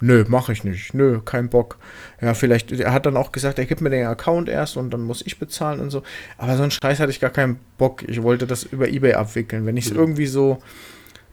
nö, 0.03 0.26
mache 0.28 0.53
ich 0.53 0.62
nicht, 0.62 0.93
nö, 0.93 1.20
kein 1.24 1.49
Bock. 1.49 1.78
Ja, 2.20 2.34
vielleicht, 2.34 2.70
er 2.70 2.93
hat 2.93 3.07
dann 3.07 3.16
auch 3.16 3.32
gesagt, 3.32 3.59
er 3.59 3.64
gibt 3.64 3.80
mir 3.80 3.89
den 3.89 4.07
Account 4.07 4.51
erst 4.51 4.76
und 4.76 4.91
dann 4.91 5.01
muss 5.01 5.22
ich 5.24 5.39
bezahlen 5.39 5.80
und 5.80 5.89
so. 5.89 6.03
Aber 6.36 6.55
so 6.59 6.64
einen 6.64 6.70
Scheiß 6.70 7.01
hatte 7.01 7.12
ich 7.12 7.20
gar 7.20 7.30
keinen 7.30 7.59
Bock. 7.78 8.03
Ich 8.07 8.22
wollte 8.22 8.47
das 8.47 8.64
über 8.64 8.89
eBay 8.89 9.14
abwickeln. 9.14 9.64
Wenn 9.64 9.78
ich 9.78 9.86
es 9.86 9.93
hm. 9.93 9.97
irgendwie 9.97 10.26
so 10.26 10.59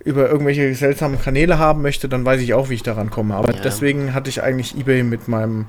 über 0.04 0.30
irgendwelche 0.30 0.74
seltsamen 0.76 1.20
Kanäle 1.20 1.58
haben 1.58 1.82
möchte, 1.82 2.08
dann 2.08 2.26
weiß 2.26 2.42
ich 2.42 2.54
auch, 2.54 2.70
wie 2.70 2.76
ich 2.76 2.84
daran 2.84 3.10
komme. 3.10 3.36
Aber 3.36 3.54
ja. 3.54 3.62
deswegen 3.62 4.14
hatte 4.14 4.30
ich 4.30 4.44
eigentlich 4.44 4.78
eBay 4.78 5.04
mit 5.04 5.28
meinem, 5.28 5.66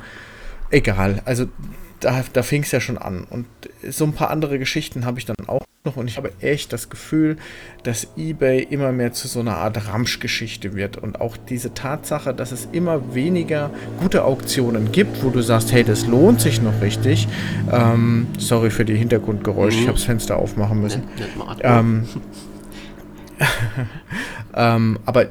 egal, 0.70 1.22
also 1.24 1.46
da, 2.00 2.22
da 2.32 2.42
fing 2.42 2.62
es 2.62 2.70
ja 2.72 2.80
schon 2.80 2.98
an. 2.98 3.26
Und 3.28 3.46
so 3.88 4.04
ein 4.04 4.12
paar 4.12 4.30
andere 4.30 4.58
Geschichten 4.58 5.06
habe 5.06 5.18
ich 5.18 5.24
dann 5.24 5.36
auch 5.46 5.62
noch. 5.84 5.96
Und 5.96 6.08
ich 6.08 6.16
habe 6.18 6.32
echt 6.40 6.72
das 6.72 6.90
Gefühl, 6.90 7.36
dass 7.84 8.08
eBay 8.16 8.62
immer 8.62 8.92
mehr 8.92 9.12
zu 9.12 9.28
so 9.28 9.40
einer 9.40 9.56
Art 9.56 9.88
Ramschgeschichte 9.88 10.74
wird. 10.74 10.98
Und 10.98 11.20
auch 11.20 11.36
diese 11.36 11.72
Tatsache, 11.72 12.34
dass 12.34 12.52
es 12.52 12.68
immer 12.72 13.14
weniger 13.14 13.70
gute 14.00 14.24
Auktionen 14.24 14.92
gibt, 14.92 15.24
wo 15.24 15.30
du 15.30 15.40
sagst, 15.40 15.72
hey, 15.72 15.84
das 15.84 16.06
lohnt 16.06 16.40
sich 16.40 16.60
noch 16.60 16.80
richtig. 16.82 17.28
Ähm, 17.72 18.26
sorry 18.38 18.70
für 18.70 18.84
die 18.84 18.96
Hintergrundgeräusche, 18.96 19.76
mhm. 19.76 19.82
ich 19.82 19.88
habe 19.88 19.98
das 19.98 20.04
Fenster 20.04 20.36
aufmachen 20.36 20.80
müssen. 20.80 21.04
Ähm, 21.62 22.06
ähm, 24.54 24.98
aber 25.04 25.26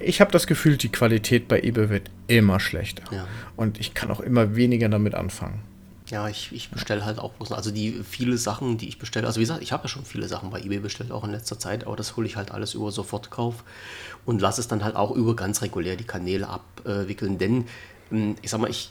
ich 0.00 0.20
habe 0.20 0.30
das 0.30 0.46
Gefühl, 0.46 0.76
die 0.76 0.90
Qualität 0.90 1.48
bei 1.48 1.60
eBay 1.60 1.88
wird 1.90 2.10
immer 2.26 2.60
schlechter. 2.60 3.04
Ja. 3.12 3.26
Und 3.56 3.78
ich 3.80 3.94
kann 3.94 4.10
auch 4.10 4.20
immer 4.20 4.56
weniger 4.56 4.88
damit 4.88 5.14
anfangen. 5.14 5.62
Ja, 6.06 6.28
ich, 6.28 6.52
ich 6.52 6.68
bestelle 6.70 7.04
halt 7.04 7.18
auch 7.18 7.32
bloß, 7.32 7.52
also 7.52 7.70
die 7.70 8.02
viele 8.08 8.36
Sachen, 8.36 8.76
die 8.76 8.88
ich 8.88 8.98
bestelle, 8.98 9.26
also 9.26 9.40
wie 9.40 9.44
gesagt, 9.44 9.62
ich 9.62 9.72
habe 9.72 9.84
ja 9.84 9.88
schon 9.88 10.04
viele 10.04 10.28
Sachen 10.28 10.50
bei 10.50 10.60
eBay 10.60 10.78
bestellt, 10.78 11.10
auch 11.10 11.24
in 11.24 11.30
letzter 11.30 11.58
Zeit, 11.58 11.86
aber 11.86 11.96
das 11.96 12.16
hole 12.16 12.26
ich 12.26 12.36
halt 12.36 12.50
alles 12.50 12.74
über 12.74 12.92
Sofortkauf 12.92 13.64
und 14.26 14.42
lasse 14.42 14.60
es 14.60 14.68
dann 14.68 14.84
halt 14.84 14.96
auch 14.96 15.12
über 15.12 15.34
ganz 15.34 15.62
regulär 15.62 15.96
die 15.96 16.04
Kanäle 16.04 16.48
abwickeln, 16.48 17.38
denn 17.38 17.64
hm, 18.10 18.36
ich 18.42 18.50
sag 18.50 18.60
mal, 18.60 18.68
ich, 18.68 18.90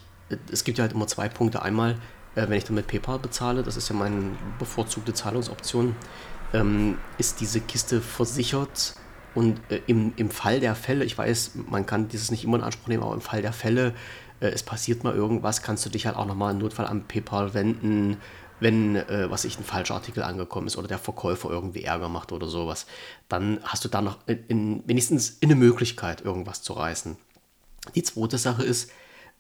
es 0.52 0.64
gibt 0.64 0.80
ja 0.80 0.84
halt 0.84 0.94
immer 0.94 1.06
zwei 1.06 1.30
Punkte. 1.30 1.62
Einmal, 1.62 1.92
äh, 2.36 2.48
wenn 2.48 2.54
ich 2.54 2.64
dann 2.64 2.76
mit 2.76 2.88
PayPal 2.88 3.20
bezahle, 3.20 3.64
das 3.64 3.78
ist 3.78 3.90
ja 3.90 3.96
meine 3.96 4.32
bevorzugte 4.58 5.14
Zahlungsoption, 5.14 5.96
ähm, 6.54 6.98
ist 7.18 7.42
diese 7.42 7.60
Kiste 7.60 8.02
versichert 8.02 8.96
und 9.36 9.60
äh, 9.70 9.82
im, 9.88 10.14
im 10.16 10.30
Fall 10.30 10.60
der 10.60 10.76
Fälle, 10.76 11.06
ich 11.06 11.18
weiß, 11.18 11.52
man 11.70 11.86
kann 11.86 12.08
dieses 12.08 12.32
nicht 12.32 12.44
immer 12.44 12.58
in 12.58 12.64
Anspruch 12.64 12.88
nehmen, 12.88 13.04
aber 13.04 13.14
im 13.14 13.22
Fall 13.22 13.42
der 13.42 13.54
Fälle, 13.54 13.94
äh, 14.40 14.48
es 14.48 14.64
passiert 14.64 15.04
mal 15.04 15.16
irgendwas, 15.16 15.62
kannst 15.62 15.86
du 15.86 15.90
dich 15.90 16.06
halt 16.06 16.16
auch 16.16 16.26
nochmal 16.26 16.54
im 16.54 16.60
Notfall 16.60 16.86
an 16.86 17.08
PayPal 17.08 17.54
wenden, 17.54 18.18
wenn, 18.60 18.96
äh, 18.96 19.30
was 19.30 19.46
ich, 19.46 19.58
ein 19.58 19.64
falscher 19.64 19.96
Artikel 19.96 20.24
angekommen 20.24 20.68
ist 20.68 20.78
oder 20.78 20.88
der 20.88 21.00
Verkäufer 21.00 21.50
irgendwie 21.50 21.84
Ärger 21.84 22.10
macht 22.10 22.32
oder 22.32 22.48
sowas. 22.48 22.86
Dann 23.28 23.60
hast 23.64 23.84
du 23.84 23.90
da 23.90 24.02
noch 24.02 24.20
in, 24.28 24.46
in, 24.48 24.84
wenigstens 24.86 25.40
eine 25.44 25.56
Möglichkeit, 25.56 26.22
irgendwas 26.22 26.62
zu 26.62 26.74
reißen. 26.74 27.18
Die 27.96 28.04
zweite 28.04 28.38
Sache 28.38 28.64
ist, 28.64 28.92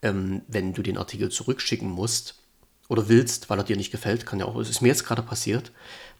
ähm, 0.01 0.41
wenn 0.47 0.73
du 0.73 0.81
den 0.81 0.97
Artikel 0.97 1.29
zurückschicken 1.29 1.89
musst 1.89 2.35
oder 2.89 3.07
willst, 3.07 3.49
weil 3.49 3.59
er 3.59 3.63
dir 3.63 3.77
nicht 3.77 3.91
gefällt, 3.91 4.25
kann 4.25 4.39
ja 4.39 4.45
auch, 4.45 4.57
es 4.57 4.69
ist 4.69 4.81
mir 4.81 4.89
jetzt 4.89 5.05
gerade 5.05 5.21
passiert, 5.21 5.71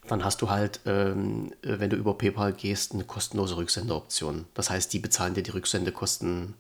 dann 0.07 0.23
hast 0.23 0.41
du 0.41 0.49
halt, 0.49 0.81
ähm, 0.85 1.53
äh, 1.61 1.79
wenn 1.79 1.89
du 1.89 1.95
über 1.95 2.17
PayPal 2.17 2.53
gehst, 2.53 2.93
eine 2.93 3.05
kostenlose 3.05 3.57
Rücksendeoption. 3.57 4.45
Das 4.53 4.69
heißt, 4.69 4.91
die 4.93 4.99
bezahlen 4.99 5.33
dir 5.33 5.43
die 5.43 5.51
Rücksendekosten 5.51 6.53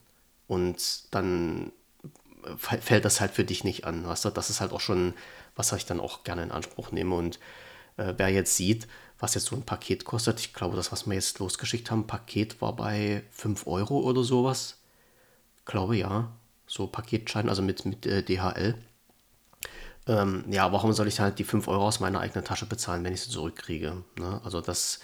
und 0.47 1.03
dann 1.11 1.71
äh, 2.43 2.57
fällt 2.57 3.05
das 3.05 3.21
halt 3.21 3.31
für 3.31 3.43
dich 3.43 3.63
nicht 3.63 3.85
an. 3.85 4.07
Weißt 4.07 4.25
du? 4.25 4.29
Das 4.29 4.49
ist 4.49 4.61
halt 4.61 4.71
auch 4.71 4.79
schon, 4.81 5.13
was 5.55 5.71
ich 5.73 5.85
dann 5.85 5.99
auch 5.99 6.23
gerne 6.23 6.43
in 6.43 6.51
Anspruch 6.51 6.91
nehme. 6.91 7.15
Und 7.15 7.39
äh, 7.97 8.13
wer 8.17 8.29
jetzt 8.29 8.55
sieht, 8.55 8.87
was 9.19 9.35
jetzt 9.35 9.45
so 9.47 9.55
ein 9.55 9.63
Paket 9.63 10.05
kostet, 10.05 10.39
ich 10.39 10.53
glaube, 10.53 10.75
das, 10.75 10.91
was 10.91 11.05
wir 11.07 11.13
jetzt 11.13 11.39
losgeschickt 11.39 11.91
haben, 11.91 12.07
Paket 12.07 12.61
war 12.61 12.75
bei 12.75 13.23
5 13.31 13.67
Euro 13.67 13.99
oder 13.99 14.23
sowas. 14.23 14.77
Ich 15.57 15.65
glaube 15.65 15.97
ja. 15.97 16.31
So 16.65 16.87
Paketschein, 16.87 17.49
also 17.49 17.61
mit, 17.61 17.85
mit 17.85 18.05
äh, 18.05 18.23
DHL. 18.23 18.75
Ähm, 20.07 20.43
ja, 20.49 20.71
warum 20.71 20.93
soll 20.93 21.07
ich 21.07 21.19
halt 21.19 21.39
die 21.39 21.43
5 21.43 21.67
Euro 21.67 21.87
aus 21.87 21.99
meiner 21.99 22.19
eigenen 22.19 22.43
Tasche 22.43 22.65
bezahlen, 22.65 23.03
wenn 23.03 23.13
ich 23.13 23.21
sie 23.21 23.29
zurückkriege? 23.29 24.03
Ne? 24.19 24.41
Also 24.43 24.61
das 24.61 24.99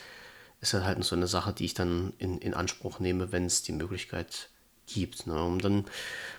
ist 0.62 0.74
halt 0.74 1.04
so 1.04 1.16
eine 1.16 1.28
Sache, 1.28 1.54
die 1.54 1.66
ich 1.66 1.74
dann 1.74 2.14
in, 2.18 2.39
in 2.39 2.54
Anspruch 2.54 3.00
nehme, 3.00 3.32
wenn 3.32 3.45
es 3.45 3.64
die 3.64 3.72
Möglichkeit 3.72 4.50
gibt. 4.88 5.28
Ne? 5.28 5.41
Und 5.41 5.64
dann 5.64 5.86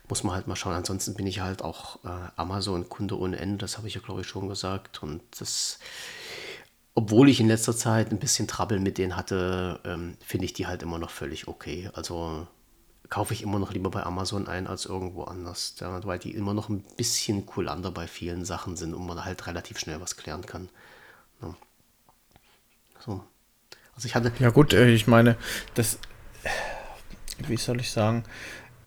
muss 0.09 0.25
man 0.25 0.35
halt 0.35 0.47
mal 0.47 0.57
schauen. 0.57 0.75
Ansonsten 0.75 1.15
bin 1.15 1.27
ich 1.27 1.41
halt 1.41 1.63
auch 1.63 2.05
äh, 2.05 2.29
Amazon-Kunde 2.37 3.19
ohne 3.19 3.39
Ende, 3.39 3.59
das 3.59 3.79
habe 3.79 3.89
ich 3.89 3.95
ja, 3.95 4.01
glaube 4.01 4.23
ich, 4.23 4.27
schon 4.27 4.49
gesagt. 4.49 5.03
Und 5.03 5.23
das, 5.39 5.79
obwohl 6.95 7.29
ich 7.29 7.41
in 7.41 7.49
letzter 7.49 7.75
Zeit 7.75 8.11
ein 8.11 8.19
bisschen 8.19 8.49
Trouble 8.49 8.81
mit 8.81 8.99
denen 8.99 9.17
hatte, 9.17 9.81
ähm, 9.85 10.17
finde 10.21 10.45
ich 10.45 10.53
die 10.53 10.67
halt 10.67 10.83
immer 10.83 10.99
noch 10.99 11.11
völlig 11.11 11.49
okay. 11.49 11.91
Also 11.95 12.47
kaufe 13.11 13.35
ich 13.35 13.43
immer 13.43 13.59
noch 13.59 13.73
lieber 13.73 13.91
bei 13.91 14.05
Amazon 14.05 14.47
ein 14.47 14.69
als 14.69 14.87
irgendwo 14.87 15.25
anders, 15.25 15.75
weil 15.81 16.19
die 16.19 16.31
immer 16.31 16.55
noch 16.55 16.69
ein 16.69 16.83
bisschen 16.97 17.45
kulanter 17.45 17.91
bei 17.91 18.07
vielen 18.07 18.45
Sachen 18.45 18.77
sind 18.77 18.95
und 18.95 19.05
man 19.05 19.25
halt 19.25 19.47
relativ 19.49 19.79
schnell 19.79 20.01
was 20.01 20.17
klären 20.17 20.47
kann. 20.47 20.69
Ja. 21.43 21.55
So. 23.05 23.25
Also 23.97 24.07
ich 24.07 24.15
hatte. 24.15 24.33
Ja 24.39 24.51
gut, 24.51 24.73
äh, 24.73 24.89
ich 24.89 25.09
meine, 25.09 25.37
das, 25.75 25.99
wie 27.49 27.57
soll 27.57 27.81
ich 27.81 27.91
sagen, 27.91 28.25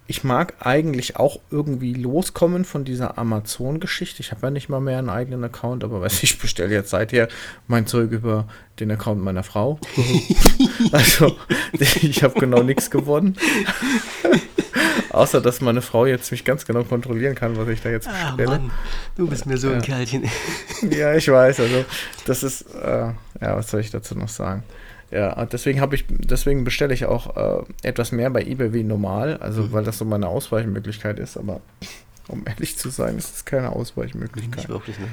ich 0.05 0.23
mag 0.23 0.55
eigentlich 0.59 1.15
auch 1.17 1.39
irgendwie 1.49 1.93
loskommen 1.93 2.65
von 2.65 2.83
dieser 2.83 3.17
Amazon-Geschichte. 3.17 4.21
Ich 4.21 4.31
habe 4.31 4.47
ja 4.47 4.51
nicht 4.51 4.69
mal 4.69 4.81
mehr 4.81 4.99
einen 4.99 5.09
eigenen 5.09 5.43
Account, 5.43 5.83
aber 5.83 6.01
weiß 6.01 6.23
ich 6.23 6.39
bestelle 6.39 6.73
jetzt 6.73 6.89
seither 6.89 7.29
mein 7.67 7.87
Zeug 7.87 8.11
über 8.11 8.47
den 8.79 8.91
Account 8.91 9.21
meiner 9.21 9.43
Frau. 9.43 9.79
also 10.91 11.37
ich 11.79 12.23
habe 12.23 12.39
genau 12.39 12.63
nichts 12.63 12.91
gewonnen. 12.91 13.37
Außer 15.09 15.41
dass 15.41 15.61
meine 15.61 15.83
Frau 15.83 16.07
jetzt 16.07 16.31
mich 16.31 16.43
ganz 16.43 16.65
genau 16.65 16.83
kontrollieren 16.83 17.35
kann, 17.35 17.55
was 17.55 17.67
ich 17.67 17.81
da 17.81 17.89
jetzt 17.89 18.07
ah, 18.07 18.31
bestelle. 18.31 18.59
Mann, 18.59 18.71
du 19.15 19.27
bist 19.27 19.45
mir 19.45 19.57
so 19.57 19.67
ein 19.67 19.75
ja. 19.75 19.79
Kerlchen. 19.81 20.29
ja, 20.89 21.13
ich 21.13 21.27
weiß. 21.27 21.59
Also 21.59 21.85
das 22.25 22.41
ist, 22.41 22.63
äh, 22.73 23.11
ja, 23.39 23.55
was 23.55 23.69
soll 23.69 23.81
ich 23.81 23.91
dazu 23.91 24.15
noch 24.15 24.27
sagen? 24.27 24.63
Ja, 25.14 25.45
deswegen 25.45 25.80
habe 25.80 25.93
ich, 25.93 26.05
deswegen 26.09 26.64
bestelle 26.64 26.91
ich 26.91 27.05
auch 27.05 27.38
äh, 27.38 27.64
etwas 27.84 28.11
mehr 28.11 28.32
bei 28.32 28.41
eBay 28.41 28.74
wie 28.74 28.84
normal, 28.84 29.38
also 29.38 29.61
mhm. 29.61 29.72
weil 29.72 29.84
das 29.84 29.99
so 29.99 30.05
meine 30.05 30.28
Ausweichmöglichkeit 30.28 31.20
ist, 31.20 31.38
aber 31.38 31.61
um 32.28 32.43
ehrlich 32.47 32.78
zu 32.80 32.89
sein, 32.89 33.18
ist 33.20 33.36
es 33.36 33.45
keine 33.45 33.74
Ausweichmöglichkeit. 33.74 34.57
Nicht 34.57 34.70
wirklich, 34.70 34.97
ne? 34.97 35.07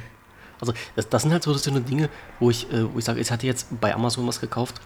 Also 0.59 0.73
das, 0.97 1.09
das 1.11 1.23
sind 1.23 1.33
halt 1.33 1.43
so, 1.43 1.53
das 1.53 1.65
sind 1.65 1.89
Dinge, 1.89 2.09
wo 2.39 2.49
ich, 2.51 2.73
äh, 2.73 2.93
wo 2.93 2.99
ich 2.99 3.05
sage, 3.05 3.21
ich 3.21 3.31
hatte 3.31 3.47
jetzt 3.47 3.79
bei 3.79 3.95
Amazon 3.95 4.27
was 4.27 4.41
gekauft, 4.41 4.81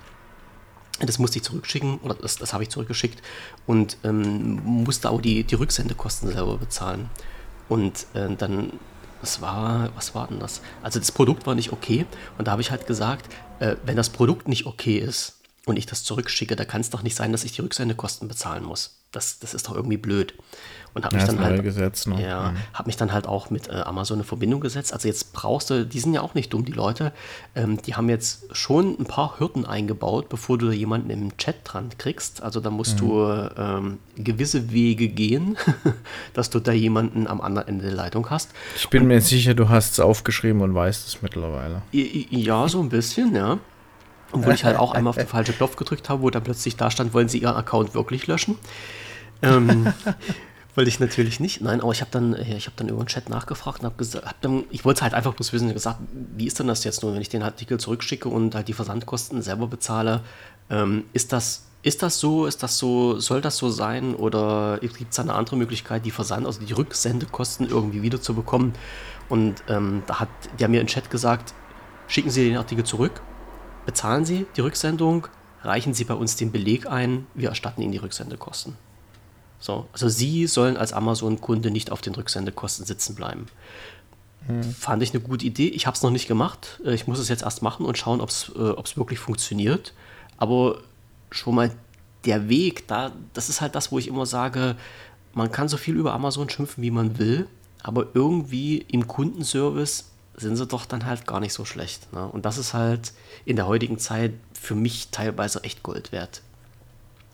das 1.00 1.20
musste 1.20 1.38
ich 1.38 1.44
zurückschicken, 1.44 1.98
oder 1.98 2.14
das, 2.14 2.36
das 2.36 2.52
habe 2.52 2.64
ich 2.64 2.70
zurückgeschickt 2.70 3.22
und 3.66 3.98
ähm, 4.02 4.60
musste 4.64 5.10
auch 5.10 5.20
die, 5.20 5.44
die 5.44 5.54
Rücksendekosten 5.54 6.32
selber 6.32 6.58
bezahlen. 6.58 7.08
Und 7.68 8.06
äh, 8.14 8.34
dann 8.36 8.72
was 9.24 9.40
war, 9.40 9.88
was 9.94 10.14
war 10.14 10.26
denn 10.26 10.38
das? 10.38 10.60
Also 10.82 10.98
das 10.98 11.10
Produkt 11.10 11.46
war 11.46 11.54
nicht 11.54 11.72
okay 11.72 12.04
und 12.36 12.46
da 12.46 12.52
habe 12.52 12.60
ich 12.60 12.70
halt 12.70 12.86
gesagt, 12.86 13.32
äh, 13.60 13.76
wenn 13.84 13.96
das 13.96 14.10
Produkt 14.10 14.48
nicht 14.48 14.66
okay 14.66 14.98
ist 14.98 15.40
und 15.66 15.76
ich 15.76 15.86
das 15.86 16.04
zurückschicke, 16.04 16.56
da 16.56 16.64
kann 16.64 16.80
es 16.80 16.90
doch 16.90 17.02
nicht 17.02 17.16
sein, 17.16 17.32
dass 17.32 17.44
ich 17.44 17.52
die 17.52 17.62
Rücksendekosten 17.62 18.28
bezahlen 18.28 18.64
muss. 18.64 19.00
Das, 19.12 19.38
das 19.38 19.54
ist 19.54 19.68
doch 19.68 19.74
irgendwie 19.74 19.96
blöd 19.96 20.34
und 20.94 21.04
habe 21.04 21.16
ja, 21.16 21.22
mich 21.22 21.30
dann 21.30 21.44
halt 21.44 21.62
Gesetz, 21.62 22.06
ne? 22.06 22.22
ja, 22.22 22.52
mhm. 22.52 22.56
habe 22.72 22.86
mich 22.86 22.96
dann 22.96 23.12
halt 23.12 23.26
auch 23.26 23.50
mit 23.50 23.68
äh, 23.68 23.72
Amazon 23.72 24.20
in 24.20 24.24
Verbindung 24.24 24.60
gesetzt. 24.60 24.92
Also 24.92 25.08
jetzt 25.08 25.32
brauchst 25.32 25.70
du, 25.70 25.84
die 25.84 25.98
sind 25.98 26.14
ja 26.14 26.22
auch 26.22 26.34
nicht 26.34 26.52
dumm, 26.52 26.64
die 26.64 26.72
Leute, 26.72 27.12
ähm, 27.54 27.82
die 27.82 27.96
haben 27.96 28.08
jetzt 28.08 28.44
schon 28.54 28.96
ein 28.98 29.04
paar 29.04 29.38
Hürden 29.38 29.66
eingebaut, 29.66 30.28
bevor 30.28 30.56
du 30.56 30.70
jemanden 30.70 31.10
im 31.10 31.36
Chat 31.36 31.56
dran 31.64 31.90
kriegst. 31.98 32.42
Also 32.42 32.60
da 32.60 32.70
musst 32.70 33.02
mhm. 33.02 33.06
du 33.06 33.50
ähm, 33.56 33.98
gewisse 34.16 34.72
Wege 34.72 35.08
gehen, 35.08 35.56
dass 36.32 36.50
du 36.50 36.60
da 36.60 36.72
jemanden 36.72 37.26
am 37.26 37.40
anderen 37.40 37.68
Ende 37.68 37.86
der 37.86 37.94
Leitung 37.94 38.30
hast. 38.30 38.50
Ich 38.76 38.88
bin 38.88 39.02
und, 39.02 39.08
mir 39.08 39.20
sicher, 39.20 39.54
du 39.54 39.68
hast 39.68 39.92
es 39.92 40.00
aufgeschrieben 40.00 40.62
und 40.62 40.74
weißt 40.74 41.08
es 41.08 41.22
mittlerweile. 41.22 41.82
Ja, 41.90 42.68
so 42.68 42.80
ein 42.80 42.88
bisschen, 42.88 43.34
ja. 43.34 43.58
Und 44.30 44.46
wo 44.46 44.50
ich 44.50 44.64
halt 44.64 44.76
auch 44.76 44.92
einmal 44.92 45.10
auf 45.10 45.16
den 45.16 45.26
falschen 45.28 45.56
Knopf 45.56 45.76
gedrückt 45.76 46.08
habe, 46.08 46.22
wo 46.22 46.30
da 46.30 46.40
plötzlich 46.40 46.76
da 46.76 46.90
stand, 46.90 47.14
wollen 47.14 47.28
Sie 47.28 47.38
Ihren 47.38 47.56
Account 47.56 47.94
wirklich 47.94 48.26
löschen? 48.26 48.58
ähm, 49.44 49.92
wollte 50.74 50.88
ich 50.88 51.00
natürlich 51.00 51.40
nicht. 51.40 51.60
Nein, 51.60 51.80
aber 51.80 51.92
ich 51.92 52.00
habe 52.00 52.10
dann, 52.10 52.34
ich 52.34 52.66
habe 52.66 52.76
dann 52.76 52.88
über 52.88 53.02
den 53.02 53.06
Chat 53.06 53.28
nachgefragt 53.28 53.80
und 53.80 53.86
habe 53.86 53.96
gesagt, 53.96 54.26
hab 54.26 54.40
dann, 54.40 54.64
ich 54.70 54.84
wollte 54.84 55.02
halt 55.02 55.14
einfach 55.14 55.34
bloß 55.34 55.52
wissen, 55.52 55.72
gesagt, 55.72 56.00
wie 56.36 56.46
ist 56.46 56.58
denn 56.58 56.66
das 56.66 56.84
jetzt 56.84 57.02
nur, 57.02 57.14
wenn 57.14 57.20
ich 57.20 57.28
den 57.28 57.42
Artikel 57.42 57.78
zurückschicke 57.78 58.28
und 58.28 58.54
halt 58.54 58.68
die 58.68 58.72
Versandkosten 58.72 59.42
selber 59.42 59.66
bezahle? 59.66 60.20
Ähm, 60.70 61.04
ist 61.12 61.32
das 61.32 61.64
ist 61.84 62.02
das 62.02 62.18
so? 62.18 62.46
Ist 62.46 62.62
das 62.62 62.78
so? 62.78 63.20
Soll 63.20 63.42
das 63.42 63.58
so 63.58 63.68
sein? 63.68 64.14
Oder 64.14 64.78
gibt 64.80 65.12
es 65.12 65.18
eine 65.18 65.34
andere 65.34 65.56
Möglichkeit, 65.56 66.06
die 66.06 66.10
Versand, 66.10 66.46
also 66.46 66.64
die 66.64 66.72
Rücksendekosten 66.72 67.68
irgendwie 67.68 68.00
wieder 68.00 68.22
zu 68.22 68.34
bekommen? 68.34 68.72
Und 69.28 69.62
ähm, 69.68 70.02
da 70.06 70.20
hat 70.20 70.30
der 70.58 70.68
mir 70.68 70.80
im 70.80 70.86
Chat 70.86 71.10
gesagt, 71.10 71.52
schicken 72.08 72.30
Sie 72.30 72.48
den 72.48 72.56
Artikel 72.56 72.84
zurück, 72.84 73.20
bezahlen 73.84 74.24
Sie 74.24 74.46
die 74.56 74.62
Rücksendung, 74.62 75.28
reichen 75.62 75.92
Sie 75.92 76.04
bei 76.04 76.14
uns 76.14 76.36
den 76.36 76.52
Beleg 76.52 76.86
ein, 76.86 77.26
wir 77.34 77.50
erstatten 77.50 77.82
Ihnen 77.82 77.92
die 77.92 77.98
Rücksendekosten. 77.98 78.76
So, 79.64 79.86
also 79.94 80.10
Sie 80.10 80.46
sollen 80.46 80.76
als 80.76 80.92
Amazon-Kunde 80.92 81.70
nicht 81.70 81.90
auf 81.90 82.02
den 82.02 82.14
Rücksendekosten 82.14 82.84
sitzen 82.84 83.14
bleiben. 83.14 83.46
Hm. 84.46 84.62
Fand 84.62 85.02
ich 85.02 85.14
eine 85.14 85.22
gute 85.22 85.46
Idee. 85.46 85.68
Ich 85.68 85.86
habe 85.86 85.96
es 85.96 86.02
noch 86.02 86.10
nicht 86.10 86.28
gemacht. 86.28 86.82
Äh, 86.84 86.92
ich 86.92 87.06
muss 87.06 87.18
es 87.18 87.30
jetzt 87.30 87.44
erst 87.44 87.62
machen 87.62 87.86
und 87.86 87.96
schauen, 87.96 88.20
ob 88.20 88.28
es 88.28 88.50
äh, 88.50 88.96
wirklich 88.98 89.18
funktioniert. 89.20 89.94
Aber 90.36 90.82
schon 91.30 91.54
mal 91.54 91.74
der 92.26 92.50
Weg, 92.50 92.86
da, 92.88 93.12
das 93.32 93.48
ist 93.48 93.62
halt 93.62 93.74
das, 93.74 93.90
wo 93.90 93.98
ich 93.98 94.06
immer 94.06 94.26
sage, 94.26 94.76
man 95.32 95.50
kann 95.50 95.68
so 95.68 95.78
viel 95.78 95.96
über 95.96 96.12
Amazon 96.12 96.50
schimpfen, 96.50 96.82
wie 96.82 96.90
man 96.90 97.18
will, 97.18 97.48
aber 97.82 98.08
irgendwie 98.12 98.84
im 98.92 99.08
Kundenservice 99.08 100.10
sind 100.36 100.56
sie 100.56 100.66
doch 100.66 100.84
dann 100.84 101.06
halt 101.06 101.26
gar 101.26 101.40
nicht 101.40 101.54
so 101.54 101.64
schlecht. 101.64 102.12
Ne? 102.12 102.28
Und 102.28 102.44
das 102.44 102.58
ist 102.58 102.74
halt 102.74 103.14
in 103.46 103.56
der 103.56 103.66
heutigen 103.66 103.98
Zeit 103.98 104.34
für 104.52 104.74
mich 104.74 105.08
teilweise 105.10 105.64
echt 105.64 105.82
Gold 105.82 106.12
wert. 106.12 106.42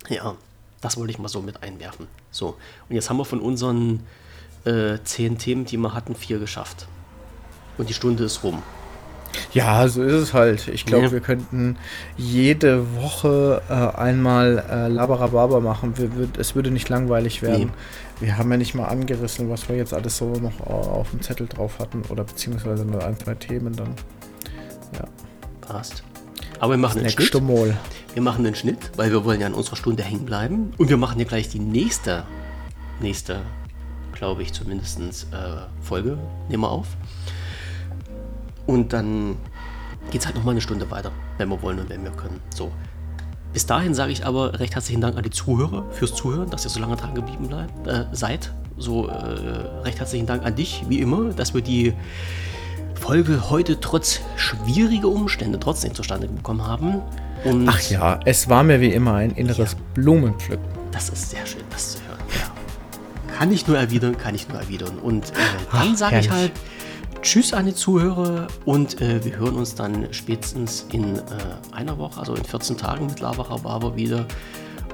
Ja, 0.09 0.37
das 0.81 0.97
wollte 0.97 1.13
ich 1.13 1.19
mal 1.19 1.29
so 1.29 1.43
mit 1.43 1.63
einwerfen. 1.63 2.07
So, 2.31 2.57
und 2.89 2.95
jetzt 2.95 3.11
haben 3.11 3.19
wir 3.19 3.25
von 3.25 3.41
unseren 3.41 4.01
äh, 4.65 4.99
zehn 5.05 5.39
Themen, 5.39 5.65
die 5.65 5.77
wir 5.77 5.95
hatten, 5.95 6.15
vier 6.15 6.39
geschafft. 6.39 6.87
Und 7.79 7.89
die 7.89 7.95
Stunde 7.95 8.25
ist 8.25 8.43
rum. 8.43 8.63
Ja, 9.53 9.87
so 9.89 10.03
ist 10.03 10.13
es 10.13 10.35
halt. 10.35 10.69
Ich 10.69 10.87
glaube, 10.87 11.07
ja. 11.07 11.13
wir 11.13 11.21
könnten 11.21 11.77
jede 12.17 12.97
Woche 12.97 13.63
äh, 13.69 13.99
einmal 13.99 14.65
äh, 14.71 14.89
Labarababa 14.89 15.61
machen. 15.61 15.97
Wir, 15.97 16.17
wir, 16.17 16.29
es 16.39 16.55
würde 16.55 16.71
nicht 16.71 16.89
langweilig 16.89 17.43
werden. 17.43 17.73
Nee. 18.21 18.27
Wir 18.27 18.39
haben 18.39 18.51
ja 18.51 18.57
nicht 18.57 18.75
mal 18.75 18.87
angerissen, 18.87 19.49
was 19.49 19.69
wir 19.69 19.77
jetzt 19.77 19.95
alles 19.95 20.17
so 20.17 20.33
noch 20.35 20.61
auf 20.67 21.11
dem 21.11 21.23
Zettel 21.23 21.47
drauf 21.47 21.79
hatten. 21.79 22.03
Oder 22.09 22.25
beziehungsweise 22.25 22.85
nur 22.85 23.05
ein, 23.05 23.19
zwei 23.19 23.35
Themen 23.35 23.75
dann. 23.75 23.95
Ja. 24.95 25.05
Passt. 25.61 26.03
Aber 26.61 26.75
wir 26.75 26.79
machen 26.79 27.01
einen 27.01 27.09
Schnitt. 27.09 27.33
Wir 28.15 28.23
machen 28.23 28.45
einen 28.45 28.55
Schnitt, 28.55 28.93
weil 28.97 29.11
wir 29.11 29.25
wollen 29.25 29.41
ja 29.41 29.47
in 29.47 29.55
unserer 29.55 29.77
Stunde 29.77 30.03
hängen 30.03 30.27
bleiben. 30.27 30.75
Und 30.77 30.91
wir 30.91 30.99
machen 30.99 31.19
ja 31.19 31.25
gleich 31.25 31.49
die 31.49 31.59
nächste, 31.59 32.25
nächste, 33.01 33.41
glaube 34.13 34.43
ich 34.43 34.53
zumindest, 34.53 35.01
äh, 35.33 35.63
Folge. 35.81 36.19
Nehmen 36.51 36.63
wir 36.63 36.71
auf. 36.71 36.87
Und 38.67 38.93
dann 38.93 39.37
geht 40.11 40.21
es 40.21 40.27
halt 40.27 40.37
nochmal 40.37 40.53
eine 40.53 40.61
Stunde 40.61 40.91
weiter, 40.91 41.13
wenn 41.39 41.49
wir 41.49 41.63
wollen 41.63 41.79
und 41.79 41.89
wenn 41.89 42.05
wir 42.05 42.11
können. 42.11 42.41
So. 42.55 42.71
Bis 43.55 43.65
dahin 43.65 43.95
sage 43.95 44.13
ich 44.13 44.27
aber 44.27 44.61
recht 44.61 44.75
herzlichen 44.75 45.01
Dank 45.01 45.17
an 45.17 45.23
die 45.23 45.31
Zuhörer 45.31 45.91
fürs 45.91 46.15
Zuhören, 46.15 46.51
dass 46.51 46.65
ihr 46.65 46.71
so 46.71 46.79
lange 46.79 46.95
dran 46.95 47.15
geblieben 47.15 47.49
bleibt, 47.49 47.87
äh, 47.87 48.05
seid. 48.13 48.53
So 48.77 49.09
äh, 49.09 49.15
recht 49.83 49.99
herzlichen 49.99 50.27
Dank 50.27 50.45
an 50.45 50.55
dich, 50.55 50.85
wie 50.89 51.01
immer, 51.01 51.31
dass 51.31 51.55
wir 51.55 51.63
die 51.63 51.95
Folge 53.01 53.51
heute 53.51 53.81
trotz 53.81 54.21
schwieriger 54.37 55.09
Umstände 55.09 55.59
trotzdem 55.59 55.95
zustande 55.95 56.29
bekommen 56.29 56.67
haben. 56.67 57.01
Und 57.45 57.69
Ach 57.69 57.81
ja, 57.91 58.21
es 58.27 58.49
war 58.49 58.63
mir 58.63 58.81
wie 58.81 58.93
immer 58.93 59.15
ein 59.15 59.31
inneres 59.31 59.73
ja, 59.73 59.79
Blumenpflücken. 59.95 60.65
Das 60.93 61.09
ist 61.09 61.31
sehr 61.31 61.45
schön, 61.47 61.63
das 61.71 61.93
zu 61.93 61.99
hören. 62.07 62.21
Ja. 62.39 63.35
Kann 63.37 63.51
ich 63.51 63.67
nur 63.67 63.79
erwidern, 63.79 64.19
kann 64.19 64.35
ich 64.35 64.49
nur 64.49 64.59
erwidern. 64.59 64.99
Und 64.99 65.31
äh, 65.31 65.33
dann 65.73 65.97
sage 65.97 66.21
ich 66.21 66.31
halt, 66.31 66.53
Tschüss 67.23 67.53
an 67.53 67.67
die 67.67 67.75
Zuhörer 67.75 68.47
und 68.65 69.01
äh, 69.01 69.23
wir 69.25 69.37
hören 69.37 69.57
uns 69.57 69.75
dann 69.75 70.09
spätestens 70.11 70.87
in 70.91 71.17
äh, 71.17 71.21
einer 71.71 71.99
Woche, 71.99 72.19
also 72.19 72.35
in 72.35 72.45
14 72.45 72.79
Tagen 72.79 73.07
mit 73.07 73.21
Lavarababer 73.21 73.97
wieder. 73.97 74.27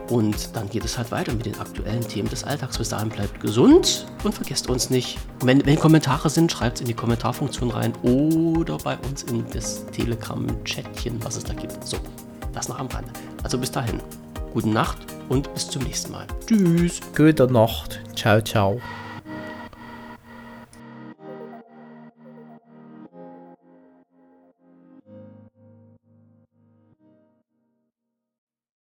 Und 0.09 0.54
dann 0.54 0.68
geht 0.68 0.84
es 0.84 0.96
halt 0.96 1.11
weiter 1.11 1.32
mit 1.32 1.46
den 1.46 1.59
aktuellen 1.59 2.07
Themen 2.07 2.28
des 2.28 2.44
Alltags. 2.44 2.78
Bis 2.78 2.90
dahin 2.90 3.09
bleibt 3.09 3.40
gesund 3.40 4.07
und 4.22 4.34
vergesst 4.34 4.68
uns 4.68 4.90
nicht. 4.90 5.18
Wenn, 5.40 5.64
wenn 5.66 5.78
Kommentare 5.78 6.30
sind, 6.30 6.52
schreibt 6.52 6.76
es 6.76 6.80
in 6.82 6.86
die 6.86 6.94
Kommentarfunktion 6.94 7.70
rein 7.70 7.92
oder 8.02 8.78
bei 8.78 8.96
uns 9.09 9.24
in 9.24 9.44
das 9.52 9.84
Telegram-Chatchen, 9.86 11.24
was 11.24 11.36
es 11.36 11.44
da 11.44 11.54
gibt. 11.54 11.84
So, 11.84 11.96
das 12.52 12.68
noch 12.68 12.78
am 12.78 12.86
Rande. 12.86 13.11
Also 13.42 13.59
bis 13.59 13.70
dahin, 13.70 14.00
gute 14.52 14.68
Nacht 14.68 14.98
und 15.28 15.52
bis 15.54 15.68
zum 15.68 15.82
nächsten 15.82 16.12
Mal. 16.12 16.26
Tschüss. 16.46 17.00
Gute 17.16 17.46
Nacht. 17.52 18.00
Ciao, 18.14 18.40
ciao. 18.40 18.80